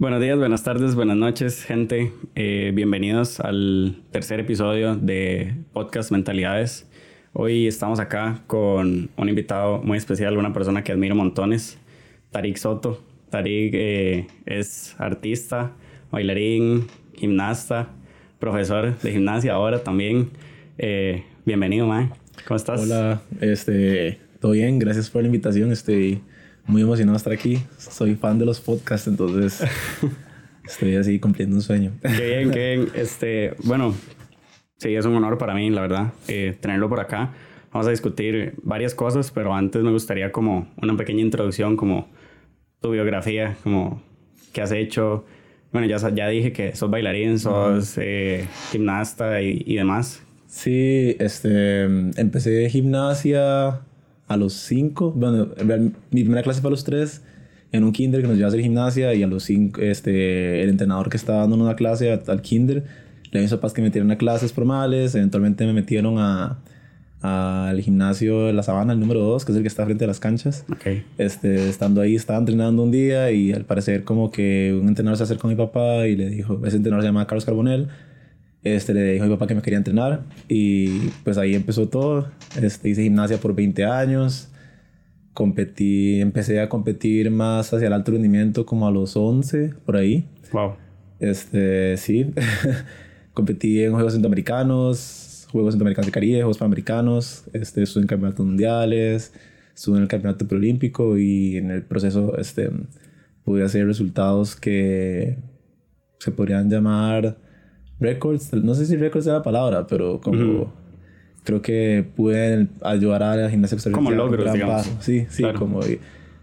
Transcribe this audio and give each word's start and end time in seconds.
Buenos 0.00 0.22
días, 0.22 0.38
buenas 0.38 0.62
tardes, 0.64 0.94
buenas 0.94 1.18
noches, 1.18 1.62
gente. 1.62 2.10
Eh, 2.34 2.72
bienvenidos 2.74 3.38
al 3.38 4.02
tercer 4.10 4.40
episodio 4.40 4.96
de 4.96 5.56
Podcast 5.74 6.10
Mentalidades. 6.10 6.88
Hoy 7.34 7.66
estamos 7.66 8.00
acá 8.00 8.42
con 8.46 9.10
un 9.14 9.28
invitado 9.28 9.82
muy 9.82 9.98
especial, 9.98 10.38
una 10.38 10.54
persona 10.54 10.82
que 10.82 10.92
admiro 10.92 11.14
montones, 11.14 11.76
Tarik 12.30 12.56
Soto. 12.56 13.04
Tarik 13.28 13.74
eh, 13.74 14.26
es 14.46 14.96
artista, 14.98 15.72
bailarín, 16.10 16.86
gimnasta, 17.16 17.90
profesor 18.38 18.98
de 19.00 19.12
gimnasia 19.12 19.52
ahora 19.52 19.84
también. 19.84 20.30
Eh, 20.78 21.24
bienvenido, 21.44 21.86
man. 21.86 22.10
¿Cómo 22.48 22.56
estás? 22.56 22.80
Hola, 22.80 23.20
este, 23.42 24.18
todo 24.40 24.52
bien, 24.52 24.78
gracias 24.78 25.10
por 25.10 25.20
la 25.20 25.26
invitación. 25.26 25.70
Estoy 25.72 26.22
muy 26.70 26.82
emocionado 26.82 27.14
de 27.14 27.18
estar 27.18 27.32
aquí. 27.32 27.62
Soy 27.76 28.14
fan 28.14 28.38
de 28.38 28.46
los 28.46 28.60
podcasts, 28.60 29.08
entonces 29.08 29.62
estoy 30.64 30.96
así 30.96 31.18
cumpliendo 31.18 31.56
un 31.56 31.62
sueño. 31.62 31.92
Qué 32.00 32.26
bien, 32.26 32.50
qué 32.50 32.76
bien. 32.76 32.88
Este, 32.94 33.54
bueno, 33.64 33.94
sí, 34.78 34.94
es 34.94 35.04
un 35.04 35.16
honor 35.16 35.36
para 35.36 35.54
mí, 35.54 35.68
la 35.70 35.82
verdad, 35.82 36.12
eh, 36.28 36.56
tenerlo 36.60 36.88
por 36.88 37.00
acá. 37.00 37.34
Vamos 37.72 37.86
a 37.86 37.90
discutir 37.90 38.54
varias 38.62 38.94
cosas, 38.94 39.30
pero 39.30 39.54
antes 39.54 39.82
me 39.82 39.90
gustaría 39.90 40.32
como 40.32 40.72
una 40.80 40.96
pequeña 40.96 41.20
introducción, 41.20 41.76
como 41.76 42.08
tu 42.80 42.90
biografía, 42.90 43.56
como 43.62 44.02
qué 44.52 44.62
has 44.62 44.72
hecho. 44.72 45.24
Bueno, 45.72 45.86
ya, 45.86 45.96
ya 46.10 46.28
dije 46.28 46.52
que 46.52 46.74
sos 46.74 46.90
bailarín, 46.90 47.38
sos 47.38 47.96
eh, 47.98 48.48
gimnasta 48.72 49.42
y, 49.42 49.62
y 49.66 49.76
demás. 49.76 50.22
Sí, 50.46 51.16
este, 51.20 51.82
empecé 51.84 52.68
gimnasia 52.70 53.82
a 54.30 54.36
los 54.36 54.52
5. 54.52 55.10
Bueno, 55.16 55.48
mi 56.12 56.22
primera 56.22 56.42
clase 56.44 56.60
fue 56.60 56.68
a 56.68 56.70
los 56.70 56.84
3 56.84 57.20
en 57.72 57.82
un 57.82 57.92
kinder 57.92 58.22
que 58.22 58.28
nos 58.28 58.36
llevaba 58.36 58.46
a 58.46 58.52
hacer 58.52 58.62
gimnasia 58.62 59.12
y 59.12 59.24
a 59.24 59.26
los 59.26 59.42
5 59.42 59.80
este, 59.80 60.62
el 60.62 60.70
entrenador 60.70 61.10
que 61.10 61.16
estaba 61.16 61.40
dando 61.40 61.56
una 61.56 61.74
clase 61.74 62.12
al 62.12 62.40
kinder 62.40 62.84
le 63.32 63.42
hizo 63.42 63.60
paz 63.60 63.72
que 63.72 63.82
me 63.82 63.88
metieron 63.88 64.08
a 64.12 64.18
clases 64.18 64.52
formales. 64.52 65.16
Eventualmente 65.16 65.66
me 65.66 65.72
metieron 65.72 66.18
a 66.18 66.58
al 67.22 67.78
gimnasio 67.80 68.46
de 68.46 68.52
la 68.54 68.62
Sabana, 68.62 68.94
el 68.94 69.00
número 69.00 69.20
2, 69.20 69.44
que 69.44 69.52
es 69.52 69.56
el 69.56 69.62
que 69.62 69.68
está 69.68 69.84
frente 69.84 70.04
a 70.04 70.06
las 70.06 70.20
canchas. 70.20 70.64
Okay. 70.72 71.04
Este, 71.18 71.68
estando 71.68 72.00
ahí, 72.00 72.14
estaba 72.14 72.38
entrenando 72.38 72.82
un 72.82 72.90
día 72.90 73.30
y 73.30 73.52
al 73.52 73.64
parecer 73.66 74.04
como 74.04 74.30
que 74.30 74.78
un 74.80 74.88
entrenador 74.88 75.18
se 75.18 75.24
acercó 75.24 75.48
a 75.48 75.50
mi 75.50 75.56
papá 75.56 76.06
y 76.06 76.16
le 76.16 76.30
dijo, 76.30 76.60
ese 76.64 76.76
entrenador 76.76 77.02
se 77.02 77.08
llama 77.08 77.26
Carlos 77.26 77.44
Carbonell, 77.44 77.88
este, 78.62 78.94
le 78.94 79.12
dijo 79.12 79.24
a 79.24 79.26
mi 79.26 79.34
papá 79.34 79.46
que 79.46 79.54
me 79.54 79.62
quería 79.62 79.78
entrenar 79.78 80.24
y 80.48 81.08
pues 81.24 81.38
ahí 81.38 81.54
empezó 81.54 81.88
todo. 81.88 82.28
Este, 82.60 82.90
hice 82.90 83.02
gimnasia 83.02 83.38
por 83.38 83.54
20 83.54 83.84
años. 83.84 84.48
Competí, 85.32 86.20
empecé 86.20 86.60
a 86.60 86.68
competir 86.68 87.30
más 87.30 87.72
hacia 87.72 87.86
el 87.86 87.92
alto 87.92 88.12
rendimiento 88.12 88.66
como 88.66 88.86
a 88.86 88.90
los 88.90 89.16
11, 89.16 89.74
por 89.86 89.96
ahí. 89.96 90.28
Wow. 90.52 90.74
Este, 91.18 91.96
sí. 91.96 92.32
competí 93.32 93.82
en 93.82 93.92
Juegos 93.92 94.12
Centroamericanos, 94.12 95.46
Juegos 95.50 95.74
Centroamericanos 95.74 96.06
de 96.06 96.12
Caribe, 96.12 96.38
Juegos 96.38 96.58
Panamericanos. 96.58 97.44
Este, 97.52 97.82
estuve 97.82 98.02
en 98.02 98.08
campeonatos 98.08 98.44
mundiales, 98.44 99.32
estuve 99.74 99.96
en 99.96 100.02
el 100.02 100.08
campeonato 100.08 100.46
preolímpico 100.46 101.16
y 101.16 101.56
en 101.56 101.70
el 101.70 101.82
proceso 101.82 102.36
este, 102.36 102.70
pude 103.44 103.64
hacer 103.64 103.86
resultados 103.86 104.56
que 104.56 105.38
se 106.18 106.30
podrían 106.32 106.68
llamar 106.68 107.38
records, 108.00 108.52
no 108.52 108.74
sé 108.74 108.86
si 108.86 108.96
records 108.96 109.26
es 109.26 109.32
la 109.32 109.42
palabra, 109.42 109.86
pero 109.86 110.20
como 110.20 110.72
creo 111.44 111.62
que 111.62 112.04
pude 112.16 112.68
ayudar 112.82 113.22
a 113.22 113.36
la 113.36 113.50
gimnasia 113.50 113.78
Como 113.92 114.10
logros, 114.10 114.52
digamos. 114.52 114.90
Sí, 115.00 115.26
sí, 115.28 115.44
como 115.56 115.80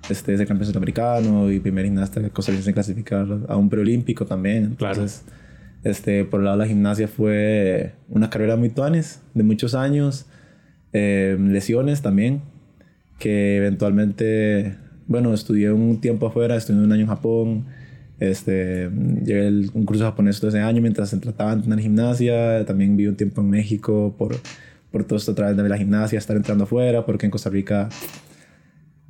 este, 0.10 0.34
ese 0.34 0.46
campeón 0.46 0.68
sudamericano 0.68 1.52
y 1.52 1.60
primer 1.60 1.86
gimnasta 1.86 2.22
costarricense 2.30 2.70
en 2.70 2.74
clasificar 2.74 3.28
a 3.48 3.58
un 3.58 3.70
preolímpico 3.70 4.26
también. 4.26 4.64
Entonces, 4.66 5.24
este, 5.84 6.26
por 6.26 6.40
el 6.40 6.46
lado 6.46 6.58
de 6.58 6.64
la 6.64 6.68
gimnasia 6.68 7.08
fue 7.08 7.94
una 8.10 8.30
carrera 8.30 8.56
muy 8.56 8.70
tuanes, 8.70 9.22
de 9.34 9.44
muchos 9.44 9.76
años, 9.76 10.28
eh, 10.94 11.38
lesiones 11.40 12.02
también, 12.02 12.42
que 13.20 13.58
eventualmente, 13.58 14.78
bueno, 15.08 15.34
estudié 15.34 15.72
un 15.72 16.00
tiempo 16.00 16.28
afuera, 16.28 16.56
estudié 16.56 16.82
un 16.82 16.92
año 16.92 17.02
en 17.02 17.08
Japón, 17.08 17.66
este, 18.20 18.90
llegué 19.24 19.48
a 19.48 19.50
un 19.50 19.86
curso 19.86 20.04
japonés 20.04 20.40
todo 20.40 20.50
ese 20.50 20.60
año 20.60 20.82
mientras 20.82 21.10
se 21.10 21.18
trataba 21.18 21.52
de 21.52 21.58
entrenar 21.58 21.80
gimnasia. 21.80 22.66
También 22.66 22.98
viví 22.98 23.10
un 23.10 23.16
tiempo 23.16 23.42
en 23.42 23.50
México 23.50 24.16
por, 24.18 24.36
por 24.92 25.04
todo 25.04 25.18
esto 25.18 25.32
a 25.32 25.36
través 25.36 25.58
de 25.58 25.70
la 25.70 25.78
gimnasia, 25.78 26.18
estar 26.18 26.36
entrando 26.36 26.64
afuera, 26.64 27.06
porque 27.06 27.26
en 27.26 27.32
Costa 27.32 27.50
Rica 27.50 27.90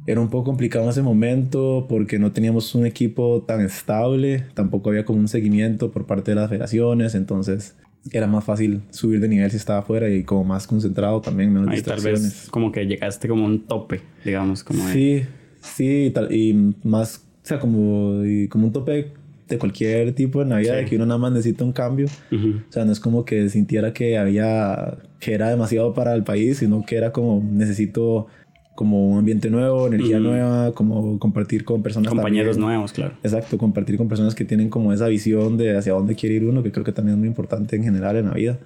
era 0.07 0.21
un 0.21 0.29
poco 0.29 0.45
complicado 0.45 0.85
en 0.85 0.91
ese 0.91 1.01
momento 1.01 1.85
porque 1.89 2.17
no 2.17 2.31
teníamos 2.31 2.73
un 2.75 2.85
equipo 2.85 3.43
tan 3.45 3.59
estable, 3.59 4.45
tampoco 4.53 4.89
había 4.89 5.03
como 5.03 5.19
un 5.19 5.27
seguimiento 5.27 5.91
por 5.91 6.05
parte 6.05 6.31
de 6.31 6.35
las 6.35 6.49
federaciones, 6.49 7.13
entonces 7.13 7.75
era 8.13 8.25
más 8.25 8.45
fácil 8.45 8.83
subir 8.89 9.19
de 9.19 9.27
nivel 9.27 9.51
si 9.51 9.57
estaba 9.57 9.79
afuera 9.79 10.09
y 10.09 10.23
como 10.23 10.45
más 10.45 10.65
concentrado 10.65 11.19
también, 11.19 11.51
menos 11.51 11.69
Ahí 11.69 11.81
tal 11.81 11.99
vez 11.99 12.47
como 12.49 12.71
que 12.71 12.85
llegaste 12.85 13.27
como 13.27 13.45
un 13.45 13.65
tope, 13.65 13.99
digamos. 14.23 14.63
Como 14.63 14.87
sí, 14.87 15.23
sí, 15.59 16.05
y, 16.05 16.09
tal, 16.11 16.33
y 16.33 16.73
más 16.83 17.26
sea, 17.47 17.59
como, 17.59 18.21
como 18.49 18.67
un 18.67 18.73
tope 18.73 19.13
de 19.47 19.57
cualquier 19.57 20.13
tipo 20.13 20.39
de 20.39 20.45
Navidad, 20.45 20.75
de 20.75 20.85
que 20.85 20.95
uno 20.95 21.05
nada 21.05 21.17
más 21.17 21.31
necesita 21.31 21.63
un 21.63 21.71
cambio. 21.71 22.07
O 22.31 22.71
sea, 22.71 22.85
no 22.85 22.91
es 22.91 22.99
como 22.99 23.25
que 23.25 23.49
sintiera 23.49 23.93
que 23.93 24.17
había, 24.17 24.97
que 25.19 25.33
era 25.33 25.49
demasiado 25.49 25.93
para 25.93 26.13
el 26.13 26.23
país, 26.23 26.57
sino 26.57 26.85
que 26.85 26.97
era 26.97 27.11
como 27.11 27.43
necesito 27.43 28.27
como 28.75 29.09
un 29.09 29.17
ambiente 29.17 29.49
nuevo, 29.49 29.87
energía 29.87 30.19
nueva, 30.19 30.71
como 30.73 31.17
compartir 31.17 31.65
con 31.65 31.81
personas. 31.81 32.09
Compañeros 32.09 32.59
nuevos, 32.59 32.93
claro. 32.93 33.15
Exacto, 33.23 33.57
compartir 33.57 33.97
con 33.97 34.07
personas 34.07 34.35
que 34.35 34.45
tienen 34.45 34.69
como 34.69 34.93
esa 34.93 35.07
visión 35.07 35.57
de 35.57 35.75
hacia 35.75 35.93
dónde 35.93 36.15
quiere 36.15 36.35
ir 36.35 36.45
uno, 36.45 36.61
que 36.61 36.71
creo 36.71 36.85
que 36.85 36.91
también 36.91 37.15
es 37.15 37.19
muy 37.19 37.27
importante 37.27 37.75
en 37.75 37.83
general 37.83 38.17
en 38.17 38.27
la 38.27 38.33
vida. 38.33 38.59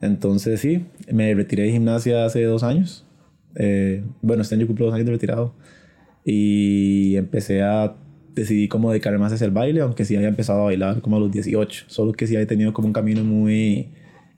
Entonces, 0.00 0.60
sí, 0.60 0.86
me 1.12 1.34
retiré 1.34 1.64
de 1.64 1.72
gimnasia 1.72 2.24
hace 2.24 2.42
dos 2.44 2.62
años. 2.62 3.04
Eh, 3.56 4.02
bueno, 4.22 4.42
este 4.42 4.54
año 4.54 4.66
cumplo 4.66 4.86
dos 4.86 4.94
años 4.94 5.06
de 5.06 5.12
retirado. 5.12 5.54
Y 6.24 7.16
empecé 7.16 7.62
a 7.62 7.96
decidí 8.34 8.68
como 8.68 8.90
dedicarme 8.90 9.18
más 9.18 9.32
hacia 9.32 9.44
el 9.44 9.50
baile, 9.50 9.80
aunque 9.80 10.04
sí 10.04 10.16
había 10.16 10.28
empezado 10.28 10.62
a 10.62 10.64
bailar 10.64 11.00
como 11.00 11.16
a 11.16 11.20
los 11.20 11.30
18, 11.30 11.84
solo 11.88 12.12
que 12.12 12.26
sí 12.26 12.34
había 12.36 12.46
tenido 12.46 12.72
como 12.72 12.88
un 12.88 12.92
camino 12.92 13.24
muy 13.24 13.88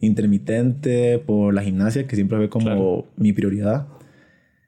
intermitente 0.00 1.18
por 1.18 1.54
la 1.54 1.62
gimnasia, 1.62 2.06
que 2.06 2.16
siempre 2.16 2.38
fue 2.38 2.48
como 2.48 3.06
mi 3.16 3.32
prioridad. 3.32 3.88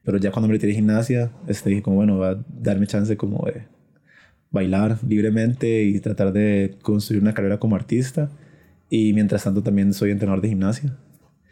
Pero 0.03 0.17
ya 0.17 0.31
cuando 0.31 0.47
me 0.47 0.53
retiré 0.53 0.71
de 0.71 0.77
gimnasia, 0.77 1.31
este, 1.47 1.69
dije 1.69 1.81
como, 1.81 1.97
bueno, 1.97 2.17
va 2.17 2.31
a 2.31 2.45
darme 2.49 2.87
chance 2.87 3.15
como 3.15 3.45
de 3.45 3.63
bailar 4.51 4.97
libremente 5.07 5.83
y 5.83 5.99
tratar 5.99 6.33
de 6.33 6.77
construir 6.81 7.21
una 7.21 7.33
carrera 7.33 7.59
como 7.59 7.75
artista. 7.75 8.31
Y 8.89 9.13
mientras 9.13 9.43
tanto 9.43 9.61
también 9.61 9.93
soy 9.93 10.09
entrenador 10.09 10.41
de 10.41 10.49
gimnasia. 10.49 10.97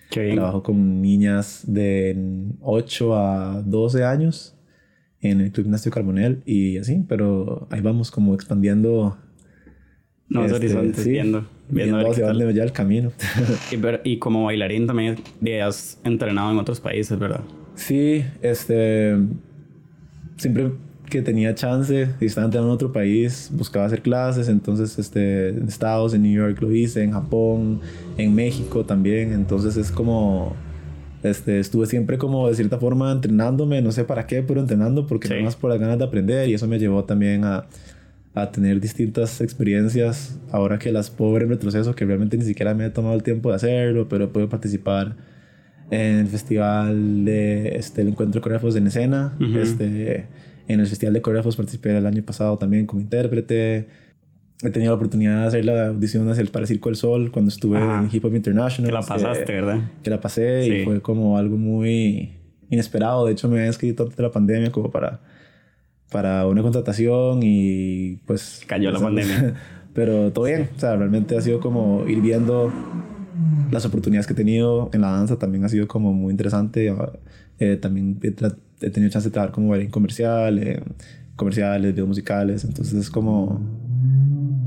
Qué 0.10 0.22
bien. 0.22 0.36
Trabajo 0.36 0.64
con 0.64 1.02
niñas 1.02 1.64
de 1.68 2.18
8 2.62 3.16
a 3.16 3.62
12 3.64 4.04
años 4.04 4.57
en 5.22 5.42
el 5.42 5.52
Club 5.52 5.66
Gimnasio 5.66 5.92
Carbonel 5.92 6.42
y 6.46 6.78
así, 6.78 7.04
pero 7.08 7.68
ahí 7.72 7.82
vamos 7.82 8.12
como 8.12 8.34
expandiendo. 8.34 9.18
No, 10.30 10.44
este, 10.44 10.58
horizontes, 10.58 11.04
sí, 11.04 11.12
viendo, 11.12 11.48
viendo, 11.70 11.98
viendo 11.98 12.12
hacia 12.12 12.28
dónde 12.28 12.54
ya 12.54 12.64
el 12.64 12.74
camino. 12.74 13.12
y, 13.72 13.78
y, 14.12 14.20
como 14.20 14.44
bailarín 14.46 14.86
también 14.86 15.16
has 15.64 16.00
entrenado 16.04 16.52
en 16.52 16.58
otros 16.58 16.80
países, 16.80 17.18
¿verdad? 17.18 17.42
Sí, 17.76 18.26
este. 18.42 19.16
Siempre 20.36 20.72
que 21.10 21.22
tenía 21.22 21.56
chance 21.56 22.10
y 22.20 22.26
estaba 22.26 22.46
entrenando 22.46 22.72
en 22.72 22.76
otro 22.76 22.92
país, 22.92 23.50
buscaba 23.54 23.86
hacer 23.86 24.02
clases. 24.02 24.50
Entonces, 24.50 25.00
este, 25.00 25.50
en 25.50 25.68
Estados, 25.68 26.14
en 26.14 26.24
New 26.24 26.34
York 26.34 26.62
lo 26.62 26.72
hice, 26.72 27.04
en 27.04 27.12
Japón, 27.12 27.80
en 28.18 28.36
México 28.36 28.86
también. 28.86 29.32
Entonces, 29.32 29.78
es 29.78 29.92
como 29.92 30.56
este, 31.30 31.60
estuve 31.60 31.86
siempre 31.86 32.18
como 32.18 32.48
de 32.50 32.56
cierta 32.56 32.78
forma 32.78 33.12
entrenándome, 33.12 33.82
no 33.82 33.92
sé 33.92 34.04
para 34.04 34.28
qué, 34.28 34.44
pero 34.44 34.62
entrenando 34.62 35.08
porque 35.08 35.30
nada 35.30 35.42
más 35.42 35.56
por 35.56 35.70
las 35.70 35.80
ganas 35.80 35.98
de 35.98 36.06
aprender 36.06 36.50
y 36.50 36.54
eso 36.54 36.68
me 36.68 36.80
llevó 36.80 37.04
también 37.04 37.44
a, 37.44 37.66
a 38.34 38.52
tener 38.52 38.80
distintas 38.80 39.42
experiencias 39.42 40.40
ahora 40.52 40.78
que 40.80 40.92
las 40.92 41.10
puedo 41.10 41.34
ver 41.34 41.44
en 41.44 41.50
retroceso, 41.50 41.96
que 41.96 42.06
realmente 42.06 42.38
ni 42.38 42.44
siquiera 42.44 42.74
me 42.74 42.86
he 42.86 42.90
tomado 42.90 43.16
el 43.16 43.24
tiempo 43.24 43.50
de 43.50 43.56
hacerlo, 43.56 44.08
pero 44.08 44.32
puedo 44.32 44.50
participar 44.50 45.16
en 45.90 46.20
el 46.20 46.28
festival 46.28 47.26
de 47.26 47.76
este, 47.78 48.02
el 48.02 48.10
encuentro 48.10 48.40
de 48.40 48.44
coreógrafos 48.44 48.76
en 48.76 48.88
escena, 48.88 49.34
este, 49.56 50.26
en 50.68 50.80
el 50.80 50.88
festival 50.88 51.14
de 51.14 51.22
coreógrafos 51.22 51.56
participé 51.56 51.98
el 51.98 52.06
año 52.06 52.24
pasado 52.24 52.58
también 52.58 52.86
como 52.86 53.02
intérprete 53.02 53.88
he 54.64 54.70
tenido 54.72 54.92
la 54.92 54.96
oportunidad 54.96 55.42
de 55.42 55.48
hacer 55.48 55.66
la 55.66 55.88
audición 55.88 56.30
hacia 56.30 56.42
el 56.42 56.50
para 56.50 56.66
Circo 56.66 56.90
del 56.90 56.96
Sol 56.96 57.32
cuando 57.32 57.50
estuve 57.50 57.80
en 57.80 58.10
Hip 58.12 58.26
Hop 58.26 58.36
International. 58.36 58.90
Que 58.90 58.94
la 58.94 59.02
pasaste, 59.02 59.54
¿verdad? 59.54 59.92
Que 60.02 60.10
la 60.10 60.20
pasé 60.20 60.68
y 60.68 60.84
fue 60.84 61.02
como 61.02 61.38
algo 61.38 61.58
muy 61.58 62.38
inesperado. 62.70 63.26
De 63.26 63.34
hecho, 63.34 63.48
me 63.50 63.60
había 63.60 63.70
escrito 63.70 64.04
antes 64.04 64.18
de 64.18 64.24
la 64.24 64.32
pandemia 64.32 64.72
como 64.72 64.90
para, 64.90 65.20
para 66.12 66.48
una 66.48 66.64
contratación 66.64 67.42
y 67.44 68.16
pues... 68.26 68.64
Cayó 68.66 68.92
la 68.92 69.00
pandemia. 69.02 69.54
Pero 69.94 70.32
todo 70.32 70.46
bien. 70.46 70.70
O 70.76 70.80
sea, 70.80 70.96
realmente 70.96 71.38
ha 71.38 71.42
sido 71.42 71.60
como 71.60 72.08
ir 72.08 72.22
viendo 72.22 72.72
las 73.72 73.86
oportunidades 73.86 74.26
que 74.26 74.34
he 74.34 74.36
tenido 74.36 74.90
en 74.92 75.02
la 75.02 75.12
danza. 75.12 75.38
También 75.38 75.66
ha 75.66 75.70
sido 75.70 75.88
como 75.88 76.14
muy 76.14 76.32
interesante. 76.32 76.92
Eh, 77.60 77.78
también 77.78 78.20
he, 78.24 78.28
he, 78.86 78.90
tenido 78.90 79.12
chance 79.12 79.30
de 79.30 79.34
trabajar 79.34 79.54
como 79.54 79.76
en 79.76 79.90
comercial, 79.92 80.84
comerciales, 81.36 81.94
videos 81.94 82.08
musicales. 82.08 82.64
Entonces 82.64 82.96
es 82.96 83.10
como 83.12 83.62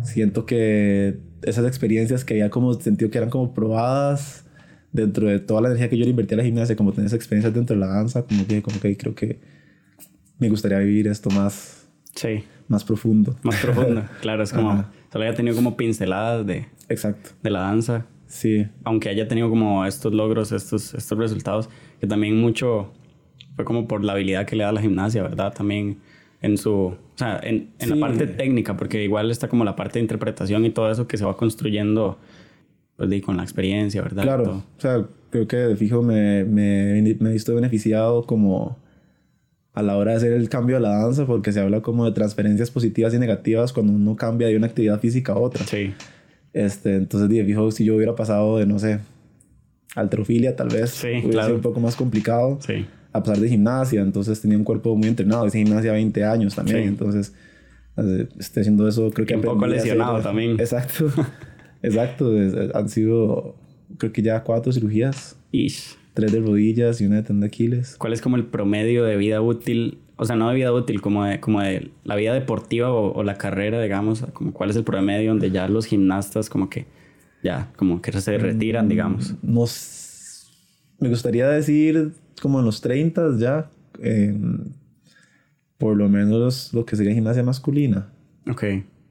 Siento 0.02 0.46
que 0.46 1.18
esas 1.42 1.66
experiencias 1.66 2.24
que 2.24 2.34
había 2.34 2.50
como 2.50 2.74
sentido 2.74 3.10
que 3.10 3.18
eran 3.18 3.30
como 3.30 3.54
probadas 3.54 4.44
dentro 4.92 5.28
de 5.28 5.38
toda 5.38 5.60
la 5.60 5.68
energía 5.68 5.88
que 5.88 5.96
yo 5.96 6.04
le 6.04 6.10
invertí 6.10 6.34
a 6.34 6.38
la 6.38 6.44
gimnasia, 6.44 6.76
como 6.76 6.92
tener 6.92 7.06
esas 7.06 7.16
experiencias 7.16 7.54
dentro 7.54 7.76
de 7.76 7.80
la 7.80 7.86
danza, 7.86 8.24
como 8.24 8.46
que, 8.46 8.62
como 8.62 8.80
que 8.80 8.96
creo 8.96 9.14
que 9.14 9.40
me 10.38 10.48
gustaría 10.48 10.78
vivir 10.78 11.06
esto 11.06 11.30
más, 11.30 11.88
sí. 12.14 12.44
más 12.68 12.84
profundo. 12.84 13.36
Más 13.42 13.56
profundo, 13.56 14.04
claro, 14.20 14.42
es 14.42 14.52
como, 14.52 14.84
solo 15.12 15.24
haya 15.24 15.34
tenido 15.34 15.54
como 15.54 15.76
pinceladas 15.76 16.46
de, 16.46 16.66
Exacto. 16.88 17.30
de 17.42 17.50
la 17.50 17.60
danza. 17.60 18.06
Sí. 18.26 18.66
Aunque 18.84 19.08
haya 19.08 19.26
tenido 19.26 19.50
como 19.50 19.84
estos 19.84 20.12
logros, 20.14 20.52
estos, 20.52 20.94
estos 20.94 21.18
resultados, 21.18 21.68
que 22.00 22.06
también 22.06 22.36
mucho 22.40 22.92
fue 23.56 23.64
como 23.64 23.88
por 23.88 24.04
la 24.04 24.12
habilidad 24.12 24.46
que 24.46 24.56
le 24.56 24.64
da 24.64 24.72
la 24.72 24.80
gimnasia, 24.80 25.22
¿verdad? 25.22 25.52
También 25.52 25.98
en 26.42 26.56
su, 26.56 26.72
o 26.72 26.98
sea, 27.16 27.40
en, 27.42 27.70
en 27.78 27.90
la 27.90 28.06
parte 28.06 28.26
técnica, 28.26 28.76
porque 28.76 29.02
igual 29.04 29.30
está 29.30 29.48
como 29.48 29.64
la 29.64 29.76
parte 29.76 29.98
de 29.98 30.02
interpretación 30.02 30.64
y 30.64 30.70
todo 30.70 30.90
eso 30.90 31.06
que 31.06 31.16
se 31.16 31.24
va 31.24 31.36
construyendo 31.36 32.18
pues, 32.96 33.22
con 33.22 33.36
la 33.36 33.42
experiencia, 33.42 34.02
¿verdad? 34.02 34.22
Claro, 34.22 34.64
o 34.76 34.80
sea, 34.80 35.06
creo 35.30 35.46
que 35.46 35.56
de 35.56 35.76
fijo 35.76 36.02
me, 36.02 36.44
me, 36.44 37.02
me 37.20 37.30
he 37.30 37.32
visto 37.32 37.54
beneficiado 37.54 38.24
como 38.24 38.78
a 39.72 39.82
la 39.82 39.96
hora 39.96 40.12
de 40.12 40.16
hacer 40.16 40.32
el 40.32 40.48
cambio 40.48 40.76
de 40.76 40.82
la 40.82 40.90
danza, 40.90 41.26
porque 41.26 41.52
se 41.52 41.60
habla 41.60 41.80
como 41.80 42.04
de 42.04 42.12
transferencias 42.12 42.70
positivas 42.70 43.14
y 43.14 43.18
negativas 43.18 43.72
cuando 43.72 43.92
uno 43.92 44.16
cambia 44.16 44.48
de 44.48 44.56
una 44.56 44.66
actividad 44.66 44.98
física 45.00 45.32
a 45.32 45.38
otra. 45.38 45.64
Sí. 45.64 45.94
Este, 46.52 46.96
entonces, 46.96 47.28
de 47.28 47.44
fijo, 47.44 47.70
si 47.70 47.84
yo 47.84 47.94
hubiera 47.94 48.14
pasado 48.14 48.58
de, 48.58 48.66
no 48.66 48.78
sé, 48.78 48.98
alterofilia, 49.94 50.56
tal 50.56 50.68
vez, 50.68 50.90
sí, 50.90 51.08
hubiera 51.08 51.30
claro. 51.30 51.46
sido 51.46 51.56
un 51.56 51.62
poco 51.62 51.80
más 51.80 51.94
complicado. 51.94 52.58
Sí. 52.66 52.86
A 53.12 53.22
pesar 53.22 53.38
de 53.38 53.48
gimnasia, 53.48 54.00
entonces 54.02 54.40
tenía 54.40 54.56
un 54.56 54.64
cuerpo 54.64 54.94
muy 54.96 55.08
entrenado. 55.08 55.46
Hice 55.46 55.58
gimnasia 55.58 55.92
20 55.92 56.24
años 56.24 56.54
también, 56.54 56.82
Sí. 56.82 56.88
entonces 56.88 57.34
estoy 58.38 58.60
haciendo 58.62 58.88
eso. 58.88 59.10
Creo 59.10 59.26
que 59.26 59.34
un 59.36 59.42
poco 59.42 59.64
a 59.64 59.68
hacer- 59.68 59.76
lesionado 59.78 60.20
también. 60.20 60.52
Exacto, 60.60 61.10
exacto. 61.82 62.36
es- 62.40 62.74
han 62.74 62.88
sido, 62.88 63.56
creo 63.98 64.12
que 64.12 64.22
ya 64.22 64.42
cuatro 64.44 64.72
cirugías, 64.72 65.36
Ish. 65.52 65.96
tres 66.14 66.32
de 66.32 66.40
rodillas 66.40 67.00
y 67.00 67.06
una 67.06 67.16
de 67.16 67.22
tendón 67.22 67.40
de 67.40 67.46
Aquiles. 67.48 67.96
¿Cuál 67.98 68.12
es 68.12 68.20
como 68.22 68.36
el 68.36 68.46
promedio 68.46 69.04
de 69.04 69.16
vida 69.16 69.40
útil? 69.40 69.98
O 70.16 70.24
sea, 70.26 70.36
no 70.36 70.48
de 70.50 70.54
vida 70.54 70.72
útil, 70.72 71.00
como 71.00 71.24
de, 71.24 71.40
como 71.40 71.60
de 71.62 71.90
la 72.04 72.14
vida 72.14 72.34
deportiva 72.34 72.92
o, 72.92 73.12
o 73.12 73.22
la 73.22 73.36
carrera, 73.36 73.80
digamos. 73.82 74.22
Como 74.34 74.52
cuál 74.52 74.70
es 74.70 74.76
el 74.76 74.84
promedio 74.84 75.30
donde 75.30 75.50
ya 75.50 75.66
los 75.68 75.86
gimnastas 75.86 76.50
como 76.50 76.68
que 76.68 76.86
ya, 77.42 77.72
como 77.76 78.02
que 78.02 78.12
se 78.12 78.36
retiran, 78.38 78.86
digamos. 78.88 79.34
No 79.42 79.64
s- 79.64 79.99
me 81.00 81.08
gustaría 81.08 81.48
decir 81.48 82.12
como 82.42 82.58
en 82.60 82.66
los 82.66 82.80
30 82.80 83.36
ya, 83.38 83.68
por 85.78 85.96
lo 85.96 86.08
menos 86.08 86.72
lo 86.74 86.84
que 86.84 86.96
sería 86.96 87.14
gimnasia 87.14 87.42
masculina. 87.42 88.08
Ok. 88.50 88.64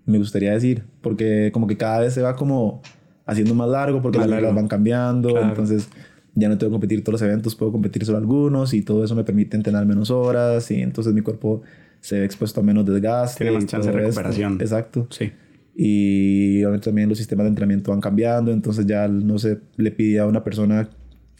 me 0.05 0.17
gustaría 0.17 0.53
decir, 0.53 0.83
porque 1.01 1.51
como 1.53 1.67
que 1.67 1.77
cada 1.77 1.99
vez 1.99 2.13
se 2.15 2.21
va 2.23 2.35
como 2.35 2.81
haciendo 3.27 3.53
más 3.53 3.69
largo, 3.69 4.01
porque 4.01 4.17
Más 4.17 4.27
las 4.27 4.37
reglas 4.37 4.55
van 4.55 4.67
cambiando, 4.67 5.29
Claro. 5.29 5.49
entonces 5.49 5.87
ya 6.33 6.49
no 6.49 6.57
tengo 6.57 6.71
que 6.71 6.73
competir 6.73 7.03
todos 7.03 7.21
los 7.21 7.29
eventos, 7.29 7.55
puedo 7.55 7.71
competir 7.71 8.03
solo 8.05 8.17
algunos 8.17 8.73
y 8.73 8.81
todo 8.81 9.03
eso 9.03 9.13
me 9.15 9.23
permite 9.23 9.55
entrenar 9.55 9.85
menos 9.85 10.09
horas 10.09 10.71
y 10.71 10.81
entonces 10.81 11.13
mi 11.13 11.21
cuerpo 11.21 11.61
se 12.01 12.19
ve 12.19 12.25
expuesto 12.25 12.59
a 12.61 12.63
menos 12.63 12.85
desgaste. 12.87 13.43
Tiene 13.43 13.57
más 13.57 13.65
chance 13.67 13.87
de 13.91 13.95
esto. 13.97 14.03
recuperación. 14.07 14.57
Exacto. 14.59 15.05
Sí. 15.11 15.31
Y 15.75 16.63
obviamente 16.63 16.85
también 16.85 17.07
los 17.07 17.17
sistemas 17.19 17.43
de 17.43 17.49
entrenamiento 17.49 17.91
van 17.91 18.01
cambiando, 18.01 18.51
entonces 18.51 18.87
ya 18.87 19.07
no 19.07 19.37
se 19.37 19.59
le 19.77 19.91
pide 19.91 20.19
a 20.19 20.25
una 20.25 20.43
persona 20.43 20.89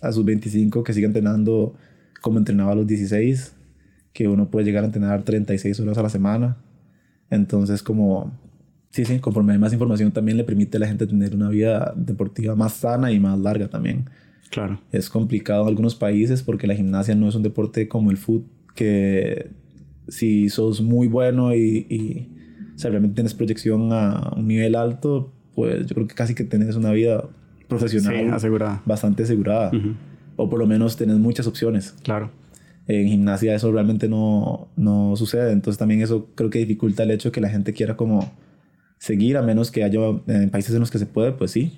a 0.02 0.12
sus 0.12 0.26
25 0.26 0.84
que 0.84 0.94
siga 0.94 1.08
entrenando 1.08 1.76
como 2.22 2.38
entrenaba 2.38 2.72
a 2.72 2.76
los 2.76 2.88
16, 2.88 3.56
que 4.14 4.28
uno 4.28 4.50
puede 4.50 4.66
llegar 4.66 4.84
a 4.84 4.88
entrenar 4.88 5.24
36 5.24 5.80
horas 5.80 5.98
a 5.98 6.04
la 6.04 6.10
semana. 6.10 6.58
Entonces 7.30 7.84
como, 7.84 8.32
sí, 8.90 9.06
sí, 9.06 9.20
conforme 9.20 9.54
hay 9.54 9.60
más 9.60 9.74
información 9.74 10.12
también 10.12 10.38
le 10.38 10.44
permite 10.44 10.78
a 10.78 10.80
la 10.82 10.88
gente 10.88 11.08
tener 11.08 11.36
una 11.36 11.50
vida 11.50 11.94
deportiva 11.96 12.56
más 12.56 12.74
sana 12.74 13.12
y 13.12 13.20
más 13.20 13.40
larga 13.40 13.70
también. 13.70 14.10
Claro. 14.50 14.82
Es 14.92 15.10
complicado 15.10 15.64
en 15.64 15.68
algunos 15.70 15.96
países 15.96 16.42
porque 16.42 16.68
la 16.68 16.76
gimnasia 16.76 17.16
no 17.16 17.30
es 17.30 17.36
un 17.36 17.44
deporte 17.44 17.88
como 17.88 18.12
el 18.12 18.18
fútbol 18.18 18.50
que 18.76 19.52
si 20.08 20.50
sos 20.50 20.82
muy 20.82 21.08
bueno 21.08 21.54
y, 21.54 21.86
y 21.90 22.30
o 22.76 22.80
sea, 22.80 22.92
realmente 22.92 23.16
tienes 23.16 23.34
proyección 23.34 23.92
a 23.92 24.34
un 24.36 24.48
nivel 24.48 24.76
alto, 24.76 25.34
pues 25.54 25.86
yo 25.86 25.96
creo 25.96 26.08
que 26.08 26.16
casi 26.16 26.34
que 26.34 26.46
tenés 26.46 26.76
una 26.76 26.92
vida 26.92 27.30
profesional 27.70 28.16
Sí, 28.16 28.28
asegurada. 28.34 28.82
bastante 28.86 29.24
asegurada. 29.24 29.72
O 30.36 30.50
por 30.50 30.60
lo 30.60 30.68
menos 30.68 30.98
tenés 30.98 31.18
muchas 31.18 31.48
opciones. 31.48 31.96
Claro. 32.04 32.32
En 32.88 33.08
gimnasia 33.08 33.54
eso 33.56 33.72
realmente 33.72 34.10
no, 34.10 34.68
no 34.76 35.16
sucede. 35.16 35.52
Entonces 35.54 35.78
también 35.78 36.02
eso 36.02 36.28
creo 36.36 36.50
que 36.50 36.60
dificulta 36.60 37.04
el 37.04 37.12
hecho 37.12 37.32
que 37.32 37.40
la 37.40 37.50
gente 37.50 37.72
quiera 37.74 37.96
como 37.96 38.32
seguir, 38.98 39.38
a 39.38 39.42
menos 39.42 39.72
que 39.72 39.84
haya 39.84 40.00
en 40.28 40.50
países 40.50 40.74
en 40.74 40.82
los 40.82 40.92
que 40.92 40.98
se 41.00 41.06
puede, 41.06 41.32
pues 41.32 41.52
sí. 41.52 41.78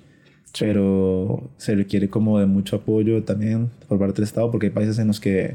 Pero 0.58 1.50
se 1.56 1.74
requiere 1.74 2.08
como 2.08 2.38
de 2.38 2.46
mucho 2.46 2.76
apoyo 2.76 3.22
también 3.22 3.70
por 3.88 3.98
parte 3.98 4.16
del 4.16 4.24
Estado, 4.24 4.50
porque 4.50 4.66
hay 4.66 4.72
países 4.72 4.98
en 4.98 5.06
los 5.08 5.18
que 5.20 5.54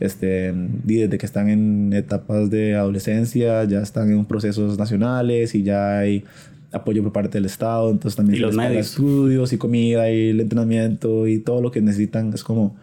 este, 0.00 0.52
desde 0.84 1.16
que 1.18 1.26
están 1.26 1.48
en 1.48 1.92
etapas 1.94 2.50
de 2.50 2.74
adolescencia 2.74 3.64
ya 3.64 3.80
están 3.80 4.10
en 4.10 4.24
procesos 4.26 4.78
nacionales 4.78 5.54
y 5.54 5.62
ya 5.62 5.98
hay 5.98 6.24
apoyo 6.72 7.02
por 7.02 7.12
parte 7.12 7.38
del 7.38 7.46
Estado, 7.46 7.90
entonces 7.90 8.16
también 8.16 8.36
Y 8.36 8.38
se 8.38 8.42
los 8.42 8.54
les 8.54 8.66
paga 8.66 8.78
estudios 8.78 9.52
y 9.52 9.58
comida 9.58 10.10
y 10.10 10.30
el 10.30 10.40
entrenamiento 10.40 11.26
y 11.26 11.38
todo 11.38 11.60
lo 11.60 11.70
que 11.70 11.80
necesitan. 11.80 12.32
Es 12.32 12.44
como 12.44 12.76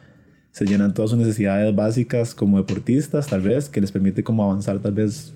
se 0.52 0.66
llenan 0.66 0.94
todas 0.94 1.12
sus 1.12 1.20
necesidades 1.20 1.76
básicas 1.76 2.36
como 2.36 2.58
deportistas 2.58 3.28
tal 3.28 3.42
vez 3.42 3.70
que 3.70 3.82
les 3.82 3.92
permite 3.92 4.24
como 4.24 4.44
avanzar 4.44 4.78
tal 4.80 4.94
vez 4.94 5.34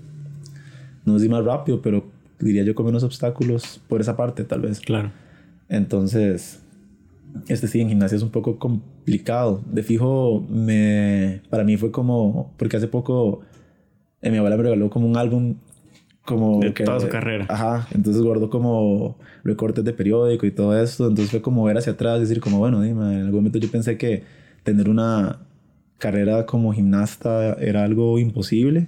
no 1.05 1.17
sé 1.17 1.25
si 1.25 1.29
más 1.29 1.44
rápido 1.44 1.81
pero 1.81 2.05
diría 2.39 2.61
yo 2.61 2.75
con 2.75 2.85
menos 2.85 3.03
obstáculos 3.03 3.81
por 3.88 3.99
esa 3.99 4.15
parte 4.15 4.44
tal 4.44 4.61
vez. 4.61 4.79
Claro. 4.79 5.11
entonces 5.69 6.59
este 7.47 7.67
sí 7.67 7.81
en 7.81 7.89
gimnasia 7.89 8.15
es 8.15 8.23
un 8.23 8.29
poco 8.29 8.57
complicado. 8.57 9.61
De 9.71 9.83
fijo 9.83 10.45
me 10.49 11.41
para 11.49 11.63
mí 11.63 11.77
fue 11.77 11.91
como 11.91 12.53
porque 12.57 12.77
hace 12.77 12.88
poco 12.88 13.41
eh, 14.21 14.31
mi 14.31 14.38
abuela 14.38 14.57
me 14.57 14.63
regaló 14.63 14.89
como 14.89 15.07
un 15.07 15.17
álbum 15.17 15.55
como 16.27 16.59
De 16.59 16.71
toda 16.71 17.00
su 17.00 17.07
carrera. 17.07 17.45
Ajá, 17.47 17.88
entonces 17.91 18.21
guardó 18.21 18.50
como 18.50 19.18
recortes 19.45 19.85
de 19.85 19.94
periódico 19.94 20.45
y 20.45 20.52
todo 20.52 20.78
esto, 20.78 21.07
entonces 21.07 21.31
fue 21.31 21.42
como 21.42 21.63
ver 21.63 21.78
hacia 21.78 21.94
atrás 21.94 22.18
y 22.18 22.21
decir 22.21 22.42
como, 22.42 22.59
bueno, 22.59 22.81
dime, 22.81 23.13
en 23.13 23.21
algún 23.21 23.35
momento 23.35 23.59
yo 23.59 23.71
pensé 23.71 23.97
que 23.97 24.23
tener 24.63 24.90
una 24.90 25.40
carrera 25.97 26.45
como 26.45 26.73
gimnasta 26.73 27.54
era 27.54 27.85
algo 27.85 28.19
imposible 28.19 28.87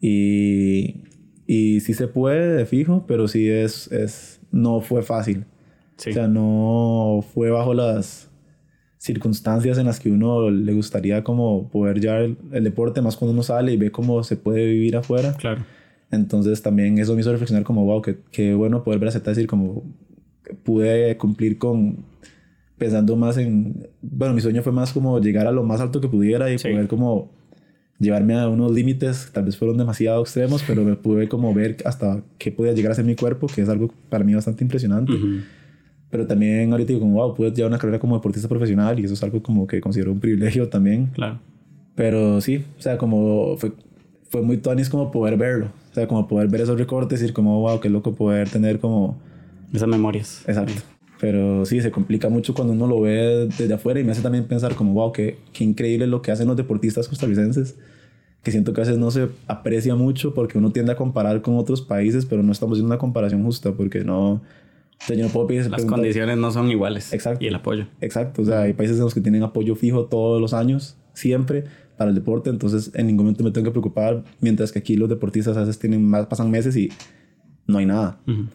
y, 0.00 1.04
y 1.46 1.78
sí 1.80 1.94
se 1.94 2.08
puede, 2.08 2.56
de 2.56 2.66
fijo, 2.66 3.04
pero 3.06 3.28
sí 3.28 3.48
es, 3.48 3.86
es, 3.92 4.40
no 4.50 4.80
fue 4.80 5.02
fácil. 5.02 5.44
Sí. 5.98 6.10
O 6.10 6.14
sea, 6.14 6.26
no 6.26 7.24
fue 7.32 7.50
bajo 7.50 7.74
las 7.74 8.28
circunstancias 8.98 9.78
en 9.78 9.86
las 9.86 10.00
que 10.00 10.10
uno 10.10 10.50
le 10.50 10.72
gustaría 10.72 11.22
como 11.22 11.70
poder 11.70 12.00
llevar 12.00 12.22
el, 12.22 12.36
el 12.50 12.64
deporte, 12.64 13.02
más 13.02 13.16
cuando 13.16 13.34
uno 13.34 13.44
sale 13.44 13.72
y 13.72 13.76
ve 13.76 13.92
cómo 13.92 14.24
se 14.24 14.36
puede 14.36 14.66
vivir 14.66 14.96
afuera. 14.96 15.34
claro. 15.38 15.64
Entonces 16.10 16.60
también 16.62 16.98
eso 16.98 17.14
me 17.14 17.20
hizo 17.20 17.30
reflexionar 17.32 17.64
como, 17.64 17.84
wow, 17.84 18.02
qué, 18.02 18.18
qué 18.32 18.54
bueno 18.54 18.82
poder 18.82 18.98
ver 19.00 19.08
a 19.08 19.12
Z 19.12 19.30
decir 19.30 19.46
como 19.46 19.84
pude 20.64 21.16
cumplir 21.16 21.58
con 21.58 22.04
pensando 22.78 23.14
más 23.14 23.36
en, 23.36 23.88
bueno, 24.00 24.34
mi 24.34 24.40
sueño 24.40 24.62
fue 24.62 24.72
más 24.72 24.92
como 24.92 25.20
llegar 25.20 25.46
a 25.46 25.52
lo 25.52 25.62
más 25.62 25.80
alto 25.80 26.00
que 26.00 26.08
pudiera 26.08 26.50
y 26.50 26.58
Sí. 26.58 26.68
poder 26.68 26.88
como 26.88 27.30
llevarme 27.98 28.34
a 28.34 28.48
unos 28.48 28.72
límites, 28.72 29.28
tal 29.32 29.44
vez 29.44 29.58
fueron 29.58 29.76
demasiado 29.76 30.22
extremos, 30.22 30.64
pero 30.66 30.82
me 30.84 30.96
pude 30.96 31.28
como 31.28 31.52
ver 31.52 31.76
hasta 31.84 32.22
qué 32.38 32.50
podía 32.50 32.72
llegar 32.72 32.92
a 32.92 32.94
ser 32.94 33.04
mi 33.04 33.14
cuerpo, 33.14 33.46
que 33.54 33.60
es 33.60 33.68
algo 33.68 33.92
para 34.08 34.24
mí 34.24 34.34
bastante 34.34 34.64
impresionante. 34.64 35.12
Ujú. 35.12 35.40
Pero 36.10 36.26
también 36.26 36.72
ahorita 36.72 36.88
digo 36.88 37.00
como, 37.00 37.16
wow, 37.16 37.34
pude 37.34 37.50
llevar 37.52 37.70
una 37.70 37.78
carrera 37.78 37.98
como 38.00 38.16
deportista 38.16 38.48
profesional 38.48 38.98
y 38.98 39.04
eso 39.04 39.12
es 39.14 39.22
algo 39.22 39.42
como 39.42 39.66
que 39.66 39.80
considero 39.82 40.10
un 40.10 40.18
privilegio 40.18 40.68
también. 40.70 41.08
Claro. 41.12 41.38
Pero 41.94 42.40
sí, 42.40 42.64
o 42.78 42.80
sea, 42.80 42.96
como 42.96 43.58
fue, 43.58 43.72
fue 44.30 44.42
muy 44.42 44.56
tonis 44.56 44.88
como 44.88 45.10
poder 45.10 45.36
verlo. 45.36 45.66
O 45.90 45.94
sea, 45.94 46.08
como 46.08 46.26
poder 46.26 46.48
ver 46.48 46.62
esos 46.62 46.78
recortes 46.78 47.18
y 47.18 47.22
decir 47.22 47.34
como, 47.34 47.60
wow, 47.60 47.80
qué 47.80 47.90
loco 47.90 48.14
poder 48.14 48.48
tener 48.48 48.78
como... 48.78 49.20
Esas 49.72 49.88
memorias. 49.88 50.42
Exacto. 50.46 50.82
Pero 51.20 51.66
sí, 51.66 51.80
se 51.82 51.90
complica 51.90 52.28
mucho 52.28 52.54
cuando 52.54 52.72
uno 52.72 52.86
lo 52.86 53.00
ve 53.00 53.48
desde 53.58 53.74
afuera 53.74 54.00
y 54.00 54.04
me 54.04 54.12
hace 54.12 54.22
también 54.22 54.44
pensar 54.44 54.74
como, 54.74 54.94
wow, 54.94 55.12
qué, 55.12 55.38
qué 55.52 55.64
increíble 55.64 56.06
lo 56.06 56.22
que 56.22 56.32
hacen 56.32 56.48
los 56.48 56.56
deportistas 56.56 57.08
costarricenses. 57.08 57.76
Que 58.42 58.50
siento 58.52 58.72
que 58.72 58.80
a 58.80 58.84
veces 58.84 58.98
no 58.98 59.10
se 59.10 59.28
aprecia 59.48 59.94
mucho 59.94 60.32
porque 60.32 60.56
uno 60.56 60.70
tiende 60.70 60.92
a 60.92 60.96
comparar 60.96 61.42
con 61.42 61.58
otros 61.58 61.82
países, 61.82 62.24
pero 62.24 62.42
no 62.42 62.52
estamos 62.52 62.76
haciendo 62.76 62.94
una 62.94 62.98
comparación 62.98 63.44
justa 63.44 63.72
porque 63.72 64.02
no... 64.02 64.30
O 64.32 64.42
sea, 65.06 65.16
yo 65.16 65.24
no 65.26 65.30
puedo 65.30 65.46
pedir... 65.46 65.62
Las 65.62 65.82
preguntar- 65.82 65.96
condiciones 65.96 66.38
no 66.38 66.50
son 66.50 66.70
iguales. 66.70 67.12
Exacto. 67.12 67.44
Y 67.44 67.48
el 67.48 67.54
apoyo. 67.54 67.86
Exacto, 68.00 68.42
o 68.42 68.44
sea, 68.44 68.62
hay 68.62 68.72
países 68.72 68.96
en 68.96 69.04
los 69.04 69.12
que 69.14 69.20
tienen 69.20 69.42
apoyo 69.42 69.74
fijo 69.74 70.06
todos 70.06 70.40
los 70.40 70.54
años, 70.54 70.96
siempre, 71.14 71.64
para 72.00 72.08
el 72.08 72.14
deporte, 72.14 72.48
entonces 72.48 72.90
en 72.94 73.08
ningún 73.08 73.26
momento 73.26 73.44
me 73.44 73.50
tengo 73.50 73.66
que 73.66 73.72
preocupar, 73.72 74.24
mientras 74.40 74.72
que 74.72 74.78
aquí 74.78 74.96
los 74.96 75.06
deportistas 75.10 75.54
a 75.58 75.60
veces 75.60 75.78
tienen 75.78 76.02
más, 76.02 76.24
pasan 76.28 76.50
meses 76.50 76.74
y 76.74 76.88
no 77.66 77.76
hay 77.76 77.84
nada. 77.84 78.18
Ujú. 78.26 78.46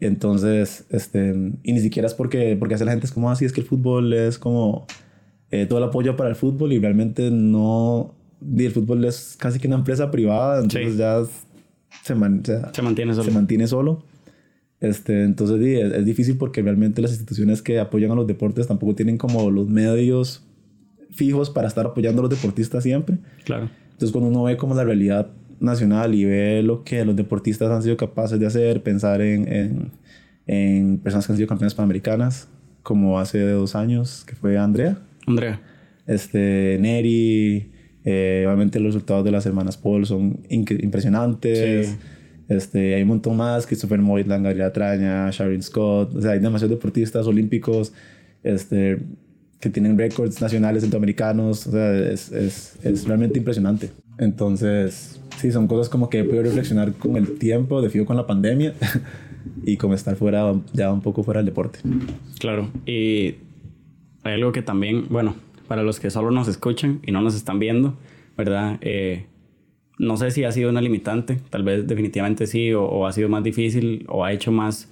Entonces, 0.00 0.84
este, 0.90 1.32
y 1.62 1.72
ni 1.72 1.78
siquiera 1.80 2.08
es 2.08 2.14
porque, 2.14 2.56
porque 2.58 2.74
hace 2.74 2.84
la 2.84 2.90
gente 2.90 3.06
es 3.06 3.12
como 3.12 3.30
así, 3.30 3.44
es 3.44 3.52
que 3.52 3.60
el 3.60 3.68
fútbol 3.68 4.12
es 4.12 4.36
como 4.36 4.88
eh, 5.52 5.66
todo 5.66 5.78
el 5.78 5.84
apoyo 5.84 6.16
para 6.16 6.28
el 6.28 6.34
fútbol 6.34 6.72
y 6.72 6.80
realmente 6.80 7.30
no, 7.30 8.16
y 8.42 8.64
el 8.64 8.72
fútbol 8.72 9.04
es 9.04 9.36
casi 9.38 9.60
que 9.60 9.68
una 9.68 9.76
empresa 9.76 10.10
privada, 10.10 10.56
entonces 10.60 10.94
Sí. 10.94 10.98
ya 10.98 11.22
se, 12.02 12.14
man- 12.16 12.42
Se 12.72 12.82
mantiene 12.82 13.12
solo. 13.14 13.24
se 13.24 13.30
mantiene 13.30 13.66
solo. 13.68 14.02
Este, 14.80 15.22
entonces 15.22 15.60
es, 15.60 15.92
es, 15.92 16.04
difícil 16.04 16.36
porque 16.36 16.62
realmente 16.62 17.00
las 17.00 17.12
instituciones 17.12 17.62
que 17.62 17.78
apoyan 17.78 18.10
a 18.10 18.16
los 18.16 18.26
deportes 18.26 18.66
tampoco 18.66 18.96
tienen 18.96 19.18
como 19.18 19.52
los 19.52 19.68
medios 19.68 20.42
fijos 21.10 21.50
para 21.50 21.68
estar 21.68 21.86
apoyando 21.86 22.20
a 22.20 22.22
los 22.24 22.30
deportistas 22.30 22.82
siempre. 22.82 23.18
Claro. 23.44 23.70
Entonces 23.92 24.12
cuando 24.12 24.30
uno 24.30 24.44
ve 24.44 24.56
como 24.56 24.74
la 24.74 24.84
realidad 24.84 25.30
nacional 25.60 26.14
y 26.14 26.24
ve 26.24 26.62
lo 26.62 26.84
que 26.84 27.04
los 27.04 27.16
deportistas 27.16 27.70
han 27.70 27.82
sido 27.82 27.96
capaces 27.96 28.38
de 28.38 28.46
hacer, 28.46 28.82
pensar 28.82 29.20
en, 29.20 29.52
en, 29.52 29.90
en 30.46 30.98
personas 30.98 31.26
que 31.26 31.32
han 31.32 31.36
sido 31.36 31.48
campeonas 31.48 31.74
panamericanas, 31.74 32.48
como 32.82 33.18
hace 33.18 33.40
dos 33.50 33.74
años, 33.74 34.24
que 34.26 34.34
fue 34.34 34.56
Andrea. 34.56 34.98
Andrea. 35.26 35.60
Este, 36.06 36.78
Neri, 36.80 37.70
eh, 38.04 38.44
obviamente 38.46 38.80
los 38.80 38.94
resultados 38.94 39.24
de 39.24 39.30
las 39.30 39.44
hermanas 39.44 39.76
Paul 39.76 40.06
son 40.06 40.40
impresionantes. 40.48 41.98
Este, 42.48 42.94
hay 42.94 43.02
un 43.02 43.08
montón 43.08 43.36
más, 43.36 43.66
Christopher 43.66 44.00
Moitland, 44.00 44.42
Gabriela 44.42 44.72
Traña, 44.72 45.30
Sharon 45.30 45.62
Scott, 45.62 46.14
o 46.14 46.22
sea, 46.22 46.30
hay 46.30 46.38
demasiados 46.38 46.70
deportistas 46.70 47.26
olímpicos 47.26 47.92
este, 48.42 49.00
que 49.60 49.70
tienen 49.70 49.98
récords 49.98 50.40
nacionales 50.40 50.82
centroamericanos, 50.82 51.66
o 51.66 51.70
sea, 51.72 51.94
es, 51.94 52.30
es, 52.30 52.78
es, 52.82 53.06
realmente 53.06 53.38
impresionante. 53.38 53.90
Entonces, 54.18 55.20
sí, 55.38 55.50
son 55.50 55.66
cosas 55.66 55.88
como 55.88 56.08
que 56.08 56.20
he 56.20 56.24
podido 56.24 56.44
reflexionar 56.44 56.92
con 56.92 57.16
el 57.16 57.38
tiempo, 57.38 57.82
de 57.82 58.04
con 58.04 58.16
la 58.16 58.26
pandemia 58.26 58.74
y 59.64 59.76
como 59.76 59.94
estar 59.94 60.16
fuera, 60.16 60.54
ya 60.72 60.92
un 60.92 61.00
poco 61.00 61.22
fuera 61.22 61.38
del 61.38 61.46
deporte. 61.46 61.80
Claro, 62.38 62.70
y 62.86 63.36
hay 64.22 64.34
algo 64.34 64.52
que 64.52 64.62
también, 64.62 65.06
bueno, 65.08 65.34
para 65.66 65.82
los 65.82 66.00
que 66.00 66.10
solo 66.10 66.30
nos 66.30 66.48
escuchan 66.48 67.00
y 67.06 67.12
no 67.12 67.20
nos 67.20 67.34
están 67.34 67.58
viendo, 67.58 67.96
¿verdad? 68.36 68.78
Eh, 68.80 69.26
no 69.98 70.16
sé 70.16 70.30
si 70.30 70.44
ha 70.44 70.52
sido 70.52 70.70
una 70.70 70.80
limitante, 70.80 71.40
tal 71.50 71.64
vez 71.64 71.86
definitivamente 71.86 72.46
sí, 72.46 72.72
o, 72.72 73.06
ha 73.06 73.12
sido 73.12 73.28
más 73.28 73.42
difícil, 73.42 74.04
o 74.08 74.24
ha 74.24 74.32
hecho 74.32 74.52
más 74.52 74.88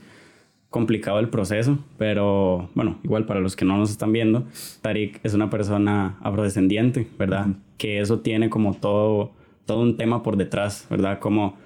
complicado 0.77 1.19
el 1.21 1.31
proceso, 1.31 1.79
pero 1.97 2.69
bueno, 2.75 2.99
igual 3.03 3.25
para 3.25 3.41
los 3.41 3.57
que 3.57 3.65
no 3.65 3.79
nos 3.79 3.91
están 3.91 4.13
viendo, 4.13 4.45
Tarik 4.83 5.21
es 5.23 5.33
una 5.33 5.49
persona 5.49 6.19
afrodescendiente, 6.21 7.09
¿verdad? 7.19 7.47
Que 7.79 8.01
eso 8.01 8.21
tiene 8.21 8.51
como 8.51 8.75
todo, 8.75 9.33
todo 9.65 9.81
un 9.81 9.97
tema 9.97 10.23
por 10.23 10.37
detrás, 10.37 10.87
¿verdad? 10.91 11.19
Como, 11.19 11.57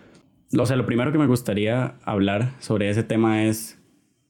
o 0.56 0.64
sea, 0.64 0.76
lo 0.76 0.86
primero 0.86 1.10
que 1.10 1.18
me 1.18 1.26
gustaría 1.26 1.96
hablar 2.04 2.52
sobre 2.60 2.88
ese 2.88 3.02
tema 3.02 3.42
es 3.42 3.82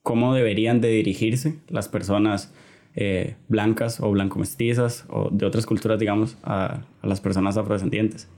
cómo 0.02 0.32
deberían 0.32 0.80
de 0.80 0.88
dirigirse 0.88 1.58
las 1.68 1.88
personas 1.88 2.54
eh, 2.94 3.36
blancas 3.48 4.00
o 4.00 4.10
blanco-mestizas 4.10 5.04
o 5.10 5.28
de 5.30 5.44
otras 5.44 5.66
culturas, 5.66 6.00
digamos, 6.00 6.38
a, 6.42 6.84
las 7.02 7.20
personas 7.20 7.58
afrodescendientes. 7.58 8.30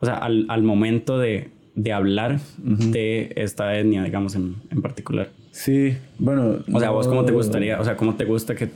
O 0.00 0.06
sea, 0.06 0.14
al, 0.14 0.46
al 0.48 0.62
momento 0.62 1.18
de, 1.18 1.50
de 1.74 1.92
hablar 1.92 2.40
de 2.56 3.34
esta 3.36 3.78
etnia, 3.78 4.02
digamos, 4.02 4.34
en, 4.34 4.56
en, 4.70 4.80
particular. 4.80 5.28
Sí, 5.50 5.96
bueno. 6.18 6.58
O 6.72 6.80
sea, 6.80 6.90
vos 6.90 7.08
cómo 7.08 7.24
te 7.24 7.32
gustaría, 7.32 7.80
o 7.80 7.84
sea, 7.84 7.96
cómo 7.96 8.14
te 8.14 8.24
gusta 8.24 8.54
que, 8.54 8.70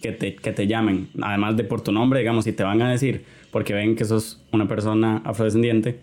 que, 0.00 0.12
te, 0.12 0.36
que 0.36 0.52
te 0.52 0.66
llamen, 0.66 1.08
además 1.20 1.56
de 1.56 1.64
por 1.64 1.80
tu 1.80 1.92
nombre, 1.92 2.20
digamos, 2.20 2.44
si 2.44 2.52
te 2.52 2.62
van 2.62 2.82
a 2.82 2.90
decir, 2.90 3.24
porque 3.50 3.72
ven 3.72 3.96
que 3.96 4.04
sos 4.04 4.42
una 4.52 4.68
persona 4.68 5.22
afrodescendiente, 5.24 6.00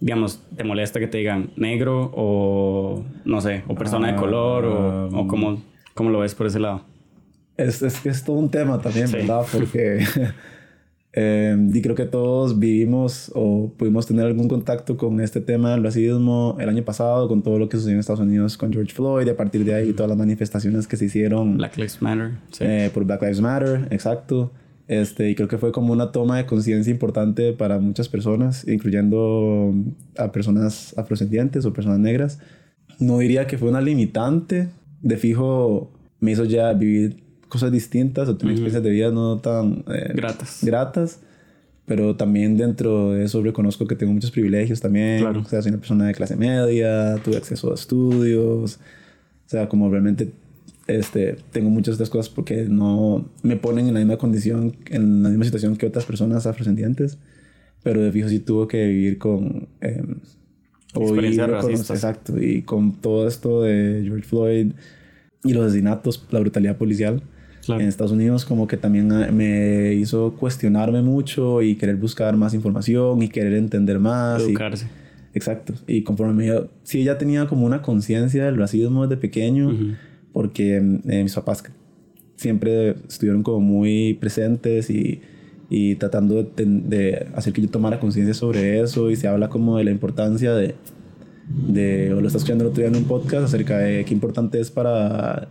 digamos, 0.00 0.42
te 0.56 0.64
molesta 0.64 1.00
que 1.00 1.06
te 1.08 1.18
digan 1.18 1.50
negro 1.56 2.10
o, 2.14 3.04
no 3.24 3.40
sé, 3.40 3.64
o 3.66 3.74
persona 3.74 4.12
de 4.12 4.16
color 4.16 4.64
o, 4.64 5.08
o 5.08 5.26
cómo, 5.26 5.62
cómo 5.94 6.10
lo 6.10 6.20
ves 6.20 6.34
por 6.34 6.46
ese 6.46 6.60
lado. 6.60 6.82
Es, 7.56 7.80
es 7.82 8.00
que 8.00 8.10
es 8.10 8.22
todo 8.22 8.36
un 8.36 8.50
tema 8.50 8.80
también, 8.80 9.10
¿verdad? 9.10 9.46
Porque 9.52 10.04
eh, 11.18 11.56
y 11.72 11.80
creo 11.80 11.94
que 11.94 12.04
todos 12.04 12.58
vivimos 12.58 13.32
o 13.34 13.72
pudimos 13.74 14.06
tener 14.06 14.26
algún 14.26 14.48
contacto 14.48 14.98
con 14.98 15.22
este 15.22 15.40
tema 15.40 15.70
del 15.70 15.82
racismo 15.82 16.58
el 16.60 16.68
año 16.68 16.84
pasado, 16.84 17.26
con 17.26 17.42
todo 17.42 17.58
lo 17.58 17.70
que 17.70 17.78
sucedió 17.78 17.94
en 17.94 18.00
Estados 18.00 18.20
Unidos 18.20 18.58
con 18.58 18.70
George 18.70 18.92
Floyd, 18.92 19.26
a 19.26 19.34
partir 19.34 19.64
de 19.64 19.74
ahí 19.74 19.94
todas 19.94 20.10
las 20.10 20.18
manifestaciones 20.18 20.86
que 20.86 20.98
se 20.98 21.06
hicieron. 21.06 21.56
Black 21.56 21.78
Lives 21.78 22.02
Matter. 22.02 22.32
Sí. 22.50 22.64
Eh, 22.64 22.90
por 22.92 23.06
Black 23.06 23.22
Lives 23.22 23.40
Matter, 23.40 23.88
exacto. 23.90 24.52
Este, 24.88 25.30
y 25.30 25.34
creo 25.34 25.48
que 25.48 25.56
fue 25.56 25.72
como 25.72 25.94
una 25.94 26.12
toma 26.12 26.36
de 26.36 26.44
conciencia 26.44 26.90
importante 26.90 27.54
para 27.54 27.78
muchas 27.78 28.10
personas, 28.10 28.68
incluyendo 28.68 29.72
a 30.18 30.30
personas 30.32 30.96
afrodescendientes 30.98 31.64
o 31.64 31.72
personas 31.72 31.98
negras. 31.98 32.40
No 32.98 33.18
diría 33.18 33.46
que 33.46 33.56
fue 33.56 33.70
una 33.70 33.80
limitante, 33.80 34.68
de 35.00 35.16
fijo 35.16 35.90
me 36.20 36.32
hizo 36.32 36.44
ya 36.44 36.74
vivir 36.74 37.25
cosas 37.48 37.72
distintas 37.72 38.28
o 38.28 38.36
tener 38.36 38.52
experiencias 38.52 38.82
de 38.82 38.90
vida 38.90 39.10
no 39.10 39.38
tan 39.38 39.84
eh, 39.88 40.12
gratas. 40.14 40.58
gratas. 40.62 41.20
Pero 41.86 42.16
también 42.16 42.56
dentro 42.56 43.12
de 43.12 43.24
eso 43.24 43.40
reconozco 43.42 43.86
que 43.86 43.94
tengo 43.94 44.12
muchos 44.12 44.32
privilegios 44.32 44.80
también. 44.80 45.20
Claro. 45.20 45.40
O 45.40 45.44
sea, 45.44 45.62
soy 45.62 45.70
una 45.70 45.78
persona 45.78 46.06
de 46.06 46.14
clase 46.14 46.34
media, 46.34 47.16
tuve 47.24 47.36
acceso 47.36 47.70
a 47.70 47.74
estudios. 47.74 48.80
O 49.46 49.48
sea, 49.48 49.68
como 49.68 49.88
realmente 49.88 50.32
este, 50.88 51.36
tengo 51.52 51.70
muchas 51.70 51.96
de 51.96 52.04
estas 52.04 52.10
cosas 52.10 52.28
porque 52.28 52.66
no 52.68 53.30
me 53.42 53.56
ponen 53.56 53.86
en 53.86 53.94
la 53.94 54.00
misma 54.00 54.16
condición, 54.16 54.76
en 54.90 55.22
la 55.22 55.28
misma 55.28 55.44
situación 55.44 55.76
que 55.76 55.86
otras 55.86 56.04
personas 56.04 56.46
afrodescendientes. 56.46 57.18
Pero 57.84 58.02
de 58.02 58.10
fijo 58.10 58.28
sí 58.28 58.40
tuvo 58.40 58.66
que 58.66 58.84
vivir 58.86 59.18
con... 59.18 59.68
Eh, 59.80 60.02
Experiencias 60.92 61.50
racistas. 61.50 61.90
Exacto. 61.90 62.40
Y 62.40 62.62
con 62.62 63.00
todo 63.00 63.28
esto 63.28 63.62
de 63.62 64.02
George 64.04 64.24
Floyd 64.24 64.72
y 65.44 65.52
los 65.52 65.66
asesinatos, 65.66 66.26
la 66.30 66.40
brutalidad 66.40 66.76
policial 66.78 67.22
en 67.68 67.80
Estados 67.82 68.12
Unidos 68.12 68.44
como 68.44 68.66
que 68.66 68.76
también 68.76 69.10
ah, 69.12 69.30
me 69.32 69.94
hizo 69.94 70.34
cuestionarme 70.34 71.02
mucho 71.02 71.62
y 71.62 71.76
querer 71.76 71.96
buscar 71.96 72.36
más 72.36 72.54
información 72.54 73.22
y 73.22 73.28
querer 73.28 73.54
entender 73.54 73.98
más. 73.98 74.42
Educarse. 74.42 74.86
exacto. 75.34 75.74
Y 75.86 76.02
conforme 76.02 76.34
me... 76.34 76.68
Sí, 76.82 77.00
ella 77.00 77.18
tenía 77.18 77.46
como 77.46 77.66
una 77.66 77.82
conciencia 77.82 78.44
del 78.44 78.56
racismo 78.56 79.06
desde 79.06 79.20
pequeño, 79.20 79.74
porque 80.32 80.76
eh, 80.76 81.22
mis 81.22 81.34
papás 81.34 81.62
siempre 82.36 82.90
estuvieron 83.08 83.42
como 83.42 83.60
muy 83.60 84.14
presentes 84.14 84.90
y, 84.90 85.20
y 85.68 85.96
tratando 85.96 86.42
de, 86.42 86.64
de, 86.64 87.26
hacer 87.34 87.52
que 87.52 87.62
yo 87.62 87.68
tomara 87.68 87.98
conciencia 87.98 88.34
sobre 88.34 88.80
eso 88.80 89.10
y 89.10 89.16
se 89.16 89.26
habla 89.26 89.48
como 89.48 89.78
de 89.78 89.84
la 89.84 89.90
importancia 89.90 90.54
de, 90.54 90.74
de 91.48 92.12
o 92.12 92.20
lo 92.20 92.26
estás 92.26 92.42
escuchando 92.42 92.64
el 92.64 92.70
otro 92.70 92.82
día 92.82 92.90
en 92.90 92.96
un 92.96 93.04
podcast 93.04 93.44
acerca 93.44 93.78
de 93.78 94.04
qué 94.04 94.14
importante 94.14 94.60
es 94.60 94.70
para 94.70 95.48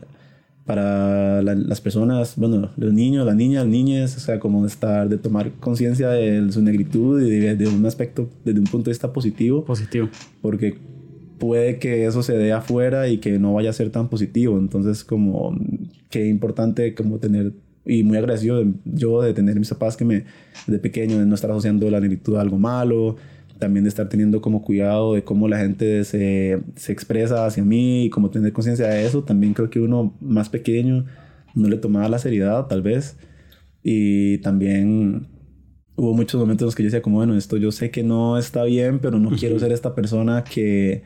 para 0.66 1.44
las 1.44 1.80
personas, 1.80 2.36
bueno, 2.38 2.72
los 2.76 2.92
niños, 2.92 3.26
las 3.26 3.36
niñas, 3.36 3.68
niñas, 3.68 4.18
o 4.18 4.20
sea, 4.20 4.40
como 4.40 4.66
estar, 4.66 5.08
de 5.08 5.20
tomar 5.20 5.52
conciencia 5.60 6.10
de 6.10 6.52
su 6.52 6.62
negritud 6.64 7.22
y 7.22 7.30
de, 7.30 7.68
un 7.68 7.86
aspecto, 7.86 8.30
desde 8.44 8.60
un 8.60 8.66
punto 8.66 8.86
de 8.86 8.92
vista 8.94 9.14
positivo. 9.14 9.64
Positivo. 9.64 10.10
Porque 10.42 10.76
puede 11.38 11.78
que 11.78 12.08
eso 12.08 12.24
se 12.24 12.34
dé 12.34 12.52
afuera 12.52 13.08
y 13.10 13.20
que 13.20 13.38
no 13.38 13.54
vaya 13.54 13.70
a 13.70 13.74
ser 13.74 13.92
tan 13.92 14.10
positivo. 14.10 14.58
Entonces, 14.58 15.04
como, 15.04 15.56
qué 16.10 16.26
importante 16.28 16.96
como 16.96 17.20
tener, 17.20 17.54
y 17.86 18.02
muy 18.02 18.18
agradecido 18.18 18.64
yo 18.86 19.22
de 19.22 19.36
tener 19.36 19.60
mis 19.60 19.70
papás 19.70 19.96
que 19.96 20.06
me, 20.06 20.24
de 20.66 20.80
pequeño, 20.80 21.20
de 21.20 21.28
no 21.28 21.36
estar 21.36 21.52
asociando 21.52 21.88
la 21.92 22.00
negritud 22.00 22.38
a 22.38 22.42
algo 22.42 22.58
malo, 22.58 23.18
también 23.60 23.84
de 23.84 23.90
estar 23.90 24.10
teniendo 24.10 24.42
como 24.42 24.62
cuidado 24.62 25.14
de 25.14 25.24
cómo 25.24 25.48
la 25.48 25.58
gente 25.60 26.04
se, 26.04 26.62
se 26.76 26.92
expresa 26.92 27.46
hacia 27.46 27.64
mí 27.64 28.06
y 28.06 28.10
como 28.10 28.30
tener 28.30 28.54
conciencia 28.54 28.88
de 28.88 29.06
eso. 29.06 29.24
También 29.24 29.54
creo 29.54 29.70
que 29.70 29.80
uno 29.80 30.16
más 30.22 30.50
pequeño 30.50 31.06
no 31.54 31.68
le 31.70 31.78
tomaba 31.78 32.10
la 32.10 32.20
seriedad, 32.20 32.68
tal 32.68 32.82
vez. 32.82 33.18
Y 33.84 34.40
también 34.40 35.28
hubo 35.96 36.14
muchos 36.14 36.40
momentos 36.40 36.64
en 36.64 36.68
los 36.68 36.76
que 36.76 36.84
yo 36.84 36.88
decía 36.88 37.02
como, 37.02 37.18
bueno, 37.18 37.38
esto 37.38 37.58
yo 37.58 37.72
sé 37.72 37.92
que 37.92 38.04
no 38.04 38.38
está 38.38 38.64
bien, 38.64 39.00
pero 39.00 39.20
no 39.20 39.32
quiero 39.32 39.60
ser 39.60 39.72
esta 39.72 39.96
persona 39.96 40.44
que... 40.44 41.04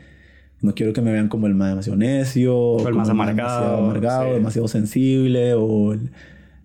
No 0.62 0.76
quiero 0.76 0.92
que 0.92 1.02
me 1.02 1.14
vean 1.14 1.30
como 1.30 1.48
el 1.48 1.56
más 1.56 1.70
demasiado 1.70 1.98
necio. 1.98 2.58
O 2.58 2.86
el 2.86 2.94
más 2.94 3.08
amargado. 3.08 3.62
Demasiado 3.62 3.78
amargado, 3.78 4.34
demasiado 4.34 4.68
sensible. 4.68 5.54
O 5.54 5.96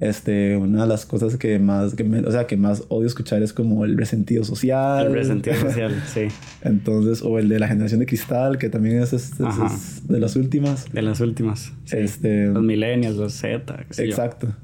este, 0.01 0.57
una 0.57 0.83
de 0.83 0.89
las 0.89 1.07
cosas 1.07 1.37
que 1.37 1.59
más, 1.59 1.95
que 1.95 2.03
o 2.05 2.31
sea, 2.31 2.47
que 2.47 2.57
más 2.57 2.85
odio 2.89 3.07
escuchar 3.07 3.43
es 3.43 3.53
como 3.53 3.85
el 3.85 3.97
resentido 3.97 4.45
social. 4.45 5.07
El 5.07 5.13
resentido 5.15 5.57
social, 5.61 6.03
sí. 6.07 6.29
Entonces, 6.63 7.23
o 7.23 7.39
el 7.39 7.49
de 7.49 7.59
la 7.59 7.69
generación 7.69 8.01
de 8.01 8.07
cristal, 8.07 8.59
que 8.59 8.69
también 8.69 8.99
es, 8.99 9.39
de 9.39 10.21
las 10.21 10.37
últimas. 10.37 10.93
De 10.93 11.03
las 11.03 11.21
últimas. 11.21 11.73
Este, 11.91 12.47
los 12.47 12.63
millennials, 12.63 13.17
los 13.17 13.35
Z. 13.35 13.87
Exacto. 13.99 14.55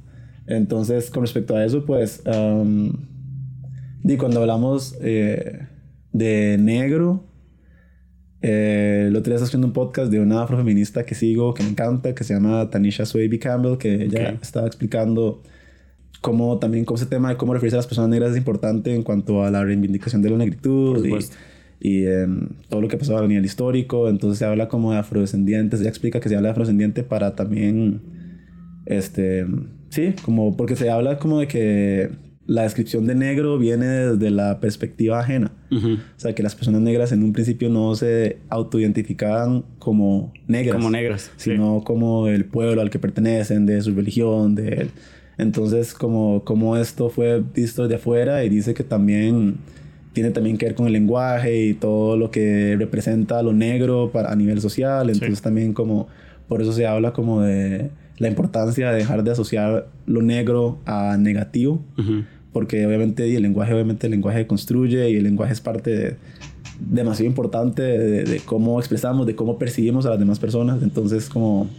Entonces, 0.46 1.10
con 1.10 1.22
respecto 1.22 1.54
a 1.54 1.64
eso, 1.64 1.86
pues, 1.86 2.22
um, 2.26 2.92
y 4.02 4.16
cuando 4.16 4.40
hablamos 4.40 4.96
eh, 5.00 5.66
de 6.12 6.56
negro, 6.58 7.29
eh, 8.42 9.06
el 9.08 9.16
otro 9.16 9.30
día 9.30 9.36
estaba 9.36 9.48
haciendo 9.48 9.66
un 9.66 9.72
podcast 9.72 10.10
de 10.10 10.18
una 10.18 10.42
afrofeminista 10.42 11.04
que 11.04 11.14
sigo, 11.14 11.52
que 11.52 11.62
me 11.62 11.70
encanta, 11.70 12.14
que 12.14 12.24
se 12.24 12.34
llama 12.34 12.70
Tanisha 12.70 13.04
Swaby 13.04 13.38
Campbell, 13.38 13.76
que 13.76 14.04
ella 14.04 14.38
estaba 14.40 14.66
explicando 14.66 15.42
cómo 16.20 16.58
también 16.58 16.84
cómo 16.84 16.96
ese 16.96 17.06
tema 17.06 17.30
de 17.30 17.36
cómo 17.36 17.52
referirse 17.54 17.76
a 17.76 17.78
las 17.78 17.86
personas 17.86 18.10
negras 18.10 18.32
es 18.32 18.36
importante 18.36 18.94
en 18.94 19.02
cuanto 19.02 19.44
a 19.44 19.50
la 19.50 19.64
reivindicación 19.64 20.22
de 20.22 20.30
la 20.30 20.36
negritud 20.36 21.06
y, 21.80 22.04
em, 22.04 22.48
todo 22.68 22.82
lo 22.82 22.88
que 22.88 22.96
pasó 22.96 23.18
a 23.18 23.26
nivel 23.26 23.44
histórico. 23.44 24.08
Entonces 24.08 24.38
se 24.38 24.44
habla 24.44 24.68
como 24.68 24.92
de 24.92 24.98
afrodescendientes, 24.98 25.80
ella 25.80 25.90
explica 25.90 26.20
que 26.20 26.28
se 26.28 26.36
habla 26.36 26.48
de 26.48 26.52
afrodescendiente 26.52 27.02
para 27.02 27.34
también, 27.34 28.00
este, 28.86 29.46
sí, 29.90 30.14
como 30.22 30.56
porque 30.56 30.76
se 30.76 30.90
habla 30.90 31.18
como 31.18 31.40
de 31.40 31.48
que 31.48 32.10
la 32.46 32.62
descripción 32.62 33.06
de 33.06 33.14
negro 33.14 33.58
viene 33.58 33.86
desde 33.86 34.30
la 34.30 34.60
perspectiva 34.60 35.20
ajena. 35.20 35.52
O 35.70 35.98
sea, 36.16 36.34
que 36.34 36.42
las 36.42 36.54
personas 36.54 36.80
negras 36.80 37.12
en 37.12 37.22
un 37.22 37.32
principio 37.32 37.68
no 37.68 37.94
se 37.94 38.38
autoidentificaban 38.48 39.64
como 39.78 40.32
negras. 40.48 40.76
Como 40.76 40.90
negras. 40.90 41.30
Sino 41.36 41.82
como 41.84 42.26
el 42.26 42.44
pueblo 42.44 42.80
al 42.80 42.90
que 42.90 42.98
pertenecen, 42.98 43.66
de 43.66 43.80
su 43.82 43.94
religión, 43.94 44.54
de... 44.54 44.88
Entonces, 45.38 45.94
como, 45.94 46.44
como 46.44 46.76
esto 46.76 47.08
fue 47.08 47.40
visto 47.40 47.88
de 47.88 47.94
afuera 47.94 48.44
y 48.44 48.48
dice 48.48 48.74
que 48.74 48.84
también 48.84 49.58
tiene 50.12 50.30
también 50.30 50.58
que 50.58 50.66
ver 50.66 50.74
con 50.74 50.86
el 50.86 50.92
lenguaje 50.92 51.64
y 51.66 51.74
todo 51.74 52.16
lo 52.16 52.30
que 52.30 52.76
representa 52.78 53.42
lo 53.42 53.52
negro 53.52 54.10
para, 54.12 54.32
a 54.32 54.36
nivel 54.36 54.60
social. 54.60 55.08
Entonces 55.08 55.40
también 55.40 55.72
como, 55.72 56.08
por 56.48 56.60
eso 56.60 56.72
se 56.72 56.86
habla 56.86 57.12
como 57.12 57.42
de 57.42 57.90
la 58.20 58.28
importancia 58.28 58.90
de 58.90 58.98
dejar 58.98 59.24
de 59.24 59.30
asociar 59.32 59.88
lo 60.06 60.20
negro 60.20 60.78
a 60.84 61.16
negativo, 61.18 61.82
porque 62.52 62.86
obviamente 62.86 63.34
el 63.34 63.42
lenguaje, 63.42 63.72
obviamente 63.72 64.06
el 64.06 64.10
lenguaje 64.12 64.46
construye 64.46 65.10
y 65.10 65.16
el 65.16 65.24
lenguaje 65.24 65.54
es 65.54 65.60
parte 65.62 66.16
demasiado 66.78 67.26
importante 67.26 67.82
de, 67.82 68.40
cómo 68.44 68.78
expresamos, 68.78 69.26
de 69.26 69.34
cómo 69.34 69.58
percibimos 69.58 70.04
a 70.04 70.10
las 70.10 70.18
demás 70.18 70.38
personas. 70.38 70.82
Entonces 70.82 71.30
como, 71.30 71.70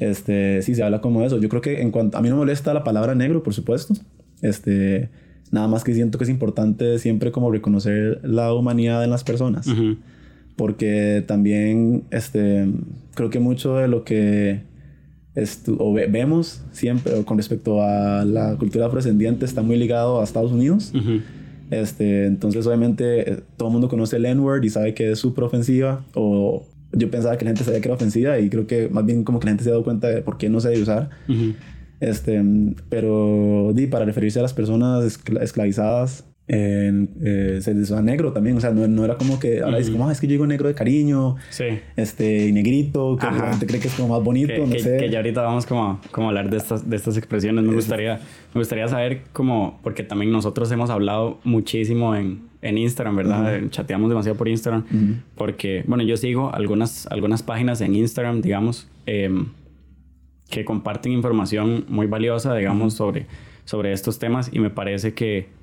este, 0.00 0.62
sí, 0.62 0.74
se 0.74 0.82
habla 0.82 1.00
como 1.00 1.22
eso. 1.22 1.38
Yo 1.38 1.48
creo 1.48 1.62
que 1.62 1.80
en 1.80 1.92
cuanto, 1.92 2.18
a 2.18 2.22
mí 2.22 2.28
no 2.28 2.34
me 2.34 2.40
molesta 2.40 2.74
la 2.74 2.82
palabra 2.82 3.14
negro, 3.14 3.44
por 3.44 3.54
supuesto. 3.54 3.94
Este, 4.40 5.10
nada 5.52 5.68
más 5.68 5.84
que 5.84 5.94
siento 5.94 6.18
que 6.18 6.24
es 6.24 6.30
importante 6.30 6.98
siempre 6.98 7.30
como 7.30 7.52
reconocer 7.52 8.20
la 8.24 8.52
humanidad 8.52 9.04
en 9.04 9.10
las 9.10 9.22
personas. 9.22 9.68
Porque 10.56 11.22
también, 11.24 12.02
este, 12.10 12.68
creo 13.14 13.30
que 13.30 13.38
mucho 13.38 13.76
de 13.76 13.86
lo 13.86 14.02
que 14.02 14.71
o 15.78 15.94
vemos 15.94 16.62
siempre 16.72 17.24
con 17.24 17.38
respecto 17.38 17.82
a 17.82 18.24
la 18.24 18.56
cultura 18.56 18.86
afrodescendiente 18.86 19.44
está 19.46 19.62
muy 19.62 19.76
ligado 19.76 20.20
a 20.20 20.24
Estados 20.24 20.52
Unidos. 20.52 20.92
este, 21.70 22.26
entonces, 22.26 22.66
obviamente, 22.66 23.32
eh, 23.32 23.40
todo 23.56 23.68
el 23.68 23.72
mundo 23.72 23.88
conoce 23.88 24.16
el 24.16 24.26
N-word 24.26 24.62
y 24.64 24.70
sabe 24.70 24.94
que 24.94 25.12
es 25.12 25.18
súper 25.18 25.44
ofensiva. 25.44 26.04
O 26.14 26.66
yo 26.92 27.10
pensaba 27.10 27.38
que 27.38 27.46
la 27.46 27.50
gente 27.50 27.64
sabía 27.64 27.80
que 27.80 27.88
era 27.88 27.94
ofensiva 27.94 28.38
y 28.38 28.50
creo 28.50 28.66
que 28.66 28.88
más 28.90 29.06
bien 29.06 29.24
como 29.24 29.40
que 29.40 29.46
la 29.46 29.52
gente 29.52 29.64
se 29.64 29.70
ha 29.70 29.72
dado 29.72 29.84
cuenta 29.84 30.08
de 30.08 30.20
por 30.20 30.36
qué 30.36 30.50
no 30.50 30.60
se 30.60 30.68
debe 30.68 30.82
usar. 30.82 31.08
este, 32.00 32.42
pero 32.90 33.72
di, 33.74 33.86
para 33.86 34.04
referirse 34.04 34.38
a 34.38 34.42
las 34.42 34.52
personas 34.52 35.18
esclavizadas 35.40 36.24
en, 36.52 37.08
eh, 37.24 37.60
se 37.62 37.72
usa 37.72 38.02
negro 38.02 38.30
también, 38.32 38.58
o 38.58 38.60
sea, 38.60 38.72
no, 38.72 38.86
no 38.86 39.06
era 39.06 39.14
como 39.14 39.40
que 39.40 39.62
ahora 39.62 39.78
dice 39.78 39.90
como, 39.90 40.06
ah, 40.06 40.12
es 40.12 40.20
que 40.20 40.26
yo 40.26 40.32
digo 40.32 40.46
negro 40.46 40.68
de 40.68 40.74
cariño, 40.74 41.36
sí. 41.48 41.64
este, 41.96 42.48
y 42.48 42.52
negrito, 42.52 43.16
que 43.16 43.24
la 43.24 43.52
gente 43.52 43.66
cree 43.66 43.80
que 43.80 43.88
es 43.88 43.94
como 43.94 44.14
más 44.14 44.22
bonito, 44.22 44.52
que, 44.52 44.66
no 44.66 44.78
sé. 44.78 44.98
Que 44.98 45.08
ya 45.08 45.20
ahorita 45.20 45.40
vamos 45.40 45.64
como, 45.64 45.98
como 46.10 46.26
a 46.26 46.28
hablar 46.28 46.50
de 46.50 46.58
estas, 46.58 46.88
de 46.88 46.94
estas 46.94 47.16
expresiones, 47.16 47.64
me 47.64 47.72
gustaría, 47.72 48.20
me 48.52 48.60
gustaría 48.60 48.86
saber 48.86 49.22
como, 49.32 49.80
porque 49.82 50.02
también 50.02 50.30
nosotros 50.30 50.70
hemos 50.72 50.90
hablado 50.90 51.40
muchísimo 51.42 52.14
en, 52.14 52.42
en 52.60 52.76
Instagram, 52.76 53.16
¿verdad? 53.16 53.62
Chateamos 53.70 54.10
demasiado 54.10 54.36
por 54.36 54.46
Instagram, 54.46 54.84
porque, 55.36 55.84
bueno, 55.86 56.04
yo 56.04 56.18
sigo 56.18 56.54
algunas, 56.54 57.06
algunas 57.06 57.42
páginas 57.42 57.80
en 57.80 57.94
Instagram, 57.94 58.42
digamos, 58.42 58.88
em, 59.06 59.46
que 60.50 60.66
comparten 60.66 61.12
información 61.12 61.86
muy 61.88 62.06
valiosa, 62.08 62.54
digamos, 62.54 62.92
sobre, 62.92 63.24
sobre 63.64 63.94
estos 63.94 64.18
temas 64.18 64.50
y 64.52 64.58
me 64.58 64.68
parece 64.68 65.14
que 65.14 65.61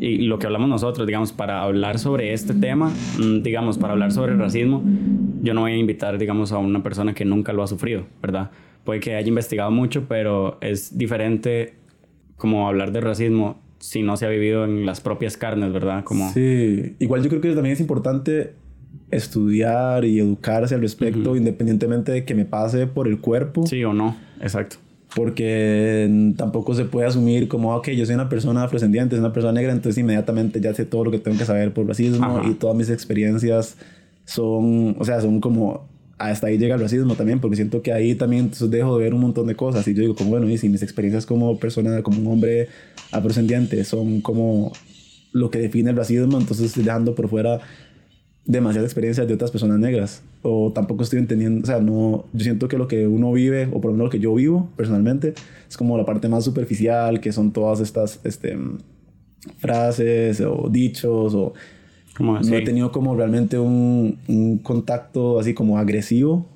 y 0.00 0.18
lo 0.18 0.38
que 0.38 0.46
hablamos 0.46 0.68
nosotros, 0.68 1.06
digamos, 1.06 1.32
para 1.32 1.62
hablar 1.62 1.98
sobre 1.98 2.32
este 2.32 2.54
tema, 2.54 2.92
mm, 3.18 3.42
digamos, 3.42 3.78
para 3.78 3.92
hablar 3.92 4.12
sobre 4.12 4.32
el 4.32 4.38
racismo, 4.38 4.82
yo 5.42 5.54
no 5.54 5.62
voy 5.62 5.72
a 5.72 5.76
invitar, 5.76 6.18
digamos, 6.18 6.52
a 6.52 6.58
una 6.58 6.82
persona 6.82 7.14
que 7.14 7.24
nunca 7.24 7.52
lo 7.52 7.62
ha 7.62 7.66
sufrido, 7.66 8.04
¿verdad? 8.20 8.50
Puede 8.84 9.00
que 9.00 9.16
haya 9.16 9.28
investigado 9.28 9.70
mucho, 9.70 10.06
pero 10.08 10.58
es 10.60 10.96
diferente 10.96 11.74
como 12.36 12.68
hablar 12.68 12.92
de 12.92 13.00
racismo 13.00 13.60
si 13.78 14.02
no 14.02 14.16
se 14.16 14.26
ha 14.26 14.28
vivido 14.28 14.64
en 14.64 14.86
las 14.86 15.00
propias 15.00 15.36
carnes, 15.36 15.72
¿verdad? 15.72 16.04
Como... 16.04 16.30
Sí, 16.32 16.94
igual 17.00 17.22
yo 17.22 17.28
creo 17.28 17.40
que 17.40 17.52
también 17.52 17.72
es 17.72 17.80
importante 17.80 18.54
estudiar 19.10 20.04
y 20.04 20.20
educarse 20.20 20.76
al 20.76 20.80
respecto, 20.80 21.34
independientemente 21.36 22.12
de 22.12 22.24
que 22.24 22.34
me 22.34 22.44
pase 22.44 22.86
por 22.86 23.08
el 23.08 23.18
cuerpo. 23.18 23.66
Sí 23.66 23.82
o 23.84 23.92
no, 23.92 24.16
exacto 24.40 24.76
porque 25.14 26.32
tampoco 26.36 26.74
se 26.74 26.84
puede 26.84 27.06
asumir 27.06 27.48
como, 27.48 27.74
ok, 27.76 27.90
yo 27.90 28.06
soy 28.06 28.14
una 28.14 28.28
persona 28.28 28.64
afrodescendiente, 28.64 29.16
soy 29.16 29.20
una 29.20 29.32
persona 29.32 29.52
negra, 29.52 29.72
entonces 29.72 29.98
inmediatamente 29.98 30.60
ya 30.60 30.74
sé 30.74 30.84
todo 30.84 31.04
lo 31.04 31.10
que 31.10 31.18
tengo 31.18 31.36
que 31.36 31.44
saber 31.44 31.72
por 31.74 31.86
racismo 31.86 32.42
y 32.48 32.54
todas 32.54 32.76
mis 32.76 32.88
experiencias 32.88 33.76
son, 34.24 34.96
o 34.98 35.04
sea, 35.04 35.20
son 35.20 35.40
como, 35.40 35.88
hasta 36.18 36.46
ahí 36.46 36.56
llega 36.56 36.76
el 36.76 36.80
racismo 36.80 37.14
también, 37.14 37.40
porque 37.40 37.56
siento 37.56 37.82
que 37.82 37.92
ahí 37.92 38.14
también 38.14 38.44
entonces 38.44 38.70
dejo 38.70 38.96
de 38.96 39.04
ver 39.04 39.14
un 39.14 39.20
montón 39.20 39.46
de 39.46 39.54
cosas 39.54 39.86
y 39.86 39.94
yo 39.94 40.00
digo, 40.00 40.14
como 40.14 40.30
bueno, 40.30 40.48
y 40.48 40.56
si 40.56 40.68
mis 40.68 40.82
experiencias 40.82 41.26
como 41.26 41.58
persona, 41.58 42.02
como 42.02 42.20
un 42.20 42.26
hombre 42.26 42.68
afrodescendiente 43.10 43.84
son 43.84 44.20
como 44.20 44.72
lo 45.32 45.50
que 45.50 45.58
define 45.58 45.90
el 45.90 45.96
racismo, 45.96 46.38
entonces 46.38 46.66
estoy 46.66 46.84
dejando 46.84 47.14
por 47.14 47.28
fuera 47.28 47.60
demasiadas 48.44 48.88
experiencias 48.88 49.26
de 49.28 49.34
otras 49.34 49.50
personas 49.50 49.78
negras 49.78 50.22
o 50.42 50.72
tampoco 50.74 51.04
estoy 51.04 51.20
entendiendo, 51.20 51.62
o 51.62 51.66
sea, 51.66 51.80
no, 51.80 52.24
yo 52.32 52.42
siento 52.42 52.66
que 52.66 52.76
lo 52.76 52.88
que 52.88 53.06
uno 53.06 53.32
vive, 53.32 53.68
o 53.72 53.80
por 53.80 53.86
lo 53.86 53.92
menos 53.92 54.06
lo 54.06 54.10
que 54.10 54.18
yo 54.18 54.34
vivo 54.34 54.68
personalmente, 54.76 55.34
es 55.68 55.76
como 55.76 55.96
la 55.96 56.04
parte 56.04 56.28
más 56.28 56.44
superficial, 56.44 57.20
que 57.20 57.30
son 57.30 57.52
todas 57.52 57.80
estas 57.80 58.20
este, 58.24 58.58
frases 59.58 60.40
o 60.40 60.68
dichos, 60.68 61.34
o 61.34 61.54
no 62.18 62.40
he 62.40 62.62
tenido 62.62 62.90
como 62.92 63.14
realmente 63.14 63.58
un, 63.58 64.18
un 64.28 64.58
contacto 64.58 65.38
así 65.38 65.54
como 65.54 65.78
agresivo. 65.78 66.46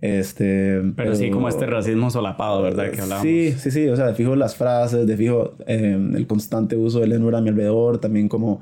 Este, 0.00 0.82
pero, 0.96 1.14
sí, 1.14 1.30
como 1.30 1.48
este 1.48 1.66
racismo 1.66 2.10
solapado, 2.10 2.62
¿verdad? 2.62 2.90
Que 2.90 3.00
hablábamos. 3.00 3.22
Sí, 3.22 3.52
sí, 3.52 3.70
sí. 3.70 3.88
O 3.88 3.96
sea, 3.96 4.08
de 4.08 4.14
fijo 4.14 4.36
las 4.36 4.54
frases, 4.54 5.06
de 5.06 5.16
fijo 5.16 5.54
eh, 5.66 5.98
el 6.14 6.26
constante 6.26 6.76
uso 6.76 7.00
del 7.00 7.12
N 7.12 7.36
a 7.36 7.40
mi 7.40 7.48
alrededor, 7.48 7.98
también 7.98 8.28
como 8.28 8.60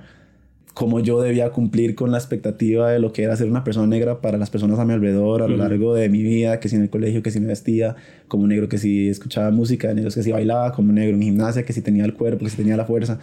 cómo 0.74 1.00
yo 1.00 1.20
debía 1.20 1.50
cumplir 1.50 1.94
con 1.94 2.10
la 2.10 2.18
expectativa 2.18 2.90
de 2.90 2.98
lo 2.98 3.12
que 3.12 3.22
era 3.22 3.36
ser 3.36 3.48
una 3.48 3.62
persona 3.62 3.86
negra 3.86 4.20
para 4.20 4.38
las 4.38 4.48
personas 4.48 4.78
a 4.78 4.84
mi 4.84 4.94
alrededor 4.94 5.42
a 5.42 5.48
lo 5.48 5.56
largo 5.56 5.94
de 5.94 6.08
mi 6.08 6.22
vida, 6.22 6.60
que 6.60 6.68
si 6.68 6.76
en 6.76 6.82
el 6.82 6.90
colegio, 6.90 7.22
que 7.22 7.30
si 7.30 7.40
me 7.40 7.48
vestía 7.48 7.96
como 8.28 8.46
negro, 8.46 8.68
que 8.68 8.78
si 8.78 9.08
escuchaba 9.08 9.50
música, 9.50 9.92
negros 9.92 10.14
que 10.14 10.22
si 10.22 10.32
bailaba 10.32 10.72
como 10.72 10.92
negro 10.92 11.16
en 11.16 11.22
gimnasia, 11.22 11.64
que 11.64 11.72
si 11.72 11.82
tenía 11.82 12.04
el 12.04 12.14
cuerpo, 12.14 12.44
que 12.44 12.50
si 12.50 12.56
tenía 12.56 12.76
la 12.76 12.86
fuerza. 12.86 13.18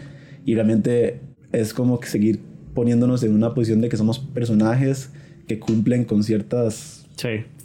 Y 0.45 0.53
realmente 0.53 1.21
es 1.51 1.73
como 1.73 1.99
que 1.99 2.07
seguir 2.07 2.39
poniéndonos 2.75 3.23
en 3.23 3.33
una 3.33 3.53
posición 3.53 3.81
de 3.81 3.89
que 3.89 3.97
somos 3.97 4.19
personajes 4.19 5.09
que 5.47 5.59
cumplen 5.59 6.05
con 6.05 6.23
ciertas 6.23 7.07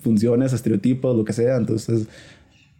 funciones, 0.01 0.53
estereotipos, 0.53 1.15
lo 1.15 1.25
que 1.25 1.35
sea. 1.35 1.57
Entonces 1.57 2.09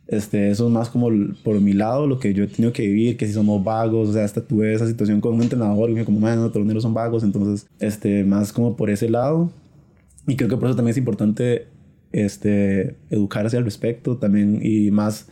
este, 0.07 0.51
eso 0.51 0.67
es 0.67 0.73
más 0.73 0.91
como 0.91 1.09
por 1.43 1.61
mi 1.61 1.73
lado 1.73 2.07
lo 2.07 2.19
que 2.19 2.35
yo 2.35 2.45
he 2.45 2.47
tenido 2.47 2.73
que 2.73 2.87
vivir, 2.87 3.17
que 3.17 3.27
si 3.27 3.33
somos 3.33 3.65
vagos, 3.65 4.11
o 4.11 4.13
sea, 4.13 4.25
hasta 4.25 4.43
tuve 4.43 4.75
esa 4.75 4.87
situación 4.87 5.21
con 5.21 5.35
un 5.35 5.43
entrenador 5.43 5.91
y 5.91 5.95
me 5.95 6.05
como, 6.05 6.21
man, 6.21 6.39
no, 6.39 6.49
todos 6.49 6.61
los 6.61 6.67
negros 6.67 6.83
son 6.83 6.95
vagos, 6.95 7.25
entonces, 7.25 7.67
este, 7.81 8.25
más 8.25 8.53
como 8.53 8.77
por 8.77 8.91
ese 8.91 9.09
lado. 9.09 9.51
Y 10.27 10.37
creo 10.37 10.49
que 10.49 10.57
por 10.57 10.69
eso 10.69 10.77
también 10.77 10.93
es 10.93 10.99
importante, 10.99 11.69
este, 12.13 12.97
educarse 13.11 13.57
al 13.57 13.65
respecto 13.65 14.19
también 14.19 14.61
y 14.63 14.91
más, 14.91 15.29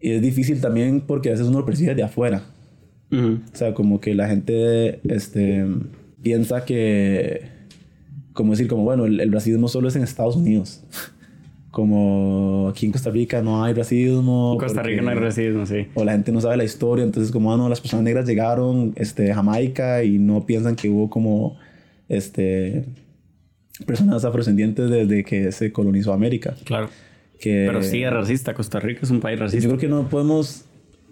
y 0.00 0.12
es 0.12 0.22
difícil 0.22 0.60
también 0.60 1.00
porque 1.00 1.30
a 1.30 1.32
veces 1.32 1.48
uno 1.48 1.60
lo 1.60 1.66
percibe 1.66 1.94
de 1.94 2.02
afuera. 2.02 2.42
O 3.10 3.56
sea, 3.56 3.74
como 3.74 4.00
que 4.00 4.12
la 4.12 4.26
gente, 4.26 5.00
este, 5.04 5.64
piensa 6.20 6.64
que, 6.64 7.42
como 8.32 8.52
decir, 8.52 8.66
como, 8.66 8.82
bueno, 8.82 9.04
el 9.04 9.30
racismo 9.30 9.68
solo 9.68 9.86
es 9.86 9.94
en 9.94 10.02
Estados 10.02 10.34
Unidos 10.34 10.82
como 11.74 12.68
aquí 12.68 12.86
en 12.86 12.92
Costa 12.92 13.10
Rica 13.10 13.42
no 13.42 13.64
hay 13.64 13.74
racismo. 13.74 14.52
En 14.52 14.60
Costa 14.60 14.80
Rica 14.80 15.02
no 15.02 15.10
hay 15.10 15.16
racismo, 15.16 15.66
sí. 15.66 15.88
O 15.94 16.04
la 16.04 16.12
gente 16.12 16.30
no 16.30 16.40
sabe 16.40 16.56
la 16.56 16.62
historia, 16.62 17.04
entonces 17.04 17.32
como, 17.32 17.52
ah, 17.52 17.56
no, 17.56 17.68
las 17.68 17.80
personas 17.80 18.04
negras 18.04 18.26
llegaron 18.26 18.92
este, 18.94 19.32
a 19.32 19.34
Jamaica 19.34 20.04
y 20.04 20.20
no 20.20 20.46
piensan 20.46 20.76
que 20.76 20.88
hubo 20.88 21.10
como, 21.10 21.58
este, 22.08 22.84
personas 23.86 24.24
afrodescendientes 24.24 24.88
desde 24.88 25.24
que 25.24 25.50
se 25.50 25.72
colonizó 25.72 26.12
América. 26.12 26.54
Claro. 26.64 26.90
Que, 27.40 27.64
Pero 27.66 27.82
sí 27.82 28.04
es 28.04 28.12
racista, 28.12 28.54
Costa 28.54 28.78
Rica 28.78 29.00
es 29.02 29.10
un 29.10 29.18
país 29.18 29.40
racista. 29.40 29.64
Yo 29.64 29.70
creo 29.70 29.80
que 29.80 29.88
no 29.88 30.08
podemos, 30.08 30.66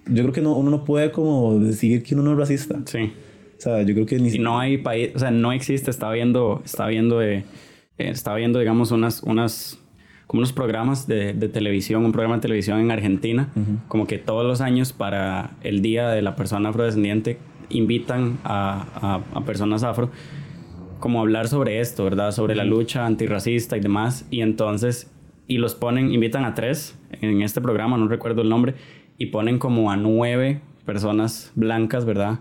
yo 0.06 0.22
creo 0.22 0.32
que 0.32 0.42
no, 0.42 0.56
uno 0.56 0.70
no 0.70 0.84
puede 0.84 1.10
como 1.10 1.58
decir 1.58 2.04
que 2.04 2.14
uno 2.14 2.22
no 2.22 2.32
es 2.34 2.38
racista. 2.38 2.78
Sí. 2.84 3.12
O 3.58 3.60
sea, 3.60 3.82
yo 3.82 3.94
creo 3.94 4.06
que 4.06 4.20
ni 4.20 4.28
Y 4.28 4.38
no 4.38 4.60
hay 4.60 4.78
país, 4.78 5.10
o 5.16 5.18
sea, 5.18 5.32
no 5.32 5.52
existe, 5.52 5.90
estaba 5.90 6.12
viendo, 6.12 6.62
estaba 6.64 6.88
viendo, 6.88 7.20
eh, 7.20 7.44
estaba 7.98 8.36
viendo, 8.36 8.60
digamos, 8.60 8.92
unas, 8.92 9.24
unas 9.24 9.81
como 10.32 10.40
unos 10.40 10.54
programas 10.54 11.06
de, 11.06 11.34
de, 11.34 11.48
televisión, 11.50 12.06
un 12.06 12.12
programa 12.12 12.36
de 12.36 12.40
televisión 12.40 12.80
en 12.80 12.90
Argentina, 12.90 13.50
como 13.86 14.06
que 14.06 14.16
todos 14.16 14.46
los 14.46 14.62
años 14.62 14.94
para 14.94 15.50
el 15.62 15.82
Día 15.82 16.08
de 16.08 16.22
la 16.22 16.36
Persona 16.36 16.70
Afrodescendiente 16.70 17.36
invitan 17.68 18.38
a, 18.42 19.20
a, 19.34 19.44
personas 19.44 19.82
afro 19.82 20.10
como 21.00 21.18
a 21.18 21.20
hablar 21.20 21.48
sobre 21.48 21.80
esto, 21.80 22.04
¿verdad? 22.04 22.32
Sobre 22.32 22.54
la 22.54 22.64
lucha 22.64 23.04
antirracista 23.04 23.76
y 23.76 23.80
demás. 23.80 24.26
Y 24.30 24.40
entonces, 24.40 25.12
y 25.48 25.58
los 25.58 25.74
ponen, 25.74 26.14
invitan 26.14 26.46
a 26.46 26.54
tres 26.54 26.98
en 27.20 27.42
este 27.42 27.60
programa, 27.60 27.98
no 27.98 28.08
recuerdo 28.08 28.40
el 28.40 28.48
nombre, 28.48 28.74
y 29.18 29.26
ponen 29.26 29.58
como 29.58 29.90
a 29.90 29.98
nueve 29.98 30.62
personas 30.86 31.52
blancas, 31.56 32.06
¿verdad? 32.06 32.40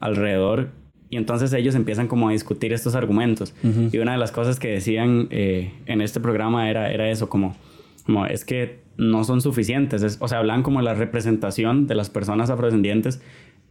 Alrededor 0.00 0.70
y 1.08 1.16
entonces 1.16 1.52
ellos 1.52 1.74
empiezan 1.74 2.08
como 2.08 2.28
a 2.28 2.32
discutir 2.32 2.72
estos 2.72 2.94
argumentos. 2.94 3.54
Y 3.92 3.98
una 3.98 4.12
de 4.12 4.18
las 4.18 4.32
cosas 4.32 4.58
que 4.58 4.68
decían 4.68 5.28
eh, 5.30 5.72
en 5.86 6.00
este 6.00 6.20
programa 6.20 6.68
era, 6.68 6.90
era 6.90 7.08
eso, 7.10 7.28
como, 7.28 7.56
Como 8.04 8.26
es 8.26 8.44
que 8.44 8.80
no 8.96 9.24
son 9.24 9.40
suficientes. 9.40 10.18
o 10.20 10.28
sea, 10.28 10.38
hablan 10.38 10.62
como 10.62 10.82
la 10.82 10.94
representación 10.94 11.86
de 11.86 11.94
las 11.94 12.10
personas 12.10 12.50
afrodescendientes 12.50 13.20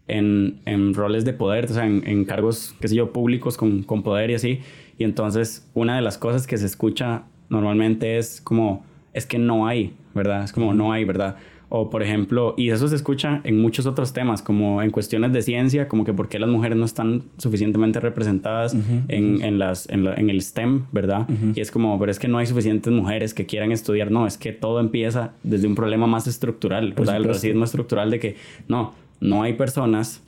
en, 0.07 0.59
en 0.65 0.93
roles 0.93 1.25
de 1.25 1.33
poder, 1.33 1.65
o 1.65 1.73
sea, 1.73 1.85
en, 1.85 2.07
en, 2.07 2.25
cargos, 2.25 2.75
qué 2.79 2.87
sé 2.87 2.95
yo, 2.95 3.11
públicos 3.11 3.57
con, 3.57 3.83
con 3.83 4.03
poder 4.03 4.29
y 4.29 4.35
así. 4.35 4.59
Y 4.97 5.03
entonces, 5.03 5.69
una 5.73 5.95
de 5.95 6.01
las 6.01 6.17
cosas 6.17 6.47
que 6.47 6.57
se 6.57 6.65
escucha 6.65 7.23
normalmente 7.49 8.17
es 8.17 8.39
como, 8.39 8.85
es 9.13 9.25
que 9.25 9.39
no 9.39 9.67
hay, 9.67 9.93
¿verdad? 10.13 10.43
Es 10.43 10.53
como, 10.53 10.73
no 10.73 10.91
hay, 10.91 11.05
¿verdad? 11.05 11.37
O 11.69 11.89
por 11.89 12.03
ejemplo, 12.03 12.53
y 12.57 12.69
eso 12.69 12.87
se 12.87 12.95
escucha 12.95 13.41
en 13.43 13.59
muchos 13.59 13.85
otros 13.85 14.13
temas, 14.13 14.41
como 14.41 14.81
en 14.81 14.91
cuestiones 14.91 15.33
de 15.33 15.41
ciencia, 15.41 15.87
como 15.87 16.05
que 16.05 16.13
por 16.13 16.29
qué 16.29 16.39
las 16.39 16.49
mujeres 16.49 16.77
no 16.77 16.85
están 16.85 17.23
suficientemente 17.37 17.99
representadas 17.99 18.75
en, 19.07 19.41
en, 19.43 19.59
las, 19.59 19.89
en, 19.89 20.07
en, 20.07 20.29
el 20.29 20.41
STEM, 20.41 20.85
¿verdad? 20.91 21.27
Y 21.55 21.59
es 21.61 21.71
como, 21.71 21.97
pero 21.99 22.11
es 22.11 22.19
que 22.19 22.27
no 22.27 22.37
hay 22.37 22.45
suficientes 22.45 22.91
mujeres 22.93 23.33
que 23.33 23.45
quieran 23.45 23.71
estudiar. 23.71 24.11
No, 24.11 24.27
es 24.27 24.37
que 24.37 24.51
todo 24.51 24.79
empieza 24.79 25.33
desde 25.43 25.67
un 25.67 25.75
problema 25.75 26.07
más 26.07 26.27
estructural, 26.27 26.93
¿verdad? 26.93 27.17
El 27.17 27.23
racismo 27.23 27.63
estructural 27.65 28.11
de 28.11 28.19
que 28.19 28.35
no, 28.67 28.93
no 29.19 29.43
hay 29.43 29.53
personas 29.53 30.21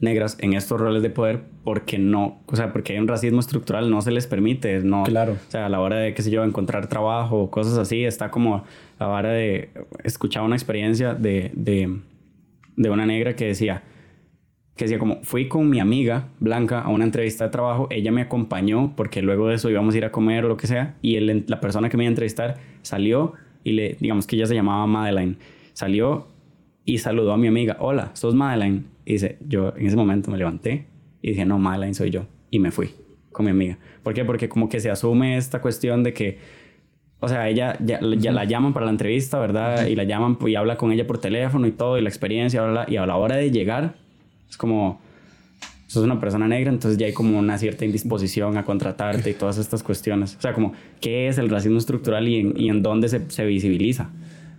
negras 0.00 0.36
en 0.40 0.54
estos 0.54 0.80
roles 0.80 1.02
de 1.02 1.10
poder 1.10 1.42
porque 1.62 1.98
no, 1.98 2.40
o 2.46 2.56
sea, 2.56 2.72
porque 2.72 2.94
hay 2.94 2.98
un 2.98 3.06
racismo 3.06 3.38
estructural, 3.40 3.90
no 3.90 4.00
se 4.00 4.10
les 4.10 4.26
permite, 4.26 4.80
no. 4.80 5.04
Claro. 5.04 5.32
O 5.32 5.50
sea, 5.50 5.66
a 5.66 5.68
la 5.68 5.80
hora 5.80 5.96
de, 5.96 6.14
qué 6.14 6.22
sé 6.22 6.30
yo, 6.30 6.42
encontrar 6.42 6.86
trabajo 6.86 7.38
o 7.38 7.50
cosas 7.50 7.76
así, 7.76 8.04
está 8.04 8.30
como 8.30 8.64
la 9.00 9.08
hora 9.08 9.30
de 9.30 9.70
escuchar 10.04 10.42
una 10.42 10.54
experiencia 10.54 11.14
de, 11.14 11.50
de, 11.54 11.98
de 12.76 12.90
una 12.90 13.06
negra 13.06 13.34
que 13.34 13.46
decía, 13.46 13.82
que 14.76 14.84
decía 14.84 14.98
como, 14.98 15.22
fui 15.22 15.48
con 15.48 15.68
mi 15.68 15.80
amiga 15.80 16.28
Blanca 16.38 16.80
a 16.80 16.90
una 16.90 17.04
entrevista 17.04 17.44
de 17.44 17.50
trabajo, 17.50 17.88
ella 17.90 18.12
me 18.12 18.20
acompañó 18.20 18.94
porque 18.94 19.22
luego 19.22 19.48
de 19.48 19.56
eso 19.56 19.70
íbamos 19.70 19.94
a 19.94 19.98
ir 19.98 20.04
a 20.04 20.12
comer 20.12 20.44
o 20.44 20.48
lo 20.48 20.56
que 20.56 20.66
sea, 20.66 20.96
y 21.00 21.16
el, 21.16 21.44
la 21.48 21.60
persona 21.60 21.88
que 21.88 21.96
me 21.96 22.04
iba 22.04 22.08
a 22.08 22.12
entrevistar 22.12 22.58
salió 22.82 23.32
y 23.64 23.72
le, 23.72 23.96
digamos 24.00 24.26
que 24.26 24.36
ella 24.36 24.46
se 24.46 24.54
llamaba 24.54 24.86
Madeline, 24.86 25.38
salió 25.72 26.28
y 26.84 26.98
saludó 26.98 27.32
a 27.32 27.38
mi 27.38 27.46
amiga, 27.46 27.76
hola, 27.80 28.10
sos 28.14 28.34
Madeline. 28.34 28.84
Y 29.04 29.14
dice, 29.14 29.38
yo 29.46 29.74
en 29.76 29.86
ese 29.86 29.96
momento 29.96 30.30
me 30.30 30.38
levanté 30.38 30.86
y 31.22 31.30
dije, 31.30 31.44
no, 31.44 31.58
Madeline 31.58 31.94
soy 31.94 32.10
yo. 32.10 32.26
Y 32.50 32.58
me 32.58 32.70
fui 32.70 32.90
con 33.32 33.44
mi 33.44 33.50
amiga. 33.50 33.78
¿Por 34.02 34.14
qué? 34.14 34.24
Porque 34.24 34.48
como 34.48 34.68
que 34.68 34.80
se 34.80 34.90
asume 34.90 35.36
esta 35.36 35.60
cuestión 35.60 36.02
de 36.02 36.12
que, 36.12 36.38
o 37.20 37.28
sea, 37.28 37.48
ella 37.48 37.76
ya, 37.84 38.00
ya 38.18 38.32
la 38.32 38.44
llaman 38.44 38.72
para 38.72 38.86
la 38.86 38.92
entrevista, 38.92 39.38
¿verdad? 39.38 39.86
Y 39.86 39.94
la 39.94 40.04
llaman 40.04 40.38
y 40.46 40.54
habla 40.54 40.76
con 40.76 40.90
ella 40.90 41.06
por 41.06 41.18
teléfono 41.18 41.66
y 41.66 41.72
todo, 41.72 41.98
y 41.98 42.02
la 42.02 42.08
experiencia, 42.08 42.62
bla, 42.64 42.86
y 42.88 42.96
a 42.96 43.06
la 43.06 43.16
hora 43.16 43.36
de 43.36 43.50
llegar, 43.50 43.94
es 44.48 44.56
como, 44.56 45.00
sos 45.86 46.04
una 46.04 46.18
persona 46.18 46.48
negra, 46.48 46.70
entonces 46.70 46.98
ya 46.98 47.06
hay 47.06 47.12
como 47.12 47.38
una 47.38 47.58
cierta 47.58 47.84
indisposición 47.84 48.56
a 48.56 48.64
contratarte 48.64 49.30
y 49.30 49.34
todas 49.34 49.58
estas 49.58 49.82
cuestiones. 49.82 50.36
O 50.36 50.40
sea, 50.40 50.54
como, 50.54 50.72
¿qué 51.00 51.28
es 51.28 51.36
el 51.36 51.50
racismo 51.50 51.78
estructural 51.78 52.26
y 52.28 52.38
en, 52.38 52.58
y 52.58 52.68
en 52.68 52.82
dónde 52.82 53.08
se, 53.08 53.28
se 53.30 53.44
visibiliza? 53.44 54.08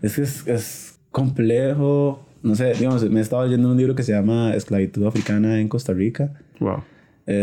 Es 0.01 0.15
que 0.15 0.21
es, 0.23 0.47
es 0.47 0.99
complejo. 1.09 2.25
No 2.43 2.55
sé, 2.55 2.73
digamos, 2.73 3.09
me 3.09 3.21
estaba 3.21 3.45
leyendo 3.45 3.71
un 3.71 3.77
libro 3.77 3.95
que 3.95 4.03
se 4.03 4.11
llama 4.11 4.53
Esclavitud 4.55 5.05
Africana 5.05 5.59
en 5.59 5.67
Costa 5.67 5.93
Rica. 5.93 6.33
Wow. 6.59 6.83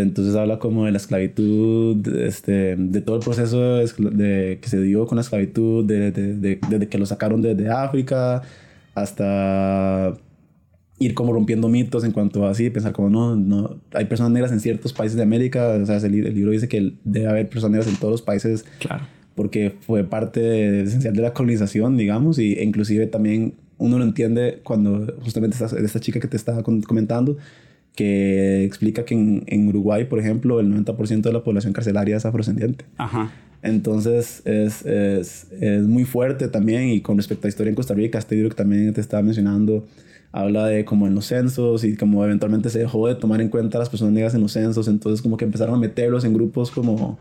Entonces 0.02 0.34
habla 0.36 0.58
como 0.58 0.84
de 0.86 0.92
la 0.92 0.98
esclavitud, 0.98 2.06
este, 2.18 2.76
de 2.76 3.00
todo 3.00 3.16
el 3.16 3.22
proceso 3.22 3.76
de, 3.76 4.58
que 4.60 4.68
se 4.68 4.80
dio 4.80 5.06
con 5.06 5.16
la 5.16 5.22
esclavitud, 5.22 5.84
desde 5.84 6.34
de, 6.34 6.56
de, 6.56 6.88
que 6.88 6.98
lo 6.98 7.06
sacaron 7.06 7.42
desde 7.42 7.68
África 7.70 8.42
hasta 8.94 10.14
ir 10.98 11.14
como 11.14 11.32
rompiendo 11.32 11.68
mitos 11.68 12.04
en 12.04 12.12
cuanto 12.12 12.44
a 12.46 12.50
así, 12.50 12.70
pensar 12.70 12.92
como 12.92 13.08
no, 13.08 13.36
no, 13.36 13.80
hay 13.92 14.06
personas 14.06 14.32
negras 14.32 14.50
en 14.50 14.60
ciertos 14.60 14.92
países 14.92 15.16
de 15.16 15.22
América, 15.22 15.78
o 15.80 15.86
sea, 15.86 15.98
el, 15.98 16.26
el 16.26 16.34
libro 16.34 16.50
dice 16.50 16.68
que 16.68 16.94
debe 17.04 17.28
haber 17.28 17.48
personas 17.48 17.72
negras 17.72 17.88
en 17.88 18.00
todos 18.00 18.12
los 18.12 18.22
países. 18.22 18.64
Claro 18.80 19.04
porque 19.38 19.72
fue 19.82 20.02
parte 20.02 20.82
esencial 20.82 21.14
de 21.14 21.22
la 21.22 21.32
colonización, 21.32 21.96
digamos, 21.96 22.40
y, 22.40 22.54
e 22.54 22.64
inclusive 22.64 23.06
también 23.06 23.54
uno 23.78 23.96
lo 23.96 24.02
entiende 24.02 24.58
cuando 24.64 25.14
justamente 25.22 25.56
esta, 25.62 25.78
esta 25.78 26.00
chica 26.00 26.18
que 26.18 26.26
te 26.26 26.36
estaba 26.36 26.64
comentando, 26.64 27.36
que 27.98 28.62
explica 28.62 29.04
que 29.04 29.12
en, 29.14 29.42
en 29.48 29.66
Uruguay, 29.66 30.04
por 30.04 30.20
ejemplo, 30.20 30.60
el 30.60 30.72
90% 30.72 31.22
de 31.22 31.32
la 31.32 31.42
población 31.42 31.72
carcelaria 31.72 32.16
es 32.16 32.24
afrodescendiente. 32.24 32.84
Ajá. 32.96 33.32
Entonces 33.60 34.40
es, 34.44 34.86
es, 34.86 35.48
es, 35.50 35.82
muy 35.82 36.04
fuerte 36.04 36.46
también 36.46 36.90
y 36.90 37.00
con 37.00 37.16
respecto 37.16 37.48
a 37.48 37.50
historia 37.50 37.70
en 37.70 37.74
Costa 37.74 37.94
Rica, 37.94 38.16
este 38.16 38.36
libro 38.36 38.50
que 38.50 38.54
también 38.54 38.94
te 38.94 39.00
estaba 39.00 39.24
mencionando, 39.24 39.84
habla 40.30 40.66
de 40.66 40.84
como 40.84 41.08
en 41.08 41.16
los 41.16 41.26
censos 41.26 41.82
y 41.82 41.96
como 41.96 42.24
eventualmente 42.24 42.70
se 42.70 42.78
dejó 42.78 43.08
de 43.08 43.16
tomar 43.16 43.40
en 43.40 43.48
cuenta 43.48 43.78
a 43.78 43.80
las 43.80 43.88
personas 43.88 44.14
negras 44.14 44.32
en 44.32 44.42
los 44.42 44.52
censos, 44.52 44.86
entonces 44.86 45.20
como 45.20 45.36
que 45.36 45.44
empezaron 45.44 45.74
a 45.74 45.78
meterlos 45.78 46.24
en 46.24 46.34
grupos 46.34 46.70
como 46.70 47.18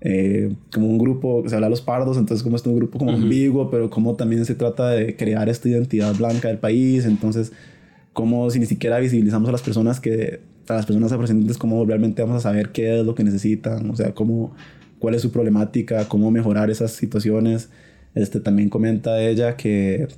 eh, 0.00 0.54
como 0.72 0.86
un 0.86 0.96
grupo, 0.96 1.44
se 1.46 1.54
habla 1.56 1.66
de 1.66 1.72
los 1.72 1.82
pardos, 1.82 2.16
entonces 2.16 2.42
como 2.42 2.56
es 2.56 2.64
un 2.64 2.76
grupo 2.76 2.98
como 2.98 3.10
ambiguo, 3.10 3.70
pero 3.70 3.90
como 3.90 4.14
también 4.14 4.46
se 4.46 4.54
trata 4.54 4.88
de 4.88 5.14
crear 5.14 5.50
esta 5.50 5.68
identidad 5.68 6.14
blanca 6.16 6.48
del 6.48 6.56
país, 6.56 7.04
entonces 7.04 7.52
como 8.16 8.48
si 8.48 8.58
ni 8.58 8.64
siquiera 8.64 8.98
visibilizamos 8.98 9.46
a 9.50 9.52
las 9.52 9.60
personas 9.60 10.00
que, 10.00 10.40
a 10.68 10.72
las 10.72 10.86
personas 10.86 11.12
afrodescendientes, 11.12 11.58
cómo 11.58 11.84
realmente 11.84 12.22
vamos 12.22 12.38
a 12.38 12.40
saber 12.40 12.72
qué 12.72 12.98
es 12.98 13.04
lo 13.04 13.14
que 13.14 13.22
necesitan, 13.22 13.90
o 13.90 13.94
sea, 13.94 14.14
cómo, 14.14 14.54
cuál 14.98 15.14
es 15.14 15.20
su 15.20 15.30
problemática, 15.30 16.08
cómo 16.08 16.30
mejorar 16.30 16.70
esas 16.70 16.92
situaciones. 16.92 17.68
Este, 18.14 18.40
también 18.40 18.70
comenta 18.70 19.20
ella 19.20 19.58
que 19.58 20.08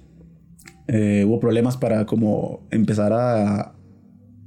eh, 0.86 1.24
hubo 1.26 1.40
problemas 1.40 1.76
para 1.76 2.06
como 2.06 2.60
empezar 2.70 3.12
a, 3.12 3.74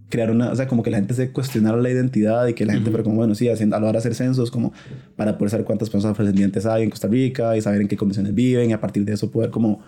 crear 0.08 0.32
una, 0.32 0.52
o 0.52 0.56
sea, 0.56 0.70
como 0.70 0.82
que 0.82 0.90
la 0.90 1.00
gente 1.00 1.14
se 1.14 1.32
cuestionara 1.32 1.76
la 1.76 1.90
identidad 1.90 2.48
y 2.48 2.54
que 2.54 2.66
la 2.66 2.72
gente, 2.72 2.90
pero 2.90 3.04
como, 3.04 3.18
bueno, 3.18 3.36
sí, 3.36 3.50
haciendo, 3.50 3.76
a 3.76 3.80
hora 3.80 3.92
de 3.92 3.98
hacer 3.98 4.16
censos, 4.16 4.50
como 4.50 4.72
para 5.18 5.38
poder 5.38 5.50
saber 5.50 5.66
cuántas 5.66 5.90
personas 5.90 6.14
afrodescendientes 6.14 6.66
hay 6.66 6.84
en 6.84 6.90
Costa 6.90 7.10
Rica 7.10 7.58
y 7.58 7.62
saber 7.62 7.82
en 7.82 7.90
qué 7.90 7.98
condiciones 7.98 8.34
viven 8.34 8.70
y 8.70 8.74
a 8.74 8.80
partir 8.80 9.04
de 9.04 9.12
eso 9.12 9.30
poder 9.30 9.50
como 9.50 9.82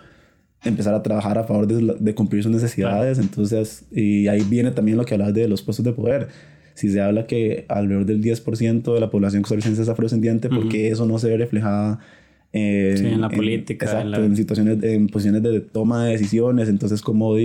empezar 0.65 0.93
a 0.93 1.04
trabajar 1.04 1.38
a 1.38 1.43
favor 1.43 1.67
de, 1.67 1.95
de 1.99 2.15
cumplir 2.15 2.43
sus 2.43 2.52
necesidades. 2.52 3.19
Entonces, 3.19 3.86
y 3.91 4.28
ahí 4.28 4.43
viene 4.49 4.71
también 4.71 4.97
lo 4.97 5.06
que 5.06 5.13
hablas 5.13 5.34
de 5.34 5.47
los 5.47 5.62
puestos 5.62 5.86
de 5.86 5.93
poder. 5.93 6.28
Si 6.73 6.89
se 6.89 7.02
habla 7.02 7.28
que 7.28 7.65
alrededor 7.69 8.06
del 8.06 8.21
10% 8.21 8.93
de 8.93 8.99
la 8.99 9.10
población 9.10 9.43
costarricense 9.43 9.82
es 9.82 9.89
afrodescendiente, 9.89 10.49
porque 10.49 10.89
eso 10.89 11.06
no 11.06 11.19
se 11.19 11.30
ve 11.30 11.38
reflejada 11.38 11.99
en, 12.52 13.06
en 13.06 13.21
la 13.21 13.30
política. 13.30 13.86
Exacto, 13.86 14.23
en, 14.23 14.36
situaciones, 14.36 14.84
en 14.84 15.08
posiciones 15.08 15.43
de 15.43 15.60
toma 15.60 16.06
de 16.06 16.13
decisiones. 16.13 16.69
Entonces, 16.69 17.02
como 17.02 17.36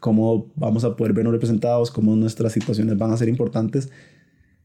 cómo 0.00 0.50
vamos 0.54 0.84
a 0.84 0.96
poder 0.96 1.12
vernos 1.12 1.32
representados, 1.32 1.90
cómo 1.90 2.14
nuestras 2.16 2.52
situaciones 2.52 2.96
van 2.96 3.10
a 3.12 3.16
ser 3.16 3.28
importantes 3.28 3.90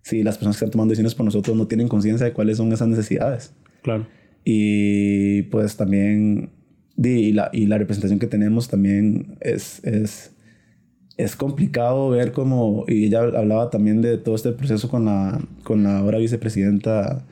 si 0.04 0.21
las 0.21 0.38
personas 0.38 0.58
que 0.58 0.65
están 0.65 0.71
tomando 0.71 0.91
decisiones 0.91 1.15
por 1.15 1.26
nosotros 1.26 1.56
no 1.56 1.65
tienen 1.65 1.88
conciencia 1.88 2.26
de 2.26 2.34
cuáles 2.34 2.58
son 2.58 2.71
esas 2.71 2.88
necesidades. 2.88 3.54
Claro. 3.82 4.06
Y 4.43 5.43
pues 5.43 5.78
también, 5.78 6.49
y 7.10 7.34
la, 7.34 7.50
y 7.54 7.66
la 7.66 7.78
representación 7.78 8.20
que 8.20 8.28
tenemos 8.28 8.68
también 8.70 9.38
es, 9.42 9.84
es, 9.84 10.34
es 11.18 11.36
complicado 11.36 12.10
ver 12.10 12.32
cómo, 12.32 12.86
y 12.88 13.06
ella 13.06 13.22
hablaba 13.22 13.70
también 13.70 14.02
de 14.02 14.18
todo 14.18 14.36
este 14.36 14.52
proceso 14.52 14.89
con 14.89 15.06
la, 15.06 15.39
con 15.63 15.84
la 15.84 16.00
ahora 16.00 16.18
vicepresidenta, 16.18 17.26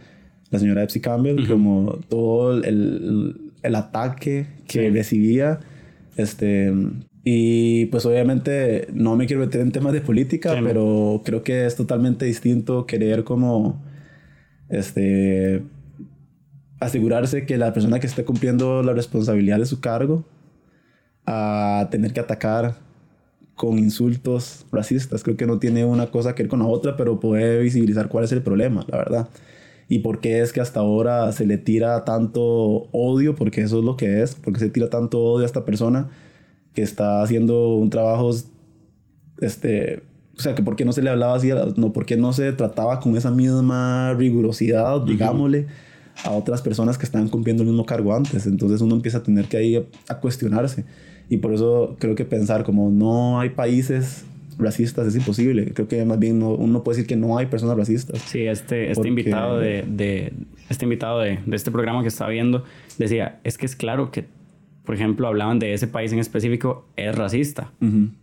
la 0.50 0.60
señora 0.60 0.84
Epsi 0.84 1.00
Campbell, 1.00 1.48
como 1.48 2.00
todo 2.10 2.62
el, 2.64 3.52
el 3.64 3.76
ataque 3.76 4.48
que 4.68 4.90
recibía, 4.90 5.60
este, 6.18 6.74
y 7.24 7.86
pues 7.88 8.06
obviamente 8.06 8.88
no 8.94 9.16
me 9.16 9.28
quiero 9.28 9.42
meter 9.42 9.62
en 9.62 9.72
temas 9.72 9.94
de 9.94 10.02
política, 10.02 10.60
pero 10.64 11.22
creo 11.24 11.44
que 11.44 11.66
es 11.66 11.76
totalmente 11.76 12.26
distinto 12.26 12.86
querer 12.86 13.24
como 13.24 13.82
este 14.70 15.62
asegurarse 16.82 17.46
que 17.46 17.58
la 17.58 17.72
persona 17.72 18.00
que 18.00 18.08
esté 18.08 18.26
cumpliendo 18.26 18.84
la 18.84 18.94
responsabilidad 18.94 19.60
de 19.60 19.68
su 19.68 19.80
cargo 19.80 20.26
a 21.26 21.88
tener 21.92 22.12
que 22.12 22.20
atacar 22.20 22.76
con 23.56 23.78
insultos 23.78 24.66
racistas. 24.72 25.22
Creo 25.22 25.38
que 25.38 25.46
no 25.46 25.60
tiene 25.60 25.86
una 25.86 26.08
cosa 26.08 26.34
que 26.34 26.44
ver 26.44 26.50
con 26.50 26.60
la 26.60 26.66
otra, 26.66 26.98
pero 26.98 27.20
puede 27.20 27.62
visibilizar 27.62 28.10
cuál 28.10 28.24
es 28.24 28.32
el 28.32 28.42
problema, 28.42 28.84
la 28.90 28.98
verdad. 28.98 29.30
Y 29.88 30.00
por 30.00 30.20
qué 30.20 30.42
es 30.42 30.52
que 30.52 30.60
hasta 30.60 30.80
ahora 30.80 31.32
se 31.32 31.46
le 31.46 31.60
tira 31.60 32.04
tanto 32.04 32.42
odio, 32.92 33.36
porque 33.36 33.62
eso 33.62 33.78
es 33.78 33.86
lo 33.86 33.96
que 33.96 34.24
es, 34.24 34.34
porque 34.34 34.60
se 34.60 34.70
tira 34.70 34.90
tanto 34.90 35.20
odio 35.20 35.44
a 35.44 35.46
esta 35.46 35.64
persona 35.64 36.10
que 36.74 36.82
está 36.82 37.22
haciendo 37.22 37.76
un 37.76 37.92
trabajo, 37.92 38.32
este, 39.40 40.02
o 40.36 40.42
sea, 40.42 40.56
que 40.56 40.64
por 40.64 40.76
qué 40.76 40.84
no 40.84 40.94
se 40.94 41.04
le 41.04 41.12
hablaba 41.12 41.36
así, 41.36 41.52
no, 41.76 41.94
por 41.94 42.08
qué 42.08 42.18
no 42.18 42.34
se 42.34 42.54
trataba 42.54 43.00
con 43.00 43.16
esa 43.16 43.30
misma 43.30 44.16
rigurosidad, 44.16 45.02
digámosle, 45.02 45.68
a 46.24 46.32
otras 46.32 46.62
personas 46.62 46.98
que 46.98 47.06
estaban 47.06 47.30
cumpliendo 47.30 47.64
el 47.64 47.70
mismo 47.70 47.86
cargo 47.86 48.16
antes. 48.16 48.46
Entonces 48.46 48.82
uno 48.82 48.96
empieza 48.96 49.20
a 49.20 49.24
tener 49.24 49.46
que 49.46 49.64
ir 49.64 49.86
a 50.08 50.16
cuestionarse. 50.20 50.86
Y 51.30 51.38
por 51.38 51.54
eso 51.54 51.96
creo 52.00 52.16
que 52.16 52.26
pensar 52.26 52.64
como 52.64 52.90
no 52.90 53.40
hay 53.40 53.50
países 53.50 54.26
racistas 54.58 55.08
es 55.08 55.16
imposible. 55.16 55.74
Creo 55.74 55.88
que 55.88 56.04
más 56.06 56.20
bien 56.20 56.40
no, 56.40 56.50
uno 56.50 56.84
puede 56.84 56.98
decir 56.98 57.08
que 57.08 57.16
no 57.16 57.38
hay 57.38 57.48
personas 57.48 57.78
racistas. 57.78 58.20
Sí, 58.22 58.46
este, 58.46 58.92
este 58.92 59.08
invitado, 59.08 59.60
de, 59.60 59.84
de, 59.88 60.34
este 60.70 60.86
invitado 60.86 61.20
de, 61.20 61.40
de 61.46 61.56
este 61.56 61.72
programa 61.72 62.02
que 62.02 62.10
estaba 62.10 62.30
viendo 62.30 62.64
decía, 62.98 63.40
es 63.44 63.58
que 63.58 63.66
es 63.66 63.76
claro 63.76 64.12
que 64.12 64.26
por 64.92 64.98
ejemplo, 64.98 65.26
hablaban 65.26 65.58
de 65.58 65.74
ese 65.74 65.88
país 65.88 66.12
en 66.12 66.20
específico, 66.20 66.84
es 66.98 67.16
racista. 67.16 67.72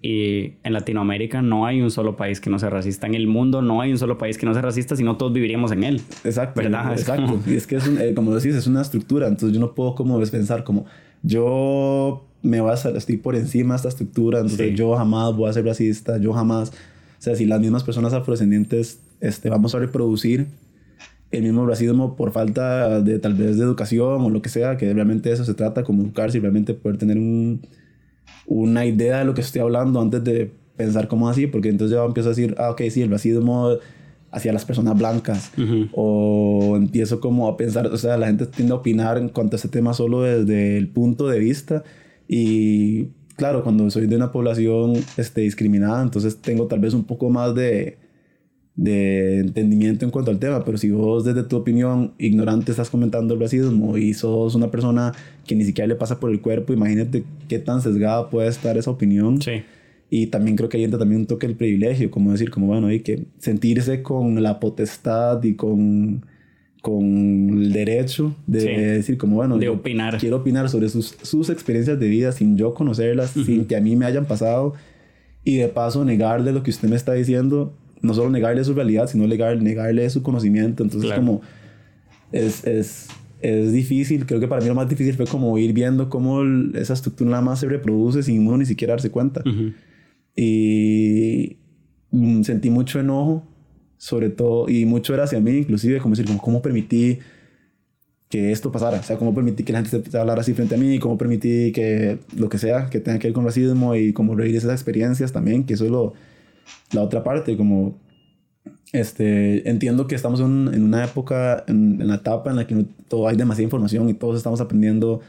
Y 0.03 0.53
en 0.63 0.75
Latinoamérica 0.75 1.41
no 1.41 1.65
hay 1.65 1.81
un 1.81 1.91
solo 1.91 2.15
país 2.15 2.43
que 2.43 2.51
no 2.51 2.59
sea 2.59 2.69
racista. 2.69 3.07
En 3.07 3.15
el 3.15 3.27
mundo 3.27 3.63
no 3.63 3.81
hay 3.81 3.91
un 3.91 3.97
solo 3.97 4.19
país 4.19 4.37
que 4.37 4.45
no 4.45 4.53
sea 4.53 4.61
racista, 4.61 4.95
si 4.95 5.03
no 5.03 5.17
todos 5.17 5.33
viviríamos 5.33 5.73
en 5.73 5.83
él. 5.83 6.03
Exacto. 6.25 6.61
¿Verdad? 6.61 6.93
Exacto. 6.93 7.41
Y 7.47 7.55
es 7.55 7.67
que, 7.67 7.77
es 7.77 7.87
eh, 7.87 8.13
como 8.15 8.35
decís, 8.35 8.55
es 8.55 8.67
una 8.67 8.83
estructura. 8.83 9.29
Entonces 9.29 9.55
yo 9.55 9.61
no 9.61 9.75
puedo 9.75 9.95
como 9.95 10.21
pensar 10.21 10.63
como 10.63 10.85
yo 11.23 12.27
me 12.43 12.61
voy 12.61 12.71
a 12.71 12.75
estoy 12.75 13.17
por 13.17 13.35
encima 13.35 13.73
de 13.73 13.77
esta 13.77 13.89
estructura, 13.89 14.41
entonces 14.41 14.75
yo 14.77 14.95
jamás 14.95 15.35
voy 15.35 15.49
a 15.49 15.55
ser 15.55 15.65
racista, 15.65 16.19
yo 16.19 16.35
jamás, 16.35 16.69
o 16.69 16.73
sea, 17.17 17.35
si 17.35 17.47
las 17.47 17.63
mismas 17.63 17.83
personas 17.83 18.13
afrodescendientes 18.13 19.01
este, 19.23 19.49
vamos 19.49 19.75
a 19.75 19.79
reproducir 19.79 20.49
el 21.31 21.43
mismo 21.43 21.67
racismo 21.67 22.17
por 22.17 22.33
falta 22.33 23.01
de 23.01 23.19
tal 23.19 23.35
vez 23.35 23.59
de 23.59 23.65
educación 23.65 24.23
o 24.23 24.31
lo 24.31 24.41
que 24.41 24.49
sea, 24.49 24.77
que 24.77 24.93
realmente 24.93 25.31
eso 25.31 25.45
se 25.45 25.55
trata, 25.55 25.85
como 25.85 26.03
educarse 26.03 26.39
y 26.39 26.41
realmente 26.41 26.75
poder 26.75 26.97
tener 26.97 27.19
un, 27.19 27.61
una 28.47 28.87
idea 28.87 29.19
de 29.19 29.25
lo 29.25 29.35
que 29.35 29.43
estoy 29.43 29.61
hablando 29.61 30.01
antes 30.01 30.25
de 30.25 30.51
pensar 30.77 31.09
como 31.09 31.29
así, 31.29 31.47
porque 31.47 31.69
entonces 31.69 31.97
yo 31.97 32.05
empiezo 32.05 32.31
a 32.31 32.33
decir, 32.33 32.55
ah, 32.59 32.71
ok, 32.71 32.83
sí, 32.91 33.03
el 33.03 33.11
racismo 33.11 33.77
hacia 34.31 34.53
las 34.53 34.65
personas 34.65 34.97
blancas, 34.97 35.53
o 35.93 36.75
empiezo 36.77 37.19
como 37.21 37.49
a 37.49 37.57
pensar, 37.57 37.87
o 37.87 37.97
sea, 37.97 38.17
la 38.17 38.27
gente 38.27 38.47
tiende 38.47 38.73
a 38.73 38.77
opinar 38.77 39.19
en 39.19 39.29
cuanto 39.31 39.57
a 39.57 39.59
ese 39.59 39.69
tema 39.69 39.95
solo 39.95 40.23
desde 40.23 40.77
el 40.77 40.89
punto 40.89 41.29
de 41.29 41.39
vista, 41.39 41.83
y 42.27 43.09
claro, 43.37 43.63
cuando 43.63 43.91
soy 43.91 44.07
de 44.07 44.17
una 44.17 44.31
población 44.31 44.95
este, 45.17 45.43
discriminada, 45.43 46.03
entonces 46.03 46.37
tengo 46.39 46.67
tal 46.67 46.81
vez 46.81 46.95
un 46.95 47.05
poco 47.05 47.31
más 47.31 47.55
de 47.55 47.99
de 48.79 49.41
entendimiento 49.41 50.05
en 50.05 50.13
cuanto 50.13 50.31
al 50.31 50.39
tema, 50.39 50.65
pero 50.65 50.79
si 50.79 50.93
vos 50.93 51.25
desde 51.25 51.43
tu 51.43 51.57
opinión 51.57 52.13
ignorante 52.17 52.71
estás 52.71 52.89
comentando 52.89 53.35
el 53.35 53.41
racismo 53.41 53.99
y 53.99 54.15
sos 54.15 54.55
una 54.55 54.71
persona 54.71 55.13
que 55.49 55.57
ni 55.57 55.65
siquiera 55.65 55.89
le 55.89 55.97
pasa 55.97 56.21
por 56.21 56.31
el 56.31 56.41
cuerpo, 56.41 56.73
imagínate 56.73 57.25
qué 57.49 57.59
tan 57.59 57.83
sesgada 57.83 58.31
puede 58.31 58.49
estar 58.49 58.79
esa 58.79 58.93
opinión. 58.93 59.43
Sí. 59.43 59.63
Y 60.11 60.29
también 60.29 60.57
creo 60.57 60.69
que 60.69 60.77
ahí 60.77 60.85
entra 60.85 60.97
también 60.97 61.23
un 61.23 61.27
toque 61.27 61.47
el 61.47 61.57
privilegio, 61.57 62.09
como 62.09 62.31
decir, 62.31 62.51
como 62.51 62.69
bueno, 62.69 62.93
y 62.93 63.01
que 63.01 63.25
sentirse 63.39 64.01
con 64.01 64.41
la 64.45 64.61
potestad 64.61 65.43
y 65.43 65.55
con, 65.55 66.25
con 66.81 67.59
el 67.59 67.73
derecho 67.73 68.37
de 68.47 68.93
decir, 68.93 69.19
como 69.19 69.35
bueno, 69.35 69.59
de 69.59 69.71
opinar. 69.71 70.19
Quiero 70.19 70.37
opinar 70.37 70.69
sobre 70.69 70.89
sus, 70.89 71.17
sus 71.23 71.51
experiencias 71.51 71.99
de 71.99 72.09
vida 72.09 72.31
sin 72.31 72.57
yo 72.57 72.75
conocerlas, 72.75 73.31
sin 73.31 73.65
que 73.65 73.75
a 73.75 73.81
mí 73.81 73.97
me 73.97 74.07
hayan 74.07 74.25
pasado 74.25 74.75
y 75.43 75.57
de 75.57 75.67
paso 75.67 76.05
negarle 76.05 76.53
lo 76.53 76.63
que 76.63 76.71
usted 76.71 76.89
me 76.89 76.95
está 76.95 77.15
diciendo 77.15 77.75
no 78.01 78.15
solo 78.15 78.31
negarle 78.31 78.65
su 78.65 78.75
realidad, 78.75 79.09
sino 79.09 79.27
negar, 79.27 79.61
negarle 79.61 80.09
su 80.11 80.23
conocimiento. 80.23 80.83
Entonces, 80.83 81.13
como 81.13 81.41
es, 82.33 82.65
es, 82.67 83.09
es, 83.41 83.73
difícil. 83.73 84.27
Creo 84.27 84.41
que 84.41 84.49
para 84.49 84.61
mí 84.61 84.69
lo 84.69 84.75
más 84.75 84.89
difícil 84.89 85.15
fue 85.15 85.27
como 85.27 85.57
ir 85.59 85.73
viendo 85.73 86.09
cómo 86.09 86.43
esa 86.75 86.95
estructura 86.95 87.31
nada 87.31 87.43
más 87.43 87.61
se 87.61 87.69
reproduce 87.69 88.23
sin 88.23 88.47
uno 88.47 88.59
ni 88.59 88.67
siquiera 88.67 88.93
darse 88.93 89.11
cuenta. 89.11 89.43
Y 90.37 91.59
mm, 92.11 92.43
sentí 92.43 92.71
mucho 92.71 93.01
enojo, 93.01 93.47
sobre 93.97 94.31
todo, 94.31 94.69
y 94.69 94.85
mucho 94.85 95.15
era 95.15 95.25
hacia 95.25 95.41
mí, 95.41 95.51
inclusive, 95.51 95.99
como 95.99 96.15
decir, 96.15 96.27
como, 96.27 96.41
¿cómo 96.41 96.63
permití 96.63 97.19
que 98.29 98.53
esto 98.53 98.71
pasara? 98.71 99.01
O 99.01 99.03
sea, 99.03 99.17
¿cómo 99.17 99.35
permití 99.35 99.65
que 99.65 99.73
la 99.73 99.83
gente 99.83 100.11
se 100.11 100.19
hablara 100.19 100.43
así 100.43 100.53
frente 100.55 100.75
a 100.75 100.79
mí? 100.79 100.99
¿Cómo 100.99 101.19
permití 101.19 101.73
que 101.73 102.19
lo 102.37 102.49
que 102.49 102.59
sea, 102.59 102.89
que 102.91 103.01
tenga 103.01 103.19
que 103.19 103.29
ver 103.29 103.35
con 103.35 103.45
racismo 103.45 103.97
y 103.97 104.13
como 104.13 104.35
reír 104.37 104.55
esas 104.55 104.73
experiencias 104.73 105.33
también? 105.33 105.65
Que 105.65 105.75
eso 105.75 105.87
es 105.87 105.91
lo 105.91 106.13
la 106.93 107.03
otra 107.03 107.23
parte, 107.23 107.57
como 107.57 107.99
este, 108.93 109.69
entiendo 109.69 110.07
que 110.07 110.15
estamos 110.15 110.41
en, 110.41 110.71
en 110.73 110.83
una 110.83 111.05
época, 111.05 111.65
en, 111.67 112.01
en, 112.01 112.09
la 112.09 112.17
etapa 112.17 112.51
en 112.51 112.57
la 112.57 112.67
que 112.67 112.87
todo 113.09 113.29
hay 113.29 113.37
demasiada 113.37 113.65
información 113.65 114.09
y 114.09 114.15
todos 114.15 114.37
estamos 114.37 114.61
aprendiendo 114.61 115.21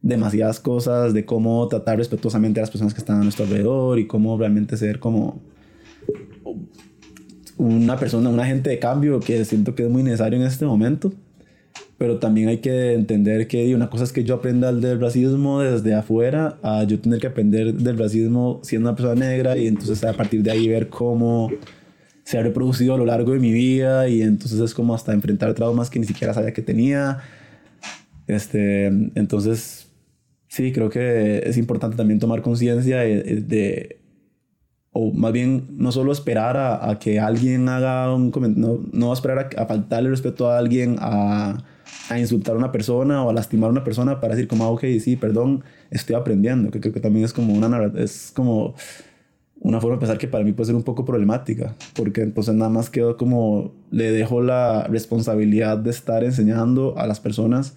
demasiadas 0.00 0.60
cosas 0.60 1.12
de 1.12 1.24
cómo 1.24 1.66
tratar 1.68 1.98
respetuosamente 1.98 2.60
a 2.60 2.62
las 2.62 2.70
personas 2.70 2.94
que 2.94 3.00
están 3.00 3.20
a 3.20 3.24
nuestro 3.24 3.44
alrededor 3.44 3.98
y 3.98 4.06
cómo 4.06 4.38
realmente 4.38 4.76
ser 4.76 5.00
como 5.00 5.40
una 7.56 7.96
persona, 7.96 8.30
un 8.30 8.38
agente 8.38 8.70
de 8.70 8.78
cambio 8.78 9.18
que 9.18 9.44
siento 9.44 9.74
que 9.74 9.84
es 9.84 9.90
muy 9.90 10.04
necesario 10.04 10.38
en 10.38 10.46
este 10.46 10.64
momento 10.64 11.12
pero 11.98 12.20
también 12.20 12.48
hay 12.48 12.58
que 12.58 12.94
entender 12.94 13.48
que 13.48 13.74
una 13.74 13.90
cosa 13.90 14.04
es 14.04 14.12
que 14.12 14.22
yo 14.22 14.36
aprenda 14.36 14.72
del 14.72 15.00
racismo 15.00 15.60
desde 15.60 15.94
afuera 15.94 16.56
a 16.62 16.84
yo 16.84 17.00
tener 17.00 17.18
que 17.18 17.26
aprender 17.26 17.74
del 17.74 17.98
racismo 17.98 18.60
siendo 18.62 18.88
una 18.88 18.96
persona 18.96 19.16
negra 19.16 19.56
y 19.56 19.66
entonces 19.66 20.04
a 20.04 20.12
partir 20.12 20.44
de 20.44 20.52
ahí 20.52 20.68
ver 20.68 20.88
cómo 20.88 21.50
se 22.22 22.38
ha 22.38 22.42
reproducido 22.42 22.94
a 22.94 22.98
lo 22.98 23.04
largo 23.04 23.32
de 23.32 23.40
mi 23.40 23.52
vida 23.52 24.08
y 24.08 24.22
entonces 24.22 24.60
es 24.60 24.74
como 24.74 24.94
hasta 24.94 25.12
enfrentar 25.12 25.54
traumas 25.54 25.90
que 25.90 25.98
ni 25.98 26.06
siquiera 26.06 26.32
sabía 26.32 26.52
que 26.52 26.62
tenía. 26.62 27.18
Este, 28.28 28.86
entonces, 28.86 29.88
sí, 30.46 30.70
creo 30.72 30.90
que 30.90 31.42
es 31.44 31.56
importante 31.56 31.96
también 31.96 32.20
tomar 32.20 32.42
conciencia 32.42 32.98
de, 33.00 33.98
o 34.92 35.10
más 35.12 35.32
bien 35.32 35.66
no 35.72 35.90
solo 35.90 36.12
esperar 36.12 36.56
a, 36.58 36.90
a 36.90 36.98
que 37.00 37.18
alguien 37.18 37.68
haga 37.68 38.14
un 38.14 38.30
comentario, 38.30 38.82
no, 38.82 38.88
no 38.92 39.12
esperar 39.12 39.50
a, 39.56 39.62
a 39.62 39.66
faltarle 39.66 40.10
respeto 40.10 40.48
a 40.48 40.58
alguien, 40.58 40.96
a 41.00 41.64
a 42.08 42.18
insultar 42.18 42.54
a 42.54 42.58
una 42.58 42.72
persona 42.72 43.22
o 43.22 43.30
a 43.30 43.32
lastimar 43.32 43.68
a 43.68 43.72
una 43.72 43.84
persona 43.84 44.20
para 44.20 44.34
decir 44.34 44.48
como, 44.48 44.64
ah, 44.64 44.70
ok, 44.70 44.84
sí, 45.00 45.16
perdón, 45.16 45.62
estoy 45.90 46.16
aprendiendo, 46.16 46.70
que 46.70 46.80
creo 46.80 46.92
que 46.92 47.00
también 47.00 47.24
es 47.24 47.32
como 47.32 47.52
una, 47.52 47.92
es 47.96 48.32
como 48.34 48.74
una 49.60 49.80
forma 49.80 49.96
de 49.96 50.00
pensar 50.00 50.18
que 50.18 50.28
para 50.28 50.44
mí 50.44 50.52
puede 50.52 50.66
ser 50.66 50.76
un 50.76 50.82
poco 50.82 51.04
problemática, 51.04 51.74
porque 51.94 52.22
entonces 52.22 52.54
nada 52.54 52.70
más 52.70 52.90
quedo 52.90 53.16
como, 53.16 53.74
le 53.90 54.10
dejo 54.12 54.40
la 54.40 54.84
responsabilidad 54.84 55.78
de 55.78 55.90
estar 55.90 56.24
enseñando 56.24 56.96
a 56.98 57.06
las 57.06 57.20
personas, 57.20 57.76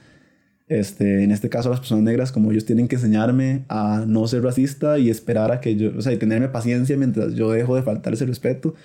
este, 0.68 1.24
en 1.24 1.32
este 1.32 1.50
caso 1.50 1.68
a 1.68 1.72
las 1.72 1.80
personas 1.80 2.04
negras, 2.04 2.32
como 2.32 2.52
ellos 2.52 2.66
tienen 2.66 2.88
que 2.88 2.96
enseñarme 2.96 3.66
a 3.68 4.06
no 4.08 4.28
ser 4.28 4.44
racista 4.44 5.00
y 5.00 5.10
esperar 5.10 5.52
a 5.52 5.60
que 5.60 5.76
yo, 5.76 5.92
o 5.98 6.02
sea, 6.02 6.14
y 6.14 6.18
tenerme 6.18 6.48
paciencia 6.48 6.96
mientras 6.96 7.34
yo 7.34 7.52
dejo 7.52 7.76
de 7.76 7.82
faltar 7.82 8.14
ese 8.14 8.26
respeto, 8.26 8.76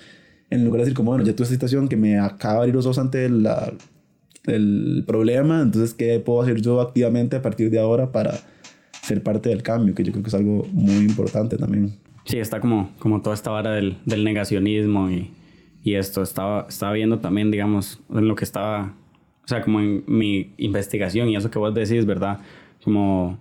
en 0.49 0.65
lugar 0.65 0.79
de 0.79 0.85
decir 0.85 0.95
como, 0.95 1.11
bueno, 1.11 1.25
ya 1.25 1.33
tuve 1.33 1.43
esta 1.43 1.55
situación 1.55 1.87
que 1.87 1.97
me 1.97 2.19
acaba 2.19 2.55
de 2.55 2.59
abrir 2.59 2.75
los 2.75 2.85
ojos 2.85 2.99
ante 2.99 3.29
la 3.29 3.73
el 4.47 5.03
problema, 5.05 5.61
entonces, 5.61 5.93
¿qué 5.93 6.19
puedo 6.19 6.41
hacer 6.41 6.61
yo 6.61 6.81
activamente 6.81 7.35
a 7.35 7.41
partir 7.41 7.69
de 7.69 7.79
ahora 7.79 8.11
para 8.11 8.33
ser 9.03 9.21
parte 9.21 9.49
del 9.49 9.63
cambio? 9.63 9.93
Que 9.93 10.03
yo 10.03 10.11
creo 10.11 10.23
que 10.23 10.29
es 10.29 10.33
algo 10.33 10.65
muy 10.71 11.05
importante 11.05 11.57
también. 11.57 11.97
Sí, 12.25 12.39
está 12.39 12.59
como, 12.59 12.91
como 12.99 13.21
toda 13.21 13.35
esta 13.35 13.51
vara 13.51 13.71
del, 13.71 13.97
del 14.05 14.23
negacionismo 14.23 15.09
y, 15.09 15.31
y, 15.83 15.95
esto. 15.95 16.21
Estaba, 16.21 16.65
estaba 16.67 16.93
viendo 16.93 17.19
también, 17.19 17.51
digamos, 17.51 18.01
en 18.09 18.27
lo 18.27 18.35
que 18.35 18.43
estaba, 18.43 18.95
o 19.43 19.47
sea, 19.47 19.61
como 19.61 19.79
en 19.79 20.03
mi 20.07 20.53
investigación 20.57 21.29
y 21.29 21.35
eso 21.35 21.49
que 21.51 21.59
vos 21.59 21.73
decís, 21.73 22.05
¿verdad? 22.05 22.39
Como, 22.83 23.37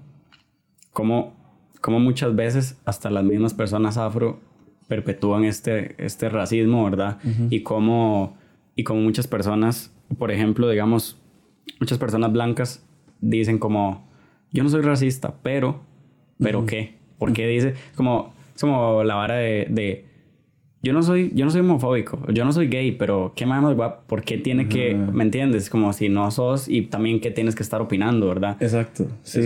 como, 0.92 1.35
como 1.81 1.99
muchas 2.01 2.35
veces 2.37 2.81
hasta 2.85 3.11
las 3.11 3.25
mismas 3.25 3.55
personas 3.55 3.97
afro 3.97 4.40
perpetúan 4.88 5.45
este, 5.45 5.95
este 6.05 6.29
racismo, 6.29 6.85
¿verdad? 6.85 7.19
Y 7.51 7.62
como, 7.62 8.37
y 8.77 8.85
como 8.85 9.01
muchas 9.01 9.27
personas 9.27 9.92
por 10.19 10.31
ejemplo, 10.31 10.69
digamos, 10.69 11.19
muchas 11.81 11.99
personas 11.99 12.33
blancas 12.33 12.85
dicen 13.21 13.59
como, 13.59 14.09
yo 14.53 14.62
no 14.62 14.69
soy 14.69 14.83
racista, 14.83 15.35
pero, 15.42 15.81
¿pero 16.38 16.66
qué? 16.66 16.97
¿Por 17.19 17.33
qué 17.33 17.47
dice? 17.47 17.75
Como, 17.95 18.35
es 18.55 18.61
como 18.61 19.05
la 19.05 19.14
vara 19.14 19.37
de, 19.37 19.66
de, 19.71 20.05
yo 20.83 20.92
no 20.92 21.03
soy, 21.03 21.33
yo 21.35 21.45
no 21.45 21.51
soy 21.51 21.62
homofóbico, 21.62 22.21
yo 22.33 22.45
no 22.45 22.53
soy 22.53 22.69
gay, 22.69 22.92
pero 22.92 23.33
¿qué 23.35 23.47
más 23.47 23.75
guapo? 23.75 24.05
¿Por 24.07 24.23
qué 24.23 24.38
tiene 24.38 24.69
que, 24.69 24.95
me 24.95 25.25
entiendes? 25.25 25.69
Como 25.71 25.92
si 25.92 26.09
no 26.09 26.31
sos 26.31 26.69
y 26.69 26.83
también 26.83 27.21
qué 27.21 27.31
tienes 27.31 27.55
que 27.55 27.62
estar 27.62 27.81
opinando, 27.81 28.29
¿verdad? 28.29 28.57
Exacto, 28.61 29.09
sí. 29.23 29.42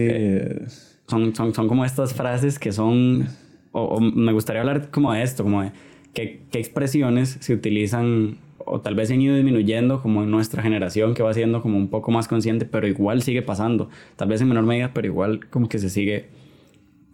son, 1.06 1.34
son, 1.34 1.54
son 1.54 1.68
como 1.68 1.84
estas 1.84 2.14
frases 2.14 2.58
que 2.58 2.72
son, 2.72 3.28
o, 3.72 4.00
me 4.00 4.32
gustaría 4.32 4.60
hablar 4.60 4.90
como 4.90 5.12
de 5.12 5.22
esto, 5.22 5.42
como 5.42 5.62
de 5.62 5.72
qué, 6.12 6.42
qué 6.50 6.58
expresiones 6.58 7.38
se 7.40 7.54
utilizan 7.54 8.36
o 8.66 8.80
tal 8.80 8.94
vez 8.94 9.10
han 9.10 9.20
ido 9.20 9.34
disminuyendo 9.34 10.02
como 10.02 10.22
en 10.22 10.30
nuestra 10.30 10.62
generación 10.62 11.14
que 11.14 11.22
va 11.22 11.32
siendo 11.34 11.62
como 11.62 11.76
un 11.76 11.88
poco 11.88 12.10
más 12.10 12.28
consciente, 12.28 12.64
pero 12.64 12.86
igual 12.86 13.22
sigue 13.22 13.42
pasando. 13.42 13.88
Tal 14.16 14.28
vez 14.28 14.40
en 14.40 14.48
menor 14.48 14.64
medida, 14.64 14.92
pero 14.94 15.06
igual 15.06 15.48
como 15.50 15.68
que 15.68 15.78
se 15.78 15.90
sigue, 15.90 16.28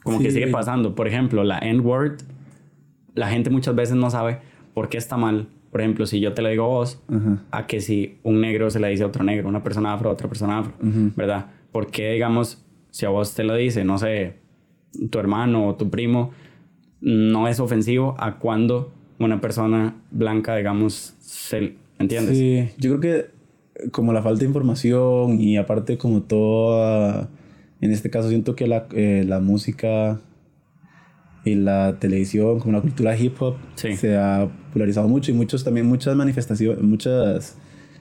como 0.02 0.18
que 0.18 0.30
sigue 0.30 0.48
pasando. 0.48 0.94
Por 0.94 1.08
ejemplo, 1.08 1.44
la 1.44 1.58
N-word, 1.58 2.22
la 3.14 3.28
gente 3.28 3.50
muchas 3.50 3.74
veces 3.74 3.96
no 3.96 4.10
sabe 4.10 4.38
por 4.74 4.88
qué 4.88 4.98
está 4.98 5.16
mal. 5.16 5.48
Por 5.70 5.80
ejemplo, 5.80 6.06
si 6.06 6.20
yo 6.20 6.32
te 6.32 6.42
lo 6.42 6.48
digo 6.48 6.64
a 6.64 6.68
vos, 6.68 7.02
a 7.50 7.66
que 7.66 7.80
si 7.80 8.18
un 8.22 8.40
negro 8.40 8.70
se 8.70 8.80
le 8.80 8.88
dice 8.88 9.02
a 9.02 9.06
otro 9.06 9.24
negro, 9.24 9.48
una 9.48 9.62
persona 9.62 9.92
afro 9.92 10.10
a 10.10 10.12
otra 10.12 10.28
persona 10.28 10.58
afro, 10.58 10.72
¿verdad? 10.80 11.46
¿Por 11.72 11.90
qué, 11.90 12.12
digamos, 12.12 12.64
si 12.90 13.04
a 13.04 13.10
vos 13.10 13.34
te 13.34 13.44
lo 13.44 13.54
dice, 13.54 13.84
no 13.84 13.98
sé, 13.98 14.38
tu 15.10 15.18
hermano 15.18 15.68
o 15.68 15.74
tu 15.74 15.90
primo, 15.90 16.30
no 17.00 17.46
es 17.46 17.60
ofensivo 17.60 18.14
a 18.18 18.38
cuando 18.38 18.94
una 19.18 19.40
persona 19.40 19.96
blanca, 20.10 20.56
digamos, 20.56 21.14
se, 21.20 21.74
¿entiendes? 21.98 22.36
Sí, 22.36 22.68
yo 22.78 22.98
creo 22.98 23.00
que 23.00 23.90
como 23.90 24.12
la 24.12 24.22
falta 24.22 24.40
de 24.40 24.46
información 24.46 25.40
y 25.40 25.56
aparte 25.56 25.98
como 25.98 26.22
toda, 26.22 27.28
en 27.80 27.92
este 27.92 28.10
caso 28.10 28.28
siento 28.28 28.56
que 28.56 28.66
la, 28.66 28.86
eh, 28.92 29.24
la 29.26 29.40
música 29.40 30.20
y 31.44 31.54
la 31.54 31.98
televisión, 31.98 32.58
como 32.58 32.72
la 32.72 32.80
cultura 32.80 33.16
hip 33.16 33.40
hop, 33.40 33.56
se 33.74 34.16
ha 34.16 34.48
popularizado 34.68 35.08
mucho 35.08 35.30
y 35.30 35.34
muchos 35.34 35.62
también 35.62 35.86
muchas 35.86 36.16
manifestaciones, 36.16 36.82
muchas 36.82 37.56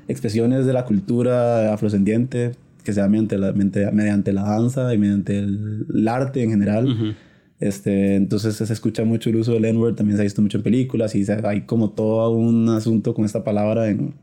expresiones 0.08 0.66
de 0.66 0.74
la 0.74 0.86
cultura 0.86 1.74
afrodescendiente 1.74 2.54
que 2.84 2.94
sea 2.94 3.08
mediante 3.08 3.38
la, 3.38 3.52
mediante, 3.52 4.32
la 4.32 4.44
danza 4.44 4.94
y 4.94 4.98
mediante 4.98 5.40
el, 5.40 6.08
arte 6.08 6.44
en 6.44 6.52
general. 6.52 7.16
Este, 7.60 8.16
entonces 8.16 8.56
se 8.56 8.74
escucha 8.74 9.04
mucho 9.06 9.30
el 9.30 9.38
uso 9.38 9.54
del 9.54 9.66
N-word, 9.66 9.96
también 9.96 10.18
se 10.18 10.24
ha 10.24 10.26
visto 10.26 10.42
mucho 10.42 10.58
en 10.58 10.64
películas 10.64 11.16
y 11.16 11.26
hay 11.44 11.62
como 11.62 11.92
todo 11.92 12.32
un 12.32 12.70
asunto 12.70 13.14
con 13.14 13.26
esta 13.26 13.44
palabra 13.44 13.90
en... 13.90 14.16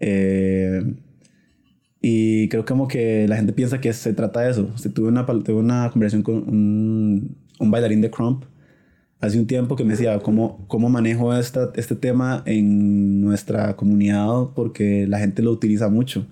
Eh, 0.00 0.94
y 2.00 2.48
creo 2.48 2.64
como 2.64 2.86
que 2.88 3.26
la 3.26 3.36
gente 3.36 3.52
piensa 3.52 3.80
que 3.80 3.92
se 3.92 4.12
trata 4.12 4.42
de 4.42 4.50
eso. 4.50 4.70
O 4.74 4.90
tuve, 4.90 5.08
una, 5.08 5.26
tuve 5.26 5.54
una 5.54 5.90
conversación 5.90 6.22
con 6.22 6.36
un, 6.36 7.36
un 7.58 7.70
bailarín 7.70 8.00
de 8.00 8.10
Crump 8.10 8.44
hace 9.20 9.38
un 9.38 9.46
tiempo 9.46 9.76
que 9.76 9.84
me 9.84 9.92
decía 9.92 10.18
cómo, 10.20 10.64
cómo 10.68 10.88
manejo 10.88 11.34
esta, 11.34 11.70
este 11.74 11.94
tema 11.96 12.42
en 12.46 13.20
nuestra 13.20 13.76
comunidad 13.76 14.50
porque 14.54 15.06
la 15.06 15.18
gente 15.18 15.42
lo 15.42 15.52
utiliza 15.52 15.88
mucho. 15.88 16.26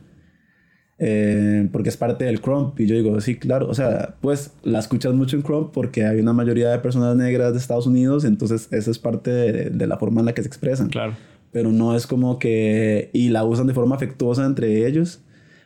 Eh, 0.99 1.69
porque 1.73 1.89
es 1.89 1.97
parte 1.97 2.25
del 2.25 2.41
crump 2.41 2.79
y 2.79 2.87
yo 2.87 2.95
digo, 2.95 3.21
sí, 3.21 3.37
claro, 3.37 3.69
o 3.69 3.75
sea, 3.75 4.15
pues 4.21 4.53
la 4.63 4.79
escuchas 4.79 5.13
mucho 5.13 5.37
en 5.37 5.43
crump 5.43 5.73
porque 5.73 6.05
hay 6.05 6.21
una 6.21 6.33
mayoría 6.33 6.71
de 6.71 6.79
personas 6.79 7.17
negras 7.17 7.53
de 7.53 7.59
Estados 7.59 7.89
Unidos, 7.89 8.25
entonces 8.25 8.69
esa 8.71 8.91
es 8.93 8.99
parte 9.01 9.31
de, 9.31 9.71
de 9.71 9.87
la 9.89 9.97
forma 9.97 10.21
en 10.21 10.27
la 10.27 10.35
que 10.35 10.43
se 10.43 10.49
expresan. 10.49 10.89
Claro. 10.89 11.15
Pero 11.51 11.73
no 11.73 11.97
es 11.97 12.07
como 12.07 12.39
que, 12.39 13.11
y 13.13 13.31
la 13.31 13.45
usan 13.45 13.67
de 13.67 13.75
forma 13.75 13.97
afectuosa 13.97 14.47
entre 14.47 14.87
ellos, 14.87 15.21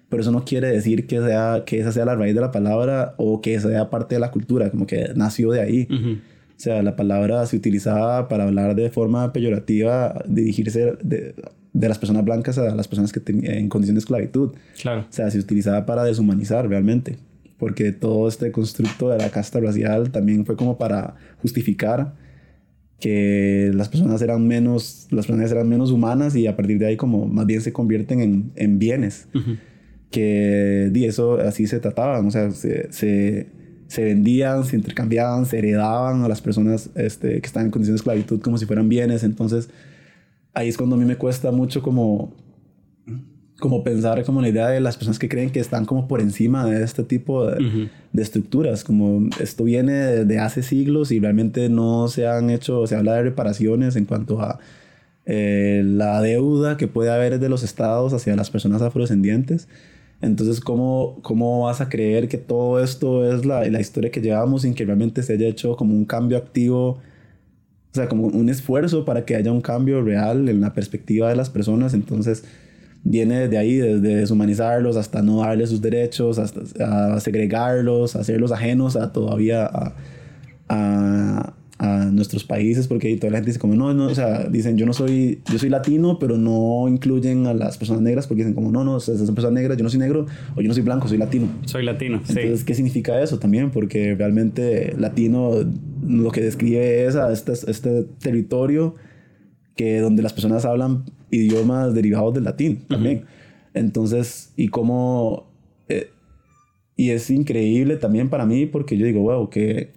pero 0.09 0.23
eso 0.23 0.33
no 0.33 0.45
quiere 0.45 0.69
decir 0.69 1.07
que, 1.07 1.21
sea, 1.21 1.65
que 1.67 1.81
esa 1.81 1.93
sea 1.93 2.05
la 2.05 2.15
raíz 2.15 2.35
de 2.35 2.41
la 2.41 2.51
palabra 2.51 3.15
o 3.19 3.43
que 3.43 3.61
sea 3.61 3.91
parte 3.91 4.15
de 4.15 4.21
la 4.21 4.31
cultura, 4.31 4.71
como 4.71 4.87
que 4.87 5.11
nació 5.15 5.51
de 5.51 5.61
ahí. 5.61 5.89
O 6.59 6.61
sea, 6.61 6.83
la 6.83 6.97
palabra 6.97 7.47
se 7.47 7.57
utilizaba 7.57 8.27
para 8.27 8.43
hablar 8.43 8.75
de 8.75 8.91
forma 8.91 9.33
peyorativa, 9.33 10.25
dirigirse 10.27 10.97
de, 11.01 11.37
de 11.73 11.89
las 11.89 11.99
personas 11.99 12.25
blancas 12.25 12.59
a 12.59 12.75
las 12.75 12.89
personas 12.89 13.13
que 13.13 13.23
en 13.27 13.69
condición 13.69 13.95
de 13.95 14.01
esclavitud. 14.01 14.51
Claro. 14.83 15.03
O 15.03 15.13
sea, 15.13 15.31
se 15.31 15.39
utilizaba 15.39 15.87
para 15.87 16.03
deshumanizar 16.03 16.69
realmente. 16.69 17.17
Porque 17.59 17.93
todo 17.93 18.29
este 18.29 18.51
constructo 18.51 19.09
de 19.09 19.19
la 19.19 19.31
casta 19.31 19.61
racial 19.61 20.11
también 20.11 20.45
fue 20.45 20.57
como 20.57 20.79
para 20.79 21.15
justificar 21.41 22.15
que 22.99 23.71
las 23.75 23.89
personas 23.89 24.21
eran 24.23 24.47
menos, 24.47 25.07
las 25.11 25.27
personas 25.27 25.53
eran 25.53 25.69
menos 25.69 25.93
humanas 25.93 26.35
y 26.35 26.49
a 26.49 26.57
partir 26.57 26.79
de 26.79 26.87
ahí 26.87 26.97
como 26.97 27.27
más 27.27 27.47
bien 27.47 27.61
se 27.61 27.73
convierten 27.73 28.21
en, 28.21 28.53
en 28.57 28.79
bienes. 28.81 29.29
Que 30.11 30.91
y 30.93 31.05
eso 31.05 31.39
así 31.39 31.67
se 31.67 31.79
trataban, 31.79 32.27
o 32.27 32.31
sea, 32.31 32.51
se, 32.51 32.93
se 32.93 33.47
se 33.89 34.05
vendían, 34.05 34.65
se 34.65 34.77
intercambiaban, 34.77 35.47
se 35.47 35.59
heredaban 35.59 36.23
a 36.23 36.29
las 36.29 36.43
personas 36.43 36.91
este, 36.95 37.41
que 37.41 37.47
están 37.47 37.65
en 37.65 37.71
condiciones 37.71 38.01
de 38.01 38.03
esclavitud 38.03 38.41
como 38.41 38.59
si 38.59 38.67
fueran 38.67 38.89
bienes. 38.89 39.25
Entonces, 39.25 39.71
ahí 40.53 40.69
es 40.69 40.77
cuando 40.77 40.95
a 40.97 40.99
mí 40.99 41.07
me 41.07 41.17
cuesta 41.17 41.51
mucho 41.53 41.81
como, 41.81 42.35
como 43.59 43.83
pensar 43.83 44.23
como 44.25 44.43
la 44.43 44.51
idea 44.51 44.69
de 44.69 44.81
las 44.81 44.99
personas 44.99 45.19
que 45.19 45.31
creen 45.31 45.51
que 45.51 45.61
están 45.61 45.87
como 45.87 46.07
por 46.07 46.21
encima 46.21 46.67
de 46.67 46.85
este 46.85 47.03
tipo 47.03 47.47
de, 47.47 47.89
estructuras. 48.15 48.85
Como 48.85 49.31
esto 49.41 49.65
viene 49.65 49.95
de, 49.95 50.39
hace 50.39 50.63
siglos 50.63 51.11
y 51.11 51.19
realmente 51.19 51.71
no 51.71 52.09
se 52.09 52.29
han 52.29 52.51
hecho, 52.51 52.87
se 52.87 52.95
habla 52.95 53.15
de 53.15 53.23
reparaciones 53.23 53.97
en 53.97 54.05
cuanto 54.05 54.43
a 54.43 54.59
eh, 55.25 55.83
la 55.83 56.21
deuda 56.21 56.77
que 56.77 56.89
puede 56.89 57.11
haber 57.11 57.39
de 57.39 57.49
los 57.49 57.63
estados 57.63 58.13
hacia 58.13 58.37
las 58.37 58.51
personas 58.51 58.83
afrodescendientes. 58.83 59.67
Entonces, 60.21 60.61
¿cómo, 60.61 61.19
¿cómo 61.23 61.63
vas 61.63 61.81
a 61.81 61.89
creer 61.89 62.29
que 62.29 62.39
todo 62.39 62.83
esto 62.83 63.33
es 63.33 63.45
la, 63.47 63.65
la 63.69 63.81
historia 63.81 64.11
que 64.11 64.21
llevamos 64.21 64.63
sin 64.63 64.75
que 64.75 64.85
realmente 64.85 65.23
se 65.23 65.35
haya 65.35 65.47
hecho 65.47 65.77
como 65.77 65.95
un 65.95 66.05
cambio 66.05 66.39
activo? 66.39 66.99
O 67.91 67.95
sea, 67.95 68.09
como 68.09 68.27
un 68.27 68.49
esfuerzo 68.49 69.05
para 69.05 69.25
que 69.25 69.37
haya 69.37 69.53
un 69.53 69.61
cambio 69.61 70.03
real 70.03 70.49
en 70.49 70.61
la 70.61 70.75
perspectiva 70.75 71.29
de 71.29 71.37
las 71.37 71.51
personas. 71.51 71.95
Entonces, 71.95 72.45
viene 73.05 73.41
desde 73.41 73.59
ahí, 73.59 73.77
desde 73.77 74.17
deshumanizarlos 74.17 74.97
hasta 74.97 75.23
no 75.23 75.41
darles 75.41 75.71
sus 75.71 75.81
derechos, 75.81 76.39
hasta 76.39 77.15
a 77.15 77.21
segregarlos, 77.21 78.17
hacerlos 78.17 78.53
ajenos 78.53 78.97
a 78.97 79.13
todavía 79.13 79.67
a, 79.67 79.95
a, 80.69 81.55
a 81.79 82.07
nuestros 82.07 82.43
países 82.43 82.89
porque 82.89 83.17
toda 83.17 83.31
la 83.31 83.39
gente 83.39 83.51
dice 83.51 83.61
como 83.61 83.77
no, 83.77 83.95
no, 83.95 84.07
o 84.07 84.15
sea, 84.15 84.49
dicen 84.49 84.77
yo 84.77 84.85
no 84.85 84.93
soy, 84.93 85.41
yo 85.51 85.59
soy 85.59 85.69
latino, 85.69 86.19
pero 86.19 86.37
no 86.37 86.87
incluyen 86.89 87.47
a 87.47 87.55
las 87.55 87.79
personas 87.79 88.03
negras 88.03 88.27
porque 88.27 88.43
dicen 88.43 88.55
como 88.55 88.73
no, 88.73 88.83
no, 88.83 88.99
esas 88.99 89.19
son 89.19 89.35
personas 89.35 89.55
negras, 89.55 89.79
yo 89.79 89.85
no 89.85 89.91
soy 89.91 90.01
negro 90.01 90.27
o 90.57 90.61
yo 90.61 90.67
no 90.67 90.75
soy 90.75 90.83
blanco, 90.83 91.07
soy 91.07 91.19
latino. 91.19 91.49
Soy 91.67 91.85
latino, 91.85 92.17
Entonces, 92.17 92.65
¿qué 92.65 92.75
significa 92.75 93.23
eso 93.23 93.39
también? 93.39 93.71
Porque 93.71 94.17
realmente 94.17 94.95
latino 94.99 95.53
lo 96.07 96.31
que 96.33 96.41
describe 96.41 97.07
es 97.07 97.15
a 97.15 97.33
este, 97.33 97.53
este 97.53 98.05
territorio 98.19 98.97
que 99.77 100.01
donde 100.01 100.23
las 100.23 100.33
personas 100.33 100.65
hablan 100.65 101.05
idiomas 101.31 101.95
derivados 101.95 102.35
del 102.35 102.45
latín 102.45 102.85
también. 102.89 103.25
Entonces, 103.73 104.53
y 104.57 104.69
cómo... 104.69 105.49
Eh, 105.89 106.11
y 106.97 107.11
es 107.11 107.31
increíble 107.31 107.97
también 107.97 108.29
para 108.29 108.45
mí 108.45 108.67
porque 108.67 108.99
yo 108.99 109.07
digo, 109.07 109.21
wow, 109.21 109.49
que 109.49 109.93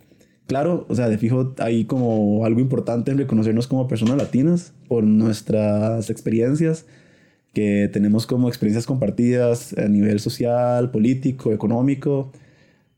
claro, 0.52 0.86
o 0.90 0.96
sea, 0.96 1.08
de 1.08 1.18
fijo 1.18 1.54
hay 1.60 1.86
como 1.86 2.44
algo 2.44 2.60
importante 2.60 3.10
en 3.10 3.18
reconocernos 3.18 3.68
como 3.68 3.88
personas 3.88 4.18
latinas 4.18 4.74
por 4.90 5.06
nuestras 5.06 6.10
experiencias, 6.10 6.86
que 7.54 7.90
tenemos 7.94 8.28
como 8.28 8.50
experiencias 8.50 8.86
compartidas 8.86 9.74
a 9.78 9.88
nivel 9.88 10.20
social, 10.20 10.92
político, 10.92 11.54
económico, 11.54 12.34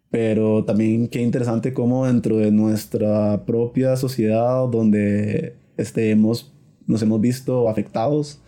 pero 0.09 0.65
también 0.65 1.07
qué 1.09 1.21
interesante 1.21 1.73
cómo 1.73 2.07
dentro 2.07 2.37
de 2.37 2.49
nuestra 2.49 3.45
propia 3.45 3.97
sociedad, 3.97 4.67
donde 4.67 5.53
este, 5.77 6.15
nos 6.15 7.03
hemos 7.03 7.21
visto 7.21 7.69
afectados 7.69 8.41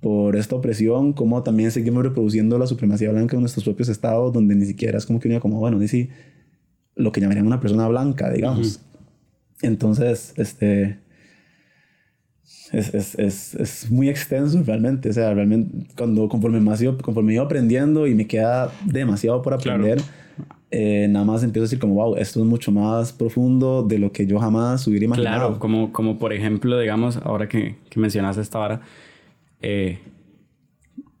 por 0.00 0.34
esta 0.34 0.56
opresión, 0.56 1.12
cómo 1.12 1.44
también 1.44 1.70
seguimos 1.70 2.02
reproduciendo 2.02 2.58
la 2.58 2.66
supremacía 2.66 3.12
blanca 3.12 3.36
en 3.36 3.42
nuestros 3.42 3.62
propios 3.62 3.88
estados, 3.88 4.32
donde 4.32 4.56
ni 4.56 4.66
siquiera 4.66 4.98
es 4.98 5.06
como 5.06 5.20
que 5.20 5.28
uno 5.28 5.38
como, 5.38 5.60
bueno, 5.60 5.78
ni 5.78 5.86
si 5.86 6.08
lo 6.96 7.12
que 7.12 7.20
llamarían 7.20 7.46
una 7.46 7.60
persona 7.60 7.88
blanca, 7.88 8.30
digamos. 8.30 8.80
Entonces, 9.62 10.34
este, 10.36 10.98
es, 12.72 12.94
es, 12.94 13.14
es, 13.18 13.54
es, 13.54 13.90
muy 13.90 14.08
extenso 14.08 14.62
realmente. 14.64 15.10
O 15.10 15.12
sea, 15.12 15.32
realmente 15.34 15.86
cuando 15.96 16.28
conforme, 16.28 16.60
más 16.60 16.80
yo, 16.80 16.96
conforme 16.98 17.34
iba 17.34 17.44
aprendiendo 17.44 18.06
y 18.06 18.14
me 18.14 18.26
queda 18.26 18.72
demasiado 18.84 19.42
por 19.42 19.54
aprender, 19.54 20.00
eh, 20.70 21.06
nada 21.08 21.24
más 21.24 21.42
empiezo 21.42 21.62
a 21.62 21.66
decir 21.66 21.78
como, 21.78 21.94
wow, 21.94 22.16
esto 22.16 22.40
es 22.40 22.46
mucho 22.46 22.72
más 22.72 23.12
profundo 23.12 23.82
de 23.82 23.98
lo 23.98 24.12
que 24.12 24.26
yo 24.26 24.38
jamás 24.38 24.86
hubiera 24.86 25.04
imaginado. 25.04 25.38
Claro, 25.38 25.58
como, 25.58 25.92
como 25.92 26.18
por 26.18 26.32
ejemplo, 26.32 26.78
digamos, 26.78 27.16
ahora 27.18 27.48
que, 27.48 27.76
que 27.88 28.00
mencionaste 28.00 28.42
esta 28.42 28.58
hora, 28.58 28.80
eh, 29.62 30.00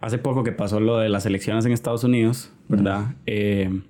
hace 0.00 0.18
poco 0.18 0.44
que 0.44 0.52
pasó 0.52 0.80
lo 0.80 0.98
de 0.98 1.08
las 1.08 1.24
elecciones 1.24 1.64
en 1.64 1.72
Estados 1.72 2.04
Unidos, 2.04 2.50
¿verdad? 2.68 3.14
Eh, 3.26 3.80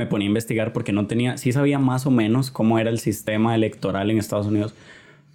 me 0.00 0.06
ponía 0.06 0.26
a 0.26 0.30
investigar 0.30 0.72
porque 0.72 0.92
no 0.92 1.06
tenía, 1.06 1.36
sí 1.36 1.52
sabía 1.52 1.78
más 1.78 2.06
o 2.06 2.10
menos 2.10 2.50
cómo 2.50 2.78
era 2.78 2.88
el 2.88 2.98
sistema 2.98 3.54
electoral 3.54 4.10
en 4.10 4.16
Estados 4.16 4.46
Unidos, 4.46 4.74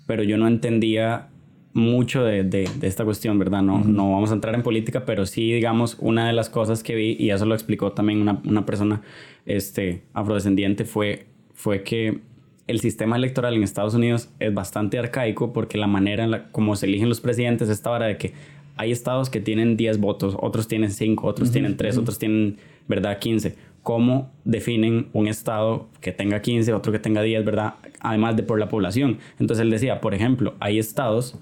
pero 0.07 0.23
yo 0.23 0.37
no 0.37 0.47
entendía 0.47 1.27
mucho 1.73 2.23
de, 2.23 2.43
de, 2.43 2.67
esta 2.81 3.05
cuestión, 3.05 3.37
¿verdad? 3.37 3.61
No, 3.61 3.83
no 3.83 4.13
vamos 4.13 4.31
a 4.31 4.33
entrar 4.33 4.55
en 4.55 4.63
política, 4.63 5.05
pero 5.05 5.27
sí, 5.27 5.53
digamos, 5.53 5.97
una 5.99 6.25
de 6.25 6.33
las 6.33 6.49
cosas 6.49 6.81
que 6.81 6.95
vi, 6.95 7.15
y 7.19 7.29
eso 7.29 7.45
lo 7.45 7.53
explicó 7.53 7.91
también 7.91 8.21
una, 8.21 8.41
una 8.43 8.65
persona 8.65 9.01
este, 9.45 10.01
afrodescendiente, 10.13 10.85
fue, 10.85 11.27
fue 11.53 11.83
que 11.83 12.21
el 12.65 12.79
sistema 12.79 13.17
electoral 13.17 13.53
en 13.53 13.61
Estados 13.61 13.93
Unidos 13.93 14.29
es 14.39 14.51
bastante 14.51 14.97
arcaico 14.97 15.53
porque 15.53 15.77
la 15.77 15.85
manera 15.85 16.23
en 16.23 16.31
la, 16.31 16.49
como 16.51 16.75
se 16.75 16.87
eligen 16.87 17.07
los 17.07 17.21
presidentes, 17.21 17.69
esta 17.69 17.91
hora 17.91 18.07
de 18.07 18.17
que 18.17 18.33
hay 18.77 18.91
estados 18.91 19.29
que 19.29 19.41
tienen 19.41 19.77
10 19.77 19.99
votos, 19.99 20.35
otros 20.39 20.67
tienen 20.67 20.89
5, 20.89 21.27
otros 21.27 21.51
tienen 21.51 21.77
3, 21.77 21.97
otros 21.97 22.17
tienen, 22.17 22.57
¿verdad?, 22.87 23.19
15 23.19 23.55
cómo 23.85 24.31
definen 24.45 25.09
un 25.13 25.27
estado 25.27 25.89
que 26.01 26.11
tenga 26.11 26.41
15, 26.41 26.73
otro 26.73 26.91
que 26.91 26.97
tenga 26.97 27.21
10, 27.21 27.45
¿verdad? 27.45 27.75
Además 27.99 28.35
de 28.35 28.41
por 28.41 28.59
la 28.59 28.67
población. 28.67 29.19
Entonces 29.39 29.61
él 29.61 29.69
decía, 29.69 30.01
por 30.01 30.15
ejemplo, 30.15 30.55
hay 30.59 30.79
estados 30.79 31.37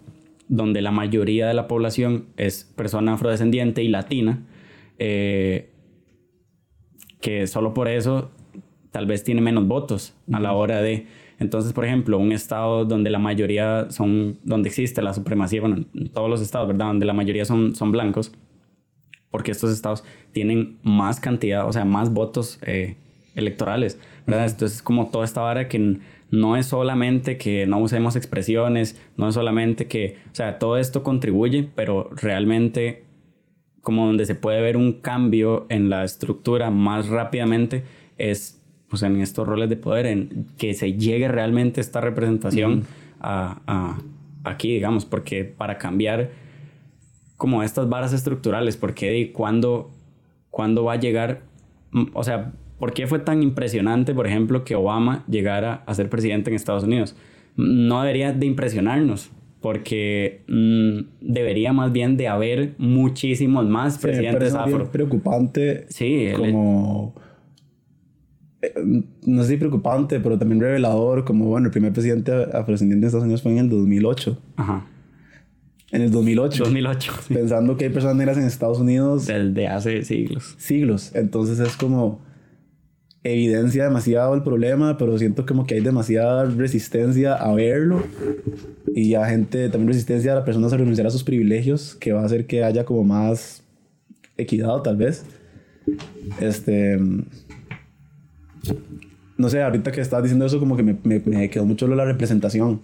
donde 0.50 0.82
la 0.82 0.92
mayoría 0.92 1.48
de 1.48 1.54
la 1.54 1.70
población 1.70 2.26
es 2.36 2.66
persona 2.76 3.14
afrodescendiente 3.14 3.82
y 3.82 3.88
latina, 3.88 4.44
eh, 5.00 5.70
que 7.22 7.48
solo 7.48 7.74
por 7.74 7.88
eso 7.88 8.30
tal 8.92 9.06
vez 9.06 9.24
tiene 9.24 9.40
menos 9.40 9.66
votos 9.66 10.14
a 10.34 10.42
la 10.42 10.52
hora 10.52 10.82
de... 10.82 11.08
Entonces, 11.40 11.72
por 11.72 11.86
ejemplo, 11.86 12.18
un 12.18 12.34
estado 12.34 12.84
donde 12.84 13.10
la 13.10 13.20
mayoría 13.20 13.90
son, 13.90 14.38
donde 14.44 14.68
existe 14.68 15.02
la 15.02 15.14
supremacía, 15.14 15.62
bueno, 15.62 15.78
en 15.94 16.10
todos 16.10 16.30
los 16.30 16.42
estados, 16.42 16.68
¿verdad? 16.68 16.88
Donde 16.88 17.06
la 17.06 17.14
mayoría 17.14 17.46
son, 17.46 17.74
son 17.74 17.94
blancos, 17.94 18.34
porque 19.34 19.50
estos 19.50 19.74
estados 19.74 20.04
tienen 20.32 20.78
más 20.84 21.20
cantidad, 21.20 21.68
o 21.68 21.74
sea, 21.74 21.86
más 21.86 22.14
votos 22.14 22.60
eh, 22.68 22.98
electorales, 23.34 24.00
¿verdad? 24.28 24.46
Entonces, 24.46 24.84
como 24.84 25.08
toda 25.08 25.26
esta 25.26 25.42
vara 25.42 25.68
que 25.68 25.98
no 26.30 26.56
es 26.56 26.68
solamente 26.68 27.40
que 27.40 27.66
no 27.66 27.80
usemos 27.80 28.16
expresiones, 28.16 28.96
no 29.18 29.28
es 29.28 29.34
solamente 29.34 29.88
que, 29.88 30.18
o 30.32 30.36
sea, 30.36 30.60
todo 30.60 30.78
esto 30.78 31.02
contribuye, 31.02 31.68
pero 31.74 32.12
realmente 32.12 33.06
como 33.82 34.06
donde 34.06 34.28
se 34.28 34.36
puede 34.36 34.62
ver 34.62 34.78
un 34.78 35.02
cambio 35.02 35.66
en 35.70 35.90
la 35.90 36.04
estructura 36.04 36.70
más 36.70 37.08
rápidamente 37.08 37.84
es 38.20 38.62
pues 38.88 39.02
en 39.02 39.20
estos 39.20 39.48
roles 39.48 39.68
de 39.68 39.78
poder, 39.78 40.06
en 40.06 40.46
que 40.60 40.76
se 40.76 40.94
llegue 40.94 41.28
realmente 41.28 41.82
esta 41.82 42.02
representación 42.02 42.86
a, 43.20 43.62
a, 43.66 43.98
aquí, 44.44 44.74
digamos, 44.74 45.06
porque 45.06 45.44
para 45.44 45.80
cambiar 45.80 46.43
como 47.38 47.64
estas 47.64 47.90
varas 47.90 48.14
estructurales, 48.14 48.78
porque 48.78 49.32
cuando, 49.34 49.92
cuándo 50.50 50.84
va 50.84 50.94
a 50.94 50.98
llegar, 50.98 51.42
mm, 51.92 52.06
o 52.14 52.24
sea, 52.24 52.54
¿por 52.80 52.94
qué 52.94 53.08
fue 53.08 53.20
tan 53.20 53.44
impresionante, 53.44 54.14
por 54.14 54.28
ejemplo, 54.28 54.64
que 54.64 54.76
Obama 54.76 55.24
llegara 55.28 55.84
a 55.86 55.94
ser 55.94 56.10
presidente 56.10 56.50
en 56.50 56.56
Estados 56.56 56.84
Unidos? 56.84 57.16
No 57.56 58.02
debería 58.02 58.34
de 58.34 58.46
impresionarnos, 58.46 59.32
porque 59.62 60.42
mm, 60.48 61.00
debería 61.22 61.74
más 61.74 61.92
bien 61.92 62.18
de 62.18 62.28
haber 62.28 62.76
muchísimos 62.78 63.68
más 63.68 63.98
presidentes 63.98 64.54
afro. 64.54 64.92
preocupante. 64.92 65.86
Sí, 65.90 66.28
como 66.36 67.14
eh, 68.64 69.04
no 69.26 69.44
sé 69.44 69.50
si 69.50 69.58
preocupante, 69.58 70.20
pero 70.20 70.38
también 70.38 70.62
revelador, 70.62 71.26
como 71.26 71.46
bueno, 71.46 71.68
el 71.68 71.72
primer 71.72 71.92
presidente 71.92 72.32
afrodescendiente 72.32 73.02
de 73.02 73.08
Estados 73.08 73.26
Unidos 73.26 73.42
fue 73.42 73.52
en 73.52 73.58
el 73.58 73.70
2008. 73.70 74.38
Ajá. 74.56 74.88
En 75.94 76.02
el 76.02 76.10
2008. 76.10 76.64
2008. 76.64 77.14
Pensando 77.30 77.78
que 77.78 77.86
hay 77.86 77.92
personas 77.92 78.18
negras 78.18 78.38
en 78.38 78.46
Estados 78.46 78.80
Unidos. 78.80 79.28
Desde 79.28 79.68
hace 79.68 80.04
siglos. 80.04 80.56
Siglos. 80.58 81.12
Entonces 81.14 81.60
es 81.60 81.78
como 81.78 82.20
evidencia 83.24 83.84
demasiado 83.84 84.34
el 84.34 84.42
problema, 84.42 84.98
pero 84.98 85.18
siento 85.20 85.46
como 85.46 85.66
que 85.68 85.76
hay 85.76 85.82
demasiada 85.82 86.46
resistencia 86.46 87.36
a 87.36 87.54
verlo 87.54 88.04
y 88.94 89.12
ya 89.12 89.26
gente, 89.28 89.70
también 89.70 89.90
resistencia 89.90 90.34
a 90.34 90.36
las 90.36 90.44
personas 90.44 90.74
a 90.74 90.78
renunciar 90.78 91.08
a 91.08 91.12
sus 91.12 91.24
privilegios, 91.24 91.96
que 91.96 92.12
va 92.12 92.22
a 92.22 92.26
hacer 92.26 92.48
que 92.48 92.64
haya 92.64 92.84
como 92.86 93.04
más 93.04 93.64
equidad 94.36 94.82
tal 94.82 94.98
vez. 94.98 95.26
Este... 96.42 97.00
No 99.38 99.50
sé, 99.50 99.62
ahorita 99.62 99.92
que 99.92 100.02
estás 100.02 100.24
diciendo 100.24 100.46
eso 100.46 100.60
como 100.60 100.76
que 100.76 100.84
me, 100.84 100.98
me, 101.04 101.50
quedó 101.50 101.66
mucho 101.66 101.88
lo 101.88 101.96
la 101.96 102.06
representación 102.06 102.82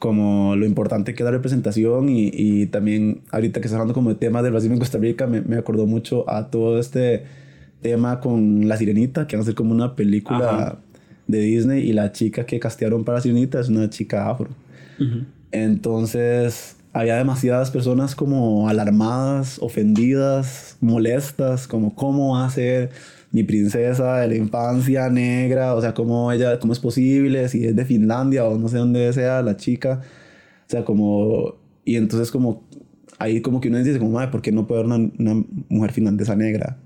como 0.00 0.56
lo 0.56 0.66
importante 0.66 1.14
que 1.14 1.22
es 1.22 1.24
la 1.24 1.30
representación 1.30 2.08
y, 2.08 2.30
y, 2.32 2.66
también 2.66 3.20
ahorita 3.30 3.60
que 3.60 3.66
estás 3.66 3.74
hablando 3.74 3.92
como 3.94 4.08
de 4.08 4.16
temas 4.16 4.42
del 4.42 4.54
racismo 4.54 4.74
en 4.74 4.80
Costa 4.80 4.96
Rica 4.96 5.26
me, 5.26 5.42
me 5.42 5.56
acordó 5.56 5.86
mucho 5.86 6.28
a 6.28 6.48
todo 6.48 6.80
este 6.80 7.24
tema 7.82 8.18
con 8.20 8.66
La 8.66 8.78
Sirenita, 8.78 9.26
que 9.26 9.36
van 9.36 9.42
a 9.42 9.44
ser 9.44 9.54
como 9.54 9.72
una 9.72 9.96
película 9.96 10.78
de 11.26 11.40
Disney 11.40 11.88
y 11.88 11.92
la 11.92 12.12
chica 12.12 12.46
que 12.46 12.58
castearon 12.58 13.04
para 13.04 13.18
La 13.18 13.22
Sirenita 13.22 13.60
es 13.60 13.68
una 13.68 13.88
chica 13.90 14.28
afro. 14.28 14.48
Entonces 15.52 16.76
había 16.92 17.16
demasiadas 17.16 17.70
personas 17.70 18.14
como 18.14 18.68
alarmadas, 18.68 19.58
ofendidas, 19.60 20.76
molestas, 20.80 21.66
como 21.66 21.94
cómo 21.94 22.34
va 22.34 22.46
a 22.46 22.50
ser 22.50 22.90
mi 23.32 23.44
princesa 23.44 24.18
de 24.18 24.28
la 24.28 24.34
infancia 24.34 25.08
negra, 25.08 25.74
o 25.74 25.80
sea, 25.80 25.94
cómo 25.94 26.32
ella, 26.32 26.58
cómo 26.58 26.72
es 26.72 26.80
posible, 26.80 27.48
si 27.48 27.64
es 27.64 27.76
de 27.76 27.84
Finlandia 27.84 28.44
o 28.44 28.58
no 28.58 28.68
sé 28.68 28.78
dónde 28.78 29.12
sea 29.12 29.42
la 29.42 29.56
chica, 29.56 30.00
o 30.66 30.70
sea, 30.70 30.84
como, 30.84 31.56
y 31.84 31.96
entonces 31.96 32.30
como, 32.30 32.64
ahí 33.18 33.40
como 33.40 33.60
que 33.60 33.68
uno 33.68 33.78
dice 33.78 33.98
como, 33.98 34.12
madre, 34.12 34.30
¿por 34.30 34.42
qué 34.42 34.50
no 34.50 34.66
puede 34.66 34.82
haber 34.82 34.92
una, 34.92 35.10
una 35.18 35.44
mujer 35.68 35.92
finlandesa 35.92 36.34
negra? 36.34 36.78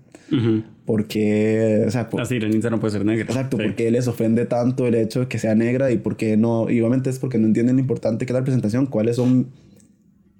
Porque, 0.84 1.84
o 1.86 1.90
sea, 1.90 2.08
la 2.12 2.24
sirenita 2.24 2.68
no 2.68 2.80
puede 2.80 2.92
ser 2.92 3.04
negra. 3.04 3.24
Exacto, 3.24 3.56
porque 3.56 3.90
les 3.90 4.08
ofende 4.08 4.46
tanto 4.46 4.86
el 4.86 4.96
hecho 4.96 5.20
de 5.20 5.28
que 5.28 5.38
sea 5.38 5.54
negra 5.54 5.92
y 5.92 5.98
porque 5.98 6.36
no, 6.36 6.68
igualmente 6.68 7.08
es 7.08 7.18
porque 7.18 7.38
no 7.38 7.46
entienden 7.46 7.76
lo 7.76 7.80
importante 7.80 8.26
que 8.26 8.32
es 8.32 8.34
la 8.34 8.40
representación, 8.40 8.86
cuáles 8.86 9.16
son 9.16 9.48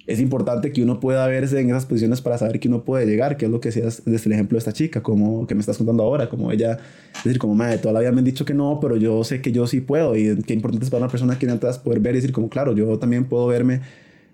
es 0.06 0.20
importante 0.20 0.72
que 0.72 0.82
uno 0.82 1.00
pueda 1.00 1.26
verse 1.26 1.58
en 1.60 1.70
esas 1.70 1.86
posiciones 1.86 2.20
para 2.20 2.36
saber 2.36 2.60
que 2.60 2.68
uno 2.68 2.84
puede 2.84 3.06
llegar, 3.06 3.36
que 3.36 3.46
es 3.46 3.50
lo 3.50 3.60
que 3.60 3.68
decías 3.68 4.02
desde 4.04 4.28
el 4.28 4.32
ejemplo 4.34 4.56
de 4.56 4.58
esta 4.58 4.72
chica, 4.72 5.02
como 5.02 5.46
que 5.46 5.54
me 5.54 5.60
estás 5.60 5.78
contando 5.78 6.02
ahora, 6.02 6.28
como 6.28 6.52
ella, 6.52 6.78
es 7.16 7.24
decir, 7.24 7.38
como, 7.38 7.54
madre, 7.54 7.78
todavía 7.78 8.12
me 8.12 8.18
han 8.18 8.24
dicho 8.24 8.44
que 8.44 8.52
no, 8.52 8.78
pero 8.80 8.96
yo 8.96 9.24
sé 9.24 9.40
que 9.40 9.50
yo 9.50 9.66
sí 9.66 9.80
puedo, 9.80 10.16
y 10.16 10.42
qué 10.42 10.52
importante 10.52 10.84
es 10.84 10.90
para 10.90 11.04
una 11.04 11.10
persona 11.10 11.38
que 11.38 11.46
necesitas 11.46 11.78
poder 11.78 12.00
ver 12.00 12.14
y 12.14 12.16
decir, 12.16 12.32
como, 12.32 12.50
claro, 12.50 12.74
yo 12.74 12.98
también 12.98 13.24
puedo 13.24 13.46
verme 13.46 13.80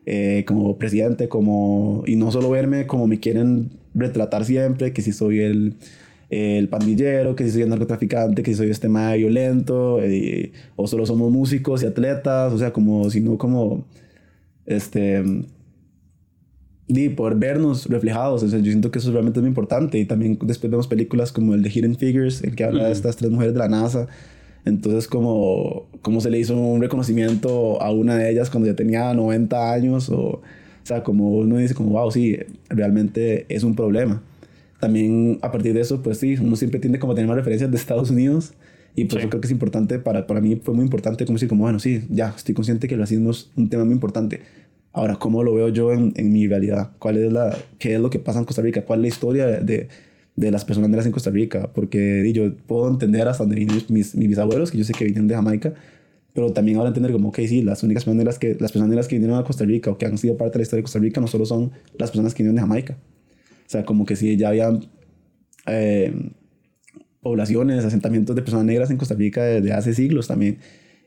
eh, 0.06 0.44
como 0.46 0.76
presidente, 0.76 1.28
como, 1.28 2.02
y 2.06 2.16
no 2.16 2.32
solo 2.32 2.50
verme 2.50 2.86
como 2.86 3.06
me 3.06 3.20
quieren 3.20 3.70
retratar 3.94 4.44
siempre, 4.44 4.92
que 4.92 5.02
si 5.02 5.12
soy 5.12 5.40
el, 5.40 5.74
el 6.30 6.68
pandillero, 6.68 7.36
que 7.36 7.44
si 7.44 7.52
soy 7.52 7.62
el 7.62 7.68
narcotraficante, 7.68 8.42
que 8.42 8.50
si 8.50 8.56
soy 8.56 8.70
este 8.70 8.88
más 8.88 9.16
violento, 9.16 10.00
eh, 10.02 10.52
o 10.74 10.88
solo 10.88 11.06
somos 11.06 11.30
músicos 11.30 11.84
y 11.84 11.86
atletas, 11.86 12.52
o 12.52 12.58
sea, 12.58 12.72
como, 12.72 13.08
sino 13.10 13.38
como, 13.38 13.84
este, 14.66 15.22
y 16.98 17.08
poder 17.10 17.36
vernos 17.36 17.86
reflejados, 17.86 18.42
o 18.42 18.48
sea, 18.48 18.58
yo 18.58 18.66
siento 18.66 18.90
que 18.90 18.98
eso 18.98 19.12
realmente 19.12 19.38
es 19.38 19.42
muy 19.42 19.48
importante, 19.48 19.98
y 19.98 20.04
también 20.04 20.38
después 20.42 20.70
vemos 20.70 20.86
películas 20.86 21.32
como 21.32 21.54
el 21.54 21.62
de 21.62 21.70
Hidden 21.70 21.96
Figures, 21.96 22.42
el 22.42 22.54
que 22.54 22.64
habla 22.64 22.86
de 22.86 22.92
estas 22.92 23.16
tres 23.16 23.30
mujeres 23.30 23.54
de 23.54 23.60
la 23.60 23.68
NASA, 23.68 24.08
entonces, 24.64 25.08
como, 25.08 25.86
como 26.02 26.20
se 26.20 26.30
le 26.30 26.38
hizo 26.38 26.54
un 26.56 26.82
reconocimiento 26.82 27.80
a 27.80 27.90
una 27.90 28.16
de 28.16 28.30
ellas 28.30 28.50
cuando 28.50 28.68
ya 28.68 28.76
tenía 28.76 29.14
90 29.14 29.72
años, 29.72 30.10
o 30.10 30.42
o 30.82 30.86
sea, 30.86 31.02
como 31.02 31.30
uno 31.30 31.58
dice, 31.58 31.74
como, 31.74 31.90
wow, 31.90 32.10
sí, 32.10 32.38
realmente 32.68 33.46
es 33.48 33.64
un 33.64 33.74
problema. 33.74 34.22
También 34.80 35.38
a 35.42 35.52
partir 35.52 35.74
de 35.74 35.80
eso, 35.80 36.02
pues 36.02 36.18
sí, 36.18 36.36
uno 36.40 36.56
siempre 36.56 36.80
tiende 36.80 36.98
como 36.98 37.12
a 37.12 37.14
tener 37.14 37.28
más 37.28 37.36
referencias 37.36 37.70
de 37.70 37.76
Estados 37.76 38.10
Unidos. 38.10 38.54
Y 38.96 39.04
pues 39.04 39.22
yo 39.22 39.28
creo 39.28 39.40
que 39.40 39.46
es 39.46 39.52
importante, 39.52 39.98
para, 39.98 40.26
para 40.26 40.40
mí 40.40 40.56
fue 40.56 40.74
muy 40.74 40.84
importante 40.84 41.24
como 41.24 41.36
decir, 41.36 41.48
como, 41.48 41.62
bueno, 41.62 41.78
sí, 41.78 42.02
ya, 42.08 42.34
estoy 42.36 42.54
consciente 42.54 42.88
que 42.88 42.94
el 42.94 43.00
racismo 43.00 43.30
es 43.30 43.50
un 43.56 43.68
tema 43.68 43.84
muy 43.84 43.94
importante. 43.94 44.40
Ahora, 44.92 45.16
¿cómo 45.16 45.42
lo 45.44 45.54
veo 45.54 45.68
yo 45.68 45.92
en, 45.92 46.12
en 46.16 46.32
mi 46.32 46.48
realidad? 46.48 46.90
¿Cuál 46.98 47.18
es 47.18 47.32
la, 47.32 47.56
¿Qué 47.78 47.94
es 47.94 48.00
lo 48.00 48.10
que 48.10 48.18
pasa 48.18 48.40
en 48.40 48.44
Costa 48.44 48.62
Rica? 48.62 48.84
¿Cuál 48.84 49.00
es 49.00 49.02
la 49.02 49.08
historia 49.08 49.46
de, 49.46 49.88
de 50.36 50.50
las 50.50 50.64
personas 50.64 50.90
negras 50.90 51.06
en 51.06 51.12
Costa 51.12 51.30
Rica? 51.30 51.70
Porque 51.72 52.30
yo 52.34 52.56
puedo 52.56 52.88
entender 52.88 53.28
hasta 53.28 53.44
dónde 53.44 53.56
vienen 53.56 53.76
mis, 53.88 54.14
mis 54.16 54.28
bisabuelos, 54.28 54.70
que 54.70 54.78
yo 54.78 54.84
sé 54.84 54.92
que 54.92 55.04
vienen 55.04 55.28
de 55.28 55.34
Jamaica, 55.36 55.74
pero 56.32 56.52
también 56.52 56.78
ahora 56.78 56.88
entender 56.88 57.12
como, 57.12 57.28
ok, 57.28 57.38
sí, 57.48 57.62
las 57.62 57.82
únicas 57.82 58.04
personas 58.04 58.38
que, 58.38 58.56
las 58.58 58.72
personas 58.72 59.06
que 59.06 59.16
vinieron 59.16 59.38
a 59.38 59.44
Costa 59.44 59.64
Rica 59.64 59.90
o 59.90 59.98
que 59.98 60.06
han 60.06 60.18
sido 60.18 60.36
parte 60.36 60.54
de 60.54 60.58
la 60.58 60.62
historia 60.62 60.78
de 60.80 60.84
Costa 60.84 60.98
Rica 60.98 61.20
no 61.20 61.26
solo 61.26 61.46
son 61.46 61.72
las 61.98 62.10
personas 62.10 62.34
que 62.34 62.42
vinieron 62.42 62.56
de 62.56 62.62
Jamaica. 62.62 62.96
O 63.66 63.70
sea, 63.70 63.84
como 63.84 64.04
que 64.04 64.16
sí, 64.16 64.36
ya 64.36 64.48
había 64.48 64.70
eh, 65.66 66.12
poblaciones, 67.20 67.84
asentamientos 67.84 68.34
de 68.34 68.42
personas 68.42 68.66
negras 68.66 68.90
en 68.90 68.96
Costa 68.96 69.14
Rica 69.14 69.44
desde 69.44 69.72
hace 69.72 69.94
siglos 69.94 70.26
también. 70.28 70.58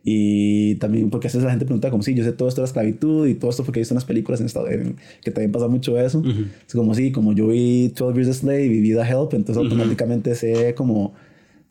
Y 0.06 0.76
también 0.76 1.10
porque 1.10 1.28
a 1.28 1.30
veces 1.30 1.44
la 1.44 1.52
gente 1.52 1.66
pregunta 1.66 1.90
como, 1.90 2.04
sí, 2.04 2.14
yo 2.14 2.26
sé 2.26 2.34
todo 2.34 2.50
esto 2.50 2.62
de 2.62 2.64
la 2.64 2.68
esclavitud 2.68 3.26
y 3.26 3.36
todo 3.36 3.50
esto 3.50 3.64
porque 3.64 3.80
he 3.80 3.82
visto 3.82 3.94
unas 3.94 4.04
películas 4.04 4.42
en 4.42 4.48
estado, 4.48 4.68
que 5.24 5.32
también 5.32 5.52
pasa 5.52 5.70
mucho 5.70 5.98
eso. 5.98 6.22
Es 6.68 6.74
como, 6.74 6.94
sí, 6.94 7.12
como 7.14 7.32
yo 7.32 7.48
vi 7.48 7.88
12 7.88 8.14
Years 8.14 8.30
a 8.30 8.34
Slave 8.34 8.66
y 8.66 8.82
vi 8.82 8.94
The 8.94 9.02
Help, 9.02 9.34
entonces 9.34 9.58
automáticamente 9.58 10.36
sé 10.36 10.76
como 10.76 11.14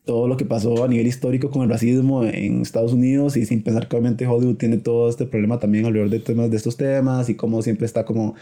todo 0.05 0.27
lo 0.27 0.35
que 0.35 0.45
pasó 0.45 0.83
a 0.83 0.87
nivel 0.87 1.07
histórico 1.07 1.49
con 1.49 1.61
el 1.61 1.69
racismo 1.69 2.25
en 2.25 2.61
Estados 2.61 2.91
Unidos 2.91 3.37
y 3.37 3.45
sin 3.45 3.61
pensar 3.61 3.87
que 3.87 3.95
obviamente 3.95 4.27
Hollywood 4.27 4.55
tiene 4.55 4.77
todo 4.77 5.09
este 5.09 5.25
problema 5.25 5.59
también 5.59 5.85
alrededor 5.85 6.09
de 6.09 6.19
temas 6.19 6.49
de 6.51 6.57
estos 6.57 6.75
temas 6.75 7.29
y 7.29 7.35
cómo 7.35 7.61
siempre 7.61 7.85
está 7.85 8.03
como 8.03 8.35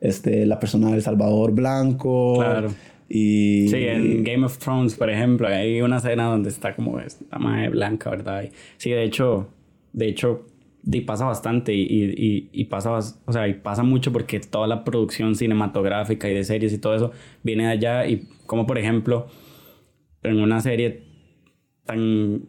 este, 0.00 0.46
la 0.46 0.60
persona 0.60 0.92
del 0.92 1.02
Salvador 1.02 1.52
blanco. 1.52 2.34
Claro. 2.36 2.70
Sí, 3.10 3.74
en 3.74 4.22
Game 4.22 4.44
of 4.44 4.58
Thrones, 4.58 4.94
por 4.94 5.10
ejemplo, 5.10 5.48
hay 5.48 5.82
una 5.82 5.96
escena 5.96 6.26
donde 6.26 6.48
está 6.48 6.76
como 6.76 7.00
esta 7.00 7.38
madre 7.38 7.68
blanca, 7.68 8.10
¿verdad? 8.10 8.48
sí, 8.76 8.90
de 8.90 9.02
hecho, 9.02 9.48
de 9.92 10.08
hecho, 10.08 10.46
pasa 11.06 11.24
bastante 11.24 11.74
y, 11.74 11.82
y, 11.82 12.50
y, 12.52 12.64
pasa, 12.66 12.92
o 12.92 13.32
sea, 13.32 13.48
y 13.48 13.54
pasa 13.54 13.82
mucho 13.82 14.12
porque 14.12 14.38
toda 14.40 14.66
la 14.66 14.84
producción 14.84 15.34
cinematográfica 15.34 16.30
y 16.30 16.34
de 16.34 16.44
series 16.44 16.72
y 16.72 16.78
todo 16.78 16.94
eso 16.94 17.12
viene 17.42 17.64
de 17.64 17.70
allá 17.70 18.06
y 18.06 18.28
como 18.46 18.66
por 18.66 18.78
ejemplo 18.78 19.26
en 20.22 20.40
una 20.40 20.60
serie 20.60 21.02
tan 21.84 22.42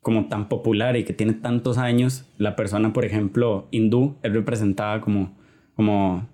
como 0.00 0.28
tan 0.28 0.48
popular 0.48 0.96
y 0.96 1.04
que 1.04 1.12
tiene 1.12 1.34
tantos 1.34 1.76
años, 1.76 2.24
la 2.38 2.56
persona, 2.56 2.92
por 2.92 3.04
ejemplo, 3.04 3.68
hindú, 3.70 4.16
es 4.22 4.32
representada 4.32 5.02
como, 5.02 5.36
como, 5.74 6.26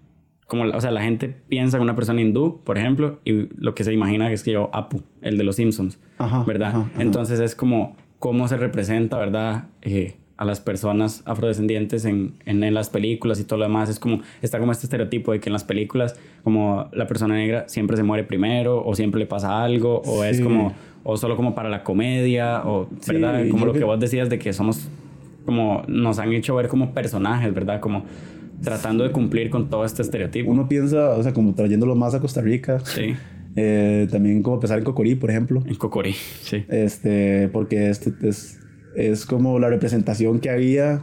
como, 0.47 0.65
o 0.65 0.81
sea, 0.81 0.91
la 0.91 1.03
gente 1.03 1.29
piensa 1.29 1.79
en 1.79 1.83
una 1.83 1.95
persona 1.95 2.21
hindú, 2.21 2.61
por 2.65 2.79
ejemplo, 2.79 3.21
y 3.25 3.49
lo 3.57 3.75
que 3.75 3.85
se 3.85 3.93
imagina 3.93 4.31
es 4.31 4.43
que 4.43 4.53
yo, 4.53 4.71
Apu, 4.73 5.03
el 5.23 5.39
de 5.39 5.45
los 5.45 5.57
Simpsons, 5.57 5.99
¿verdad? 6.47 6.85
Entonces 6.99 7.41
es 7.41 7.55
como 7.55 7.97
cómo 8.19 8.49
se 8.49 8.57
representa, 8.57 9.19
¿verdad? 9.19 9.65
Eh, 9.83 10.17
a 10.37 10.45
las 10.45 10.61
personas 10.61 11.23
afrodescendientes 11.27 12.05
en, 12.05 12.35
en, 12.45 12.75
las 12.75 12.91
películas 12.91 13.39
y 13.39 13.45
todo 13.45 13.61
lo 13.61 13.67
demás. 13.67 13.89
Es 13.89 14.01
como, 14.01 14.21
está 14.43 14.59
como 14.59 14.73
este 14.73 14.87
estereotipo 14.87 15.33
de 15.33 15.41
que 15.41 15.49
en 15.49 15.53
las 15.53 15.65
películas, 15.65 16.19
como 16.43 16.89
la 16.93 17.07
persona 17.07 17.35
negra 17.35 17.69
siempre 17.69 17.97
se 17.97 18.03
muere 18.03 18.25
primero, 18.25 18.85
o 18.85 18.95
siempre 18.95 19.21
le 19.21 19.27
pasa 19.27 19.63
algo, 19.63 20.03
o 20.07 20.25
es 20.25 20.41
como, 20.41 20.73
o 21.05 21.17
solo 21.17 21.37
como 21.37 21.55
para 21.55 21.69
la 21.69 21.85
comedia, 21.85 22.63
o, 22.65 22.89
¿verdad? 23.07 23.49
como 23.49 23.67
lo 23.67 23.73
que, 23.73 23.85
vos 23.85 24.01
decías 24.01 24.29
de 24.29 24.39
que 24.39 24.53
somos, 24.53 24.89
como, 25.45 25.85
nos 25.87 26.19
han 26.19 26.33
hecho 26.33 26.57
ver 26.57 26.69
como 26.69 26.93
personajes, 26.93 27.55
¿verdad? 27.55 27.79
Como 27.81 28.05
tratando 28.63 29.05
de 29.05 29.11
cumplir 29.13 29.51
con 29.51 29.71
todo 29.71 29.85
este 29.85 30.03
estereotipo. 30.03 30.51
Uno 30.51 30.69
piensa, 30.69 31.11
o 31.11 31.23
sea, 31.23 31.33
como 31.33 31.55
trayéndolo 31.55 31.95
más 31.95 32.15
a 32.15 32.21
Costa 32.21 32.41
Rica. 32.41 32.81
Sí. 32.81 33.15
Eh, 33.57 34.09
también 34.11 34.43
como 34.43 34.59
pensar 34.59 34.79
en 34.79 34.85
Cocorí, 34.85 35.15
por 35.15 35.31
ejemplo. 35.31 35.63
En 35.67 35.77
Cocorí, 35.77 36.13
sí. 36.13 36.65
Este, 36.69 37.49
porque 37.53 37.89
este 37.89 38.13
es 38.23 38.61
es 38.95 39.27
como 39.27 39.59
la 39.59 39.69
representación 39.69 40.41
que 40.41 40.51
había 40.51 41.03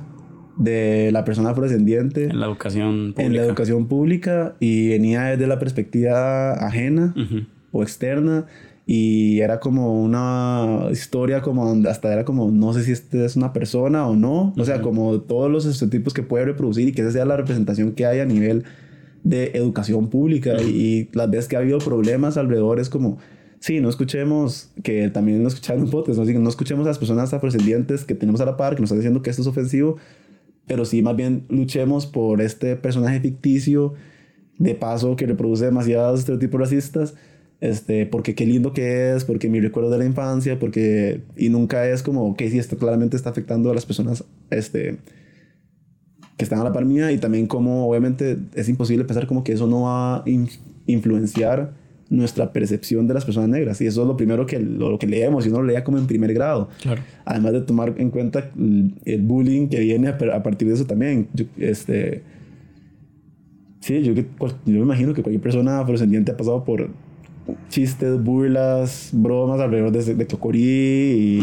de 0.58 1.12
la 1.12 1.24
persona 1.24 1.52
afrodescendiente 1.52 2.26
en 2.26 2.39
la 2.39 2.45
educación 2.45 3.14
pública. 3.14 3.24
En 3.24 3.36
la 3.36 3.41
educación 3.43 3.88
pública 3.88 4.56
y 4.60 4.89
venía 4.89 5.24
desde 5.24 5.47
la 5.47 5.60
perspectiva 5.60 6.54
ajena 6.54 7.14
o 7.72 7.84
externa 7.84 8.45
y 8.94 9.39
era 9.39 9.62
como 9.62 10.04
una 10.04 10.89
historia 10.92 11.42
como 11.42 11.66
hasta 11.88 12.12
era 12.12 12.26
como 12.26 12.52
no 12.52 12.74
sé 12.74 12.84
si 12.84 12.92
este 12.92 13.24
es 13.24 13.38
una 13.38 13.54
persona 13.54 14.06
o 14.06 14.18
no, 14.18 14.54
o 14.58 14.66
sea, 14.66 14.82
como 14.82 15.22
todos 15.22 15.50
los 15.50 15.66
estereotipos 15.66 16.14
que 16.14 16.24
puede 16.24 16.44
reproducir 16.44 16.89
y 16.89 16.92
que 16.92 17.02
esa 17.02 17.12
sea 17.12 17.24
la 17.24 17.38
representación 17.38 17.94
que 17.94 18.06
hay 18.06 18.20
a 18.20 18.26
nivel 18.26 18.66
de 19.24 19.52
educación 19.54 20.10
pública 20.10 20.62
y 20.62 21.08
las 21.14 21.32
veces 21.32 21.48
que 21.48 21.56
ha 21.56 21.60
habido 21.60 21.78
problemas 21.78 22.36
alrededor 22.36 22.82
es 22.82 22.89
como, 22.89 23.18
sí, 23.62 23.80
no 23.80 23.88
escuchemos, 23.88 24.72
que 24.84 25.10
también 25.10 25.42
no 25.42 25.48
escucharon 25.48 25.84
un 25.84 25.89
podcast, 25.89 26.20
¿no? 26.20 26.39
no 26.42 26.50
escuchemos 26.50 26.86
a 26.86 26.89
las 26.89 27.00
personas 27.00 27.34
afrodescendientes 27.34 28.04
que 28.04 28.14
tenemos 28.14 28.42
a 28.42 28.46
la 28.46 28.58
par, 28.58 28.76
que 28.76 28.82
nos 28.82 28.89
están 28.89 29.00
diciendo 29.00 29.22
que 29.22 29.30
esto 29.30 29.42
es 29.42 29.48
ofensivo, 29.48 29.96
pero 30.68 30.84
sí 30.84 31.02
más 31.02 31.16
bien 31.16 31.46
luchemos 31.48 32.08
por 32.08 32.42
este 32.42 32.76
personaje 32.76 33.22
ficticio 33.22 33.94
de 34.58 34.76
paso 34.76 35.16
que 35.16 35.28
reproduce 35.28 35.64
demasiados 35.64 36.20
estereotipos 36.20 36.60
racistas, 36.60 37.16
este, 37.62 38.07
porque 38.07 38.34
qué 38.34 38.45
lindo 38.45 38.74
que 38.74 39.14
es, 39.14 39.24
porque 39.24 39.47
mi 39.47 39.62
recuerdo 39.62 39.91
de 39.91 39.99
la 39.99 40.05
infancia, 40.05 40.57
porque, 40.59 41.22
y 41.38 41.49
nunca 41.49 41.88
es 41.88 42.01
como, 42.01 42.36
que 42.36 42.49
sí, 42.49 42.57
esto 42.57 42.76
claramente 42.76 43.16
está 43.16 43.30
afectando 43.30 43.70
a 43.70 43.76
las 43.76 43.86
personas, 43.86 44.24
este, 44.49 44.97
que 46.38 46.43
están 46.43 46.59
a 46.59 46.64
la 46.64 46.74
par 46.74 46.86
mía 46.86 47.12
y 47.12 47.20
también 47.20 47.45
como 47.45 47.88
obviamente 47.88 48.39
es 48.55 48.68
imposible 48.68 49.05
pensar 49.05 49.28
como 49.28 49.43
que 49.43 49.53
eso 49.53 49.68
no 49.68 49.84
va 49.84 50.16
a 50.18 50.24
influenciar 50.88 51.74
nuestra 52.09 52.51
percepción 52.51 53.07
de 53.07 53.14
las 53.14 53.26
personas 53.26 53.47
negras 53.47 53.80
y 53.80 53.86
eso 53.86 54.01
es 54.01 54.07
lo 54.07 54.18
primero 54.18 54.47
que 54.47 54.59
lo, 54.59 54.97
que 54.97 55.05
leemos 55.05 55.45
y 55.45 55.49
uno 55.49 55.62
lo 55.62 55.68
leía 55.68 55.84
como 55.84 55.99
en 55.99 56.07
primer 56.07 56.34
grado 56.34 56.68
claro. 56.82 57.03
además 57.26 57.53
de 57.53 57.62
tomar 57.62 57.93
en 57.97 58.09
cuenta 58.09 58.49
el 59.05 59.22
bullying 59.22 59.68
que 59.68 59.80
viene 59.82 60.07
a, 60.07 60.43
partir 60.43 60.68
de 60.68 60.74
eso 60.74 60.86
también 60.86 61.28
este 61.57 62.24
sí 63.80 64.01
yo, 64.01 64.14
yo 64.14 64.26
me 64.66 64.80
imagino 64.80 65.14
que 65.14 65.22
cualquier 65.22 65.43
persona 65.43 65.80
afrodescendiente 65.80 66.32
ha 66.32 66.38
pasado 66.38 66.66
por 66.66 66.89
chistes 67.70 68.22
burlas 68.24 69.10
bromas 69.12 69.60
alrededor 69.60 69.92
de, 69.92 70.16
de 70.16 70.28
Cocorí 70.28 70.60
y 70.60 71.42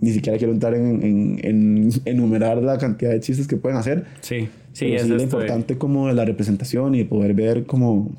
ni 0.00 0.12
siquiera 0.12 0.38
quiero 0.38 0.52
entrar 0.52 0.74
en, 0.74 1.38
en, 1.42 1.90
enumerar 2.04 2.62
la 2.62 2.78
cantidad 2.78 3.10
de 3.10 3.20
chistes 3.20 3.46
que 3.46 3.56
pueden 3.56 3.78
hacer. 3.78 4.04
Sí, 4.20 4.48
sí, 4.72 4.92
es 4.92 5.08
lo 5.08 5.20
importante 5.20 5.78
como 5.78 6.10
la 6.12 6.24
representación 6.24 6.94
y 6.94 7.04
poder 7.04 7.34
ver 7.34 7.64
como 7.64 8.10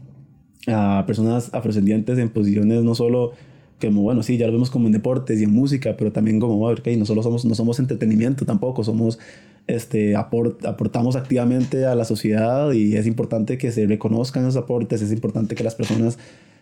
a 0.67 1.03
personas 1.07 1.53
afrodescendientes 1.53 2.17
en 2.17 2.29
posiciones 2.29 2.83
no 2.83 2.93
solo 2.93 3.33
como 3.79 4.01
bueno, 4.01 4.23
sí, 4.23 4.38
ya 4.38 4.47
lo 4.47 4.53
vemos 4.53 4.71
como 4.71 4.88
en 4.88 4.93
deportes 4.93 5.39
y 5.39 5.43
en 5.43 5.53
música, 5.53 5.95
pero 5.97 6.11
también 6.11 6.39
como, 6.39 6.67
ok, 6.67 6.88
no 6.97 7.05
solo 7.05 7.21
somos, 7.21 7.45
no 7.45 7.53
somos 7.53 7.77
entretenimiento 7.79 8.43
tampoco, 8.45 8.83
somos, 8.83 9.19
este, 9.67 10.15
aportamos 10.15 11.15
activamente 11.15 11.85
a 11.85 11.93
la 11.93 12.03
sociedad 12.03 12.71
y 12.71 12.95
es 12.95 13.05
importante 13.05 13.59
que 13.59 13.71
se 13.71 13.85
reconozcan 13.85 14.43
esos 14.43 14.57
aportes, 14.57 15.03
es 15.03 15.11
importante 15.11 15.53
que 15.53 15.63
las 15.63 15.75
personas 15.75 16.17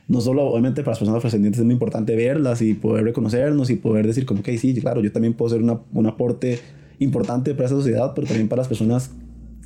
no 0.07 0.21
solo 0.21 0.43
obviamente 0.43 0.81
para 0.81 0.91
las 0.91 0.99
personas 0.99 1.17
afrodescendientes 1.17 1.59
es 1.59 1.65
muy 1.65 1.73
importante 1.73 2.15
verlas 2.15 2.61
y 2.61 2.73
poder 2.73 3.05
reconocernos 3.05 3.69
y 3.69 3.75
poder 3.75 4.05
decir 4.05 4.25
como 4.25 4.43
que 4.43 4.57
sí, 4.57 4.73
claro, 4.75 5.01
yo 5.01 5.11
también 5.11 5.33
puedo 5.33 5.49
ser 5.49 5.63
una, 5.63 5.79
un 5.93 6.05
aporte 6.05 6.59
importante 6.99 7.53
para 7.53 7.65
esa 7.65 7.75
sociedad, 7.75 8.13
pero 8.13 8.27
también 8.27 8.47
para 8.47 8.61
las 8.61 8.67
personas 8.67 9.11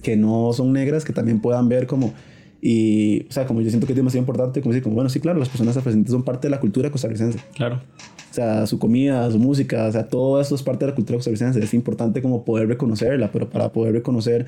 que 0.01 0.15
no 0.15 0.53
son 0.53 0.71
negras, 0.71 1.03
que 1.03 1.13
también 1.13 1.41
puedan 1.41 1.67
ver 1.67 1.87
como, 1.87 2.13
y, 2.61 3.25
o 3.29 3.31
sea, 3.31 3.45
como 3.45 3.61
yo 3.61 3.69
siento 3.69 3.85
que 3.85 3.93
es 3.93 3.97
demasiado 3.97 4.21
importante, 4.21 4.61
como 4.61 4.73
decir, 4.73 4.83
como, 4.83 4.95
bueno, 4.95 5.09
sí, 5.09 5.19
claro, 5.19 5.39
las 5.39 5.49
personas 5.49 5.77
afrodescendientes 5.77 6.11
son 6.11 6.23
parte 6.23 6.47
de 6.47 6.51
la 6.51 6.59
cultura 6.59 6.89
costarricense. 6.91 7.39
Claro. 7.55 7.75
O 7.75 8.33
sea, 8.33 8.67
su 8.67 8.79
comida, 8.79 9.29
su 9.31 9.39
música, 9.39 9.87
o 9.87 9.91
sea, 9.91 10.07
todo 10.07 10.39
eso 10.39 10.55
es 10.55 10.63
parte 10.63 10.85
de 10.85 10.91
la 10.91 10.95
cultura 10.95 11.17
costarricense. 11.17 11.59
Es 11.63 11.73
importante 11.73 12.21
como 12.21 12.43
poder 12.43 12.67
reconocerla, 12.67 13.31
pero 13.31 13.49
para 13.49 13.71
poder 13.71 13.93
reconocer, 13.93 14.45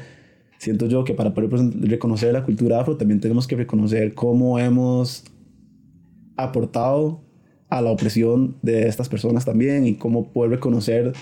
siento 0.57 0.87
yo 0.87 1.03
que 1.03 1.13
para 1.13 1.33
poder 1.33 1.49
reconocer 1.81 2.33
la 2.33 2.43
cultura 2.43 2.79
afro, 2.79 2.97
también 2.97 3.19
tenemos 3.19 3.47
que 3.47 3.55
reconocer 3.55 4.13
cómo 4.13 4.59
hemos 4.59 5.23
aportado 6.43 7.21
a 7.69 7.81
la 7.81 7.91
opresión 7.91 8.57
de 8.61 8.87
estas 8.87 9.09
personas 9.09 9.45
también 9.45 9.85
y 9.85 9.95
cómo 9.95 10.31
poder 10.31 10.51
reconocer 10.51 11.13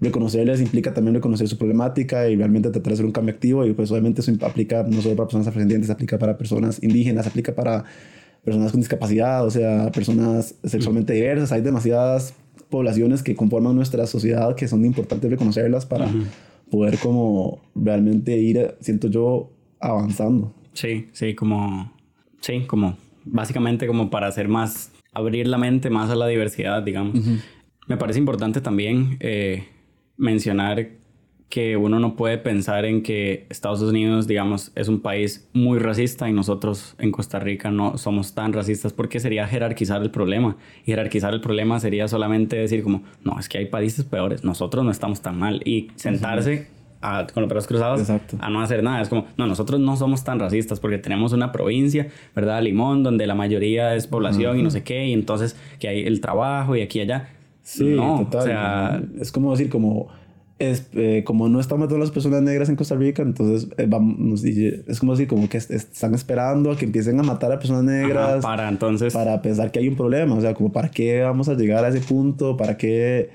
reconocerles 0.00 0.60
implica 0.60 0.94
también 0.94 1.14
reconocer 1.14 1.48
su 1.48 1.58
problemática 1.58 2.28
y 2.28 2.36
realmente 2.36 2.70
tratar 2.70 2.90
de 2.90 2.94
hacer 2.94 3.06
un 3.06 3.12
cambio 3.12 3.34
activo 3.34 3.66
y 3.66 3.72
pues 3.72 3.90
obviamente 3.90 4.20
eso 4.20 4.32
aplica 4.42 4.84
no 4.84 5.02
solo 5.02 5.16
para 5.16 5.26
personas 5.26 5.48
afrodescendientes, 5.48 5.90
aplica 5.90 6.18
para 6.18 6.38
personas 6.38 6.82
indígenas, 6.82 7.26
aplica 7.26 7.54
para 7.54 7.84
personas 8.44 8.70
con 8.70 8.80
discapacidad, 8.80 9.44
o 9.44 9.50
sea, 9.50 9.90
personas 9.90 10.54
sexualmente 10.64 11.12
diversas, 11.12 11.52
hay 11.52 11.62
demasiadas 11.62 12.34
poblaciones 12.70 13.22
que 13.22 13.34
conforman 13.34 13.74
nuestra 13.74 14.06
sociedad 14.06 14.54
que 14.54 14.68
son 14.68 14.84
importantes 14.84 15.30
reconocerlas 15.30 15.84
para 15.84 16.08
poder 16.70 16.98
como 16.98 17.60
realmente 17.74 18.38
ir, 18.38 18.74
siento 18.80 19.08
yo, 19.08 19.50
avanzando. 19.80 20.54
Sí, 20.74 21.08
sí, 21.12 21.34
como, 21.34 21.92
sí, 22.40 22.60
como 22.66 22.96
básicamente 23.24 23.86
como 23.86 24.10
para 24.10 24.26
hacer 24.26 24.48
más, 24.48 24.92
abrir 25.12 25.46
la 25.46 25.58
mente 25.58 25.90
más 25.90 26.10
a 26.10 26.14
la 26.14 26.26
diversidad, 26.26 26.82
digamos. 26.82 27.18
Me 27.86 27.96
parece 27.96 28.18
importante 28.18 28.60
también 28.60 29.16
eh, 29.20 29.68
mencionar 30.16 30.98
que 31.48 31.78
uno 31.78 31.98
no 31.98 32.14
puede 32.14 32.36
pensar 32.36 32.84
en 32.84 33.02
que 33.02 33.46
Estados 33.48 33.80
Unidos, 33.80 34.26
digamos, 34.26 34.70
es 34.74 34.88
un 34.88 35.00
país 35.00 35.48
muy 35.54 35.78
racista 35.78 36.28
y 36.28 36.32
nosotros 36.32 36.94
en 36.98 37.10
Costa 37.10 37.38
Rica 37.38 37.70
no 37.70 37.96
somos 37.96 38.34
tan 38.34 38.52
racistas 38.52 38.92
porque 38.92 39.18
sería 39.18 39.46
jerarquizar 39.46 40.02
el 40.02 40.10
problema. 40.10 40.58
Y 40.82 40.86
jerarquizar 40.86 41.32
el 41.32 41.40
problema 41.40 41.80
sería 41.80 42.06
solamente 42.06 42.56
decir 42.56 42.82
como, 42.82 43.02
no, 43.24 43.38
es 43.38 43.48
que 43.48 43.58
hay 43.58 43.66
países 43.66 44.04
peores, 44.04 44.44
nosotros 44.44 44.84
no 44.84 44.90
estamos 44.90 45.22
tan 45.22 45.38
mal. 45.38 45.62
Y 45.64 45.90
sentarse 45.94 46.68
con 47.00 47.42
los 47.42 47.48
brazos 47.48 47.68
cruzados 47.68 48.10
a 48.10 48.50
no 48.50 48.60
hacer 48.60 48.82
nada. 48.82 49.00
Es 49.00 49.08
como, 49.08 49.26
no, 49.36 49.46
nosotros 49.46 49.80
no 49.80 49.96
somos 49.96 50.24
tan 50.24 50.38
racistas 50.38 50.80
porque 50.80 50.98
tenemos 50.98 51.32
una 51.32 51.52
provincia, 51.52 52.08
¿verdad? 52.34 52.62
Limón, 52.62 53.02
donde 53.02 53.26
la 53.26 53.34
mayoría 53.34 53.94
es 53.94 54.06
población 54.06 54.58
y 54.58 54.62
no 54.62 54.70
sé 54.70 54.82
qué, 54.82 55.06
y 55.06 55.12
entonces 55.12 55.56
que 55.78 55.88
hay 55.88 56.04
el 56.04 56.20
trabajo 56.20 56.76
y 56.76 56.82
aquí 56.82 56.98
y 56.98 57.02
allá. 57.02 57.28
Sí, 57.62 57.84
no, 57.84 58.20
total. 58.24 58.40
O 58.40 58.44
sea, 58.44 59.02
es 59.20 59.30
como 59.30 59.50
decir, 59.50 59.68
como, 59.68 60.08
es, 60.58 60.88
eh, 60.94 61.22
como 61.24 61.48
no 61.48 61.60
estamos 61.60 61.88
todas 61.88 62.00
las 62.00 62.10
personas 62.10 62.42
negras 62.42 62.68
en 62.68 62.76
Costa 62.76 62.96
Rica, 62.96 63.22
entonces 63.22 63.68
eh, 63.76 63.86
vamos, 63.86 64.42
es 64.42 64.98
como 64.98 65.12
decir, 65.12 65.28
como 65.28 65.48
que 65.48 65.58
están 65.58 66.14
esperando 66.14 66.72
a 66.72 66.76
que 66.76 66.84
empiecen 66.86 67.20
a 67.20 67.22
matar 67.22 67.52
a 67.52 67.58
personas 67.58 67.84
negras. 67.84 68.42
para 68.42 68.68
entonces. 68.68 69.12
Para 69.12 69.40
pensar 69.42 69.70
que 69.70 69.78
hay 69.78 69.88
un 69.88 69.96
problema, 69.96 70.34
o 70.34 70.40
sea, 70.40 70.54
como 70.54 70.72
para 70.72 70.90
qué 70.90 71.20
vamos 71.20 71.48
a 71.48 71.54
llegar 71.54 71.84
a 71.84 71.88
ese 71.88 72.00
punto, 72.00 72.56
para 72.56 72.76
qué 72.76 73.30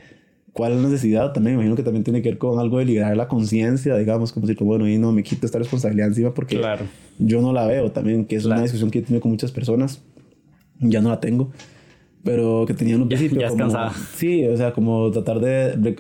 cuál 0.54 0.74
es 0.74 0.82
la 0.82 0.88
necesidad 0.88 1.34
también, 1.34 1.56
imagino 1.56 1.76
que 1.76 1.84
también 1.84 2.04
tiene 2.04 2.22
que 2.22 2.30
ver 2.30 2.38
con 2.38 2.60
algo 2.60 2.78
de 2.78 2.86
liberar 2.86 3.18
la 3.18 3.28
conciencia, 3.28 3.98
digamos, 3.98 4.32
como 4.32 4.46
decir, 4.46 4.64
bueno, 4.64 4.88
y 4.88 5.00
no 5.00 5.12
me 5.12 5.24
quito 5.24 5.48
esta 5.48 5.58
responsabilidad 5.58 6.08
encima 6.08 6.34
porque 6.34 6.62
yo 7.18 7.42
no 7.42 7.52
la 7.52 7.66
veo 7.66 7.92
también, 7.92 8.26
que 8.26 8.36
es 8.36 8.46
una 8.46 8.62
discusión 8.62 8.92
que 8.92 9.00
he 9.00 9.02
tenido 9.02 9.20
con 9.20 9.32
muchas 9.32 9.52
personas, 9.52 10.02
ya 10.80 11.02
no 11.02 11.10
la 11.10 11.20
tengo, 11.20 11.52
pero 12.24 12.66
que 12.68 12.74
tenía 12.76 12.96
un 12.96 13.08
principio. 13.08 13.42
Ya, 13.42 13.54
cansada. 13.56 13.94
Sí, 14.16 14.46
o 14.46 14.56
sea, 14.56 14.74
como 14.74 15.12
tratar 15.12 15.40
de, 15.40 15.96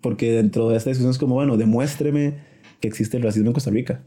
Porque 0.00 0.32
dentro 0.32 0.68
de 0.68 0.76
esta 0.76 0.90
discusión 0.90 1.10
es 1.10 1.18
como, 1.18 1.34
bueno, 1.34 1.56
demuéstreme 1.56 2.34
que 2.80 2.88
existe 2.88 3.16
el 3.16 3.24
racismo 3.24 3.48
en 3.48 3.52
Costa 3.52 3.70
Rica. 3.70 4.00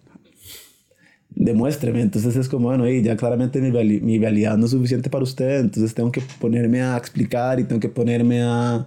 Demuéstreme. 1.35 2.01
Entonces 2.01 2.35
es 2.35 2.47
como, 2.47 2.69
bueno, 2.69 2.87
y 2.87 3.01
ya 3.03 3.17
claramente 3.17 3.59
mi, 3.59 3.71
mi 3.99 4.19
realidad 4.19 4.57
no 4.57 4.65
es 4.65 4.71
suficiente 4.71 5.09
para 5.09 5.23
usted, 5.23 5.59
entonces 5.59 5.93
tengo 5.93 6.11
que 6.11 6.21
ponerme 6.39 6.81
a 6.81 6.97
explicar 6.97 7.59
y 7.59 7.65
tengo 7.65 7.79
que 7.79 7.89
ponerme 7.89 8.41
a 8.41 8.85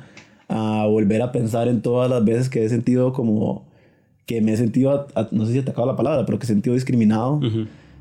a 0.49 0.87
volver 0.87 1.23
a 1.23 1.33
pensar 1.33 1.69
en 1.69 1.83
todas 1.83 2.11
las 2.11 2.25
veces 2.25 2.49
que 2.49 2.65
he 2.65 2.69
sentido 2.69 3.13
como 3.13 3.65
que 4.27 4.41
me 4.41 4.53
he 4.53 4.57
sentido, 4.57 5.07
no 5.31 5.47
sé 5.47 5.53
si 5.53 5.59
atacado 5.59 5.87
la 5.87 5.97
palabra, 5.97 6.27
pero 6.27 6.39
que 6.39 6.45
he 6.45 6.49
sentido 6.49 6.75
discriminado. 6.75 7.41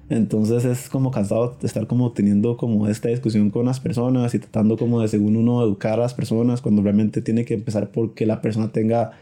Entonces 0.09 0.65
es 0.65 0.89
como 0.89 1.09
cansado 1.09 1.57
de 1.59 1.65
estar 1.65 1.87
como 1.87 2.11
teniendo 2.11 2.57
como 2.57 2.87
esta 2.87 3.09
discusión 3.09 3.49
con 3.49 3.65
las 3.65 3.79
personas 3.79 4.33
y 4.35 4.39
tratando 4.39 4.77
como 4.77 5.01
de 5.01 5.07
según 5.07 5.35
uno 5.35 5.63
educar 5.63 5.93
a 5.93 6.03
las 6.03 6.13
personas 6.13 6.61
cuando 6.61 6.83
realmente 6.83 7.21
tiene 7.21 7.45
que 7.45 7.55
empezar 7.55 7.89
porque 7.91 8.25
la 8.25 8.41
persona 8.41 8.71
tenga 8.71 9.13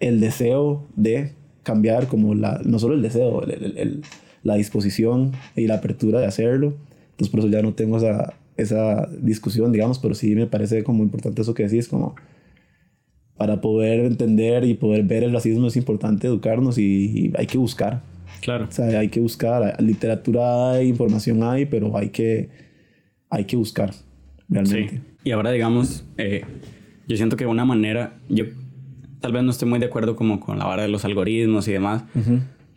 el 0.00 0.20
deseo 0.20 0.84
de 0.96 1.32
cambiar 1.62 2.08
como 2.08 2.34
la, 2.34 2.60
no 2.64 2.78
solo 2.78 2.94
el 2.94 3.02
deseo, 3.02 3.42
el, 3.42 4.02
la 4.42 4.54
disposición 4.54 5.32
y 5.54 5.66
la 5.66 5.76
apertura 5.76 6.18
de 6.18 6.26
hacerlo. 6.26 6.74
Entonces 7.12 7.28
por 7.28 7.40
eso 7.40 7.48
ya 7.48 7.62
no 7.62 7.74
tengo 7.74 7.98
esa, 7.98 8.34
esa 8.56 9.08
discusión, 9.20 9.70
digamos, 9.70 9.98
pero 9.98 10.14
sí 10.14 10.34
me 10.34 10.46
parece 10.46 10.82
como 10.82 11.04
importante 11.04 11.42
eso 11.42 11.54
que 11.54 11.64
decís, 11.64 11.86
como 11.86 12.16
para 13.40 13.62
poder 13.62 14.00
entender 14.00 14.64
y 14.64 14.74
poder 14.74 15.02
ver 15.04 15.24
el 15.24 15.32
racismo 15.32 15.66
es 15.66 15.74
importante 15.74 16.26
educarnos 16.26 16.76
y, 16.76 17.32
hay 17.38 17.46
que 17.46 17.56
buscar. 17.56 18.02
Claro. 18.42 18.66
O 18.68 18.70
sea, 18.70 19.00
hay 19.00 19.08
que 19.08 19.18
buscar. 19.18 19.82
Literatura 19.82 20.72
hay, 20.72 20.88
información 20.88 21.42
hay, 21.42 21.64
pero 21.64 21.96
hay 21.96 22.10
que, 22.10 22.50
hay 23.30 23.46
que 23.46 23.56
buscar 23.56 23.92
realmente. 24.46 24.90
Sí. 24.90 25.00
Y 25.24 25.30
ahora, 25.30 25.52
digamos, 25.52 26.04
eh, 26.18 26.44
yo 27.08 27.16
siento 27.16 27.38
que 27.38 27.46
una 27.46 27.64
manera, 27.64 28.18
yo 28.28 28.44
tal 29.22 29.32
vez 29.32 29.42
no 29.42 29.52
estoy 29.52 29.70
muy 29.70 29.78
de 29.78 29.86
acuerdo 29.86 30.16
como 30.16 30.38
con 30.38 30.58
la 30.58 30.66
vara 30.66 30.82
de 30.82 30.88
los 30.88 31.06
algoritmos 31.06 31.66
y 31.66 31.72
demás, 31.72 32.04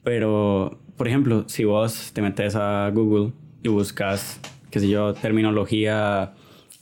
pero, 0.02 0.80
por 0.96 1.10
ejemplo, 1.10 1.44
si 1.48 1.66
vos 1.66 2.12
te 2.14 2.22
metes 2.22 2.56
a 2.56 2.90
Google 2.92 3.34
y 3.64 3.68
buscas, 3.68 4.40
qué 4.72 4.80
sé 4.80 4.88
yo, 4.88 5.14
terminología 5.14 6.36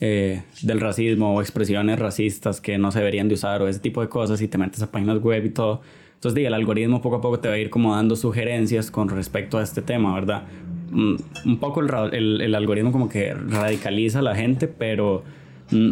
eh, 0.03 0.41
del 0.63 0.79
racismo 0.79 1.35
o 1.35 1.41
expresiones 1.41 1.99
racistas 1.99 2.59
que 2.59 2.79
no 2.79 2.91
se 2.91 2.97
deberían 2.99 3.27
de 3.27 3.35
usar 3.35 3.61
o 3.61 3.67
ese 3.67 3.79
tipo 3.79 4.01
de 4.01 4.09
cosas 4.09 4.41
y 4.41 4.47
te 4.47 4.57
metes 4.57 4.81
a 4.81 4.91
páginas 4.91 5.21
web 5.21 5.45
y 5.45 5.51
todo. 5.51 5.81
Entonces, 6.15 6.35
diga, 6.35 6.47
el 6.47 6.55
algoritmo 6.55 7.03
poco 7.03 7.17
a 7.17 7.21
poco 7.21 7.39
te 7.39 7.47
va 7.47 7.53
a 7.53 7.57
ir 7.59 7.69
como 7.69 7.95
dando 7.95 8.15
sugerencias 8.15 8.89
con 8.89 9.09
respecto 9.09 9.59
a 9.59 9.63
este 9.63 9.83
tema, 9.83 10.13
¿verdad? 10.15 10.43
Mm, 10.89 11.15
un 11.45 11.59
poco 11.59 11.81
el, 11.81 12.41
el, 12.41 12.55
algoritmo 12.55 12.91
como 12.91 13.09
que 13.09 13.33
radicaliza 13.33 14.19
a 14.19 14.21
la 14.23 14.35
gente, 14.35 14.67
pero, 14.67 15.23
mm, 15.69 15.91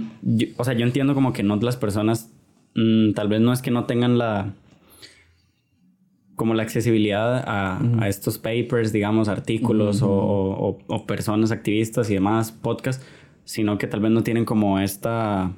o 0.57 0.64
sea, 0.64 0.74
yo 0.74 0.86
entiendo 0.86 1.14
como 1.14 1.32
que 1.32 1.43
no 1.43 1.55
las 1.57 1.78
personas, 1.78 2.32
mm, 2.76 3.14
tal 3.14 3.28
vez 3.28 3.41
no 3.41 3.53
es 3.53 3.62
que 3.62 3.70
no 3.70 3.86
tengan 3.86 4.18
la 4.18 4.53
como 6.36 6.53
la 6.53 6.64
accesibilidad 6.64 7.43
a, 7.45 7.82
a 7.99 8.07
estos 8.07 8.38
papers, 8.38 8.93
digamos, 8.93 9.28
artículos 9.28 10.01
o, 10.01 10.10
o, 10.10 10.78
o, 10.88 11.05
personas 11.05 11.51
activistas 11.51 12.10
y 12.10 12.14
demás, 12.14 12.53
podcasts, 12.53 13.05
sino 13.50 13.80
que 13.80 13.88
tal 13.88 14.00
vez 14.00 14.12
no 14.12 14.22
tienen 14.22 14.45
como 14.45 14.78
esta 14.78 15.52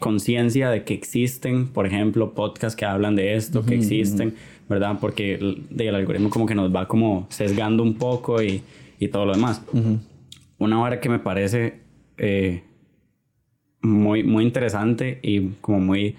conciencia 0.00 0.68
de 0.68 0.82
que 0.82 0.94
existen, 0.94 1.68
por 1.68 1.86
ejemplo, 1.86 2.34
podcasts 2.34 2.74
que 2.74 2.84
hablan 2.84 3.14
de 3.14 3.36
esto, 3.36 3.64
que 3.64 3.76
existen, 3.76 4.34
¿verdad? 4.68 4.98
Porque 5.00 5.34
el, 5.34 5.62
el, 5.78 5.94
algoritmo 5.94 6.28
como 6.28 6.46
que 6.46 6.56
nos 6.56 6.74
va 6.74 6.88
como 6.88 7.28
sesgando 7.30 7.84
un 7.84 7.94
poco 7.94 8.42
y, 8.42 8.62
y 8.98 9.06
todo 9.06 9.26
lo 9.26 9.34
demás. 9.34 9.62
Una 10.58 10.82
hora 10.82 10.98
que 10.98 11.08
me 11.08 11.20
parece 11.20 11.82
eh, 12.18 12.64
muy, 13.80 14.24
muy 14.24 14.42
interesante 14.42 15.20
y 15.22 15.50
como 15.60 15.78
muy, 15.78 16.16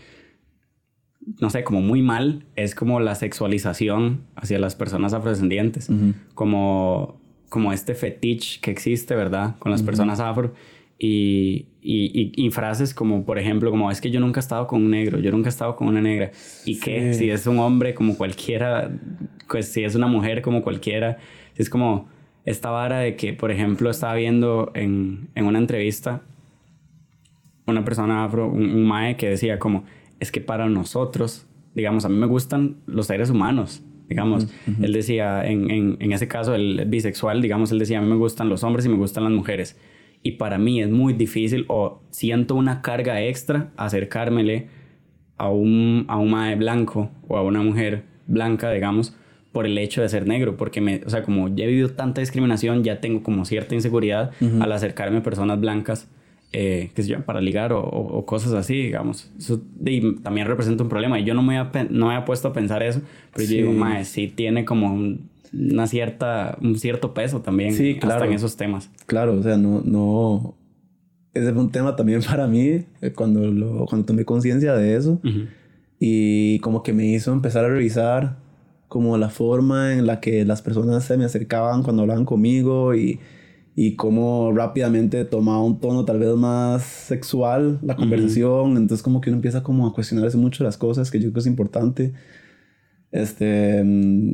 no 1.42 1.50
sé, 1.50 1.66
como 1.66 1.82
muy 1.82 2.02
mal, 2.02 2.46
es 2.56 2.74
como 2.74 3.02
la 3.02 3.16
sexualización 3.16 4.22
hacia 4.38 4.60
las 4.60 4.76
personas 4.76 5.12
afrodescendientes, 5.12 5.90
como, 6.36 7.20
como 7.50 7.74
este 7.74 7.96
fetiche 7.96 8.62
que 8.62 8.72
existe, 8.72 9.14
¿verdad? 9.14 9.58
Con 9.60 9.74
las 9.74 9.84
personas 9.84 10.22
afro. 10.22 10.54
Y, 11.00 11.68
y, 11.82 12.32
y, 12.36 12.50
frases 12.50 12.94
como, 12.94 13.24
por 13.24 13.38
ejemplo, 13.38 13.70
como 13.70 13.92
es 13.92 14.02
que 14.02 14.10
yo 14.10 14.20
nunca 14.20 14.40
he 14.40 14.42
estado 14.42 14.66
con 14.66 14.84
un 14.84 14.90
negro, 14.90 15.20
yo 15.20 15.32
nunca 15.32 15.48
he 15.48 15.52
estado 15.52 15.76
con 15.76 15.88
una 15.88 16.02
negra. 16.02 16.32
Y 16.66 16.80
que 16.80 17.14
si 17.14 17.30
es 17.30 17.46
un 17.46 17.60
hombre 17.60 17.94
como 17.94 18.18
cualquiera, 18.18 18.92
pues 19.48 19.72
si 19.72 19.84
es 19.84 19.94
una 19.94 20.08
mujer 20.08 20.42
como 20.42 20.64
cualquiera, 20.64 21.20
es 21.56 21.70
como 21.70 22.10
esta 22.46 22.72
vara 22.72 23.00
de 23.00 23.16
que, 23.16 23.34
por 23.34 23.52
ejemplo, 23.52 23.92
estaba 23.92 24.16
viendo 24.16 24.72
en, 24.74 25.30
en 25.36 25.46
una 25.46 25.60
entrevista 25.60 26.24
una 27.68 27.84
persona 27.84 28.24
afro, 28.24 28.50
un, 28.50 28.86
mae 28.86 29.18
que 29.18 29.30
decía 29.30 29.60
como, 29.60 29.84
es 30.20 30.32
que 30.32 30.42
para 30.42 30.68
nosotros, 30.70 31.46
digamos, 31.76 32.06
a 32.06 32.10
mí 32.10 32.16
me 32.16 32.26
gustan 32.26 32.78
los 32.88 33.08
seres 33.08 33.30
humanos, 33.30 33.84
digamos. 34.08 34.48
Él 34.82 34.94
decía, 34.94 35.46
en, 35.46 35.70
en, 35.70 35.98
en, 36.00 36.12
ese 36.14 36.28
caso, 36.28 36.56
el 36.56 36.86
bisexual, 36.88 37.42
digamos, 37.42 37.72
él 37.72 37.80
decía, 37.80 38.00
a 38.00 38.02
mí 38.02 38.08
me 38.08 38.16
gustan 38.16 38.50
los 38.50 38.64
hombres 38.64 38.86
y 38.86 38.90
me 38.90 38.96
gustan 38.96 39.26
las 39.26 39.34
mujeres. 39.34 39.78
Y 40.28 40.34
para 40.34 40.58
mí 40.58 40.82
es 40.82 40.90
muy 40.90 41.14
difícil 41.14 41.64
o 41.70 42.02
siento 42.10 42.54
una 42.56 42.82
carga 42.82 43.22
extra 43.22 43.70
acercármele 43.78 44.68
a 45.38 45.50
un, 45.50 46.04
a 46.10 46.18
un 46.18 46.32
mae 46.32 46.58
blanco 46.58 47.10
o 47.30 47.38
a 47.38 47.44
una 47.44 47.62
mujer 47.62 48.04
blanca, 48.28 48.70
digamos, 48.70 49.16
por 49.54 49.66
el 49.66 49.78
hecho 49.78 50.02
de 50.02 50.10
ser 50.10 50.28
negro, 50.28 50.58
porque 50.58 50.82
me, 50.82 51.02
o 51.06 51.10
sea, 51.10 51.24
como 51.24 51.48
ya 51.48 51.64
he 51.64 51.68
vivido 51.68 51.92
tanta 51.92 52.20
discriminación, 52.20 52.84
ya 52.84 53.00
tengo 53.00 53.24
como 53.24 53.46
cierta 53.46 53.74
inseguridad 53.74 54.32
al 54.60 54.70
acercarme 54.70 55.20
a 55.20 55.24
personas 55.24 55.62
blancas 55.62 56.10
eh, 56.52 56.92
que 56.94 57.04
sé 57.04 57.10
yo, 57.10 57.22
para 57.22 57.40
ligar 57.40 57.72
o, 57.72 57.82
o, 57.82 58.26
cosas 58.26 58.52
así, 58.52 58.76
digamos. 58.76 59.32
Eso 59.38 59.62
también 60.24 60.46
representa 60.46 60.84
un 60.84 60.90
problema. 60.90 61.20
Y 61.22 61.24
yo 61.24 61.34
no 61.34 61.42
me 61.42 61.58
había, 61.58 61.88
no 61.90 62.08
me 62.08 62.16
había 62.16 62.26
puesto 62.26 62.50
a 62.50 62.54
pensar 62.54 62.84
eso, 62.84 63.02
pero 63.34 63.48
yo 63.48 63.56
digo, 63.56 63.72
mae, 63.72 64.04
sí 64.04 64.28
tiene 64.28 64.66
como 64.66 65.18
una 65.54 65.88
cierta, 65.88 66.58
un 66.62 66.78
cierto 66.78 67.14
peso 67.14 67.42
también 67.42 67.74
sí, 67.74 67.98
claro. 68.00 68.16
hasta 68.16 68.28
en 68.28 68.34
esos 68.34 68.58
temas. 68.58 68.90
Claro, 69.06 69.34
o 69.34 69.44
sea, 69.44 69.58
no, 69.58 69.82
no... 69.84 70.56
Ese 71.34 71.54
fue 71.54 71.62
un 71.62 71.72
tema 71.72 71.96
también 71.96 72.22
para 72.24 72.48
mí 72.48 72.86
eh, 73.02 73.14
cuando, 73.16 73.42
lo, 73.52 73.86
cuando 73.86 74.06
tomé 74.06 74.26
conciencia 74.26 74.74
de 74.74 74.96
eso. 74.96 75.22
Y 76.00 76.60
como 76.60 76.84
que 76.84 76.94
me 76.94 77.06
hizo 77.06 77.32
empezar 77.32 77.66
a 77.66 77.70
revisar 77.70 78.38
como 78.88 79.18
la 79.18 79.30
forma 79.30 79.94
en 79.94 80.08
la 80.08 80.20
que 80.20 80.46
las 80.46 80.62
personas 80.62 81.04
se 81.04 81.18
me 81.18 81.26
acercaban 81.26 81.84
cuando 81.84 82.04
hablaban 82.04 82.26
conmigo 82.26 82.96
y 82.96 83.20
y 83.80 83.96
cómo 83.96 84.52
rápidamente 84.54 85.24
tomaba 85.24 85.62
un 85.62 85.80
tono 85.80 86.04
tal 86.04 86.18
vez 86.18 86.36
más 86.36 86.82
sexual 86.82 87.78
la 87.84 87.96
conversación. 87.96 88.76
Entonces 88.76 89.04
como 89.04 89.22
que 89.22 89.30
uno 89.30 89.38
empieza 89.38 89.62
como 89.62 89.86
a 89.86 89.94
cuestionarse 89.94 90.36
mucho 90.36 90.64
las 90.64 90.78
cosas 90.78 91.12
que 91.12 91.20
yo 91.20 91.26
creo 91.26 91.34
que 91.34 91.40
es 91.42 91.46
importante. 91.46 92.12
Este, 93.12 93.84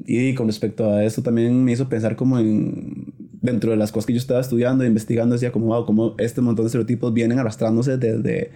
y 0.07 0.33
con 0.33 0.47
respecto 0.47 0.91
a 0.91 1.03
eso 1.03 1.21
también 1.21 1.63
me 1.63 1.71
hizo 1.71 1.89
pensar 1.89 2.15
como 2.15 2.39
en, 2.39 3.13
dentro 3.41 3.71
de 3.71 3.77
las 3.77 3.91
cosas 3.91 4.07
que 4.07 4.13
yo 4.13 4.19
estaba 4.19 4.39
estudiando 4.39 4.83
e 4.83 4.87
investigando, 4.87 5.33
decía 5.33 5.51
como, 5.51 5.67
wow, 5.67 5.85
como 5.85 6.15
este 6.17 6.41
montón 6.41 6.65
de 6.65 6.67
estereotipos 6.67 7.13
vienen 7.13 7.39
arrastrándose 7.39 7.97
desde 7.97 8.51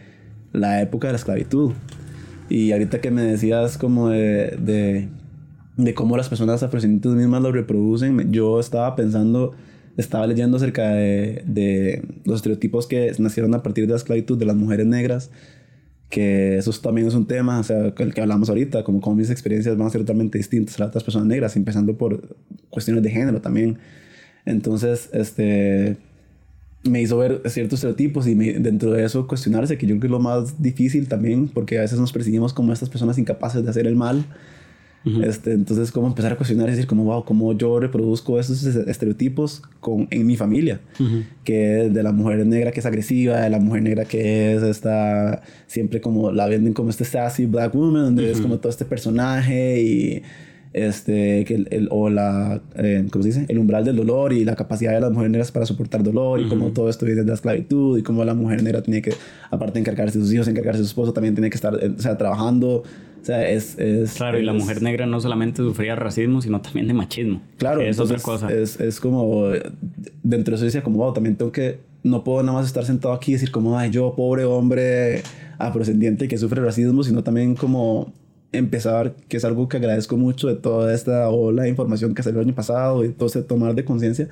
la 0.53 0.81
época 0.81 1.07
de 1.07 1.13
la 1.13 1.17
esclavitud. 1.17 1.73
Y 2.49 2.71
ahorita 2.71 3.01
que 3.01 3.11
me 3.11 3.21
decías 3.21 3.77
como 3.77 4.09
de, 4.09 4.57
de, 4.57 5.09
de 5.75 5.93
cómo 5.93 6.17
las 6.17 6.29
personas 6.29 6.63
afrodescendientes 6.63 7.11
mismas 7.11 7.41
lo 7.41 7.51
reproducen, 7.51 8.31
yo 8.31 8.59
estaba 8.59 8.95
pensando 8.95 9.53
estaba 9.97 10.27
leyendo 10.27 10.57
acerca 10.57 10.89
de, 10.89 11.43
de, 11.47 12.03
los 12.23 12.37
estereotipos 12.37 12.85
que 12.85 13.11
nacieron 13.17 13.53
a 13.55 13.63
partir 13.63 13.87
de 13.87 13.91
la 13.91 13.97
esclavitud 13.97 14.37
de 14.37 14.45
las 14.45 14.55
mujeres 14.55 14.85
negras, 14.85 15.31
que 16.09 16.57
eso 16.57 16.71
también 16.81 17.07
es 17.07 17.13
un 17.13 17.27
tema, 17.27 17.59
o 17.59 17.63
sea, 17.63 17.93
el 17.97 18.13
que 18.13 18.21
hablamos 18.21 18.49
ahorita, 18.49 18.83
como 18.83 19.01
cómo 19.01 19.17
mis 19.17 19.29
experiencias 19.29 19.77
van 19.77 19.87
a 19.87 19.89
ser 19.89 20.01
totalmente 20.01 20.37
distintas 20.37 20.77
a 20.77 20.83
las 20.83 20.89
otras 20.89 21.03
personas 21.03 21.27
negras, 21.27 21.55
empezando 21.55 21.97
por 21.97 22.37
cuestiones 22.69 23.03
de 23.03 23.09
género 23.09 23.41
también. 23.41 23.77
Entonces, 24.45 25.09
este, 25.11 25.97
me 26.83 27.01
hizo 27.01 27.17
ver 27.17 27.41
ciertos 27.47 27.79
estereotipos 27.79 28.27
y 28.27 28.35
dentro 28.35 28.91
de 28.91 29.03
eso 29.03 29.27
cuestionarse, 29.27 29.77
que 29.77 29.85
yo 29.85 29.91
creo 29.95 30.01
que 30.01 30.07
es 30.07 30.11
lo 30.11 30.19
más 30.19 30.61
difícil 30.61 31.09
también, 31.09 31.49
porque 31.49 31.77
a 31.77 31.81
veces 31.81 31.99
nos 31.99 32.13
percibimos 32.13 32.53
como 32.53 32.71
estas 32.71 32.89
personas 32.89 33.17
incapaces 33.17 33.63
de 33.63 33.69
hacer 33.69 33.87
el 33.87 33.95
mal 33.95 34.25
este, 35.23 35.53
entonces, 35.53 35.91
como 35.91 36.07
empezar 36.07 36.33
a 36.33 36.35
cuestionar 36.35 36.67
y 36.67 36.71
decir, 36.71 36.87
como, 36.87 37.03
wow, 37.05 37.23
cómo 37.23 37.53
yo 37.53 37.79
reproduzco 37.79 38.39
esos 38.39 38.63
estereotipos 38.65 39.61
con, 39.79 40.07
en 40.11 40.25
mi 40.25 40.35
familia, 40.35 40.79
que 41.43 41.89
de 41.89 42.03
la 42.03 42.11
mujer 42.11 42.45
negra 42.45 42.71
que 42.71 42.79
es 42.79 42.85
agresiva, 42.85 43.41
de 43.41 43.49
la 43.49 43.59
mujer 43.59 43.83
negra 43.83 44.05
que 44.05 44.55
es 44.55 44.63
esta, 44.63 45.41
siempre 45.67 46.01
como 46.01 46.31
la 46.31 46.47
venden 46.47 46.73
como 46.73 46.89
este 46.89 47.05
sassy 47.05 47.45
black 47.45 47.73
woman, 47.73 48.03
donde 48.03 48.31
es 48.31 48.41
como 48.41 48.57
todo 48.57 48.69
este 48.69 48.85
personaje 48.85 49.81
y 49.81 50.23
este, 50.73 51.45
que 51.45 51.65
el, 51.69 51.87
o 51.91 52.09
la, 52.09 52.61
eh, 52.75 53.05
¿cómo 53.11 53.23
se 53.23 53.29
dice? 53.29 53.45
El 53.47 53.57
umbral 53.59 53.83
del 53.85 53.95
dolor 53.95 54.33
y 54.33 54.45
la 54.45 54.55
capacidad 54.55 54.93
de 54.93 55.01
las 55.01 55.11
mujeres 55.11 55.31
negras 55.31 55.51
para 55.51 55.65
soportar 55.65 56.03
dolor 56.03 56.39
y 56.39 56.47
cómo 56.47 56.71
todo 56.71 56.89
esto 56.89 57.05
viene 57.05 57.21
de 57.21 57.27
la 57.27 57.33
esclavitud 57.33 57.97
y 57.97 58.03
cómo 58.03 58.23
la 58.23 58.33
mujer 58.33 58.63
negra 58.63 58.81
tiene 58.81 59.01
que, 59.01 59.13
aparte 59.49 59.73
de 59.73 59.79
encargarse 59.79 60.19
de 60.19 60.25
sus 60.25 60.33
hijos, 60.33 60.47
encargarse 60.47 60.79
de 60.79 60.85
su 60.85 60.89
esposo, 60.89 61.13
también 61.13 61.35
tiene 61.35 61.49
que 61.49 61.55
estar, 61.55 61.73
o 61.73 62.01
sea, 62.01 62.17
trabajando. 62.17 62.83
O 63.27 63.29
sea, 63.29 63.49
es... 63.49 63.77
es 63.77 64.13
claro, 64.13 64.39
y 64.39 64.43
la 64.45 64.53
mujer 64.53 64.81
negra 64.81 65.05
no 65.05 65.19
solamente 65.19 65.57
sufría 65.57 65.97
racismo, 65.97 66.41
sino 66.41 66.61
también 66.61 66.87
de 66.87 66.93
machismo. 66.93 67.41
Claro. 67.57 67.81
Es 67.81 67.99
otra 67.99 68.19
cosa. 68.19 68.47
Es, 68.47 68.79
es 68.79 69.01
como, 69.01 69.49
dentro 70.23 70.53
de 70.53 70.55
eso 70.55 70.63
decía 70.63 70.81
como, 70.81 70.99
wow, 70.99 71.11
también 71.11 71.35
tengo 71.35 71.51
que, 71.51 71.81
no 72.03 72.23
puedo 72.23 72.41
nada 72.41 72.59
más 72.59 72.67
estar 72.67 72.85
sentado 72.85 73.13
aquí 73.13 73.31
y 73.31 73.33
decir 73.33 73.51
como, 73.51 73.77
ay, 73.77 73.91
yo, 73.91 74.15
pobre 74.15 74.45
hombre 74.45 75.23
afrodescendiente 75.57 76.29
que 76.29 76.37
sufre 76.37 76.61
racismo, 76.61 77.03
sino 77.03 77.21
también 77.21 77.55
como 77.55 78.13
empezar, 78.53 79.13
que 79.27 79.35
es 79.35 79.43
algo 79.43 79.67
que 79.67 79.75
agradezco 79.75 80.15
mucho 80.15 80.47
de 80.47 80.55
toda 80.55 80.93
esta 80.93 81.27
ola 81.27 81.63
de 81.63 81.69
información 81.69 82.15
que 82.15 82.23
salió 82.23 82.39
el 82.39 82.45
año 82.45 82.55
pasado 82.55 83.03
y 83.03 83.09
todo 83.09 83.27
ese 83.27 83.43
tomar 83.43 83.75
de 83.75 83.83
conciencia. 83.83 84.29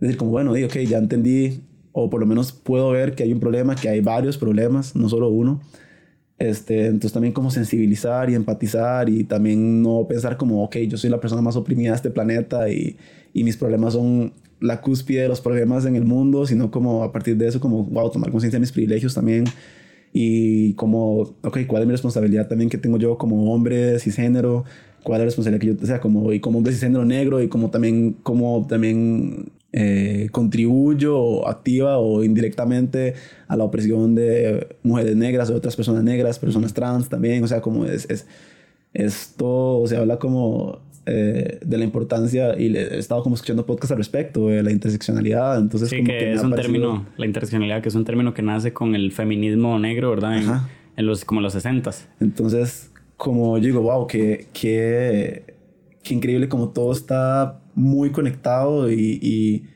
Decir 0.00 0.16
como, 0.16 0.30
bueno, 0.30 0.52
ok, 0.52 0.78
ya 0.88 0.96
entendí, 0.96 1.60
o 1.92 2.08
por 2.08 2.20
lo 2.20 2.26
menos 2.26 2.52
puedo 2.52 2.88
ver 2.92 3.14
que 3.14 3.24
hay 3.24 3.32
un 3.34 3.40
problema, 3.40 3.76
que 3.76 3.90
hay 3.90 4.00
varios 4.00 4.38
problemas, 4.38 4.96
no 4.96 5.10
solo 5.10 5.28
uno. 5.28 5.60
Este, 6.38 6.86
entonces 6.86 7.12
también 7.12 7.32
como 7.32 7.50
sensibilizar 7.50 8.28
y 8.28 8.34
empatizar 8.34 9.08
y 9.08 9.24
también 9.24 9.82
no 9.82 10.06
pensar 10.06 10.36
como, 10.36 10.62
ok, 10.64 10.76
yo 10.88 10.98
soy 10.98 11.08
la 11.08 11.20
persona 11.20 11.40
más 11.40 11.56
oprimida 11.56 11.90
de 11.90 11.96
este 11.96 12.10
planeta 12.10 12.68
y, 12.68 12.96
y 13.32 13.42
mis 13.42 13.56
problemas 13.56 13.94
son 13.94 14.34
la 14.60 14.80
cúspide 14.80 15.22
de 15.22 15.28
los 15.28 15.40
problemas 15.40 15.86
en 15.86 15.96
el 15.96 16.04
mundo, 16.04 16.46
sino 16.46 16.70
como 16.70 17.02
a 17.04 17.12
partir 17.12 17.36
de 17.36 17.48
eso, 17.48 17.60
como, 17.60 17.84
wow, 17.84 18.10
tomar 18.10 18.30
conciencia 18.30 18.56
de 18.56 18.60
mis 18.60 18.72
privilegios 18.72 19.14
también 19.14 19.44
y 20.12 20.72
como, 20.74 21.36
ok, 21.42 21.58
¿cuál 21.66 21.82
es 21.82 21.86
mi 21.86 21.92
responsabilidad 21.92 22.48
también 22.48 22.70
que 22.70 22.78
tengo 22.78 22.98
yo 22.98 23.18
como 23.18 23.52
hombre 23.52 23.98
cisgénero? 23.98 24.64
¿Cuál 25.02 25.16
es 25.16 25.20
la 25.20 25.24
responsabilidad 25.26 25.60
que 25.60 25.66
yo, 25.66 25.74
o 25.82 25.86
sea, 25.86 26.00
como, 26.00 26.32
y 26.32 26.40
como 26.40 26.58
hombre 26.58 26.72
cisgénero 26.72 27.04
negro 27.04 27.42
y 27.42 27.48
como 27.48 27.70
también, 27.70 28.14
como 28.22 28.66
también 28.66 29.52
eh, 29.78 30.28
contribuyo 30.32 31.46
activa 31.46 31.98
o 31.98 32.24
indirectamente 32.24 33.12
a 33.46 33.56
la 33.56 33.64
opresión 33.64 34.14
de 34.14 34.68
mujeres 34.82 35.14
negras 35.16 35.50
o 35.50 35.54
otras 35.54 35.76
personas 35.76 36.02
negras, 36.02 36.38
personas 36.38 36.72
trans 36.72 37.10
también, 37.10 37.44
o 37.44 37.46
sea, 37.46 37.60
como 37.60 37.84
es, 37.84 38.08
es 38.08 38.26
esto, 38.94 39.78
o 39.78 39.86
sea, 39.86 40.00
habla 40.00 40.18
como 40.18 40.80
eh, 41.04 41.58
de 41.62 41.76
la 41.76 41.84
importancia 41.84 42.58
y 42.58 42.74
he 42.74 42.96
estado 42.96 43.22
como 43.22 43.34
escuchando 43.34 43.66
podcasts 43.66 43.92
al 43.92 43.98
respecto 43.98 44.48
de 44.48 44.62
la 44.62 44.72
interseccionalidad. 44.72 45.58
Entonces, 45.58 45.90
sí, 45.90 46.02
que, 46.02 46.32
es 46.32 46.42
un 46.42 46.54
término, 46.54 47.04
la 47.18 47.26
interseccionalidad, 47.26 47.82
que 47.82 47.90
es 47.90 47.94
un 47.94 48.06
término 48.06 48.32
que 48.32 48.40
nace 48.40 48.72
con 48.72 48.94
el 48.94 49.12
feminismo 49.12 49.78
negro, 49.78 50.08
¿verdad? 50.08 50.38
En, 50.38 50.48
en 50.96 51.06
los, 51.06 51.26
como 51.26 51.42
los 51.42 51.52
60 51.52 51.90
Entonces, 52.20 52.90
como 53.18 53.58
yo 53.58 53.64
digo, 53.64 53.82
wow, 53.82 54.06
qué, 54.06 54.46
qué, 54.54 55.54
qué 56.02 56.14
increíble 56.14 56.48
como 56.48 56.70
todo 56.70 56.92
está 56.92 57.60
muy 57.76 58.10
conectado 58.10 58.90
y, 58.90 59.20
y 59.22 59.66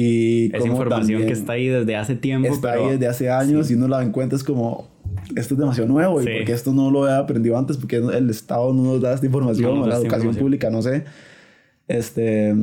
y 0.00 0.54
es 0.54 0.64
información 0.64 1.26
que 1.26 1.32
está 1.32 1.54
ahí 1.54 1.66
desde 1.66 1.96
hace 1.96 2.14
tiempo. 2.14 2.46
Está 2.46 2.74
ahí 2.74 2.90
desde 2.90 3.08
hace 3.08 3.30
años 3.30 3.68
y 3.68 3.74
uno 3.74 3.88
la 3.88 4.00
encuentra 4.00 4.36
es 4.36 4.44
como, 4.44 4.86
esto 5.34 5.54
es 5.54 5.58
demasiado 5.58 5.88
nuevo 5.88 6.22
y 6.22 6.24
porque 6.24 6.52
esto 6.52 6.72
no 6.72 6.88
lo 6.92 7.08
he 7.08 7.12
aprendido 7.12 7.58
antes, 7.58 7.76
porque 7.76 7.96
el 7.96 8.30
Estado 8.30 8.72
no 8.72 8.84
nos 8.84 9.00
da 9.00 9.12
esta 9.12 9.26
información, 9.26 9.88
la 9.88 9.96
educación 9.96 10.36
pública, 10.36 10.70
no 10.70 10.82
sé. 10.82 11.02
Este, 11.88 12.54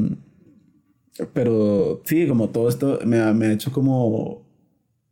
pero 1.34 2.02
sí, 2.06 2.26
como 2.26 2.52
todo 2.52 2.70
esto 2.70 3.00
me 3.06 3.20
ha, 3.20 3.34
me 3.34 3.48
ha 3.48 3.52
hecho 3.52 3.70
como 3.74 4.46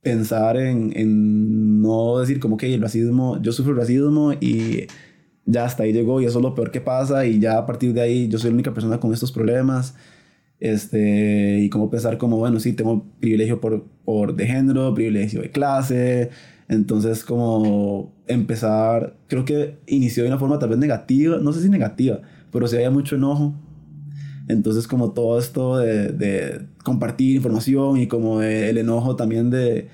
pensar 0.01 0.55
en, 0.55 0.93
en, 0.95 1.81
no 1.81 2.19
decir 2.19 2.39
como 2.39 2.55
que 2.55 2.73
el 2.73 2.81
racismo, 2.81 3.41
yo 3.41 3.51
sufro 3.51 3.73
racismo 3.73 4.31
y 4.31 4.87
ya 5.45 5.65
hasta 5.65 5.83
ahí 5.83 5.93
llegó 5.93 6.21
y 6.21 6.25
eso 6.25 6.39
es 6.39 6.43
lo 6.43 6.55
peor 6.55 6.71
que 6.71 6.81
pasa 6.81 7.25
y 7.25 7.39
ya 7.39 7.57
a 7.57 7.65
partir 7.65 7.93
de 7.93 8.01
ahí 8.01 8.27
yo 8.27 8.37
soy 8.37 8.49
la 8.49 8.55
única 8.55 8.73
persona 8.73 8.99
con 8.99 9.13
estos 9.13 9.31
problemas. 9.31 9.95
Este, 10.59 11.59
y 11.59 11.69
cómo 11.69 11.89
pensar 11.89 12.17
como, 12.17 12.37
bueno, 12.37 12.57
sí, 12.59 12.71
tengo 12.71 13.05
privilegio 13.19 13.59
por, 13.59 13.83
por 14.05 14.33
de 14.33 14.47
género, 14.47 14.93
privilegio 14.93 15.41
de 15.41 15.51
clase, 15.51 16.29
entonces 16.69 17.25
como 17.25 18.13
empezar, 18.27 19.17
creo 19.27 19.43
que 19.43 19.77
inició 19.87 20.23
de 20.23 20.29
una 20.29 20.39
forma 20.39 20.59
tal 20.59 20.69
vez 20.69 20.77
negativa, 20.77 21.37
no 21.37 21.51
sé 21.51 21.61
si 21.61 21.69
negativa, 21.69 22.21
pero 22.49 22.67
sí 22.67 22.77
había 22.77 22.91
mucho 22.91 23.17
enojo. 23.17 23.53
Entonces 24.47 24.87
como 24.87 25.11
todo 25.11 25.37
esto 25.37 25.77
de, 25.77 26.09
de 26.09 26.61
compartir 26.83 27.35
información 27.35 27.97
y 27.97 28.07
como 28.07 28.41
el 28.41 28.77
enojo 28.77 29.17
también 29.17 29.49
de, 29.49 29.89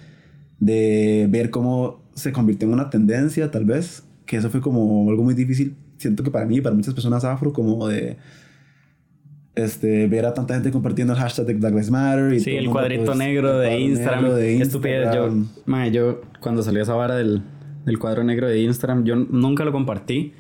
de 0.60 1.28
ver 1.32 1.50
cómo 1.50 2.04
se 2.14 2.32
convirtió 2.32 2.68
en 2.68 2.74
una 2.74 2.90
tendencia 2.90 3.50
tal 3.50 3.66
vez, 3.66 4.04
que 4.30 4.38
eso 4.38 4.52
fue 4.52 4.62
como 4.62 5.10
algo 5.10 5.24
muy 5.24 5.34
difícil, 5.34 5.76
siento 5.98 6.24
que 6.24 6.30
para 6.30 6.46
mí 6.46 6.58
y 6.58 6.62
para 6.62 6.76
muchas 6.76 6.94
personas 6.94 7.26
afro, 7.26 7.52
como 7.52 7.88
de 7.88 8.16
este, 9.56 10.06
ver 10.06 10.24
a 10.28 10.36
tanta 10.36 10.54
gente 10.54 10.70
compartiendo 10.70 11.14
el 11.14 11.20
hashtag 11.20 11.48
de 11.48 11.54
Black 11.56 11.72
Lives 11.72 11.90
Matter. 11.90 12.34
Y 12.34 12.40
sí, 12.40 12.52
el 12.56 12.70
cuadrito 12.70 13.06
pues, 13.06 13.18
negro, 13.18 13.58
de 13.58 13.80
Instagram. 13.80 14.38
Estupidez. 14.38 15.16
Yo, 15.16 15.34
yo 15.92 16.22
cuando 16.42 16.62
salió 16.62 16.84
esa 16.84 16.94
vara 16.94 17.16
del, 17.16 17.42
del 17.86 17.98
cuadro 17.98 18.24
negro 18.24 18.48
de 18.48 18.62
Instagram, 18.62 19.04
yo 19.04 19.16
nunca 19.16 19.66
lo 19.66 19.72
compartí. 19.72 20.34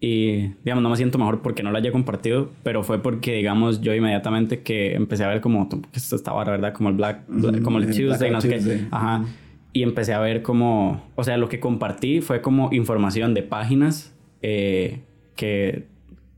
Y, 0.00 0.48
digamos, 0.62 0.82
no 0.82 0.90
me 0.90 0.96
siento 0.96 1.16
mejor 1.16 1.40
porque 1.40 1.62
no 1.62 1.70
lo 1.70 1.78
haya 1.78 1.92
compartido, 1.92 2.50
pero 2.62 2.82
fue 2.82 3.02
porque, 3.02 3.36
digamos, 3.36 3.80
yo 3.80 3.94
inmediatamente 3.94 4.60
que 4.60 4.96
empecé 4.96 5.24
a 5.24 5.28
ver 5.28 5.40
como, 5.40 5.66
esto 5.94 6.14
estaba, 6.14 6.44
¿verdad? 6.44 6.74
Como 6.74 6.90
el 6.90 6.96
Black, 6.96 7.22
como 7.64 7.78
el 7.78 7.86
Tuesday, 7.86 8.30
no 8.30 8.42
sé 8.42 8.48
qué. 8.50 8.86
Ajá. 8.90 9.24
Y 9.72 9.82
empecé 9.82 10.12
a 10.14 10.20
ver 10.20 10.42
como, 10.42 11.02
o 11.14 11.24
sea, 11.24 11.36
lo 11.36 11.48
que 11.48 11.60
compartí 11.60 12.20
fue 12.20 12.42
como 12.42 12.70
información 12.72 13.34
de 13.34 13.42
páginas 13.42 14.14
eh, 14.42 15.00
que 15.36 15.86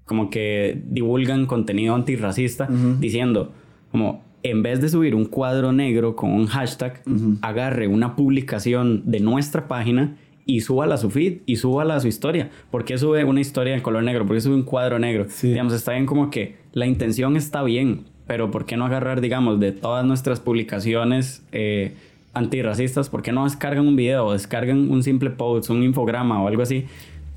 como 0.05 0.29
que 0.29 0.83
divulgan 0.89 1.47
contenido 1.47 1.95
antirracista 1.95 2.69
diciendo 2.99 3.53
como 3.91 4.23
en 4.43 4.63
vez 4.63 4.81
de 4.81 4.89
subir 4.89 5.15
un 5.15 5.27
cuadro 5.27 5.73
negro 5.73 6.17
con 6.17 6.33
un 6.33 6.47
hashtag, 6.47 7.03
agarre 7.41 7.87
una 7.87 8.17
publicación 8.17 9.03
de 9.07 9.21
nuestra 9.21 9.69
página 9.69 10.17
y 10.45 10.61
súbala 10.61 10.97
a 10.97 10.99
su 10.99 11.11
feed 11.11 11.39
y 11.47 11.57
súbala 11.57 11.95
a 11.95 12.01
su 12.01 12.09
historia. 12.09 12.51
¿Por 12.71 12.85
qué 12.85 12.99
sube 12.99 13.25
una 13.25 13.41
historia 13.41 13.75
en 13.75 13.81
color 13.81 14.03
negro? 14.03 14.27
¿Por 14.27 14.37
qué 14.37 14.41
sube 14.41 14.55
un 14.55 14.65
cuadro 14.65 14.99
negro? 14.99 15.27
Digamos, 15.41 15.73
está 15.73 15.93
bien 15.93 16.07
como 16.07 16.31
que 16.31 16.57
la 16.73 16.87
intención 16.87 17.37
está 17.37 17.63
bien, 17.63 18.07
pero 18.27 18.51
¿por 18.51 18.67
qué 18.67 18.77
no 18.77 18.85
agarrar, 18.85 19.21
digamos, 19.21 19.61
de 19.61 19.73
todas 19.73 20.05
nuestras 20.05 20.41
publicaciones 20.41 21.47
eh, 21.53 21.95
antirracistas? 22.35 23.09
¿Por 23.09 23.23
qué 23.23 23.33
no 23.33 23.45
descargan 23.45 23.87
un 23.87 23.97
video 23.97 24.33
descargan 24.33 24.91
un 24.91 25.03
simple 25.03 25.31
post, 25.31 25.71
un 25.71 25.83
infograma 25.83 26.43
o 26.43 26.49
algo 26.49 26.63
así? 26.63 26.87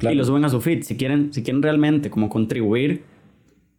y 0.02 0.16
lo 0.16 0.26
suben 0.26 0.46
a 0.46 0.50
su 0.50 0.62
feed. 0.62 0.84
Si 0.84 0.98
quieren, 0.98 1.34
si 1.34 1.44
quieren 1.44 1.62
realmente 1.62 2.10
como 2.10 2.30
contribuir, 2.30 3.04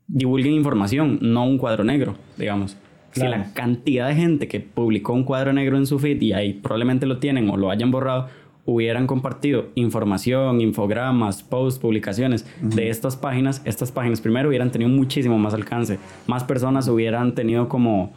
divulguen 0.06 0.52
información, 0.54 1.18
no 1.20 1.44
un 1.44 1.58
cuadro 1.58 1.84
negro, 1.84 2.16
digamos. 2.36 2.76
Si 3.12 3.22
la 3.22 3.52
cantidad 3.54 4.08
de 4.08 4.14
gente 4.14 4.46
que 4.46 4.60
publicó 4.60 5.14
un 5.14 5.24
cuadro 5.24 5.52
negro 5.52 5.78
en 5.78 5.86
su 5.86 5.98
feed 5.98 6.20
y 6.20 6.34
ahí 6.34 6.52
probablemente 6.52 7.06
lo 7.06 7.18
tienen 7.18 7.48
o 7.48 7.56
lo 7.56 7.70
hayan 7.70 7.90
borrado, 7.90 8.28
hubieran 8.66 9.06
compartido 9.06 9.68
información, 9.74 10.60
infogramas, 10.60 11.42
posts, 11.42 11.80
publicaciones 11.80 12.44
de 12.60 12.90
estas 12.90 13.16
páginas, 13.16 13.62
estas 13.64 13.90
páginas 13.90 14.20
primero 14.20 14.48
hubieran 14.48 14.70
tenido 14.70 14.90
muchísimo 14.90 15.38
más 15.38 15.54
alcance. 15.54 15.98
Más 16.26 16.44
personas 16.44 16.88
hubieran 16.88 17.34
tenido 17.34 17.70
como 17.70 18.12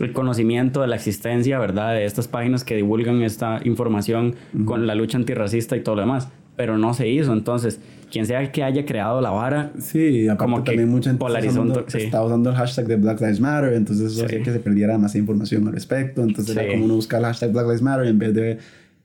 el 0.00 0.12
conocimiento 0.12 0.80
de 0.80 0.88
la 0.88 0.96
existencia, 0.96 1.58
¿verdad? 1.58 1.94
De 1.94 2.04
estas 2.04 2.28
páginas 2.28 2.64
que 2.64 2.76
divulgan 2.76 3.22
esta 3.22 3.60
información 3.64 4.34
con 4.64 4.86
la 4.86 4.94
lucha 4.94 5.18
antirracista 5.18 5.76
y 5.76 5.80
todo 5.80 5.96
lo 5.96 6.02
demás 6.02 6.28
pero 6.56 6.78
no 6.78 6.94
se 6.94 7.08
hizo. 7.08 7.32
Entonces, 7.32 7.80
quien 8.10 8.26
sea 8.26 8.50
que 8.52 8.62
haya 8.62 8.84
creado 8.84 9.20
la 9.20 9.30
vara, 9.30 9.72
sí, 9.78 10.26
como 10.38 10.62
que 10.62 10.72
también 10.72 10.88
mucha 10.88 11.10
gente 11.10 11.20
polarizó, 11.20 11.64
estaba 11.94 12.26
usando 12.26 12.50
el 12.50 12.56
hashtag 12.56 12.86
de 12.86 12.96
Black 12.96 13.20
Lives 13.20 13.40
Matter, 13.40 13.72
entonces 13.72 14.12
eso 14.12 14.24
hacía 14.24 14.42
que 14.42 14.52
se 14.52 14.60
perdiera 14.60 14.98
más 14.98 15.14
información 15.14 15.66
al 15.66 15.74
respecto. 15.74 16.22
Entonces 16.22 16.56
era 16.56 16.70
como 16.70 16.84
uno 16.84 16.94
buscar 16.94 17.20
el 17.20 17.26
hashtag 17.26 17.52
Black 17.52 17.66
Lives 17.66 17.82
Matter 17.82 18.06
en 18.06 18.18
vez 18.18 18.34
de 18.34 18.58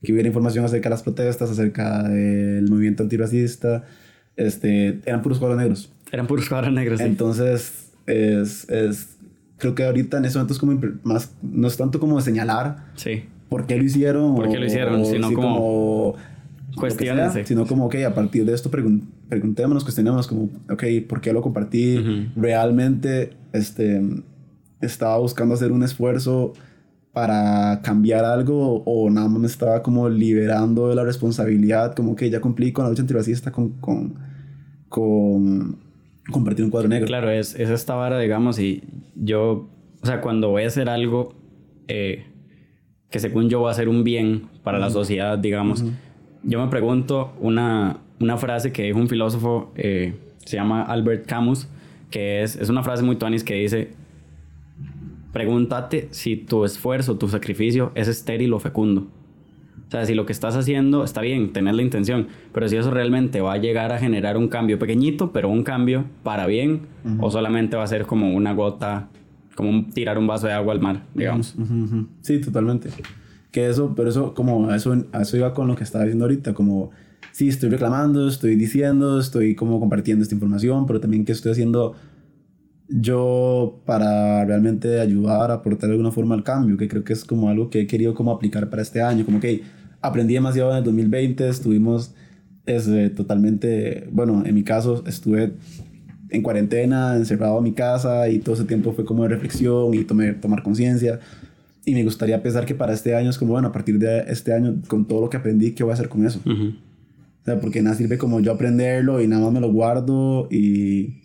que 0.04 0.14
hubiera 0.14 0.28
información 0.28 0.64
acerca 0.64 0.90
de 0.90 0.92
las 0.92 1.04
protestas, 1.04 1.50
acerca 1.50 2.04
del 2.04 2.70
movimiento 2.70 3.04
antirracista. 3.04 3.86
Este, 4.36 5.00
eran 5.06 5.22
puros 5.22 5.40
cuadros 5.40 5.60
negros. 5.60 5.92
Eran 6.12 6.28
puros 6.28 6.48
cuadros 6.48 6.72
negros. 6.72 7.02
Entonces, 7.02 7.90
es, 8.06 8.70
es, 8.70 9.18
creo 9.60 9.76
que 9.76 9.84
ahorita 9.84 10.18
en 10.18 10.26
ese 10.26 10.38
momento 10.38 10.54
es 10.54 10.60
como 10.60 10.80
más, 11.04 11.32
no 11.44 11.68
es 11.68 11.78
tanto 11.78 12.00
como 12.00 12.20
señalar 12.22 12.86
sí. 12.96 13.26
por 13.50 13.68
qué 13.68 13.78
lo 13.78 13.84
hicieron. 13.84 14.36
Por 14.36 14.50
qué 14.50 14.58
lo 14.58 14.66
hicieron, 14.66 15.06
sino 15.06 15.32
como 15.34 16.16
cuestiones, 16.76 17.48
sino 17.48 17.68
como, 17.68 17.86
ok, 17.86 17.96
a 18.08 18.14
partir 18.14 18.46
de 18.46 18.54
esto 18.54 18.72
preguntémonos, 18.72 19.84
cuestionémonos 19.84 20.28
como, 20.28 20.50
ok, 20.70 20.84
¿por 21.08 21.22
qué 21.22 21.34
lo 21.34 21.42
compartí? 21.42 22.32
Realmente, 22.36 23.34
este, 23.54 24.02
estaba 24.82 25.18
buscando 25.18 25.54
hacer 25.54 25.72
un 25.72 25.84
esfuerzo 25.84 26.54
para 27.12 27.82
cambiar 27.82 28.24
algo 28.24 28.84
o 28.86 29.10
nada 29.10 29.28
más 29.28 29.40
me 29.42 29.48
estaba 29.48 29.84
como 29.84 30.08
liberando 30.08 30.90
de 30.90 30.96
la 30.96 31.04
responsabilidad, 31.04 31.94
como 31.96 32.16
que 32.16 32.30
ya 32.30 32.40
cumplí 32.40 32.72
con 32.72 32.86
la 32.86 32.90
lucha 32.90 33.02
antirracista, 33.02 33.52
con, 33.52 33.70
con, 33.82 34.14
con 34.88 35.89
compartir 36.32 36.66
un 36.66 36.72
cuadro 36.72 36.90
negro. 36.90 37.08
Claro, 37.08 37.30
es, 37.30 37.56
es 37.56 37.70
esta 37.70 37.96
vara, 37.96 38.20
digamos, 38.20 38.60
y 38.60 38.84
yo, 39.16 39.70
o 40.02 40.06
sea, 40.06 40.22
cuando 40.22 40.50
voy 40.50 40.64
a 40.64 40.68
hacer 40.68 40.90
algo 40.90 41.36
eh, 41.88 42.26
que 43.10 43.20
según 43.20 43.50
yo 43.50 43.62
va 43.62 43.72
a 43.72 43.74
ser 43.74 43.90
un 43.90 44.04
bien 44.04 44.48
para 44.64 44.80
la 44.80 44.90
sociedad, 44.90 45.38
digamos, 45.38 45.84
yo 46.44 46.64
me 46.64 46.70
pregunto 46.70 47.34
una, 47.40 47.98
una 48.20 48.38
frase 48.38 48.72
que 48.72 48.84
dijo 48.84 49.00
un 49.00 49.10
filósofo, 49.10 49.72
eh, 49.76 50.14
se 50.46 50.58
llama 50.58 50.84
Albert 50.84 51.26
Camus, 51.26 51.68
que 52.12 52.44
es, 52.44 52.56
es 52.56 52.70
una 52.70 52.84
frase 52.84 53.04
muy 53.04 53.16
tuanis 53.16 53.44
que 53.44 53.56
dice, 53.56 53.94
pregúntate 55.34 56.08
si 56.12 56.38
tu 56.38 56.66
esfuerzo, 56.66 57.18
tu 57.18 57.28
sacrificio 57.28 57.92
es 57.96 58.08
estéril 58.08 58.54
o 58.54 58.60
fecundo. 58.60 59.08
O 59.90 59.92
sea, 59.92 60.06
si 60.06 60.14
lo 60.14 60.28
que 60.28 60.34
estás 60.34 60.56
haciendo 60.56 61.04
está 61.04 61.20
bien, 61.20 61.52
tener 61.52 61.74
la 61.74 61.82
intención, 61.82 62.28
pero 62.54 62.70
si 62.70 62.78
eso 62.78 62.92
realmente 62.92 63.42
va 63.42 63.54
a 63.54 63.58
llegar 63.58 63.92
a 63.92 63.98
generar 63.98 64.38
un 64.38 64.48
cambio 64.48 64.78
pequeñito, 64.78 65.32
pero 65.32 65.50
un 65.50 65.64
cambio 65.64 66.06
para 66.22 66.46
bien, 66.46 66.82
o 67.20 67.32
solamente 67.32 67.76
va 67.76 67.86
a 67.86 67.88
ser 67.88 68.06
como 68.06 68.32
una 68.36 68.54
gota, 68.54 69.10
como 69.56 69.88
tirar 69.88 70.20
un 70.20 70.28
vaso 70.28 70.46
de 70.46 70.54
agua 70.54 70.74
al 70.74 70.80
mar, 70.80 71.06
digamos. 71.16 71.56
Sí, 72.22 72.40
totalmente. 72.40 72.90
Que 73.50 73.68
eso, 73.68 73.96
pero 73.96 74.10
eso, 74.10 74.36
como, 74.36 74.72
eso, 74.72 74.94
eso 75.20 75.38
iba 75.38 75.56
con 75.56 75.68
lo 75.68 75.76
que 75.76 75.86
estaba 75.86 76.04
diciendo 76.04 76.26
ahorita, 76.26 76.54
como, 76.54 76.92
sí, 77.32 77.48
estoy 77.48 77.70
reclamando, 77.70 78.28
estoy 78.28 78.56
diciendo, 78.58 79.20
estoy 79.20 79.56
como 79.56 79.80
compartiendo 79.80 80.22
esta 80.22 80.36
información, 80.36 80.86
pero 80.86 81.00
también 81.00 81.26
qué 81.26 81.32
estoy 81.32 81.54
haciendo 81.54 81.96
yo 82.90 83.82
para 83.88 84.46
realmente 84.46 85.00
ayudar, 85.00 85.50
aportar 85.50 85.90
de 85.90 85.94
alguna 85.94 86.12
forma 86.12 86.36
al 86.36 86.44
cambio, 86.44 86.78
que 86.78 86.88
creo 86.88 87.04
que 87.04 87.14
es 87.14 87.26
como 87.26 87.50
algo 87.50 87.72
que 87.72 87.82
he 87.82 87.88
querido 87.88 88.14
como 88.14 88.32
aplicar 88.32 88.70
para 88.70 88.84
este 88.84 89.02
año, 89.02 89.26
como 89.26 89.40
que 89.40 89.79
aprendí 90.02 90.34
demasiado 90.34 90.72
en 90.72 90.78
el 90.78 90.84
2020, 90.84 91.48
estuvimos 91.48 92.14
es, 92.66 92.88
este, 92.88 93.10
totalmente, 93.10 94.08
bueno, 94.12 94.44
en 94.46 94.54
mi 94.56 94.64
caso 94.64 95.04
estuve 95.08 95.54
en 96.30 96.44
cuarentena, 96.44 97.16
encerrado 97.16 97.58
en 97.58 97.64
mi 97.64 97.74
casa 97.74 98.30
y 98.30 98.40
todo 98.40 98.56
ese 98.56 98.66
tiempo 98.66 98.94
fue 98.94 99.06
como 99.06 99.24
de 99.24 99.30
reflexión 99.30 99.94
y 99.94 100.04
tomé, 100.04 100.34
tomar 100.34 100.62
conciencia 100.62 101.20
y 101.86 101.94
me 101.94 102.04
gustaría 102.04 102.42
pensar 102.44 102.66
que 102.66 102.76
para 102.76 102.94
este 102.94 103.16
año 103.16 103.30
es 103.30 103.38
como, 103.38 103.54
bueno, 103.54 103.70
a 103.70 103.72
partir 103.72 103.98
de 103.98 104.26
este 104.28 104.54
año, 104.54 104.76
con 104.88 105.08
todo 105.08 105.22
lo 105.22 105.30
que 105.30 105.38
aprendí, 105.38 105.72
¿qué 105.72 105.84
voy 105.84 105.92
a 105.92 105.94
hacer 105.96 106.10
con 106.10 106.26
eso? 106.26 106.40
O 106.46 107.46
sea, 107.46 107.60
porque 107.60 107.82
nada 107.82 107.96
sirve 107.96 108.18
como 108.18 108.40
yo 108.42 108.52
aprenderlo 108.52 109.22
y 109.22 109.28
nada 109.28 109.44
más 109.44 109.54
me 109.54 109.60
lo 109.60 109.72
guardo 109.72 110.48
y... 110.52 111.22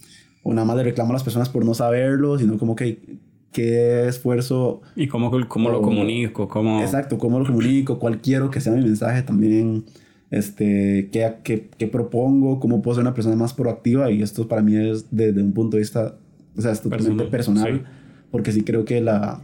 O 0.46 0.52
nada 0.52 0.66
más 0.66 0.76
le 0.76 0.82
reclamo 0.82 1.08
a 1.08 1.14
las 1.14 1.24
personas 1.24 1.48
por 1.48 1.64
no 1.64 1.72
saberlo, 1.72 2.38
sino 2.38 2.58
como 2.58 2.76
que 2.76 3.18
qué 3.54 4.08
esfuerzo... 4.08 4.82
Y 4.96 5.06
cómo, 5.06 5.30
cómo 5.48 5.70
lo 5.70 5.80
comunico, 5.80 6.48
cómo... 6.48 6.80
Exacto, 6.80 7.16
cómo 7.16 7.38
lo 7.38 7.46
comunico, 7.46 8.00
cuál 8.00 8.20
quiero 8.20 8.50
que 8.50 8.60
sea 8.60 8.72
mi 8.72 8.82
mensaje 8.82 9.22
también, 9.22 9.84
este, 10.30 11.08
qué, 11.12 11.34
qué, 11.44 11.70
qué 11.78 11.86
propongo, 11.86 12.58
cómo 12.58 12.82
puedo 12.82 12.96
ser 12.96 13.02
una 13.02 13.14
persona 13.14 13.36
más 13.36 13.54
proactiva 13.54 14.10
y 14.10 14.22
esto 14.22 14.48
para 14.48 14.60
mí 14.60 14.76
es 14.76 15.06
desde 15.12 15.40
un 15.40 15.52
punto 15.52 15.76
de 15.76 15.82
vista, 15.82 16.16
o 16.56 16.60
sea, 16.60 16.72
es 16.72 16.82
totalmente 16.82 17.24
personal, 17.26 17.84
porque 18.32 18.50
sí 18.50 18.62
creo 18.62 18.84
que 18.84 19.00
la 19.00 19.40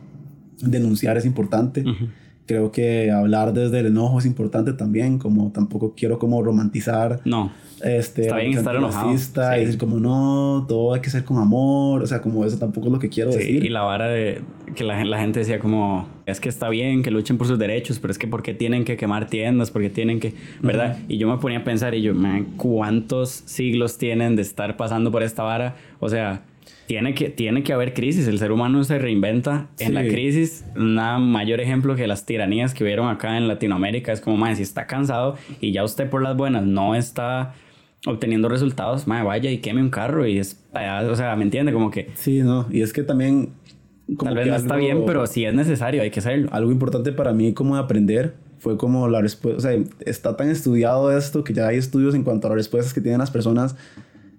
denunciar 0.61 1.17
es 1.17 1.25
importante. 1.25 1.85
Creo 2.51 2.73
que 2.73 3.13
hablar 3.13 3.53
desde 3.53 3.79
el 3.79 3.87
enojo 3.87 4.19
es 4.19 4.27
importante 4.27 4.73
también, 4.73 5.21
como 5.21 5.53
tampoco 5.53 5.95
quiero 5.97 6.19
como 6.19 6.43
romantizar. 6.43 7.21
No. 7.25 7.53
Este, 7.81 8.23
Está 8.23 8.39
bien 8.39 8.59
estar 8.59 8.75
enojado. 8.75 9.13
Y 9.13 9.61
decir 9.61 9.79
como 9.79 10.01
no, 10.01 10.67
todo 10.69 10.93
hay 10.93 11.01
que 11.01 11.11
ser 11.11 11.23
con 11.23 11.39
amor, 11.39 12.03
o 12.03 12.07
sea, 12.09 12.21
como 12.21 12.45
eso 12.45 12.59
tampoco 12.59 12.89
es 12.89 12.93
lo 12.93 12.99
que 12.99 13.09
quiero 13.09 13.31
decir. 13.31 13.65
Y 13.65 13.69
la 13.69 13.83
vara 13.83 14.09
de 14.09 14.41
que 14.75 14.83
la, 14.83 15.05
la, 15.05 15.21
gente 15.21 15.39
decía 15.39 15.61
como, 15.61 16.09
es 16.27 16.41
que 16.41 16.49
está 16.49 16.69
bien 16.69 17.05
que 17.05 17.13
luchen 17.13 17.39
por 17.39 17.47
sus 17.47 17.57
derechos, 17.57 18.01
pero 18.01 18.11
es 18.11 18.19
que 18.19 18.27
¿por 18.27 18.43
qué 18.43 18.53
tienen 18.53 18.85
que 18.85 18.97
quemar 18.97 19.29
tiendas? 19.29 19.71
¿Por 19.71 19.83
qué 19.83 19.91
tienen 19.91 20.19
que, 20.19 20.35
verdad? 20.61 20.99
Y 21.07 21.19
yo 21.19 21.29
me 21.29 21.39
ponía 21.39 21.61
a 21.61 21.65
pensar 21.65 21.95
y 21.95 22.03
yo, 22.03 22.17
man, 22.17 22.49
¿cuántos 22.57 23.31
siglos 23.47 23.97
tienen 23.97 24.35
de 24.35 24.43
estar 24.43 24.77
pasando 24.77 25.13
por 25.13 25.23
esta 25.23 25.45
vara? 25.45 25.77
O 26.01 26.09
sea, 26.09 26.43
tiene 26.87 27.15
que, 27.15 27.31
tiene 27.31 27.63
que 27.63 27.73
haber 27.73 27.95
crisis. 27.95 28.27
El 28.27 28.39
ser 28.39 28.53
humano 28.53 28.83
se 28.85 28.99
reinventa 28.99 29.69
en 29.79 29.95
la 29.95 30.03
crisis. 30.03 30.65
Un 30.75 30.95
mayor 31.31 31.61
ejemplo 31.61 31.95
que 31.95 32.07
las 32.07 32.27
tiranías 32.27 32.75
que 32.75 32.85
vieron 32.85 33.09
acá 33.09 33.37
en 33.37 33.47
Latinoamérica 33.47 34.13
es 34.13 34.21
como, 34.21 34.37
man, 34.37 34.57
si 34.57 34.63
está 34.63 34.87
cansado 34.87 35.37
y 35.61 35.73
ya 35.73 35.85
usted 35.85 36.11
por 36.11 36.23
las 36.23 36.37
buenas 36.37 36.65
no 36.65 36.95
está 36.95 37.55
obteniendo 38.07 38.49
resultados, 38.49 39.07
madre, 39.07 39.25
vaya 39.25 39.51
y 39.51 39.59
queme 39.59 39.83
un 39.83 39.91
carro 39.91 40.27
y 40.27 40.39
es, 40.39 40.65
o 40.73 41.15
sea, 41.15 41.37
¿me 41.37 41.45
entiende? 41.45 41.73
Como 41.73 41.91
que... 41.91 42.11
Sí, 42.15 42.41
no, 42.41 42.67
y 42.71 42.83
es 42.83 42.93
que 42.93 43.03
también... 43.03 43.51
Tal 44.19 44.35
vez 44.35 44.49
no 44.49 44.57
está 44.57 44.75
bien, 44.75 45.05
pero 45.07 45.25
si 45.29 45.45
es 45.45 45.55
necesario, 45.55 46.03
hay 46.03 46.11
que 46.11 46.19
hacerlo. 46.19 46.49
Algo 46.51 46.73
importante 46.73 47.13
para 47.13 47.33
mí 47.33 47.53
como 47.55 47.77
aprender 47.77 48.35
fue 48.59 48.77
como 48.77 49.07
la 49.07 49.21
respuesta, 49.21 49.57
o 49.57 49.61
sea, 49.61 49.81
está 50.01 50.37
tan 50.37 50.51
estudiado 50.51 51.17
esto 51.17 51.45
que 51.45 51.55
ya 51.55 51.69
hay 51.69 51.79
estudios 51.79 52.17
en 52.17 52.25
cuanto 52.25 52.49
a 52.49 52.51
las 52.51 52.57
respuestas 52.57 52.93
que 52.93 53.01
tienen 53.01 53.21
las 53.21 53.31
personas 53.31 53.77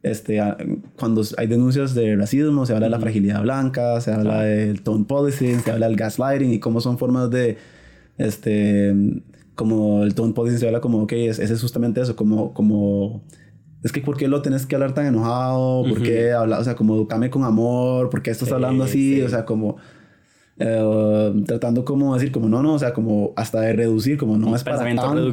este, 0.04 0.42
cuando 0.98 1.24
hay 1.38 1.48
denuncias 1.48 1.94
de 1.94 2.16
racismo, 2.16 2.66
se 2.66 2.74
habla 2.74 2.88
de 2.88 2.92
la 2.92 3.00
fragilidad 3.00 3.42
blanca, 3.42 4.02
se 4.02 4.12
habla 4.12 4.44
del 4.44 4.82
tone 4.82 5.06
policing, 5.06 5.60
se 5.60 5.72
habla 5.72 5.88
del 5.88 5.96
gaslighting 5.96 6.52
y 6.52 6.60
cómo 6.60 6.82
son 6.82 6.98
formas 6.98 7.30
de, 7.30 7.58
este, 8.18 8.96
como 9.56 10.04
el 10.04 10.16
tone 10.16 10.34
policing 10.34 10.60
se 10.60 10.68
habla 10.68 10.82
como, 10.82 11.04
ok, 11.04 11.12
ese 11.14 11.44
es 11.44 11.62
justamente 11.62 12.02
eso, 12.02 12.16
como, 12.16 12.54
como 12.54 13.24
es 13.84 13.92
que 13.92 14.02
¿por 14.02 14.18
qué 14.18 14.28
lo 14.28 14.42
tenés 14.42 14.66
que 14.66 14.76
hablar 14.76 14.94
tan 14.94 15.08
enojado? 15.08 15.84
¿Por 15.84 16.04
qué 16.04 16.32
hablar, 16.32 16.62
o 16.62 16.64
sea, 16.64 16.76
como 16.76 16.96
educame 16.96 17.30
con 17.30 17.44
amor? 17.44 18.10
¿Por 18.10 18.22
qué 18.22 18.30
estás 18.30 18.52
hablando 18.52 18.84
así? 18.84 19.22
O 19.22 19.30
sea, 19.30 19.46
como 19.46 19.78
eh, 20.64 21.44
tratando 21.48 21.84
como 21.84 22.14
decir, 22.14 22.32
como 22.32 22.48
no, 22.48 22.62
no, 22.62 22.76
o 22.76 22.80
sea, 22.80 22.94
como 22.94 23.34
hasta 23.36 23.62
de 23.62 23.74
reducir, 23.74 24.18
como 24.18 24.38
no 24.38 24.56
es 24.56 24.64
para 24.64 24.78
tanto. 24.78 25.32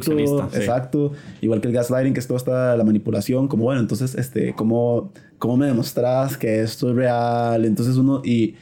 Exacto. 0.53 1.11
Igual 1.41 1.61
que 1.61 1.67
el 1.67 1.73
gaslighting, 1.73 2.13
que 2.13 2.19
es 2.19 2.27
toda 2.27 2.37
esta 2.37 2.75
la 2.75 2.83
manipulación, 2.83 3.47
como 3.47 3.65
bueno, 3.65 3.79
entonces, 3.79 4.15
este, 4.15 4.53
¿cómo, 4.55 5.13
cómo 5.37 5.57
me 5.57 5.67
demostras 5.67 6.35
que 6.35 6.61
esto 6.61 6.89
es 6.89 6.95
real? 6.95 7.63
Entonces 7.65 7.97
uno, 7.97 8.21
y, 8.25 8.55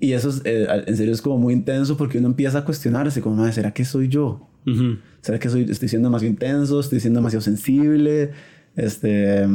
y 0.00 0.12
eso 0.12 0.30
es, 0.30 0.40
eh, 0.44 0.66
en 0.86 0.96
serio 0.96 1.12
es 1.12 1.20
como 1.20 1.36
muy 1.36 1.52
intenso 1.52 1.96
porque 1.98 2.16
uno 2.16 2.28
empieza 2.28 2.58
a 2.58 2.64
cuestionarse, 2.64 3.20
como, 3.20 3.46
¿será 3.52 3.72
que 3.72 3.84
soy 3.84 4.08
yo? 4.08 4.48
¿Será 5.20 5.38
que 5.38 5.50
soy, 5.50 5.66
estoy 5.68 5.88
siendo 5.88 6.08
demasiado 6.08 6.30
intenso? 6.30 6.80
¿Estoy 6.80 7.00
siendo 7.00 7.18
demasiado 7.18 7.42
sensible? 7.42 8.30
Este, 8.74 9.46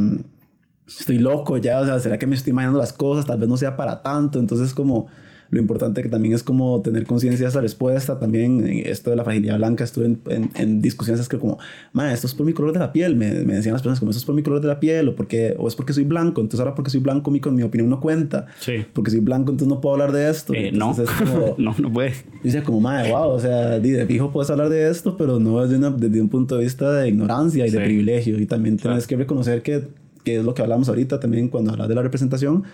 estoy 0.88 1.18
loco 1.18 1.58
ya, 1.58 1.82
o 1.82 1.86
sea, 1.86 2.00
¿será 2.00 2.20
que 2.20 2.28
me 2.28 2.36
estoy 2.36 2.52
imaginando 2.52 2.80
las 2.80 2.94
cosas? 2.94 3.26
Tal 3.26 3.40
vez 3.40 3.50
no 3.50 3.58
sea 3.58 3.76
para 3.76 4.04
tanto. 4.04 4.40
Entonces, 4.40 4.74
como 4.74 5.08
lo 5.56 5.62
importante 5.62 6.04
que 6.04 6.10
también 6.10 6.34
es 6.34 6.44
como 6.44 6.82
tener 6.82 7.06
conciencia 7.06 7.46
de 7.46 7.50
esa 7.50 7.62
respuesta. 7.62 8.20
También 8.20 8.84
esto 8.86 9.10
de 9.10 9.16
la 9.16 9.24
fragilidad 9.24 9.58
blanca, 9.58 9.86
estuve 9.86 10.06
en, 10.06 10.50
en, 10.54 10.82
discusiones 10.82 11.30
que 11.30 11.40
como, 11.40 11.58
ma, 11.94 12.12
esto 12.12 12.28
es 12.28 12.36
por 12.36 12.46
mi 12.46 12.52
color 12.52 12.74
de 12.74 12.80
la 12.80 12.92
piel. 12.92 13.16
Me, 13.16 13.32
me, 13.46 13.56
decían 13.56 13.72
las 13.72 13.82
personas 13.82 14.00
como, 14.00 14.12
esto 14.12 14.20
es 14.20 14.26
por 14.26 14.36
mi 14.36 14.44
color 14.44 14.60
de 14.60 14.68
la 14.68 14.82
piel 14.82 15.08
o, 15.08 15.16
porque, 15.16 15.56
o 15.58 15.70
es 15.70 15.76
porque 15.76 15.94
soy 15.94 16.04
blanco. 16.04 16.42
Entonces 16.42 16.60
ahora 16.60 16.76
porque 16.76 16.92
soy 16.92 17.00
blanco 17.00 17.32
mi, 17.32 17.40
mi 17.40 17.64
opinión 17.64 17.90
no 17.90 18.02
cuenta. 18.02 18.48
Sí. 18.60 18.86
Porque 18.92 19.12
soy 19.12 19.22
blanco 19.22 19.52
entonces 19.52 19.74
no 19.74 19.80
puedo 19.80 19.94
hablar 19.94 20.12
de 20.12 20.30
esto. 20.30 20.54
Eh, 20.54 20.72
no. 20.74 20.94
no, 21.58 21.74
no 21.78 21.94
puede. 21.94 22.14
Dice 22.44 22.62
como, 22.62 22.82
ma, 22.82 23.02
wow, 23.08 23.30
o 23.30 23.40
sea, 23.40 23.80
de 23.80 24.06
fijo 24.06 24.32
puedes 24.32 24.50
hablar 24.50 24.68
de 24.68 24.90
esto, 24.90 25.16
pero 25.16 25.40
no 25.40 25.62
desde, 25.62 25.78
una, 25.78 25.90
desde 25.90 26.20
un 26.20 26.28
punto 26.28 26.58
de 26.58 26.66
vista 26.66 26.92
de 26.92 27.08
ignorancia 27.08 27.66
y 27.66 27.70
de 27.70 27.80
privilegio. 27.80 28.38
Y 28.38 28.46
también 28.46 28.76
tienes 28.76 29.08
que 29.08 29.16
reconocer 29.16 29.62
que, 29.62 29.88
que 30.26 30.38
es 30.38 30.44
lo 30.44 30.54
que 30.54 30.62
hablamos 30.62 30.90
ahorita 30.90 31.22
también 31.22 31.48
cuando 31.48 31.72
hablas 31.72 31.88
de 31.88 31.96
la 31.96 32.02
representación 32.02 32.66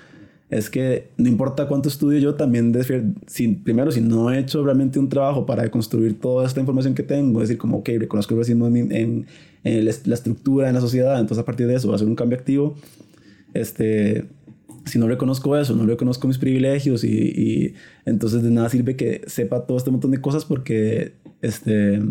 es 0.52 0.70
que 0.70 1.12
no 1.16 1.30
importa 1.30 1.66
cuánto 1.66 1.88
estudio 1.88 2.20
yo, 2.20 2.36
también 2.36 2.78
si, 3.26 3.48
primero, 3.48 3.90
si 3.90 4.02
no 4.02 4.30
he 4.30 4.38
hecho 4.38 4.62
realmente 4.64 5.00
un 5.00 5.08
trabajo 5.08 5.46
para 5.46 5.72
construir 5.72 6.20
toda 6.20 6.46
esta 6.46 6.60
información 6.60 6.94
que 6.94 7.04
tengo, 7.04 7.42
es 7.42 7.48
decir, 7.48 7.58
como, 7.58 7.78
ok, 7.78 7.90
reconozco 7.98 8.34
el 8.34 8.42
racismo 8.42 8.68
en, 8.68 8.92
en, 9.64 9.86
la 9.86 10.14
estructura, 10.14 10.68
en 10.68 10.76
la 10.76 10.82
sociedad, 10.82 11.18
entonces 11.22 11.42
a 11.42 11.46
partir 11.46 11.68
de 11.68 11.76
eso 11.76 11.88
va 11.88 11.96
a 11.96 12.00
ser 12.00 12.08
un 12.08 12.16
cambio 12.16 12.38
activo. 12.38 12.76
Este, 13.54 14.26
si 14.86 15.00
no 15.00 15.08
reconozco 15.08 15.56
eso, 15.56 15.74
no 15.74 15.86
reconozco 15.86 16.28
mis 16.28 16.38
privilegios 16.38 17.06
y, 17.06 17.08
y 17.08 17.74
entonces 18.06 18.44
de 18.44 18.52
nada 18.52 18.68
sirve 18.68 18.98
que 18.98 19.22
sepa 19.28 19.66
todo 19.66 19.78
este 19.78 19.90
montón 19.90 20.12
de 20.12 20.20
cosas 20.20 20.44
porque, 20.44 21.14
este, 21.42 22.02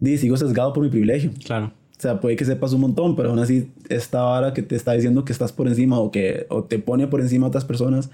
sigo 0.00 0.36
sesgado 0.36 0.72
por 0.72 0.84
mi 0.84 0.88
privilegio. 0.88 1.32
Claro. 1.44 1.72
O 1.96 2.00
sea, 2.00 2.20
puede 2.20 2.36
que 2.36 2.44
sepas 2.44 2.72
un 2.72 2.80
montón, 2.80 3.14
pero 3.16 3.30
aún 3.30 3.38
así 3.38 3.70
esta 3.88 4.22
vara 4.22 4.52
que 4.52 4.62
te 4.62 4.74
está 4.74 4.92
diciendo 4.92 5.24
que 5.24 5.32
estás 5.32 5.52
por 5.52 5.68
encima 5.68 5.98
o 5.98 6.10
que 6.10 6.46
o 6.50 6.64
te 6.64 6.78
pone 6.78 7.06
por 7.06 7.20
encima 7.20 7.46
a 7.46 7.48
otras 7.48 7.64
personas 7.64 8.10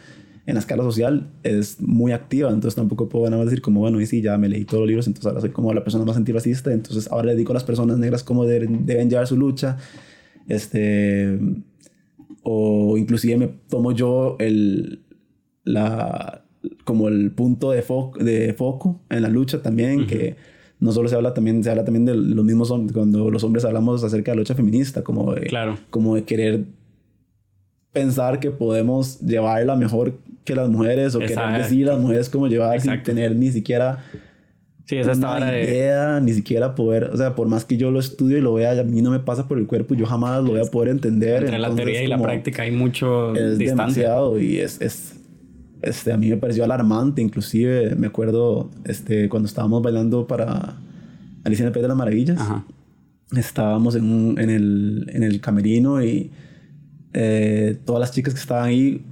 en 0.47 0.55
la 0.55 0.61
escala 0.61 0.83
social 0.83 1.31
es 1.43 1.81
muy 1.81 2.13
activa. 2.13 2.51
Entonces 2.51 2.75
tampoco 2.75 3.09
puedo 3.09 3.25
nada 3.27 3.39
más 3.39 3.47
decir 3.47 3.63
como, 3.63 3.81
bueno, 3.81 4.01
y 4.01 4.07
sí, 4.07 4.21
ya 4.21 4.37
me 4.37 4.49
leí 4.49 4.65
todos 4.65 4.81
los 4.81 4.89
libros, 4.89 5.07
entonces 5.07 5.27
ahora 5.27 5.41
soy 5.41 5.51
como 5.51 5.73
la 5.73 5.83
persona 5.83 6.05
más 6.05 6.17
antirracista. 6.17 6.73
Entonces 6.73 7.11
ahora 7.11 7.29
le 7.29 7.37
digo 7.37 7.53
a 7.53 7.55
las 7.55 7.65
personas 7.65 7.99
negras 7.99 8.23
cómo 8.23 8.45
deben, 8.45 8.85
deben 8.87 9.09
llevar 9.09 9.27
su 9.27 9.37
lucha. 9.37 9.79
Este... 10.49 11.39
O 12.43 12.97
inclusive 12.97 13.37
me 13.37 13.49
tomo 13.69 13.93
yo 13.93 14.37
el... 14.39 15.03
La, 15.65 16.45
como 16.85 17.09
el 17.09 17.31
punto 17.31 17.71
de, 17.71 17.83
foco 17.83 18.19
de 18.19 18.55
foco 18.55 19.01
en 19.09 19.23
la 19.23 19.29
lucha 19.29 19.63
también, 19.63 20.07
que 20.07 20.37
no 20.81 20.93
solo 20.93 21.09
se 21.09 21.15
habla 21.15 21.35
también, 21.35 21.63
se 21.63 21.71
habla 21.71 21.85
también 21.85 22.07
de 22.07 22.15
los 22.15 22.45
mismos 22.45 22.71
hombres, 22.71 22.97
cuando 22.97 23.31
los 23.31 23.45
hombres 23.45 23.65
hablamos 23.65 24.03
acerca 24.03 24.33
de 24.33 24.37
la 24.37 24.41
lucha 24.41 24.55
feminista, 24.55 25.03
como 25.03 25.35
de, 25.35 25.43
claro. 25.43 25.79
como 25.91 26.17
de 26.17 26.25
querer 26.25 26.65
pensar 27.93 28.41
que 28.41 28.51
podemos 28.51 29.21
llevarla 29.21 29.77
mejor 29.77 30.15
que 30.45 30.55
las 30.55 30.71
mujeres 30.71 31.15
o 31.15 31.19
querer 31.19 31.59
decir 31.59 31.89
a 31.89 31.93
las 31.93 32.01
mujeres 32.01 32.31
cómo 32.31 32.49
llevar 32.49 32.81
sin 32.81 33.03
tener 33.03 33.37
ni 33.37 33.51
siquiera 33.51 34.05
sí, 34.87 34.97
esa 34.97 35.13
una 35.13 35.61
idea, 35.61 36.19
ni 36.21 36.33
siquiera 36.33 36.75
poder, 36.75 37.05
o 37.13 37.17
sea, 37.17 37.35
por 37.35 37.47
más 37.47 37.65
que 37.65 37.77
yo 37.77 37.91
lo 37.91 38.01
estudie 38.01 38.39
y 38.39 38.41
lo 38.41 38.55
vea, 38.55 38.73
a 38.73 38.85
mí 38.85 39.03
no 39.03 39.11
me 39.11 39.21
pasa 39.21 39.47
por 39.47 39.59
el 39.59 39.67
cuerpo, 39.67 39.95
yo 39.95 40.07
jamás 40.07 40.43
lo 40.43 40.53
voy 40.53 40.61
a 40.61 40.71
poder 40.71 40.89
entender. 40.89 41.43
Entre 41.43 41.59
la 41.59 41.75
teoría 41.75 42.03
y 42.03 42.07
la 42.07 42.21
práctica 42.21 42.63
hay 42.63 42.71
mucho 42.71 43.35
es 43.35 43.59
demasiado 43.59 44.41
y 44.41 44.59
es, 44.59 44.81
es 44.81 45.20
este, 45.83 46.13
a 46.13 46.17
mí 46.17 46.29
me 46.29 46.37
pareció 46.37 46.65
alarmante, 46.65 47.23
inclusive 47.23 47.95
me 47.97 48.09
acuerdo 48.09 48.71
este, 48.85 49.29
cuando 49.29 49.47
estábamos 49.47 49.83
bailando 49.83 50.27
para 50.27 50.77
Alicia 51.45 51.63
en 51.63 51.69
el 51.69 51.73
País 51.73 51.83
de 51.83 51.89
las 51.89 51.97
Maravillas. 51.97 52.41
Estábamos 53.37 53.95
en, 53.95 54.05
un, 54.05 54.41
en, 54.41 54.51
el, 54.51 55.11
en, 55.13 55.23
el, 55.23 55.41
camerino 55.41 56.03
y 56.03 56.31
eh, 57.13 57.79
todas 57.85 58.01
las 58.01 58.13
chicas 58.13 58.35
que 58.35 58.41
estaban 58.41 58.65
ahí 58.65 59.05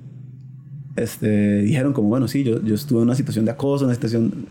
este, 0.96 1.62
dijeron 1.62 1.92
como, 1.92 2.08
bueno, 2.08 2.26
sí, 2.26 2.42
yo, 2.42 2.62
yo 2.62 2.74
estuve 2.74 2.98
en 2.98 3.04
una 3.04 3.14
situación 3.14 3.44
de 3.44 3.52
acoso, 3.52 3.84
en 3.84 3.88
una 3.88 3.94
situación 3.94 4.46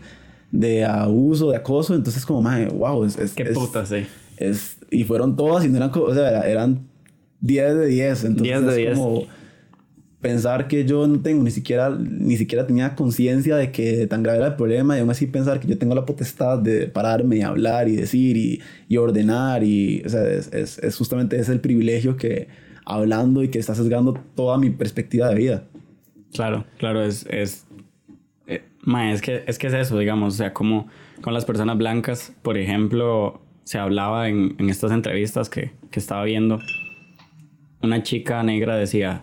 de 0.50 0.84
abuso, 0.84 1.50
de 1.50 1.56
acoso, 1.56 1.94
entonces 1.94 2.24
como, 2.24 2.42
wow, 2.72 3.04
es... 3.04 3.18
es 3.18 3.34
Qué 3.34 3.44
puta, 3.46 3.84
sí. 3.84 4.06
Es, 4.38 4.78
y 4.90 5.04
fueron 5.04 5.36
todas 5.36 5.64
y 5.64 5.68
no 5.68 5.76
eran, 5.76 5.90
o 5.94 6.14
sea, 6.14 6.48
eran 6.48 6.86
10 7.40 7.76
de 7.76 7.86
10, 7.86 8.24
entonces 8.24 8.42
10 8.42 8.66
de 8.66 8.76
10. 8.76 8.98
como 8.98 9.24
pensar 10.20 10.66
que 10.66 10.84
yo 10.84 11.06
no 11.06 11.20
tengo 11.20 11.44
ni 11.44 11.50
siquiera, 11.50 11.90
ni 11.90 12.36
siquiera 12.36 12.66
tenía 12.66 12.96
conciencia 12.96 13.56
de 13.56 13.70
que 13.70 14.06
tan 14.08 14.22
grave 14.22 14.38
era 14.38 14.48
el 14.48 14.56
problema 14.56 14.96
y 14.96 15.00
aún 15.00 15.10
así 15.10 15.26
pensar 15.26 15.60
que 15.60 15.68
yo 15.68 15.78
tengo 15.78 15.94
la 15.94 16.04
potestad 16.04 16.58
de 16.58 16.88
pararme 16.88 17.36
y 17.36 17.42
hablar 17.42 17.88
y 17.88 17.96
decir 17.96 18.36
y, 18.36 18.60
y 18.88 18.96
ordenar 18.96 19.62
y, 19.62 20.02
o 20.04 20.08
sea, 20.08 20.28
es, 20.28 20.52
es, 20.52 20.78
es, 20.78 20.96
justamente 20.96 21.38
ese 21.38 21.52
el 21.52 21.60
privilegio 21.60 22.16
que 22.16 22.48
hablando 22.84 23.44
y 23.44 23.48
que 23.48 23.58
está 23.58 23.74
sesgando 23.74 24.14
toda 24.34 24.58
mi 24.58 24.70
perspectiva 24.70 25.28
de 25.28 25.34
vida. 25.36 25.64
Claro, 26.32 26.64
claro, 26.78 27.04
es, 27.04 27.24
es, 27.30 27.66
eh, 28.46 28.62
es, 29.12 29.22
que, 29.22 29.44
es 29.46 29.58
que 29.58 29.68
es 29.68 29.72
eso, 29.72 29.98
digamos, 29.98 30.34
o 30.34 30.36
sea, 30.36 30.52
como 30.52 30.88
con 31.20 31.32
las 31.32 31.44
personas 31.44 31.78
blancas, 31.78 32.32
por 32.42 32.58
ejemplo, 32.58 33.40
se 33.62 33.78
hablaba 33.78 34.28
en, 34.28 34.56
en 34.58 34.68
estas 34.68 34.90
entrevistas 34.90 35.48
que, 35.48 35.70
que 35.90 36.00
estaba 36.00 36.24
viendo, 36.24 36.58
una 37.82 38.02
chica 38.02 38.42
negra 38.42 38.76
decía, 38.76 39.22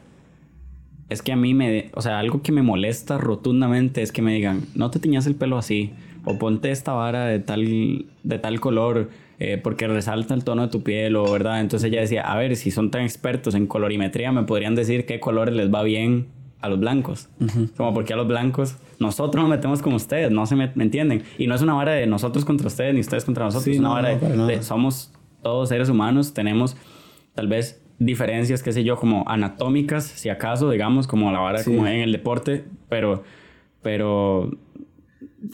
es 1.10 1.22
que 1.22 1.32
a 1.32 1.36
mí 1.36 1.54
me, 1.54 1.90
o 1.94 2.02
sea, 2.02 2.20
algo 2.20 2.42
que 2.42 2.52
me 2.52 2.62
molesta 2.62 3.18
rotundamente 3.18 4.02
es 4.02 4.12
que 4.12 4.22
me 4.22 4.34
digan, 4.34 4.64
no 4.74 4.90
te 4.90 5.00
tiñas 5.00 5.28
el 5.28 5.36
pelo 5.36 5.58
así, 5.58 5.92
o 6.26 6.40
ponte 6.40 6.72
esta 6.72 6.94
vara 6.94 7.26
de 7.26 7.40
tal, 7.40 8.06
de 8.24 8.40
tal 8.40 8.60
color, 8.60 9.10
eh, 9.38 9.60
porque 9.62 9.88
resalta 9.88 10.34
el 10.34 10.44
tono 10.44 10.64
de 10.64 10.68
tu 10.70 10.82
piel, 10.82 11.16
o 11.16 11.32
verdad. 11.32 11.62
Entonces 11.62 11.92
ella 11.92 12.02
decía, 12.02 12.22
a 12.24 12.36
ver, 12.38 12.56
si 12.56 12.72
son 12.72 12.90
tan 12.90 13.04
expertos 13.04 13.54
en 13.54 13.68
colorimetría, 13.68 14.32
me 14.32 14.44
podrían 14.44 14.74
decir 14.74 15.06
qué 15.06 15.20
colores 15.20 15.56
les 15.56 15.72
va 15.74 15.84
bien 15.84 16.28
a 16.62 16.70
los 16.70 16.80
blancos. 16.80 17.30
Como 17.78 17.94
porque 17.94 18.14
a 18.14 18.16
los 18.16 18.28
blancos 18.28 18.78
nosotros 19.00 19.44
nos 19.44 19.50
metemos 19.50 19.84
con 19.84 19.94
ustedes, 19.94 20.32
no 20.32 20.48
se 20.48 20.56
me, 20.56 20.72
entienden. 20.78 21.22
Y 21.38 21.46
no 21.46 21.54
es 21.54 21.62
una 21.62 21.76
vara 21.76 21.92
de 21.92 22.08
nosotros 22.08 22.44
contra 22.44 22.68
ustedes, 22.68 22.96
ni 22.96 23.02
ustedes 23.02 23.24
contra 23.24 23.46
nosotros, 23.46 23.68
es 23.68 23.80
una 23.80 23.90
vara 23.90 24.16
de 24.16 24.64
somos 24.64 25.12
todos 25.44 25.70
seres 25.70 25.90
humanos, 25.90 26.34
tenemos 26.34 26.76
tal 27.36 27.48
vez 27.48 27.85
diferencias, 28.00 28.62
qué 28.62 28.72
sé 28.72 28.84
yo, 28.84 28.98
como 28.98 29.28
anatómicas, 29.28 30.06
si 30.06 30.30
acaso, 30.30 30.70
digamos, 30.70 31.08
como 31.08 31.32
la 31.32 31.40
vara 31.40 31.64
como 31.64 31.88
en 31.88 32.02
el 32.02 32.12
deporte, 32.12 32.66
pero, 32.90 33.24
pero, 33.82 34.52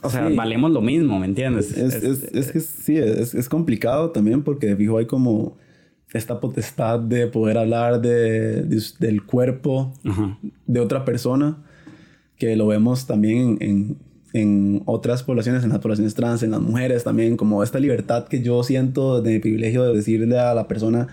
o 0.02 0.10
sea, 0.10 0.30
valemos 0.30 0.72
lo 0.72 0.82
mismo, 0.82 1.20
¿me 1.20 1.28
entiendes? 1.28 1.78
Es, 1.78 1.96
es, 1.96 2.24
es 2.24 2.52
que 2.52 2.60
sí, 2.60 2.98
es, 2.98 3.50
complicado 3.50 4.12
también 4.12 4.44
porque 4.44 4.76
fijo 4.76 4.98
hay 4.98 5.06
como 5.06 5.58
esta 6.14 6.40
potestad 6.40 7.00
de 7.00 7.28
poder 7.28 7.58
hablar 7.58 8.02
de, 8.02 8.64
del 9.00 9.24
cuerpo 9.24 9.94
de 10.66 10.80
otra 10.80 11.06
persona, 11.06 11.64
que 12.38 12.56
lo 12.56 12.68
vemos 12.68 13.06
también 13.06 13.58
en, 13.62 13.98
en 14.34 14.82
otras 14.86 15.24
poblaciones, 15.24 15.64
en 15.64 15.70
las 15.70 15.80
poblaciones 15.80 16.16
trans, 16.16 16.44
en 16.44 16.52
las 16.52 16.62
mujeres 16.62 17.04
también, 17.04 17.38
como 17.38 17.64
esta 17.64 17.80
libertad 17.80 18.28
que 18.28 18.42
yo 18.42 18.64
siento 18.64 19.22
de 19.22 19.34
mi 19.34 19.40
privilegio 19.40 19.84
de 19.84 19.96
decirle 19.96 20.40
a 20.40 20.54
la 20.54 20.68
persona, 20.68 21.08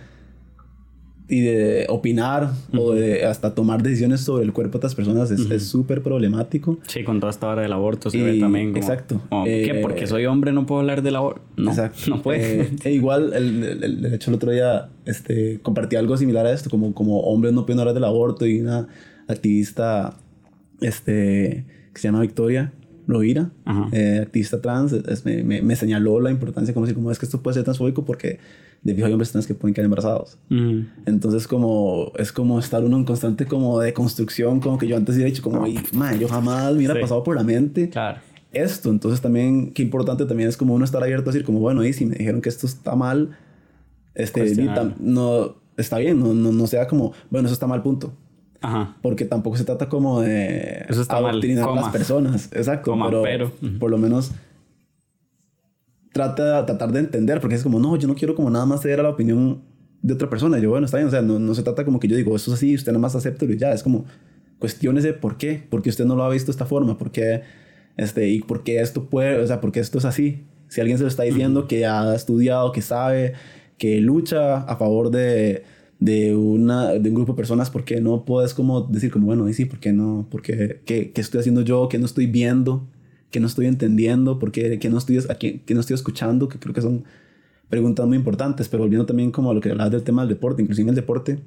y 1.30 1.42
de 1.42 1.86
opinar 1.90 2.52
o 2.72 2.94
de 2.94 3.26
hasta 3.26 3.54
tomar 3.54 3.82
decisiones 3.82 4.22
sobre 4.22 4.44
el 4.44 4.52
cuerpo 4.54 4.72
de 4.72 4.76
otras 4.78 4.94
personas 4.94 5.30
es 5.30 5.62
súper 5.66 6.02
problemático. 6.02 6.78
Sí, 6.86 7.04
con 7.04 7.20
toda 7.20 7.30
esta 7.30 7.48
hora 7.48 7.62
del 7.62 7.72
aborto 7.72 8.10
se 8.10 8.22
ve 8.22 8.40
también. 8.40 8.74
exacto. 8.74 9.20
¿Qué? 9.44 9.66
Eh, 9.66 9.80
Porque 9.82 10.06
soy 10.06 10.24
hombre 10.24 10.52
no 10.52 10.64
puedo 10.64 10.80
hablar 10.80 11.02
del 11.02 11.16
aborto. 11.16 11.42
No, 11.56 11.70
exacto. 11.70 11.98
no 12.08 12.22
puede. 12.22 12.62
Eh, 12.62 12.70
e 12.84 12.92
igual, 12.92 13.34
el, 13.34 14.00
de 14.00 14.14
hecho, 14.14 14.30
el 14.30 14.36
otro 14.36 14.52
día 14.52 14.88
este, 15.04 15.60
compartí 15.60 15.96
algo 15.96 16.16
similar 16.16 16.46
a 16.46 16.52
esto, 16.52 16.70
como, 16.70 16.94
como 16.94 17.20
hombres 17.20 17.52
no 17.52 17.66
pueden 17.66 17.80
hablar 17.80 17.94
del 17.94 18.04
aborto 18.04 18.46
y 18.46 18.60
una 18.60 18.88
activista 19.28 20.16
este, 20.80 21.66
que 21.92 22.00
se 22.00 22.08
llama 22.08 22.22
Victoria 22.22 22.72
Rovira, 23.06 23.50
eh, 23.92 24.20
activista 24.22 24.60
trans, 24.60 24.94
me, 25.24 25.62
me, 25.62 25.76
señaló 25.76 26.20
la 26.20 26.30
importancia, 26.30 26.74
como 26.74 26.86
si 26.86 26.94
como 26.94 27.10
es 27.10 27.18
que 27.18 27.24
esto 27.24 27.42
puede 27.42 27.54
ser 27.54 27.64
transfóbico 27.64 28.04
porque 28.04 28.38
de 28.82 28.94
fijo 28.94 29.06
hay 29.06 29.12
hombres 29.12 29.32
trans 29.32 29.46
que 29.46 29.54
pueden 29.54 29.74
quedar 29.74 29.84
embarazados. 29.86 30.38
Entonces, 31.06 31.46
como, 31.46 32.12
es 32.16 32.32
como 32.32 32.58
estar 32.58 32.84
uno 32.84 32.96
en 32.96 33.04
constante 33.04 33.46
como 33.46 33.80
de 33.80 33.92
construcción, 33.92 34.60
como 34.60 34.78
que 34.78 34.86
yo 34.86 34.96
antes 34.96 35.14
había 35.16 35.26
dicho, 35.26 35.42
como, 35.42 35.66
man, 35.92 36.18
yo 36.18 36.28
jamás 36.28 36.72
me 36.72 36.78
hubiera 36.78 36.98
pasado 37.00 37.22
por 37.22 37.36
la 37.36 37.42
mente 37.42 37.90
claro. 37.90 38.20
esto. 38.52 38.90
Entonces, 38.90 39.20
también, 39.20 39.72
qué 39.72 39.82
importante 39.82 40.24
también 40.26 40.48
es 40.48 40.56
como 40.56 40.74
uno 40.74 40.84
estar 40.84 41.02
abierto 41.02 41.30
a 41.30 41.32
decir, 41.32 41.44
como, 41.44 41.60
bueno, 41.60 41.84
y 41.84 41.92
si 41.92 42.06
me 42.06 42.16
dijeron 42.16 42.40
que 42.40 42.48
esto 42.48 42.66
está 42.66 42.94
mal, 42.94 43.36
este, 44.14 44.54
no, 45.00 45.56
está 45.76 45.98
bien, 45.98 46.18
no, 46.20 46.32
no, 46.32 46.52
no 46.52 46.66
sea 46.66 46.86
como, 46.86 47.12
bueno, 47.30 47.46
eso 47.46 47.54
está 47.54 47.66
mal, 47.66 47.82
punto. 47.82 48.12
Ajá. 48.60 48.96
Porque 49.02 49.24
tampoco 49.24 49.56
se 49.56 49.64
trata 49.64 49.88
como 49.88 50.20
de 50.20 50.84
Eso 50.88 51.02
está 51.02 51.20
mal. 51.20 51.40
a 51.40 51.74
las 51.74 51.88
personas. 51.90 52.48
Exacto. 52.52 52.96
pero, 53.22 53.52
por 53.78 53.90
lo 53.90 53.98
menos 53.98 54.32
trata 56.18 56.60
de 56.60 56.66
tratar 56.66 56.92
de 56.92 57.00
entender, 57.00 57.40
porque 57.40 57.54
es 57.54 57.62
como, 57.62 57.78
no, 57.78 57.96
yo 57.96 58.08
no 58.08 58.14
quiero 58.14 58.34
como 58.34 58.50
nada 58.50 58.66
más 58.66 58.82
ceder 58.82 58.98
a 59.00 59.04
la 59.04 59.10
opinión 59.10 59.62
de 60.02 60.14
otra 60.14 60.28
persona. 60.28 60.58
Yo, 60.58 60.70
bueno, 60.70 60.84
está 60.84 60.96
bien, 60.96 61.08
o 61.08 61.10
sea, 61.10 61.22
no, 61.22 61.38
no 61.38 61.54
se 61.54 61.62
trata 61.62 61.84
como 61.84 62.00
que 62.00 62.08
yo 62.08 62.16
digo, 62.16 62.34
esto 62.34 62.50
es 62.50 62.58
así, 62.58 62.74
usted 62.74 62.92
nada 62.92 63.00
más 63.00 63.14
acepta 63.14 63.44
y 63.44 63.56
ya, 63.56 63.72
es 63.72 63.82
como, 63.82 64.04
cuestiones 64.58 65.04
de 65.04 65.12
por 65.12 65.38
qué, 65.38 65.62
porque 65.70 65.90
usted 65.90 66.04
no 66.04 66.16
lo 66.16 66.24
ha 66.24 66.28
visto 66.28 66.46
de 66.46 66.52
esta 66.52 66.66
forma, 66.66 66.98
por 66.98 67.12
qué, 67.12 67.42
este, 67.96 68.28
y 68.28 68.40
por 68.40 68.64
qué 68.64 68.80
esto 68.80 69.04
puede, 69.04 69.40
o 69.40 69.46
sea, 69.46 69.60
por 69.60 69.70
qué 69.72 69.80
esto 69.80 69.98
es 69.98 70.04
así. 70.04 70.44
Si 70.68 70.80
alguien 70.80 70.98
se 70.98 71.04
lo 71.04 71.08
está 71.08 71.22
diciendo 71.22 71.66
que 71.66 71.86
ha 71.86 72.14
estudiado, 72.14 72.72
que 72.72 72.82
sabe, 72.82 73.34
que 73.78 74.00
lucha 74.00 74.58
a 74.58 74.76
favor 74.76 75.10
de, 75.10 75.62
de, 76.00 76.36
una, 76.36 76.92
de 76.94 77.08
un 77.08 77.14
grupo 77.14 77.32
de 77.32 77.36
personas, 77.36 77.70
¿por 77.70 77.84
qué 77.84 78.00
no 78.00 78.24
puedes 78.24 78.54
como 78.54 78.82
decir 78.82 79.10
como, 79.12 79.26
bueno, 79.26 79.48
y 79.48 79.54
sí, 79.54 79.64
¿por 79.64 79.78
qué 79.78 79.92
no? 79.92 80.26
¿Por 80.30 80.42
qué, 80.42 80.80
qué, 80.84 81.12
qué 81.12 81.20
estoy 81.20 81.40
haciendo 81.40 81.62
yo? 81.62 81.88
¿Qué 81.88 81.98
no 81.98 82.06
estoy 82.06 82.26
viendo? 82.26 82.86
Que 83.30 83.40
no 83.40 83.46
estoy 83.46 83.66
entendiendo, 83.66 84.38
porque 84.38 84.78
que 84.78 84.88
no 84.88 84.98
estoy, 84.98 85.20
aquí, 85.28 85.60
que 85.66 85.74
no 85.74 85.80
estoy 85.80 85.94
escuchando, 85.94 86.48
que 86.48 86.58
creo 86.58 86.74
que 86.74 86.80
son 86.80 87.04
preguntas 87.68 88.06
muy 88.06 88.16
importantes, 88.16 88.68
pero 88.68 88.82
volviendo 88.82 89.06
también 89.06 89.30
como 89.30 89.50
a 89.50 89.54
lo 89.54 89.60
que 89.60 89.70
hablabas 89.70 89.92
del 89.92 90.02
tema 90.02 90.22
del 90.22 90.30
deporte, 90.30 90.62
inclusive 90.62 90.84
en 90.84 90.88
el 90.90 90.94
deporte, 90.94 91.38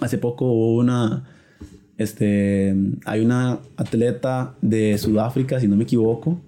hace 0.00 0.18
poco 0.18 0.46
hubo 0.46 0.76
una, 0.76 1.24
este, 1.96 2.74
hay 3.04 3.24
una 3.24 3.60
atleta 3.76 4.54
de 4.60 4.98
Sudáfrica, 4.98 5.58
si 5.60 5.68
no 5.68 5.76
me 5.76 5.84
equivoco, 5.84 6.40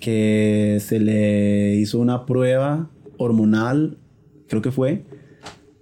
que 0.00 0.78
se 0.80 1.00
le 1.00 1.74
hizo 1.76 1.98
una 1.98 2.26
prueba 2.26 2.90
hormonal, 3.18 3.98
creo 4.48 4.62
que 4.62 4.70
fue, 4.70 5.04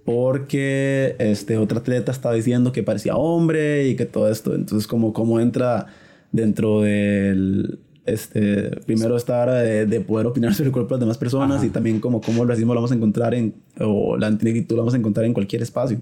porque 0.05 1.15
este, 1.19 1.57
otra 1.57 1.79
atleta 1.79 2.11
estaba 2.11 2.35
diciendo 2.35 2.73
que 2.73 2.83
parecía 2.83 3.15
hombre 3.15 3.87
y 3.87 3.95
que 3.95 4.05
todo 4.05 4.29
esto, 4.29 4.53
entonces 4.53 4.87
como, 4.87 5.13
como 5.13 5.39
entra 5.39 5.87
dentro 6.33 6.81
del 6.81 7.79
este, 8.05 8.81
primero 8.81 9.15
estar 9.15 9.49
de, 9.49 9.85
de, 9.85 10.01
poder 10.01 10.27
opinar 10.27 10.53
sobre 10.53 10.67
el 10.67 10.73
cuerpo 10.73 10.89
de 10.89 10.99
las 10.99 10.99
demás 11.01 11.17
personas 11.17 11.63
y 11.63 11.69
también 11.69 11.99
como 11.99 12.19
cómo 12.21 12.43
el 12.43 12.49
racismo 12.49 12.73
lo 12.73 12.79
vamos 12.79 12.91
a 12.91 12.95
encontrar 12.95 13.33
en, 13.33 13.53
o 13.79 14.17
la 14.17 14.27
antinegritud 14.27 14.75
lo 14.75 14.81
vamos 14.81 14.93
a 14.93 14.97
encontrar 14.97 15.25
en 15.25 15.33
cualquier 15.33 15.61
espacio. 15.61 16.01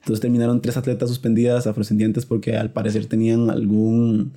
Entonces 0.00 0.20
terminaron 0.20 0.60
tres 0.60 0.76
atletas 0.76 1.08
suspendidas 1.08 1.66
afrodescendientes 1.66 2.26
porque 2.26 2.56
al 2.56 2.70
parecer 2.70 3.06
tenían 3.06 3.50
algún, 3.50 4.32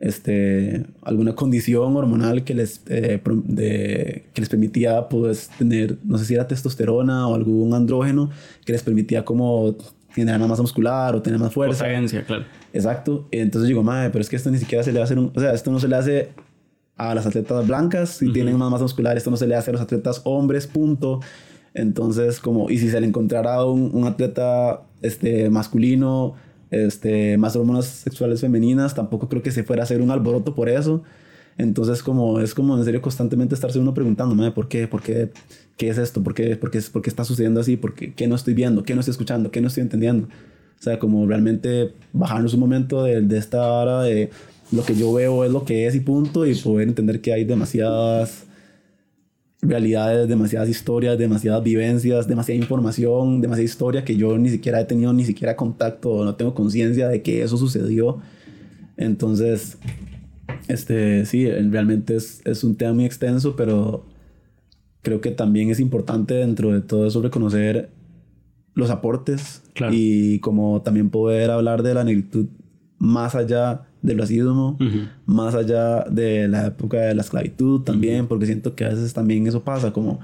este, 0.00 0.84
alguna 1.02 1.34
condición 1.34 1.96
hormonal 1.96 2.44
que 2.44 2.54
les, 2.54 2.82
eh, 2.88 3.20
de, 3.44 4.24
que 4.34 4.40
les 4.40 4.48
permitía 4.50 5.08
pues, 5.08 5.50
tener, 5.58 5.96
no 6.04 6.18
sé 6.18 6.26
si 6.26 6.34
era 6.34 6.46
testosterona 6.46 7.26
o 7.26 7.34
algún 7.34 7.72
andrógeno 7.72 8.30
que 8.66 8.72
les 8.72 8.82
permitía 8.82 9.24
como 9.24 9.76
tener 10.14 10.38
más 10.40 10.60
muscular 10.60 11.14
o 11.14 11.22
tener 11.22 11.38
más 11.38 11.54
fuerza. 11.54 11.84
Potencia, 11.84 12.24
claro. 12.24 12.44
Exacto. 12.72 13.28
Entonces 13.30 13.68
digo, 13.68 13.82
madre, 13.82 14.10
pero 14.10 14.20
es 14.20 14.28
que 14.28 14.36
esto 14.36 14.50
ni 14.50 14.58
siquiera 14.58 14.82
se 14.82 14.92
le 14.92 14.98
va 14.98 15.04
a 15.04 15.06
hacer 15.06 15.18
un... 15.18 15.32
O 15.34 15.40
sea, 15.40 15.54
esto 15.54 15.70
no 15.70 15.80
se 15.80 15.88
le 15.88 15.96
hace 15.96 16.28
a 16.98 17.14
las 17.14 17.26
atletas 17.26 17.66
blancas 17.66 18.20
y 18.20 18.32
tienen 18.32 18.58
más 18.58 18.70
masa 18.70 18.82
muscular. 18.82 19.16
Esto 19.16 19.30
no 19.30 19.36
se 19.36 19.46
le 19.46 19.54
hace 19.54 19.70
a 19.70 19.72
los 19.72 19.80
atletas 19.80 20.20
hombres, 20.24 20.66
punto. 20.66 21.20
Entonces, 21.72 22.40
como, 22.40 22.68
y 22.70 22.78
si 22.78 22.90
se 22.90 23.00
le 23.00 23.06
encontrara 23.06 23.64
un, 23.64 23.90
un 23.94 24.04
atleta 24.04 24.82
este, 25.00 25.48
masculino, 25.48 26.34
este, 26.70 27.38
más 27.38 27.56
hormonas 27.56 27.86
sexuales 27.86 28.40
femeninas, 28.40 28.94
tampoco 28.94 29.28
creo 29.28 29.42
que 29.42 29.52
se 29.52 29.62
fuera 29.62 29.82
a 29.82 29.84
hacer 29.84 30.02
un 30.02 30.10
alboroto 30.10 30.54
por 30.54 30.68
eso. 30.68 31.02
Entonces, 31.56 32.02
como, 32.02 32.40
es 32.40 32.54
como 32.54 32.76
en 32.76 32.84
serio 32.84 33.00
constantemente 33.00 33.54
estarse 33.54 33.78
uno 33.78 33.94
preguntándome, 33.94 34.50
¿por 34.50 34.68
qué? 34.68 34.88
¿Por 34.88 35.02
qué? 35.02 35.30
¿Qué 35.76 35.88
es 35.88 35.98
esto? 35.98 36.22
¿Por 36.22 36.34
qué? 36.34 36.56
¿Por 36.56 36.70
qué, 36.70 36.80
por 36.92 37.02
qué 37.02 37.10
está 37.10 37.24
sucediendo 37.24 37.60
así? 37.60 37.76
¿Por 37.76 37.94
qué? 37.94 38.12
¿Qué 38.12 38.26
no 38.26 38.34
estoy 38.34 38.54
viendo? 38.54 38.82
¿Qué 38.82 38.94
no 38.94 39.00
estoy 39.00 39.12
escuchando? 39.12 39.50
¿Qué 39.50 39.60
no 39.60 39.68
estoy 39.68 39.82
entendiendo? 39.82 40.26
O 40.26 40.82
sea, 40.82 40.98
como 40.98 41.26
realmente 41.26 41.92
bajarnos 42.12 42.54
un 42.54 42.60
momento 42.60 43.02
de, 43.02 43.22
de 43.22 43.38
esta 43.38 43.66
hora 43.72 44.02
de 44.02 44.30
lo 44.70 44.84
que 44.84 44.94
yo 44.94 45.12
veo 45.12 45.44
es 45.44 45.50
lo 45.50 45.64
que 45.64 45.86
es 45.86 45.94
y 45.94 46.00
punto, 46.00 46.46
y 46.46 46.54
poder 46.54 46.88
entender 46.88 47.20
que 47.20 47.32
hay 47.32 47.44
demasiadas 47.44 48.46
realidades, 49.60 50.28
demasiadas 50.28 50.68
historias, 50.68 51.18
demasiadas 51.18 51.62
vivencias, 51.64 52.28
demasiada 52.28 52.60
información, 52.60 53.40
demasiada 53.40 53.64
historia 53.64 54.04
que 54.04 54.16
yo 54.16 54.38
ni 54.38 54.50
siquiera 54.50 54.80
he 54.80 54.84
tenido 54.84 55.12
ni 55.12 55.24
siquiera 55.24 55.56
contacto, 55.56 56.24
no 56.24 56.36
tengo 56.36 56.54
conciencia 56.54 57.08
de 57.08 57.22
que 57.22 57.42
eso 57.42 57.56
sucedió. 57.56 58.20
Entonces, 58.96 59.78
este, 60.68 61.24
sí, 61.26 61.50
realmente 61.50 62.16
es, 62.16 62.40
es 62.44 62.62
un 62.62 62.76
tema 62.76 62.92
muy 62.92 63.04
extenso, 63.04 63.56
pero 63.56 64.04
creo 65.02 65.20
que 65.20 65.30
también 65.30 65.70
es 65.70 65.80
importante 65.80 66.34
dentro 66.34 66.72
de 66.72 66.80
todo 66.80 67.06
eso 67.06 67.22
reconocer 67.22 67.90
los 68.74 68.90
aportes 68.90 69.62
y 69.90 70.38
como 70.38 70.82
también 70.82 71.10
poder 71.10 71.50
hablar 71.50 71.82
de 71.82 71.94
la 71.94 72.04
negritud 72.04 72.46
más 72.98 73.34
allá 73.34 73.87
del 74.02 74.18
racismo, 74.18 74.78
más 75.26 75.54
allá 75.54 76.04
de 76.04 76.48
la 76.48 76.66
época 76.66 76.98
de 76.98 77.14
la 77.14 77.22
esclavitud 77.22 77.82
también, 77.82 78.26
porque 78.26 78.46
siento 78.46 78.74
que 78.74 78.84
a 78.84 78.90
veces 78.90 79.12
también 79.12 79.46
eso 79.46 79.62
pasa, 79.62 79.92
como 79.92 80.20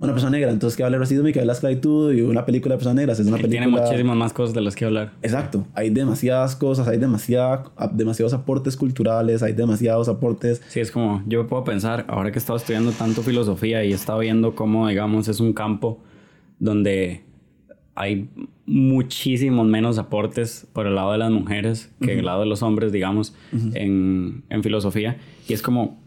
una 0.00 0.12
persona 0.12 0.30
negra, 0.30 0.52
entonces 0.52 0.76
que 0.76 0.84
habla 0.84 0.96
de 0.96 1.00
racismo 1.00 1.26
y 1.26 1.32
que 1.32 1.40
habla 1.40 1.52
de 1.52 1.56
esclavitud 1.56 2.12
y 2.12 2.20
una 2.20 2.46
película 2.46 2.74
de 2.74 2.78
personas 2.78 2.96
negras 2.96 3.18
es 3.18 3.26
una 3.26 3.36
película... 3.36 3.62
Tiene 3.62 3.80
muchísimas 3.80 4.16
más 4.16 4.32
cosas 4.32 4.54
de 4.54 4.60
las 4.60 4.76
que 4.76 4.84
hablar. 4.84 5.12
Exacto, 5.22 5.66
hay 5.74 5.90
demasiadas 5.90 6.54
cosas, 6.54 6.86
hay 6.86 6.98
demasiada, 6.98 7.64
demasiados 7.92 8.32
aportes 8.32 8.76
culturales, 8.76 9.42
hay 9.42 9.54
demasiados 9.54 10.08
aportes... 10.08 10.62
Sí, 10.68 10.78
es 10.80 10.92
como, 10.92 11.24
yo 11.26 11.46
puedo 11.48 11.64
pensar, 11.64 12.04
ahora 12.08 12.30
que 12.30 12.38
he 12.38 12.40
estado 12.40 12.56
estudiando 12.58 12.92
tanto 12.92 13.22
filosofía 13.22 13.84
y 13.84 13.90
he 13.90 13.94
estado 13.94 14.20
viendo 14.20 14.54
cómo, 14.54 14.86
digamos, 14.86 15.26
es 15.26 15.40
un 15.40 15.52
campo 15.52 16.00
donde 16.60 17.24
hay 17.98 18.28
muchísimos 18.64 19.66
menos 19.66 19.98
aportes 19.98 20.68
por 20.72 20.86
el 20.86 20.94
lado 20.94 21.10
de 21.12 21.18
las 21.18 21.32
mujeres 21.32 21.92
que 22.00 22.16
el 22.16 22.26
lado 22.26 22.40
de 22.40 22.46
los 22.46 22.62
hombres, 22.62 22.92
digamos, 22.92 23.34
en, 23.52 24.44
en, 24.48 24.62
filosofía. 24.62 25.18
Y 25.48 25.52
es 25.52 25.62
como, 25.62 26.00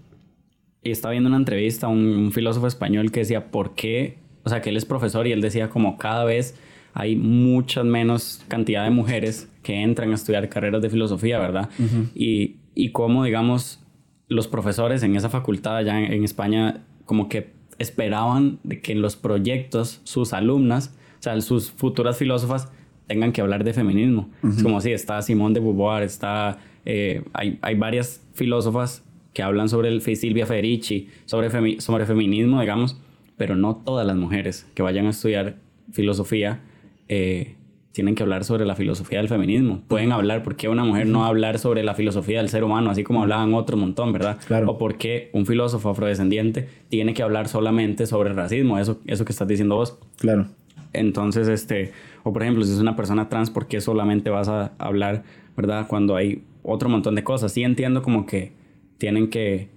estaba 0.83 1.11
viendo 1.11 1.27
una 1.27 1.37
entrevista 1.37 1.87
a 1.87 1.89
un, 1.89 2.31
filósofo 2.31 2.65
español 2.65 3.11
que 3.11 3.19
decía, 3.19 3.51
¿por 3.51 3.75
qué? 3.75 4.19
O 4.43 4.49
sea, 4.49 4.61
que 4.61 4.69
él 4.69 4.77
es 4.77 4.85
profesor 4.85 5.27
y 5.27 5.33
él 5.33 5.41
decía 5.41 5.69
como 5.69 5.97
cada 5.97 6.23
vez 6.23 6.57
hay 6.93 7.17
muchas 7.17 7.83
menos 7.83 8.41
cantidad 8.47 8.85
de 8.85 8.89
mujeres 8.89 9.49
que 9.61 9.81
entran 9.81 10.11
a 10.11 10.15
estudiar 10.15 10.47
carreras 10.47 10.81
de 10.81 10.89
filosofía, 10.89 11.39
¿verdad? 11.39 11.69
y, 12.15 12.55
y 12.73 12.91
cómo, 12.93 13.25
digamos, 13.25 13.83
los 14.29 14.47
profesores 14.47 15.03
en 15.03 15.17
esa 15.17 15.27
facultad 15.27 15.75
allá 15.75 15.99
en, 15.99 16.13
en 16.13 16.23
España 16.23 16.85
como 17.03 17.27
que 17.27 17.51
esperaban 17.79 18.59
de 18.63 18.79
que 18.79 18.93
en 18.93 19.01
los 19.01 19.17
proyectos 19.17 19.99
sus 20.05 20.31
alumnas 20.31 20.95
sea, 21.24 21.39
sus 21.41 21.72
futuras 21.72 22.17
filósofas 22.17 22.72
tengan 23.07 23.32
que 23.32 23.41
hablar 23.41 23.63
de 23.63 23.74
feminismo. 23.74 24.30
Es 24.47 24.63
como 24.63 24.80
si 24.82 24.91
está 24.91 25.22
Simone 25.22 25.53
de 25.53 25.59
Beauvoir, 25.59 26.03
está, 26.03 26.59
eh, 26.86 27.24
hay, 27.34 27.59
hay, 27.61 27.76
varias 27.76 28.26
filósofas 28.34 29.03
que 29.34 29.43
hablan 29.43 29.69
sobre 29.69 29.89
el 29.89 30.01
Silvia 30.01 30.45
Federici, 30.45 31.09
sobre, 31.26 31.82
sobre 31.82 32.05
feminismo, 32.05 32.61
digamos, 32.61 32.97
pero 33.38 33.55
no 33.55 33.76
todas 33.76 34.05
las 34.05 34.15
mujeres 34.15 34.67
que 34.74 34.82
vayan 34.82 35.07
a 35.07 35.09
estudiar 35.09 35.55
filosofía 35.91 36.61
eh, 37.07 37.55
tienen 37.91 38.15
que 38.15 38.24
hablar 38.24 38.45
sobre 38.45 38.65
la 38.65 38.76
filosofía 38.76 39.17
del 39.17 39.28
feminismo. 39.28 39.82
Pueden 39.88 40.11
hablar, 40.11 40.43
¿por 40.43 40.55
qué 40.55 40.69
una 40.69 40.86
mujer 40.86 41.07
no 41.07 41.26
hablar 41.26 41.59
sobre 41.59 41.84
la 41.84 41.93
filosofía 41.93 42.38
del 42.38 42.49
ser 42.49 42.63
humano, 42.63 42.89
así 42.89 43.03
como 43.03 43.22
hablaban 43.22 43.53
otro 43.53 43.76
montón, 43.78 44.13
¿verdad? 44.13 44.38
Claro. 44.47 44.72
O 44.72 44.78
por 44.78 44.97
qué 44.97 45.30
un 45.34 45.45
filósofo 45.45 45.89
afrodescendiente 45.89 46.69
tiene 46.89 47.13
que 47.13 47.24
hablar 47.24 47.49
solamente 47.49 48.05
sobre 48.05 48.30
el 48.30 48.36
racismo, 48.36 48.80
eso, 48.80 49.01
eso 49.05 49.26
que 49.26 49.34
estás 49.34 49.47
diciendo 49.47 49.76
vos. 49.76 49.97
Claro. 50.17 50.47
Entonces, 50.93 51.47
este, 51.47 51.91
o 52.23 52.33
por 52.33 52.43
ejemplo, 52.43 52.63
si 52.63 52.71
es 52.71 52.79
una 52.79 52.95
persona 52.95 53.29
trans, 53.29 53.49
¿por 53.49 53.67
qué 53.67 53.81
solamente 53.81 54.29
vas 54.29 54.47
a 54.47 54.73
hablar, 54.77 55.23
verdad? 55.55 55.87
Cuando 55.87 56.15
hay 56.15 56.43
otro 56.63 56.89
montón 56.89 57.15
de 57.15 57.23
cosas. 57.23 57.51
Sí 57.51 57.63
entiendo 57.63 58.01
como 58.01 58.25
que 58.25 58.53
tienen 58.97 59.29
que 59.29 59.69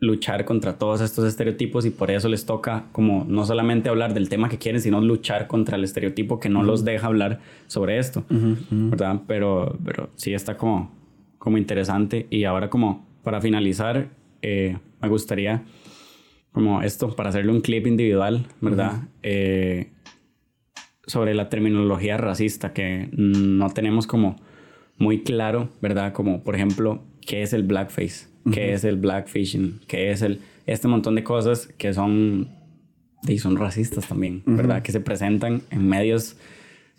luchar 0.00 0.44
contra 0.44 0.78
todos 0.78 1.00
estos 1.00 1.24
estereotipos 1.24 1.84
y 1.84 1.90
por 1.90 2.10
eso 2.10 2.28
les 2.28 2.46
toca 2.46 2.86
como 2.92 3.24
no 3.28 3.44
solamente 3.44 3.88
hablar 3.88 4.14
del 4.14 4.28
tema 4.28 4.48
que 4.48 4.58
quieren, 4.58 4.80
sino 4.80 5.00
luchar 5.00 5.48
contra 5.48 5.76
el 5.76 5.84
estereotipo 5.84 6.38
que 6.38 6.48
no 6.48 6.62
los 6.62 6.84
deja 6.84 7.08
hablar 7.08 7.40
sobre 7.66 7.98
esto, 7.98 8.24
¿verdad? 8.70 9.22
Pero, 9.26 9.76
pero 9.84 10.10
sí 10.14 10.34
está 10.34 10.56
como, 10.56 10.92
como 11.38 11.58
interesante 11.58 12.28
y 12.30 12.44
ahora 12.44 12.70
como 12.70 13.06
para 13.24 13.40
finalizar, 13.40 14.08
eh, 14.40 14.78
me 15.02 15.08
gustaría 15.08 15.64
como 16.52 16.80
esto, 16.82 17.14
para 17.14 17.30
hacerle 17.30 17.52
un 17.52 17.60
clip 17.60 17.86
individual, 17.86 18.46
¿verdad? 18.60 19.02
Eh, 19.22 19.90
sobre 21.08 21.34
la 21.34 21.48
terminología 21.48 22.16
racista 22.16 22.72
que 22.72 23.08
no 23.12 23.70
tenemos 23.70 24.06
como 24.06 24.36
muy 24.98 25.22
claro, 25.22 25.70
¿verdad? 25.82 26.12
Como 26.12 26.42
por 26.44 26.54
ejemplo, 26.54 27.02
¿qué 27.20 27.42
es 27.42 27.52
el 27.52 27.64
blackface? 27.64 28.28
¿Qué 28.52 28.72
es 28.72 28.84
el 28.84 28.96
blackfishing? 28.96 29.80
¿Qué 29.86 30.10
es 30.10 30.22
el... 30.22 30.40
Este 30.66 30.88
montón 30.88 31.16
de 31.16 31.24
cosas 31.24 31.66
que 31.78 31.92
son... 31.92 32.48
Y 33.26 33.38
son 33.38 33.56
racistas 33.56 34.08
también, 34.08 34.42
¿verdad? 34.46 34.82
Que 34.82 34.92
se 34.92 35.00
presentan 35.00 35.62
en 35.70 35.88
medios 35.88 36.36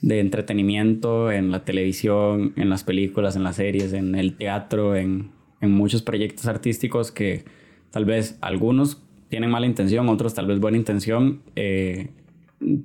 de 0.02 0.20
entretenimiento, 0.20 1.32
en 1.32 1.50
la 1.50 1.64
televisión, 1.64 2.54
en 2.58 2.70
las 2.70 2.84
películas, 2.84 3.38
en 3.38 3.44
las 3.44 3.56
series, 3.56 3.94
en 3.94 4.16
el 4.16 4.36
teatro, 4.36 4.98
en, 4.98 5.32
en 5.62 5.72
muchos 5.72 6.02
proyectos 6.02 6.46
artísticos 6.46 7.12
que 7.14 7.46
tal 7.92 8.04
vez 8.04 8.38
algunos 8.42 9.02
tienen 9.30 9.50
mala 9.50 9.66
intención, 9.66 10.10
otros 10.10 10.34
tal 10.34 10.48
vez 10.48 10.60
buena 10.60 10.78
intención, 10.78 11.42
eh, 11.56 12.10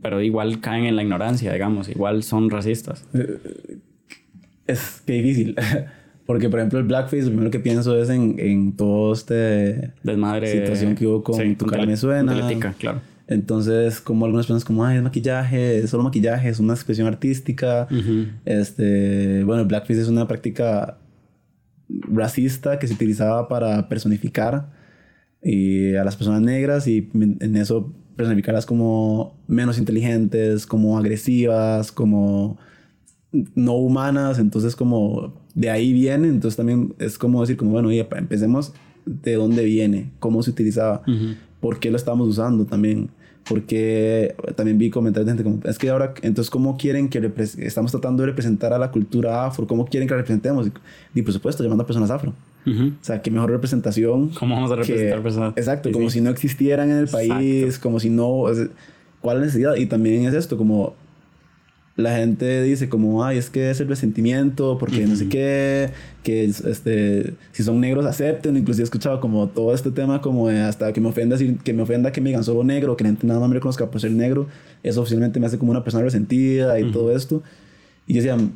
pero 0.02 0.20
igual 0.20 0.60
caen 0.60 0.84
en 0.84 0.96
la 0.96 1.02
ignorancia, 1.02 1.52
digamos, 1.52 1.88
igual 1.88 2.22
son 2.22 2.50
racistas. 2.50 3.04
Eh, 3.14 3.78
es 4.66 5.02
que 5.04 5.14
difícil. 5.14 5.56
Porque, 6.26 6.48
por 6.48 6.58
ejemplo, 6.58 6.78
el 6.78 6.86
blackface, 6.86 7.24
lo 7.24 7.28
primero 7.28 7.50
que 7.50 7.60
pienso 7.60 8.00
es 8.00 8.08
en, 8.08 8.36
en 8.38 8.76
todo 8.76 9.12
este... 9.12 9.92
Desmadre. 10.02 10.50
Situación 10.50 10.94
que 10.94 11.06
hubo 11.06 11.22
con 11.22 11.56
Tu 11.56 11.66
cara 11.66 11.84
me 11.84 11.98
suena. 11.98 12.34
claro. 12.78 13.00
Entonces, 13.26 14.00
como 14.00 14.24
algunas 14.24 14.46
personas 14.46 14.64
como, 14.64 14.84
ay, 14.84 14.98
es 14.98 15.02
maquillaje, 15.02 15.78
es 15.78 15.90
solo 15.90 16.02
maquillaje, 16.02 16.48
es 16.48 16.60
una 16.60 16.72
expresión 16.72 17.06
artística. 17.06 17.88
Este... 18.46 19.44
Bueno, 19.44 19.62
el 19.62 19.68
blackface 19.68 20.00
es 20.00 20.08
una 20.08 20.26
práctica 20.26 20.98
racista 21.88 22.78
que 22.78 22.86
se 22.86 22.94
utilizaba 22.94 23.46
para 23.46 23.88
personificar 23.90 24.70
y 25.42 25.94
a 25.94 26.04
las 26.04 26.16
personas 26.16 26.40
negras 26.40 26.88
y 26.88 27.10
en 27.12 27.56
eso 27.56 27.92
personificarlas 28.16 28.66
como 28.66 29.34
menos 29.46 29.78
inteligentes, 29.78 30.66
como 30.66 30.98
agresivas, 30.98 31.92
como 31.92 32.58
no 33.54 33.74
humanas, 33.74 34.38
entonces 34.38 34.76
como 34.76 35.34
de 35.54 35.70
ahí 35.70 35.92
viene, 35.92 36.28
entonces 36.28 36.56
también 36.56 36.94
es 36.98 37.18
como 37.18 37.40
decir 37.40 37.56
como 37.56 37.72
bueno, 37.72 37.88
oye, 37.88 38.06
empecemos 38.16 38.72
de 39.06 39.34
dónde 39.34 39.64
viene, 39.64 40.12
cómo 40.18 40.42
se 40.42 40.50
utilizaba, 40.50 41.02
por 41.60 41.80
qué 41.80 41.90
lo 41.90 41.96
estamos 41.96 42.28
usando 42.28 42.64
también, 42.64 43.10
porque 43.48 44.34
también 44.56 44.78
vi 44.78 44.90
comentarios 44.90 45.26
de 45.26 45.32
gente 45.32 45.44
como, 45.44 45.60
es 45.64 45.78
que 45.78 45.90
ahora, 45.90 46.14
entonces, 46.22 46.50
¿cómo 46.50 46.76
quieren 46.76 47.08
que 47.08 47.32
estamos 47.58 47.90
tratando 47.90 48.22
de 48.22 48.28
representar 48.28 48.72
a 48.72 48.78
la 48.78 48.90
cultura 48.90 49.44
afro? 49.44 49.66
¿Cómo 49.66 49.84
quieren 49.84 50.08
que 50.08 50.14
la 50.14 50.18
representemos? 50.18 50.70
Y 51.14 51.22
por 51.22 51.32
supuesto, 51.32 51.62
llamando 51.62 51.82
a 51.82 51.86
personas 51.86 52.10
afro. 52.10 52.32
O 52.66 53.04
sea, 53.04 53.20
qué 53.20 53.30
mejor 53.30 53.50
representación. 53.50 54.30
¿Cómo 54.30 54.54
vamos 54.54 54.72
a 54.72 54.76
representar 54.76 55.22
personas? 55.22 55.52
Exacto, 55.56 55.92
como 55.92 56.10
si 56.10 56.20
no 56.20 56.30
existieran 56.30 56.90
en 56.90 56.98
el 56.98 57.08
país, 57.08 57.78
como 57.78 58.00
si 58.00 58.10
no... 58.10 58.44
¿Cuál 59.20 59.36
es 59.36 59.40
la 59.40 59.46
necesidad? 59.46 59.76
Y 59.76 59.86
también 59.86 60.26
es 60.26 60.34
esto, 60.34 60.58
como 60.58 60.94
la 61.96 62.16
gente 62.16 62.62
dice 62.62 62.88
como, 62.88 63.24
ay, 63.24 63.38
es 63.38 63.50
que 63.50 63.70
es 63.70 63.80
el 63.80 63.88
resentimiento, 63.88 64.78
porque 64.78 65.06
no 65.06 65.14
sé 65.14 65.28
qué, 65.28 65.90
que 66.24 66.44
este, 66.44 67.34
si 67.52 67.62
son 67.62 67.80
negros 67.80 68.04
acepten, 68.04 68.56
inclusive 68.56 68.82
he 68.82 68.84
escuchado 68.84 69.20
como 69.20 69.48
todo 69.48 69.72
este 69.72 69.92
tema 69.92 70.20
como 70.20 70.48
hasta 70.48 70.92
que 70.92 71.00
me 71.00 71.08
ofenda 71.08 71.36
que 71.38 71.72
me 71.72 71.82
ofenda 71.82 72.10
que 72.10 72.20
me 72.20 72.30
digan 72.30 72.42
solo 72.42 72.64
negro, 72.64 72.96
que 72.96 73.04
la 73.04 73.10
gente 73.10 73.26
nada 73.26 73.38
más 73.38 73.48
me 73.48 73.54
reconozca 73.54 73.88
por 73.90 74.00
ser 74.00 74.10
negro, 74.10 74.48
eso 74.82 75.02
oficialmente 75.02 75.38
me 75.38 75.46
hace 75.46 75.56
como 75.56 75.70
una 75.70 75.84
persona 75.84 76.02
resentida 76.02 76.78
y 76.80 76.90
todo 76.90 77.14
esto. 77.14 77.42
Y 78.06 78.14
decían, 78.14 78.52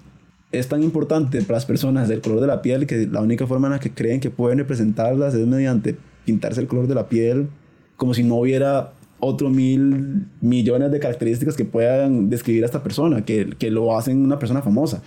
es 0.51 0.69
tan 0.69 0.83
importante 0.83 1.41
para 1.43 1.55
las 1.55 1.67
personas 1.67 2.09
el 2.11 2.21
color 2.21 2.41
de 2.41 2.47
la 2.47 2.63
piel 2.63 2.87
que 2.87 3.07
la 3.07 3.21
única 3.21 3.47
forma 3.47 3.69
en 3.69 3.73
la 3.73 3.81
que 3.81 3.91
creen 3.91 4.21
que 4.21 4.31
pueden 4.31 4.59
representarlas 4.59 5.35
es 5.35 5.47
mediante 5.47 5.97
pintarse 6.25 6.61
el 6.61 6.67
color 6.67 6.87
de 6.87 6.95
la 6.95 7.09
piel 7.09 7.49
como 7.97 8.15
si 8.15 8.23
no 8.23 8.37
hubiera 8.37 8.93
otro 9.21 9.51
mil 9.51 10.27
millones 10.41 10.93
de 10.93 11.01
características 11.01 11.57
que 11.57 11.65
puedan 11.65 12.31
describir 12.31 12.63
a 12.63 12.67
esta 12.67 12.83
persona, 12.83 13.25
que, 13.25 13.55
que 13.59 13.71
lo 13.71 13.97
hacen 13.97 14.25
una 14.25 14.39
persona 14.39 14.63
famosa. 14.63 15.03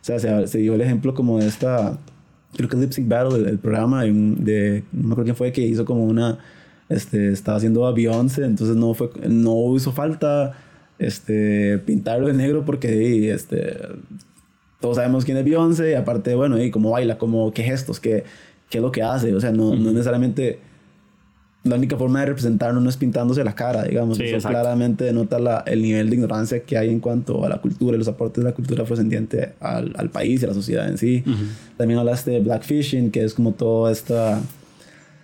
O 0.00 0.04
sea, 0.04 0.18
se, 0.18 0.46
se, 0.46 0.58
dio 0.58 0.74
el 0.74 0.80
ejemplo 0.80 1.14
como 1.14 1.38
de 1.38 1.48
esta, 1.48 1.98
creo 2.56 2.68
que 2.68 2.76
es 2.76 2.82
Lip 2.82 2.92
Sync 2.92 3.08
Battle, 3.08 3.48
el, 3.48 3.58
programa 3.58 4.04
de, 4.04 4.12
de, 4.12 4.84
no 4.92 5.08
me 5.08 5.12
acuerdo 5.12 5.24
quién 5.24 5.36
fue, 5.36 5.52
que 5.52 5.62
hizo 5.62 5.84
como 5.84 6.04
una, 6.04 6.38
este, 6.88 7.32
estaba 7.32 7.56
haciendo 7.56 7.86
a 7.86 7.92
Beyoncé, 7.92 8.44
entonces 8.44 8.76
no, 8.76 8.94
fue, 8.94 9.10
no 9.28 9.74
hizo 9.74 9.92
falta 9.92 10.52
este, 10.98 11.78
pintarlo 11.78 12.28
de 12.28 12.34
negro 12.34 12.64
porque 12.64 13.32
este, 13.32 13.76
todos 14.80 14.96
sabemos 14.96 15.24
quién 15.24 15.36
es 15.36 15.44
Beyoncé 15.44 15.92
y 15.92 15.94
aparte, 15.94 16.34
bueno, 16.34 16.62
y 16.62 16.70
cómo 16.70 16.90
baila, 16.90 17.18
cómo, 17.18 17.52
qué 17.52 17.62
gestos, 17.62 18.00
qué, 18.00 18.24
qué 18.68 18.78
es 18.78 18.82
lo 18.82 18.92
que 18.92 19.02
hace, 19.02 19.34
o 19.34 19.40
sea, 19.40 19.52
no, 19.52 19.74
no 19.74 19.92
necesariamente 19.92 20.58
la 21.64 21.76
única 21.76 21.96
forma 21.96 22.20
de 22.20 22.26
representarlo 22.26 22.78
no 22.78 22.90
es 22.90 22.96
pintándose 22.98 23.42
la 23.42 23.54
cara, 23.54 23.84
digamos. 23.84 24.20
Eso 24.20 24.46
claramente 24.46 25.04
denota 25.04 25.38
la, 25.38 25.64
el 25.66 25.80
nivel 25.80 26.10
de 26.10 26.16
ignorancia 26.16 26.62
que 26.62 26.76
hay 26.76 26.90
en 26.90 27.00
cuanto 27.00 27.42
a 27.44 27.48
la 27.48 27.58
cultura 27.58 27.96
y 27.96 27.98
los 27.98 28.08
aportes 28.08 28.44
de 28.44 28.50
la 28.50 28.54
cultura 28.54 28.82
afrodescendiente 28.82 29.54
al, 29.60 29.94
al 29.96 30.10
país 30.10 30.42
y 30.42 30.44
a 30.44 30.48
la 30.48 30.54
sociedad 30.54 30.86
en 30.86 30.98
sí. 30.98 31.24
También 31.78 31.98
hablaste 31.98 32.32
de 32.32 32.40
blackfishing, 32.40 33.10
que 33.10 33.24
es 33.24 33.32
como 33.32 33.52
toda 33.52 33.90
esta 33.90 34.42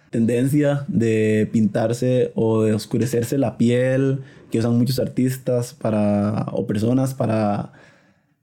tendencia 0.08 0.84
de 0.88 1.48
pintarse 1.52 2.32
o 2.34 2.62
de 2.62 2.72
oscurecerse 2.72 3.36
la 3.36 3.58
piel 3.58 4.20
que 4.50 4.58
usan 4.58 4.76
muchos 4.78 4.98
artistas 4.98 5.74
para 5.74 6.46
o 6.52 6.66
personas 6.66 7.12
para 7.12 7.72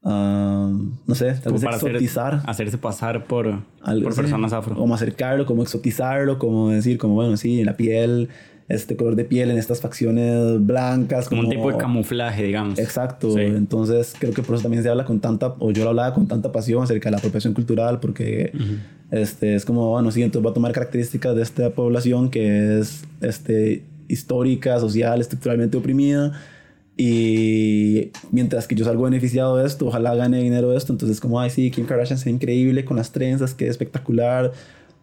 no 0.04 1.16
sé, 1.16 1.34
tal 1.34 1.54
vez 1.54 1.64
exotizar. 1.64 2.42
hacerse 2.46 2.78
pasar 2.78 3.26
por, 3.26 3.64
por 3.84 4.16
personas 4.16 4.54
afro. 4.54 4.76
Como 4.76 4.96
acercarlo, 4.96 5.46
como 5.46 5.64
exotizarlo, 5.64 6.40
como 6.40 6.70
decir, 6.70 6.98
como 6.98 7.16
bueno, 7.16 7.36
sí, 7.38 7.64
la 7.64 7.76
piel, 7.76 8.30
este 8.70 8.96
color 8.96 9.16
de 9.16 9.26
piel 9.26 9.52
en 9.52 9.58
estas 9.58 9.82
facciones 9.82 10.66
blancas. 10.66 11.30
Como, 11.30 11.42
un 11.42 11.50
tipo 11.50 11.72
de 11.72 11.78
camuflaje, 11.78 12.44
digamos. 12.44 12.80
Exacto. 12.80 13.38
Entonces 13.38 14.16
creo 14.18 14.34
que 14.34 14.44
por 14.44 14.56
eso 14.56 14.64
también 14.64 14.84
se 14.84 14.90
habla 14.90 15.06
con 15.06 15.20
tanta, 15.20 15.56
o 15.60 15.72
yo 15.72 15.84
lo 15.84 15.90
hablaba 15.90 16.14
con 16.14 16.28
tanta 16.28 16.52
pasión 16.52 16.84
acerca 16.84 17.10
de 17.10 17.12
la 17.12 17.18
apropiación 17.18 17.54
cultural, 17.54 18.00
porque 18.00 18.52
este, 19.12 19.56
es 19.56 19.66
como, 19.66 19.92
bueno, 19.92 20.12
sí, 20.12 20.22
entonces 20.22 20.46
va 20.46 20.52
a 20.52 20.54
tomar 20.54 20.72
características 20.74 21.36
de 21.36 21.42
esta 21.42 21.70
población 21.72 22.30
que 22.30 22.80
es 22.80 23.04
este, 23.22 23.84
histórica, 24.08 24.80
social, 24.80 25.20
estructuralmente 25.22 25.78
oprimida 25.78 26.34
y 26.98 28.12
mientras 28.32 28.68
que 28.68 28.74
yo 28.74 28.84
salgo 28.84 29.04
beneficiado 29.04 29.58
de 29.58 29.68
esto, 29.68 29.86
ojalá 29.86 30.16
gane 30.16 30.42
dinero 30.42 30.72
de 30.72 30.78
esto. 30.78 30.92
Entonces, 30.92 31.20
como, 31.20 31.40
ay, 31.40 31.52
sí, 31.52 31.70
Kim 31.70 31.86
Kardashian 31.86 32.18
es 32.18 32.26
increíble 32.26 32.86
con 32.86 32.98
las 32.98 33.12
trenzas, 33.12 33.54
qué 33.54 33.68
espectacular. 33.68 34.52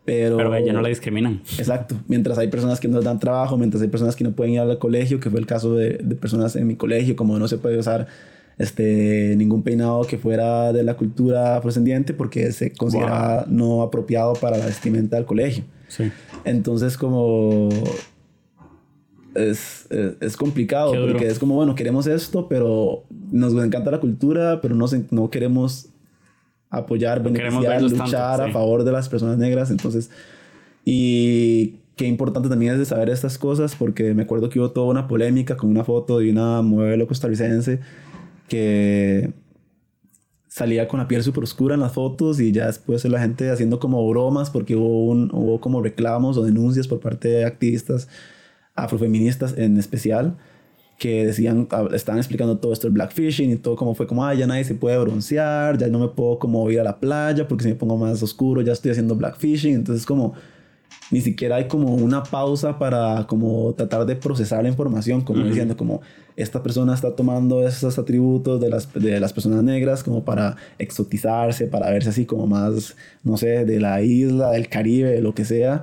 Pero, 0.05 0.37
pero 0.37 0.55
ella 0.55 0.73
no 0.73 0.83
la 0.83 0.89
discriminan. 0.89 1.41
Exacto. 1.57 1.95
Mientras 2.09 2.37
hay 2.37 2.49
personas 2.49 2.79
que 2.81 2.89
no 2.89 3.01
dan 3.01 3.21
trabajo, 3.21 3.57
mientras 3.57 3.81
hay 3.81 3.89
personas 3.89 4.17
que 4.17 4.25
no 4.25 4.33
pueden 4.33 4.55
ir 4.55 4.61
al 4.61 4.79
colegio, 4.79 5.21
que 5.21 5.31
fue 5.31 5.39
el 5.41 5.47
caso 5.47 5.77
de, 5.77 5.99
de 6.03 6.15
personas 6.17 6.57
en 6.57 6.67
mi 6.67 6.77
colegio, 6.77 7.17
como 7.17 7.39
no 7.39 7.49
se 7.49 7.57
puede 7.57 7.79
usar 7.79 8.09
este, 8.59 9.35
ningún 9.37 9.63
peinado 9.63 10.03
que 10.03 10.19
fuera 10.19 10.73
de 10.73 10.83
la 10.83 10.95
cultura 10.95 11.57
afrodescendiente 11.57 12.13
porque 12.13 12.53
se 12.53 12.73
considera 12.73 13.47
no 13.49 13.83
apropiado 13.83 14.35
para 14.35 14.59
la 14.59 14.67
vestimenta 14.67 15.17
del 15.17 15.25
colegio. 15.25 15.65
Sí. 15.89 16.11
Entonces, 16.45 16.99
como 16.99 17.69
es, 19.35 19.89
es, 20.21 20.37
complicado 20.37 20.93
porque 20.93 21.27
es 21.27 21.39
como, 21.39 21.55
bueno, 21.55 21.75
queremos 21.75 22.07
esto, 22.07 22.49
pero 22.49 23.05
nos 23.31 23.53
encanta 23.55 23.91
la 23.91 24.01
cultura, 24.01 24.61
pero 24.61 24.75
no, 24.75 24.87
no 25.11 25.31
queremos 25.31 25.89
apoyar, 26.71 27.23
beneficiar, 27.23 27.83
luchar 27.83 28.41
a 28.41 28.53
favor 28.53 28.85
de 28.85 28.93
las 28.93 29.09
personas 29.09 29.39
negras. 29.39 29.71
Entonces, 29.71 30.11
y 30.85 31.77
qué 31.97 32.07
importante 32.07 32.49
también 32.49 32.73
es 32.73 32.79
de 32.79 32.85
saber 32.85 33.11
estas 33.11 33.39
cosas 33.39 33.75
porque 33.77 34.15
me 34.15 34.23
acuerdo 34.23 34.49
que 34.49 34.59
hubo 34.59 34.71
toda 34.71 34.87
una 34.87 35.09
polémica 35.09 35.57
con 35.57 35.71
una 35.71 35.85
foto 35.85 36.19
de 36.19 36.31
una 36.31 36.63
modelo 36.63 37.07
costarricense 37.07 37.81
que 38.49 39.33
salía 40.49 40.87
con 40.87 41.01
la 41.01 41.09
piel 41.09 41.23
súper 41.23 41.45
oscura 41.45 41.75
en 41.75 41.81
las 41.81 41.93
fotos 41.93 42.41
y 42.41 42.53
ya 42.53 42.67
después 42.67 43.05
la 43.05 43.21
gente 43.21 43.51
haciendo 43.51 43.79
como 43.81 44.09
bromas 44.09 44.51
porque 44.51 44.77
hubo, 44.77 45.07
un, 45.07 45.31
hubo 45.33 45.61
como 45.61 45.83
reclamos 45.83 46.37
o 46.37 46.45
denuncias 46.45 46.87
por 46.87 47.01
parte 47.01 47.29
de 47.29 47.45
activistas 47.45 48.09
afrofeministas 48.75 49.57
en 49.57 49.79
especial, 49.79 50.37
que 50.99 51.27
decían, 51.27 51.69
estaban 51.93 52.19
explicando 52.19 52.59
todo 52.59 52.73
esto 52.73 52.87
del 52.87 52.95
blackfishing 52.95 53.51
y 53.51 53.57
todo 53.57 53.77
como 53.77 53.95
fue 53.95 54.07
como, 54.07 54.25
ah, 54.25 54.35
ya 54.35 54.47
nadie 54.47 54.65
se 54.65 54.75
puede 54.75 54.97
broncear, 54.99 55.77
ya 55.77 55.89
no 55.89 55.99
me 55.99 56.09
puedo 56.09 56.39
como 56.39 56.71
ir 56.71 56.81
a 56.81 56.85
la 56.85 56.99
playa 56.99 57.49
porque 57.49 57.65
si 57.65 57.71
me 57.71 57.75
pongo 57.75 57.97
más 57.97 58.23
oscuro 58.23 58.63
ya 58.63 58.73
estoy 58.73 58.93
haciendo 58.93 59.17
blackfishing, 59.17 59.75
entonces 59.75 60.07
como 60.07 60.35
ni 61.11 61.21
siquiera 61.21 61.57
hay 61.57 61.69
como 61.69 61.95
una 61.95 62.23
pausa 62.23 62.79
para 62.79 63.27
como 63.27 63.75
tratar 63.75 64.07
de 64.07 64.17
procesar 64.17 64.63
la 64.63 64.69
información, 64.69 65.21
como 65.21 65.45
diciendo 65.45 65.77
como 65.77 66.01
esta 66.37 66.63
persona 66.63 66.95
está 66.95 67.15
tomando 67.15 67.67
esos 67.67 67.99
atributos 67.99 68.61
de 68.61 68.71
las, 68.71 68.93
de 68.93 69.21
las 69.21 69.33
personas 69.33 69.63
negras 69.63 70.03
como 70.03 70.25
para 70.25 70.57
exotizarse, 70.79 71.67
para 71.67 71.91
verse 71.91 72.09
así 72.09 72.25
como 72.25 72.47
más, 72.47 72.97
no 73.23 73.37
sé, 73.37 73.65
de 73.65 73.81
la 73.81 74.03
isla, 74.03 74.51
del 74.51 74.69
Caribe, 74.69 75.21
lo 75.21 75.35
que 75.35 75.45
sea, 75.45 75.83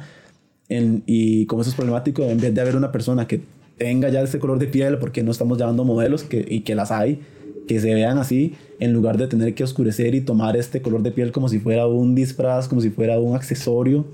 y 1.05 1.45
como 1.47 1.61
eso 1.61 1.71
es 1.71 1.75
problemático, 1.75 2.23
en 2.23 2.39
vez 2.39 2.53
de 2.53 2.61
haber 2.61 2.75
una 2.75 2.91
persona 2.91 3.27
que 3.27 3.41
tenga 3.77 4.09
ya 4.09 4.21
ese 4.21 4.39
color 4.39 4.59
de 4.59 4.67
piel, 4.67 4.97
porque 4.99 5.23
no 5.23 5.31
estamos 5.31 5.57
llevando 5.57 5.83
modelos 5.83 6.23
que, 6.23 6.45
y 6.47 6.61
que 6.61 6.75
las 6.75 6.91
hay, 6.91 7.19
que 7.67 7.79
se 7.79 7.93
vean 7.93 8.17
así, 8.17 8.53
en 8.79 8.93
lugar 8.93 9.17
de 9.17 9.27
tener 9.27 9.53
que 9.53 9.63
oscurecer 9.63 10.15
y 10.15 10.21
tomar 10.21 10.55
este 10.55 10.81
color 10.81 11.01
de 11.03 11.11
piel 11.11 11.31
como 11.31 11.49
si 11.49 11.59
fuera 11.59 11.87
un 11.87 12.15
disfraz, 12.15 12.67
como 12.67 12.81
si 12.81 12.89
fuera 12.89 13.19
un 13.19 13.35
accesorio, 13.35 14.05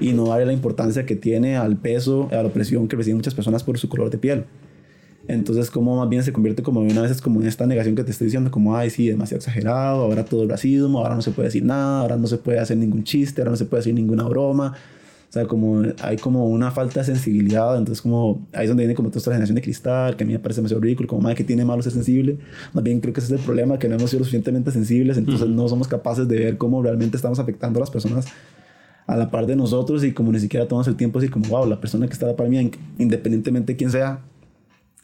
y 0.00 0.12
no 0.12 0.26
darle 0.26 0.46
la 0.46 0.52
importancia 0.52 1.06
que 1.06 1.16
tiene 1.16 1.56
al 1.56 1.76
peso, 1.76 2.28
a 2.30 2.36
la 2.36 2.46
opresión 2.46 2.88
que 2.88 2.96
reciben 2.96 3.16
muchas 3.16 3.34
personas 3.34 3.62
por 3.62 3.78
su 3.78 3.88
color 3.88 4.10
de 4.10 4.18
piel. 4.18 4.44
Entonces, 5.28 5.70
como 5.70 5.96
más 5.96 6.08
bien 6.08 6.22
se 6.22 6.32
convierte 6.32 6.62
como 6.62 6.80
una 6.80 7.02
vez 7.02 7.20
como 7.20 7.40
en 7.42 7.46
esta 7.46 7.66
negación 7.66 7.94
que 7.94 8.02
te 8.02 8.10
estoy 8.10 8.26
diciendo, 8.26 8.50
como, 8.50 8.74
ay, 8.74 8.88
sí, 8.88 9.08
demasiado 9.08 9.38
exagerado, 9.38 10.02
ahora 10.02 10.24
todo 10.24 10.42
el 10.42 10.48
racismo, 10.48 11.00
ahora 11.00 11.14
no 11.14 11.22
se 11.22 11.30
puede 11.32 11.48
decir 11.48 11.64
nada, 11.64 12.00
ahora 12.00 12.16
no 12.16 12.26
se 12.26 12.38
puede 12.38 12.58
hacer 12.58 12.78
ningún 12.78 13.04
chiste, 13.04 13.42
ahora 13.42 13.50
no 13.50 13.56
se 13.58 13.66
puede 13.66 13.80
decir 13.80 13.94
ninguna 13.94 14.24
broma. 14.24 14.74
O 15.28 15.32
sea, 15.32 15.46
como 15.46 15.82
hay 16.00 16.16
como 16.16 16.46
una 16.46 16.70
falta 16.70 17.00
de 17.00 17.06
sensibilidad, 17.06 17.76
entonces 17.76 18.00
como 18.00 18.46
ahí 18.54 18.64
es 18.64 18.68
donde 18.70 18.84
viene 18.84 18.94
como 18.94 19.10
toda 19.10 19.18
esta 19.18 19.30
generación 19.30 19.56
de 19.56 19.62
cristal, 19.62 20.16
que 20.16 20.24
a 20.24 20.26
mí 20.26 20.32
me 20.32 20.38
parece 20.38 20.60
demasiado 20.60 20.80
ridículo, 20.80 21.06
como, 21.06 21.20
madre, 21.20 21.36
que 21.36 21.44
tiene 21.44 21.66
malo 21.66 21.82
ser 21.82 21.92
sensible. 21.92 22.38
Más 22.72 22.82
bien 22.82 23.00
creo 23.00 23.12
que 23.12 23.20
ese 23.20 23.34
es 23.34 23.40
el 23.40 23.44
problema, 23.44 23.78
que 23.78 23.88
no 23.88 23.96
hemos 23.96 24.08
sido 24.08 24.20
lo 24.20 24.24
suficientemente 24.24 24.70
sensibles, 24.70 25.18
entonces 25.18 25.46
no 25.48 25.68
somos 25.68 25.86
capaces 25.86 26.26
de 26.28 26.38
ver 26.38 26.56
cómo 26.56 26.82
realmente 26.82 27.16
estamos 27.16 27.38
afectando 27.38 27.78
a 27.78 27.80
las 27.80 27.90
personas 27.90 28.26
a 29.06 29.16
la 29.16 29.30
par 29.30 29.46
de 29.46 29.56
nosotros 29.56 30.04
y 30.04 30.12
como 30.12 30.32
ni 30.32 30.40
siquiera 30.40 30.66
tomamos 30.66 30.88
el 30.88 30.96
tiempo 30.96 31.18
así 31.18 31.28
como, 31.28 31.46
wow, 31.48 31.66
la 31.66 31.80
persona 31.80 32.06
que 32.06 32.12
está 32.14 32.24
a 32.26 32.30
la 32.30 32.36
par 32.36 32.48
mía, 32.48 32.62
independientemente 32.98 33.72
de 33.72 33.76
quién 33.76 33.90
sea, 33.90 34.20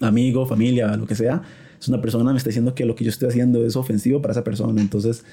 amigo, 0.01 0.47
familia, 0.47 0.97
lo 0.97 1.07
que 1.07 1.15
sea, 1.15 1.43
es 1.79 1.89
una 1.89 2.01
persona 2.01 2.31
me 2.33 2.39
está 2.39 2.49
diciendo 2.49 2.75
que 2.75 2.87
lo 2.87 2.95
que 2.95 3.05
yo 3.05 3.11
estoy 3.11 3.29
haciendo 3.29 3.65
es 3.65 3.77
ofensivo 3.77 4.23
para 4.23 4.33
esa 4.33 4.45
persona. 4.45 4.81
Entonces, 4.81 5.25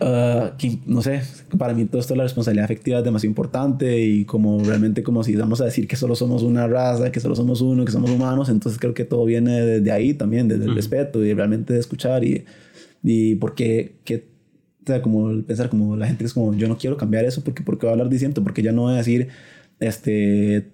uh, 0.00 0.50
no 0.86 1.02
sé, 1.02 1.22
para 1.58 1.74
mí 1.74 1.84
todo 1.84 2.00
esto 2.00 2.14
la 2.14 2.24
responsabilidad 2.24 2.64
afectiva 2.64 2.98
es 2.98 3.04
demasiado 3.04 3.30
importante 3.30 4.00
y 4.00 4.24
como 4.24 4.62
realmente 4.64 5.02
como 5.02 5.22
si 5.22 5.36
vamos 5.36 5.60
a 5.60 5.66
decir 5.66 5.86
que 5.86 5.96
solo 5.96 6.14
somos 6.14 6.42
una 6.42 6.66
raza, 6.66 7.12
que 7.12 7.20
solo 7.20 7.36
somos 7.36 7.60
uno, 7.60 7.84
que 7.84 7.92
somos 7.92 8.10
humanos, 8.10 8.48
entonces 8.48 8.80
creo 8.80 8.94
que 8.94 9.04
todo 9.04 9.24
viene 9.24 9.60
desde 9.60 9.92
ahí 9.92 10.14
también, 10.14 10.48
desde 10.48 10.64
el 10.64 10.74
respeto 10.74 11.24
y 11.24 11.34
realmente 11.34 11.74
de 11.74 11.80
escuchar 11.80 12.24
y, 12.24 12.44
y 13.02 13.36
porque 13.36 13.96
que, 14.04 14.28
o 14.82 14.86
sea, 14.86 15.02
como 15.02 15.42
pensar 15.42 15.68
como 15.68 15.96
la 15.96 16.06
gente 16.06 16.24
es 16.24 16.34
como 16.34 16.54
yo 16.54 16.68
no 16.68 16.78
quiero 16.78 16.96
cambiar 16.96 17.24
eso 17.24 17.42
porque 17.44 17.62
porque 17.62 17.86
va 17.86 17.92
a 17.92 17.94
hablar 17.94 18.08
diciendo 18.08 18.42
porque 18.42 18.62
ya 18.62 18.72
no 18.72 18.82
voy 18.82 18.94
a 18.94 18.98
decir 18.98 19.28
este 19.80 20.70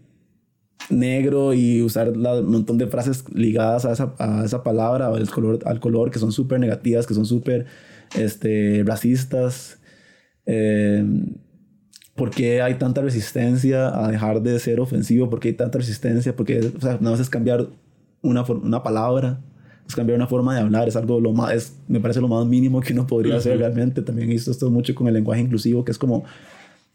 negro 0.91 1.55
y 1.55 1.83
usar 1.83 2.11
un 2.11 2.51
montón 2.51 2.79
de 2.79 2.87
frases 2.87 3.25
ligadas 3.33 3.85
a 3.85 3.93
esa, 3.93 4.15
a 4.19 4.45
esa 4.45 4.63
palabra 4.63 5.11
o 5.11 5.17
el 5.17 5.29
color, 5.29 5.59
al 5.65 5.81
color 5.81 6.11
que 6.11 6.19
son 6.19 6.33
súper 6.33 6.61
negativas, 6.61 7.07
que 7.07 7.15
son 7.15 7.27
súper 7.27 7.67
este, 8.15 8.83
racistas. 8.85 9.79
Eh, 10.47 11.05
¿Por 12.15 12.31
qué 12.31 12.63
hay 12.63 12.75
tanta 12.75 13.03
resistencia 13.03 14.05
a 14.05 14.11
dejar 14.11 14.41
de 14.41 14.59
ser 14.59 14.81
ofensivo? 14.81 15.29
¿Por 15.29 15.39
qué 15.39 15.49
hay 15.49 15.55
tanta 15.55 15.79
resistencia? 15.79 16.35
Porque 16.35 16.61
o 16.61 16.81
sea, 16.81 16.93
nada 16.95 17.11
más 17.11 17.21
es 17.21 17.29
cambiar 17.29 17.67
una, 18.23 18.43
una 18.43 18.83
palabra, 18.83 19.41
es 19.87 19.95
cambiar 19.95 20.17
una 20.17 20.27
forma 20.27 20.55
de 20.55 20.63
hablar, 20.63 20.89
es 20.89 20.97
algo 20.97 21.21
lo 21.21 21.33
más, 21.33 21.53
es, 21.53 21.77
me 21.89 22.01
parece 22.01 22.21
lo 22.21 22.29
más 22.29 22.47
mínimo 22.47 22.81
que 22.81 22.95
uno 22.95 23.07
podría 23.07 23.37
hacer 23.37 23.59
realmente. 23.59 24.01
También 24.01 24.29
visto 24.29 24.51
esto 24.51 24.71
mucho 24.71 24.95
con 24.95 25.09
el 25.09 25.15
lenguaje 25.15 25.43
inclusivo, 25.43 25.85
que 25.85 25.93
es 25.93 25.99
como, 25.99 26.25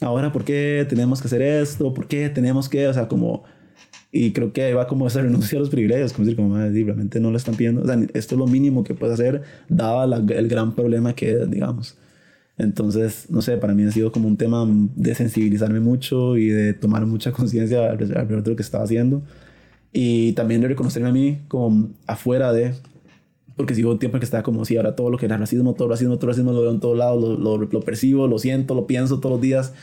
ahora, 0.01 0.31
¿por 0.31 0.43
qué 0.43 0.85
tenemos 0.89 1.21
que 1.21 1.27
hacer 1.27 1.41
esto? 1.43 1.93
¿Por 1.93 2.07
qué 2.07 2.29
tenemos 2.29 2.67
que, 2.67 2.87
o 2.87 2.93
sea, 2.93 3.07
como 3.07 3.43
y 4.11 4.33
creo 4.33 4.51
que 4.51 4.73
va 4.73 4.87
como 4.87 5.07
esa 5.07 5.21
renuncia 5.21 5.57
a 5.57 5.61
los 5.61 5.69
privilegios, 5.69 6.11
como 6.11 6.25
decir, 6.25 6.35
como 6.35 6.57
realmente 6.57 7.19
no 7.19 7.31
lo 7.31 7.37
están 7.37 7.55
pidiendo. 7.55 7.81
O 7.81 7.85
sea, 7.85 7.95
esto 8.13 8.35
es 8.35 8.39
lo 8.39 8.45
mínimo 8.45 8.83
que 8.83 8.93
puedes 8.93 9.13
hacer, 9.13 9.41
dado 9.69 10.13
el 10.13 10.47
gran 10.49 10.75
problema 10.75 11.13
que 11.13 11.31
es, 11.31 11.49
digamos. 11.49 11.97
Entonces, 12.57 13.27
no 13.29 13.41
sé, 13.41 13.57
para 13.57 13.73
mí 13.73 13.83
ha 13.83 13.91
sido 13.91 14.11
como 14.11 14.27
un 14.27 14.35
tema 14.35 14.67
de 14.95 15.15
sensibilizarme 15.15 15.79
mucho 15.79 16.37
y 16.37 16.49
de 16.49 16.73
tomar 16.73 17.05
mucha 17.05 17.31
conciencia 17.31 17.89
alrededor 17.89 18.43
de 18.43 18.49
lo 18.51 18.55
que 18.55 18.61
estaba 18.61 18.83
haciendo. 18.83 19.23
Y 19.93 20.33
también 20.33 20.61
de 20.61 20.67
reconocerme 20.67 21.09
a 21.09 21.13
mí 21.13 21.39
como 21.47 21.89
afuera 22.05 22.51
de... 22.51 22.73
Porque 23.55 23.75
sigo 23.75 23.91
un 23.91 23.99
tiempo 23.99 24.17
en 24.17 24.19
que 24.19 24.25
estaba 24.25 24.43
como, 24.43 24.65
si 24.65 24.77
ahora 24.77 24.95
todo 24.95 25.09
lo 25.09 25.17
que 25.17 25.25
era 25.25 25.37
racismo, 25.37 25.73
todo 25.73 25.87
racismo, 25.89 26.17
todo 26.17 26.27
racismo 26.31 26.51
lo 26.51 26.61
veo 26.61 26.71
en 26.71 26.79
todos 26.79 26.97
lados, 26.97 27.21
lo, 27.21 27.57
lo, 27.57 27.65
lo 27.65 27.79
percibo, 27.81 28.27
lo 28.27 28.39
siento, 28.39 28.75
lo 28.75 28.87
pienso 28.87 29.19
todos 29.19 29.33
los 29.33 29.41
días 29.41 29.73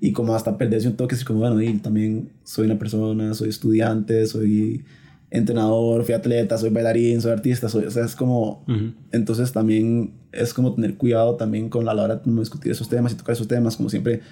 y 0.00 0.12
como 0.12 0.34
hasta 0.34 0.56
perderse 0.56 0.88
un 0.88 0.96
toque, 0.96 1.14
es 1.14 1.24
como, 1.24 1.40
bueno, 1.40 1.60
y 1.60 1.74
también 1.74 2.30
soy 2.42 2.66
una 2.66 2.78
persona, 2.78 3.34
soy 3.34 3.50
estudiante, 3.50 4.26
soy 4.26 4.84
entrenador, 5.30 6.04
fui 6.04 6.14
atleta, 6.14 6.56
soy 6.56 6.70
bailarín, 6.70 7.20
soy 7.20 7.32
artista, 7.32 7.68
soy, 7.68 7.84
o 7.84 7.90
sea, 7.90 8.04
es 8.04 8.16
como, 8.16 8.64
entonces 9.12 9.52
también 9.52 10.14
es 10.32 10.54
como 10.54 10.74
tener 10.74 10.96
cuidado 10.96 11.36
también 11.36 11.68
con 11.68 11.84
la, 11.84 11.92
hora 11.92 12.16
de 12.16 12.40
discutir 12.40 12.72
esos 12.72 12.88
temas 12.88 13.12
y 13.12 13.16
tocar 13.16 13.34
esos 13.34 13.46
temas, 13.46 13.76
como 13.76 13.90
siempre, 13.90 14.22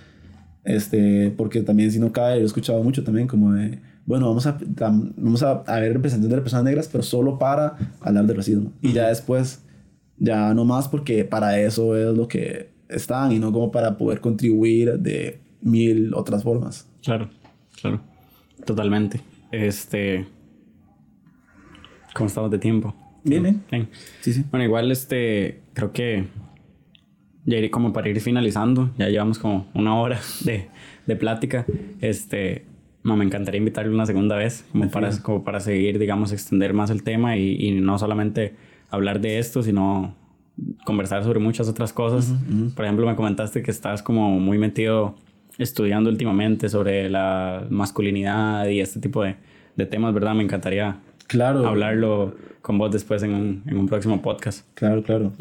este, 0.64 1.32
porque 1.36 1.62
también 1.62 1.92
si 1.92 1.98
no 1.98 2.12
cae, 2.12 2.38
yo 2.38 2.42
he 2.42 2.46
escuchado 2.46 2.82
mucho 2.82 3.04
también 3.04 3.28
como 3.28 3.52
de, 3.52 3.78
bueno, 4.06 4.26
vamos 4.26 4.46
a, 4.46 4.58
vamos 5.16 5.42
a, 5.42 5.62
a 5.66 5.80
ver 5.80 5.92
representantes 5.92 6.34
de 6.34 6.42
personas 6.42 6.64
negras, 6.64 6.88
pero 6.90 7.04
solo 7.04 7.38
para 7.38 7.76
hablar 8.00 8.26
de 8.26 8.34
racismo. 8.34 8.72
Y 8.80 8.92
ya 8.92 9.08
después, 9.08 9.60
ya 10.16 10.54
no 10.54 10.64
más 10.64 10.88
porque 10.88 11.24
para 11.24 11.60
eso 11.60 11.94
es 11.94 12.16
lo 12.16 12.26
que 12.26 12.70
están 12.88 13.32
y 13.32 13.38
no 13.38 13.52
como 13.52 13.70
para 13.70 13.98
poder 13.98 14.20
contribuir 14.20 14.98
de 14.98 15.40
mil 15.60 16.14
otras 16.14 16.42
formas. 16.42 16.88
Claro, 17.02 17.28
claro. 17.80 18.00
Totalmente. 18.64 19.20
Este. 19.50 20.26
¿Cómo 22.14 22.26
estamos 22.26 22.50
de 22.50 22.58
tiempo? 22.58 22.94
Bien, 23.24 23.62
bien. 23.70 23.88
Sí, 24.20 24.32
sí. 24.32 24.44
Bueno, 24.50 24.64
igual 24.64 24.90
este. 24.90 25.62
Creo 25.74 25.92
que. 25.92 26.26
Ya 27.44 27.56
iré 27.56 27.70
como 27.70 27.92
para 27.92 28.08
ir 28.08 28.20
finalizando. 28.20 28.90
Ya 28.98 29.08
llevamos 29.08 29.38
como 29.38 29.68
una 29.74 29.96
hora 29.96 30.20
de, 30.44 30.68
de 31.06 31.16
plática. 31.16 31.64
Este. 32.00 32.66
me 33.02 33.24
encantaría 33.24 33.58
invitarle 33.58 33.94
una 33.94 34.06
segunda 34.06 34.36
vez. 34.36 34.64
Como 34.72 34.90
para, 34.90 35.16
como 35.22 35.44
para 35.44 35.60
seguir, 35.60 35.98
digamos, 35.98 36.32
extender 36.32 36.74
más 36.74 36.90
el 36.90 37.02
tema 37.02 37.36
y, 37.36 37.56
y 37.56 37.80
no 37.80 37.98
solamente 37.98 38.54
hablar 38.90 39.20
de 39.20 39.38
esto, 39.38 39.62
sino 39.62 40.14
conversar 40.84 41.22
sobre 41.24 41.38
muchas 41.38 41.68
otras 41.68 41.92
cosas. 41.92 42.34
Por 42.74 42.84
ejemplo, 42.84 43.06
me 43.06 43.16
comentaste 43.16 43.62
que 43.62 43.70
estás 43.70 44.02
como 44.02 44.38
muy 44.40 44.58
metido 44.58 45.14
estudiando 45.58 46.08
últimamente 46.08 46.68
sobre 46.68 47.10
la 47.10 47.66
masculinidad 47.68 48.66
y 48.68 48.80
este 48.80 49.00
tipo 49.00 49.22
de, 49.22 49.36
de 49.76 49.86
temas, 49.86 50.14
¿verdad? 50.14 50.34
Me 50.34 50.44
encantaría 50.44 51.00
claro. 51.26 51.66
hablarlo 51.66 52.36
con 52.62 52.78
vos 52.78 52.90
después 52.90 53.22
en 53.22 53.34
un, 53.34 53.62
en 53.66 53.76
un 53.76 53.86
próximo 53.86 54.22
podcast. 54.22 54.66
Claro, 54.74 55.02
claro. 55.02 55.32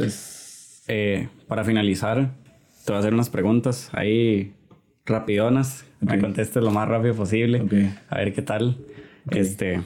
Eh, 0.87 1.27
para 1.47 1.63
finalizar, 1.63 2.31
te 2.85 2.91
voy 2.91 2.95
a 2.97 2.99
hacer 2.99 3.13
unas 3.13 3.29
preguntas 3.29 3.89
ahí 3.93 4.53
rapidonas. 5.05 5.85
Me 5.99 6.19
contestes 6.19 6.61
lo 6.63 6.71
más 6.71 6.87
rápido 6.87 7.15
posible. 7.15 7.63
A 8.09 8.17
ver 8.17 8.33
qué 8.33 8.41
tal. 8.41 8.77
Este, 9.31 9.81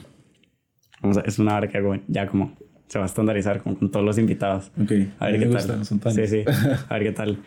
vamos 1.02 1.18
a, 1.18 1.22
es 1.22 1.40
una 1.40 1.56
hora 1.56 1.68
que 1.68 1.78
hago 1.78 1.96
ya 2.08 2.28
como 2.28 2.58
se 2.88 3.00
va 3.00 3.06
a 3.06 3.08
estandarizar 3.08 3.64
con, 3.64 3.76
con 3.76 3.90
todos 3.90 4.06
los 4.06 4.18
invitados. 4.18 4.72
A 5.20 5.28
ver 5.28 5.40
qué 5.40 5.46
tal. 5.46 5.86
sí, 5.86 6.28
sí. 6.28 6.44
A 6.90 6.94
ver 6.96 7.04
qué 7.04 7.12
tal. 7.14 7.38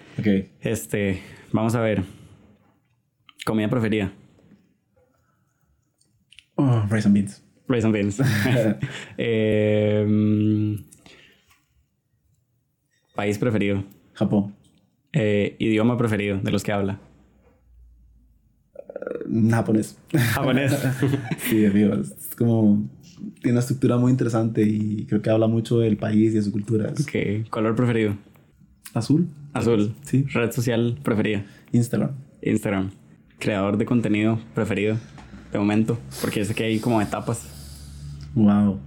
Este, 0.63 1.21
vamos 1.53 1.75
a 1.75 1.81
ver. 1.81 2.03
¿Comida 3.45 3.69
preferida? 3.69 4.13
Oh, 6.57 6.83
rice 6.89 7.07
and 7.07 7.15
beans. 7.15 7.43
Rice 7.69 7.85
and 7.85 7.93
beans. 7.93 8.21
eh, 9.19 10.77
país 13.15 13.39
preferido. 13.39 13.85
Japón. 14.15 14.55
Eh, 15.13 15.57
idioma 15.59 15.97
preferido 15.97 16.39
de 16.39 16.51
los 16.51 16.63
que 16.63 16.73
habla. 16.73 16.99
Uh, 19.29 19.51
japonés. 19.51 19.99
Japonés. 20.13 20.73
sí, 21.39 21.67
amigo. 21.67 21.95
Es 21.95 22.35
como. 22.37 22.89
Tiene 23.41 23.53
una 23.53 23.61
estructura 23.61 23.97
muy 23.97 24.11
interesante 24.11 24.63
y 24.63 25.07
creo 25.07 25.23
que 25.23 25.31
habla 25.31 25.47
mucho 25.47 25.79
del 25.79 25.97
país 25.97 26.33
y 26.33 26.37
de 26.37 26.43
su 26.43 26.51
cultura. 26.51 26.91
Ok. 26.91 27.49
¿Color 27.49 27.77
preferido? 27.77 28.17
Azul. 28.93 29.29
Azul. 29.53 29.95
Sí. 30.03 30.25
¿Red 30.33 30.51
social 30.51 30.99
preferida? 31.03 31.45
Instagram. 31.73 32.13
Instagram 32.43 32.91
creador 33.45 33.77
de 33.77 33.85
contenido 33.85 34.41
preferido 34.55 34.97
de 35.53 35.59
momento? 35.59 35.99
Porque 36.23 36.45
sé 36.45 36.55
que 36.55 36.65
hay 36.65 36.79
como 36.81 37.01
etapas. 37.03 37.47
Wow. 38.35 38.81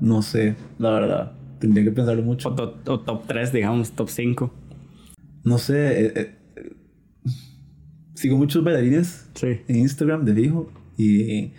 No 0.00 0.22
sé, 0.22 0.56
la 0.78 0.90
verdad. 0.90 1.32
Tendría 1.58 1.84
que 1.84 1.90
pensarlo 1.90 2.22
mucho. 2.22 2.48
O, 2.48 3.00
top 3.00 3.26
3, 3.26 3.52
digamos, 3.52 3.92
top 3.92 4.08
5. 4.08 4.52
No 5.44 5.58
sé. 5.58 6.06
Eh, 6.06 6.12
eh, 6.16 6.36
sigo 8.14 8.38
muchos 8.38 8.64
bailarines 8.64 9.28
sí. 9.34 9.60
en 9.68 9.76
Instagram 9.76 10.24
de 10.24 10.34
fijo. 10.34 10.72
Y 10.96 11.52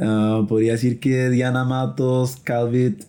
ah, 0.00 0.44
podría 0.48 0.72
decir 0.72 1.00
que 1.00 1.28
Diana 1.28 1.64
Matos, 1.64 2.36
Calvit 2.36 3.04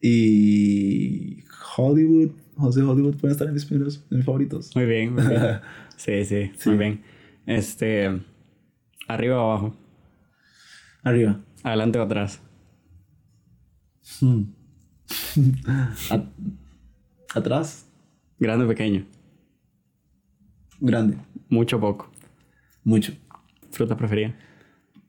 y 0.00 1.44
Hollywood 1.76 2.41
José 2.62 2.80
Hollywood 2.82 3.16
puede 3.16 3.32
estar 3.32 3.48
en 3.48 3.54
mis 3.54 3.64
primeros, 3.64 4.06
mis 4.08 4.24
favoritos. 4.24 4.70
Muy 4.76 4.86
bien, 4.86 5.14
muy 5.14 5.26
bien. 5.26 5.60
sí, 5.96 6.24
sí, 6.24 6.52
muy 6.66 6.76
bien. 6.76 7.02
Este, 7.44 8.20
arriba 9.08 9.42
o 9.42 9.50
abajo. 9.50 9.76
Arriba. 11.02 11.40
Adelante 11.64 11.98
o 11.98 12.02
atrás. 12.02 12.40
Hmm. 14.20 14.44
atrás. 17.34 17.88
Grande 18.38 18.64
o 18.64 18.68
pequeño. 18.68 19.06
Grande. 20.80 21.16
Mucho 21.48 21.80
poco. 21.80 22.12
Mucho. 22.84 23.12
Fruta 23.72 23.96
preferida. 23.96 24.36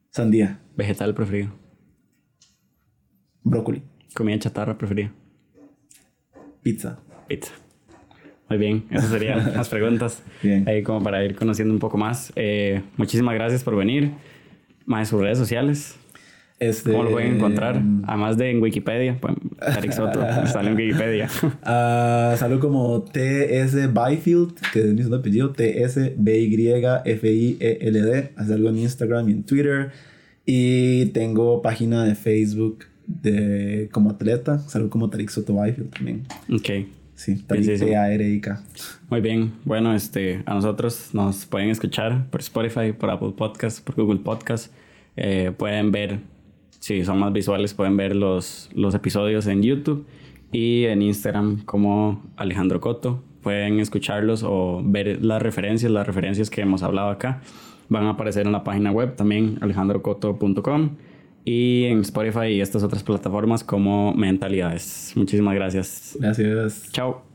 Sandía. 0.09 0.59
Vegetal 0.75 1.13
preferido. 1.13 1.51
Brócoli. 3.43 3.83
Comida 4.15 4.39
chatarra 4.39 4.75
preferida. 4.75 5.13
Pizza. 6.63 6.99
Pizza. 7.27 7.53
Muy 8.49 8.57
bien, 8.57 8.83
esas 8.91 9.09
serían 9.09 9.53
las 9.55 9.69
preguntas. 9.69 10.21
Bien. 10.41 10.67
Ahí 10.67 10.83
como 10.83 11.01
para 11.01 11.23
ir 11.23 11.35
conociendo 11.35 11.73
un 11.73 11.79
poco 11.79 11.97
más. 11.97 12.31
Eh, 12.35 12.81
muchísimas 12.97 13.33
gracias 13.35 13.63
por 13.63 13.75
venir. 13.75 14.11
Más 14.85 15.09
sus 15.09 15.21
redes 15.21 15.37
sociales. 15.37 15.95
Este, 16.59 16.91
¿Cómo 16.91 17.03
lo 17.03 17.11
pueden 17.11 17.35
encontrar? 17.35 17.81
Además 18.05 18.37
de 18.37 18.51
en 18.51 18.61
Wikipedia. 18.61 19.17
Pues, 19.19 19.33
Tarik 19.59 19.91
Soto 19.91 20.21
sale 20.47 20.69
en 20.71 20.77
Wikipedia. 20.77 21.27
Ah, 21.63 22.35
salgo 22.37 22.59
como 22.59 23.01
TS 23.03 23.91
Byfield, 23.93 24.53
que 24.71 24.79
es 24.79 24.85
mi 24.93 24.97
segundo 24.97 25.17
apellido. 25.17 25.51
TS 25.51 26.11
B-Y-F-I-E-L-D. 27.03 28.29
Hace 28.35 28.53
algo 28.53 28.69
en 28.69 28.77
Instagram 28.79 29.29
y 29.29 29.31
en 29.31 29.43
Twitter. 29.43 29.91
Y 30.45 31.07
tengo 31.07 31.61
página 31.61 32.03
de 32.03 32.15
Facebook 32.15 32.85
de, 33.07 33.89
como 33.91 34.11
atleta. 34.11 34.59
Salgo 34.59 34.89
como 34.89 35.09
Tarik 35.09 35.29
Soto 35.29 35.53
Byfield 35.55 35.89
también. 35.93 36.23
ok. 36.53 36.69
Sí, 37.15 37.35
Tarik. 37.43 37.67
Muy 39.09 39.21
bien. 39.21 39.53
Bueno, 39.65 39.93
este, 39.93 40.43
a 40.45 40.53
nosotros 40.53 41.11
nos 41.13 41.45
pueden 41.45 41.69
escuchar 41.69 42.29
por 42.29 42.41
Spotify, 42.41 42.91
por 42.91 43.09
Apple 43.09 43.33
Podcasts, 43.37 43.81
por 43.81 43.95
Google 43.95 44.19
Podcasts. 44.19 44.71
Eh, 45.15 45.51
pueden 45.55 45.91
ver, 45.91 46.19
si 46.79 47.03
son 47.05 47.19
más 47.19 47.31
visuales, 47.31 47.73
pueden 47.73 47.95
ver 47.97 48.15
los, 48.15 48.69
los 48.73 48.95
episodios 48.95 49.47
en 49.47 49.61
YouTube 49.61 50.05
y 50.51 50.85
en 50.85 51.01
Instagram 51.01 51.63
como 51.65 52.23
Alejandro 52.35 52.81
Coto. 52.81 53.23
Pueden 53.41 53.79
escucharlos 53.79 54.43
o 54.43 54.81
ver 54.83 55.23
las 55.23 55.41
referencias, 55.41 55.91
las 55.91 56.07
referencias 56.07 56.49
que 56.49 56.61
hemos 56.61 56.81
hablado 56.81 57.09
acá. 57.09 57.41
Van 57.89 58.05
a 58.05 58.11
aparecer 58.11 58.45
en 58.45 58.53
la 58.53 58.63
página 58.63 58.91
web 58.91 59.15
también, 59.15 59.57
alejandrocoto.com 59.61 60.91
y 61.45 61.85
en 61.85 62.01
Spotify 62.01 62.47
y 62.47 62.61
estas 62.61 62.83
otras 62.83 63.03
plataformas 63.03 63.63
como 63.63 64.13
Mentalidades. 64.13 65.13
Muchísimas 65.15 65.55
gracias. 65.55 66.17
Gracias. 66.19 66.89
Chao. 66.91 67.32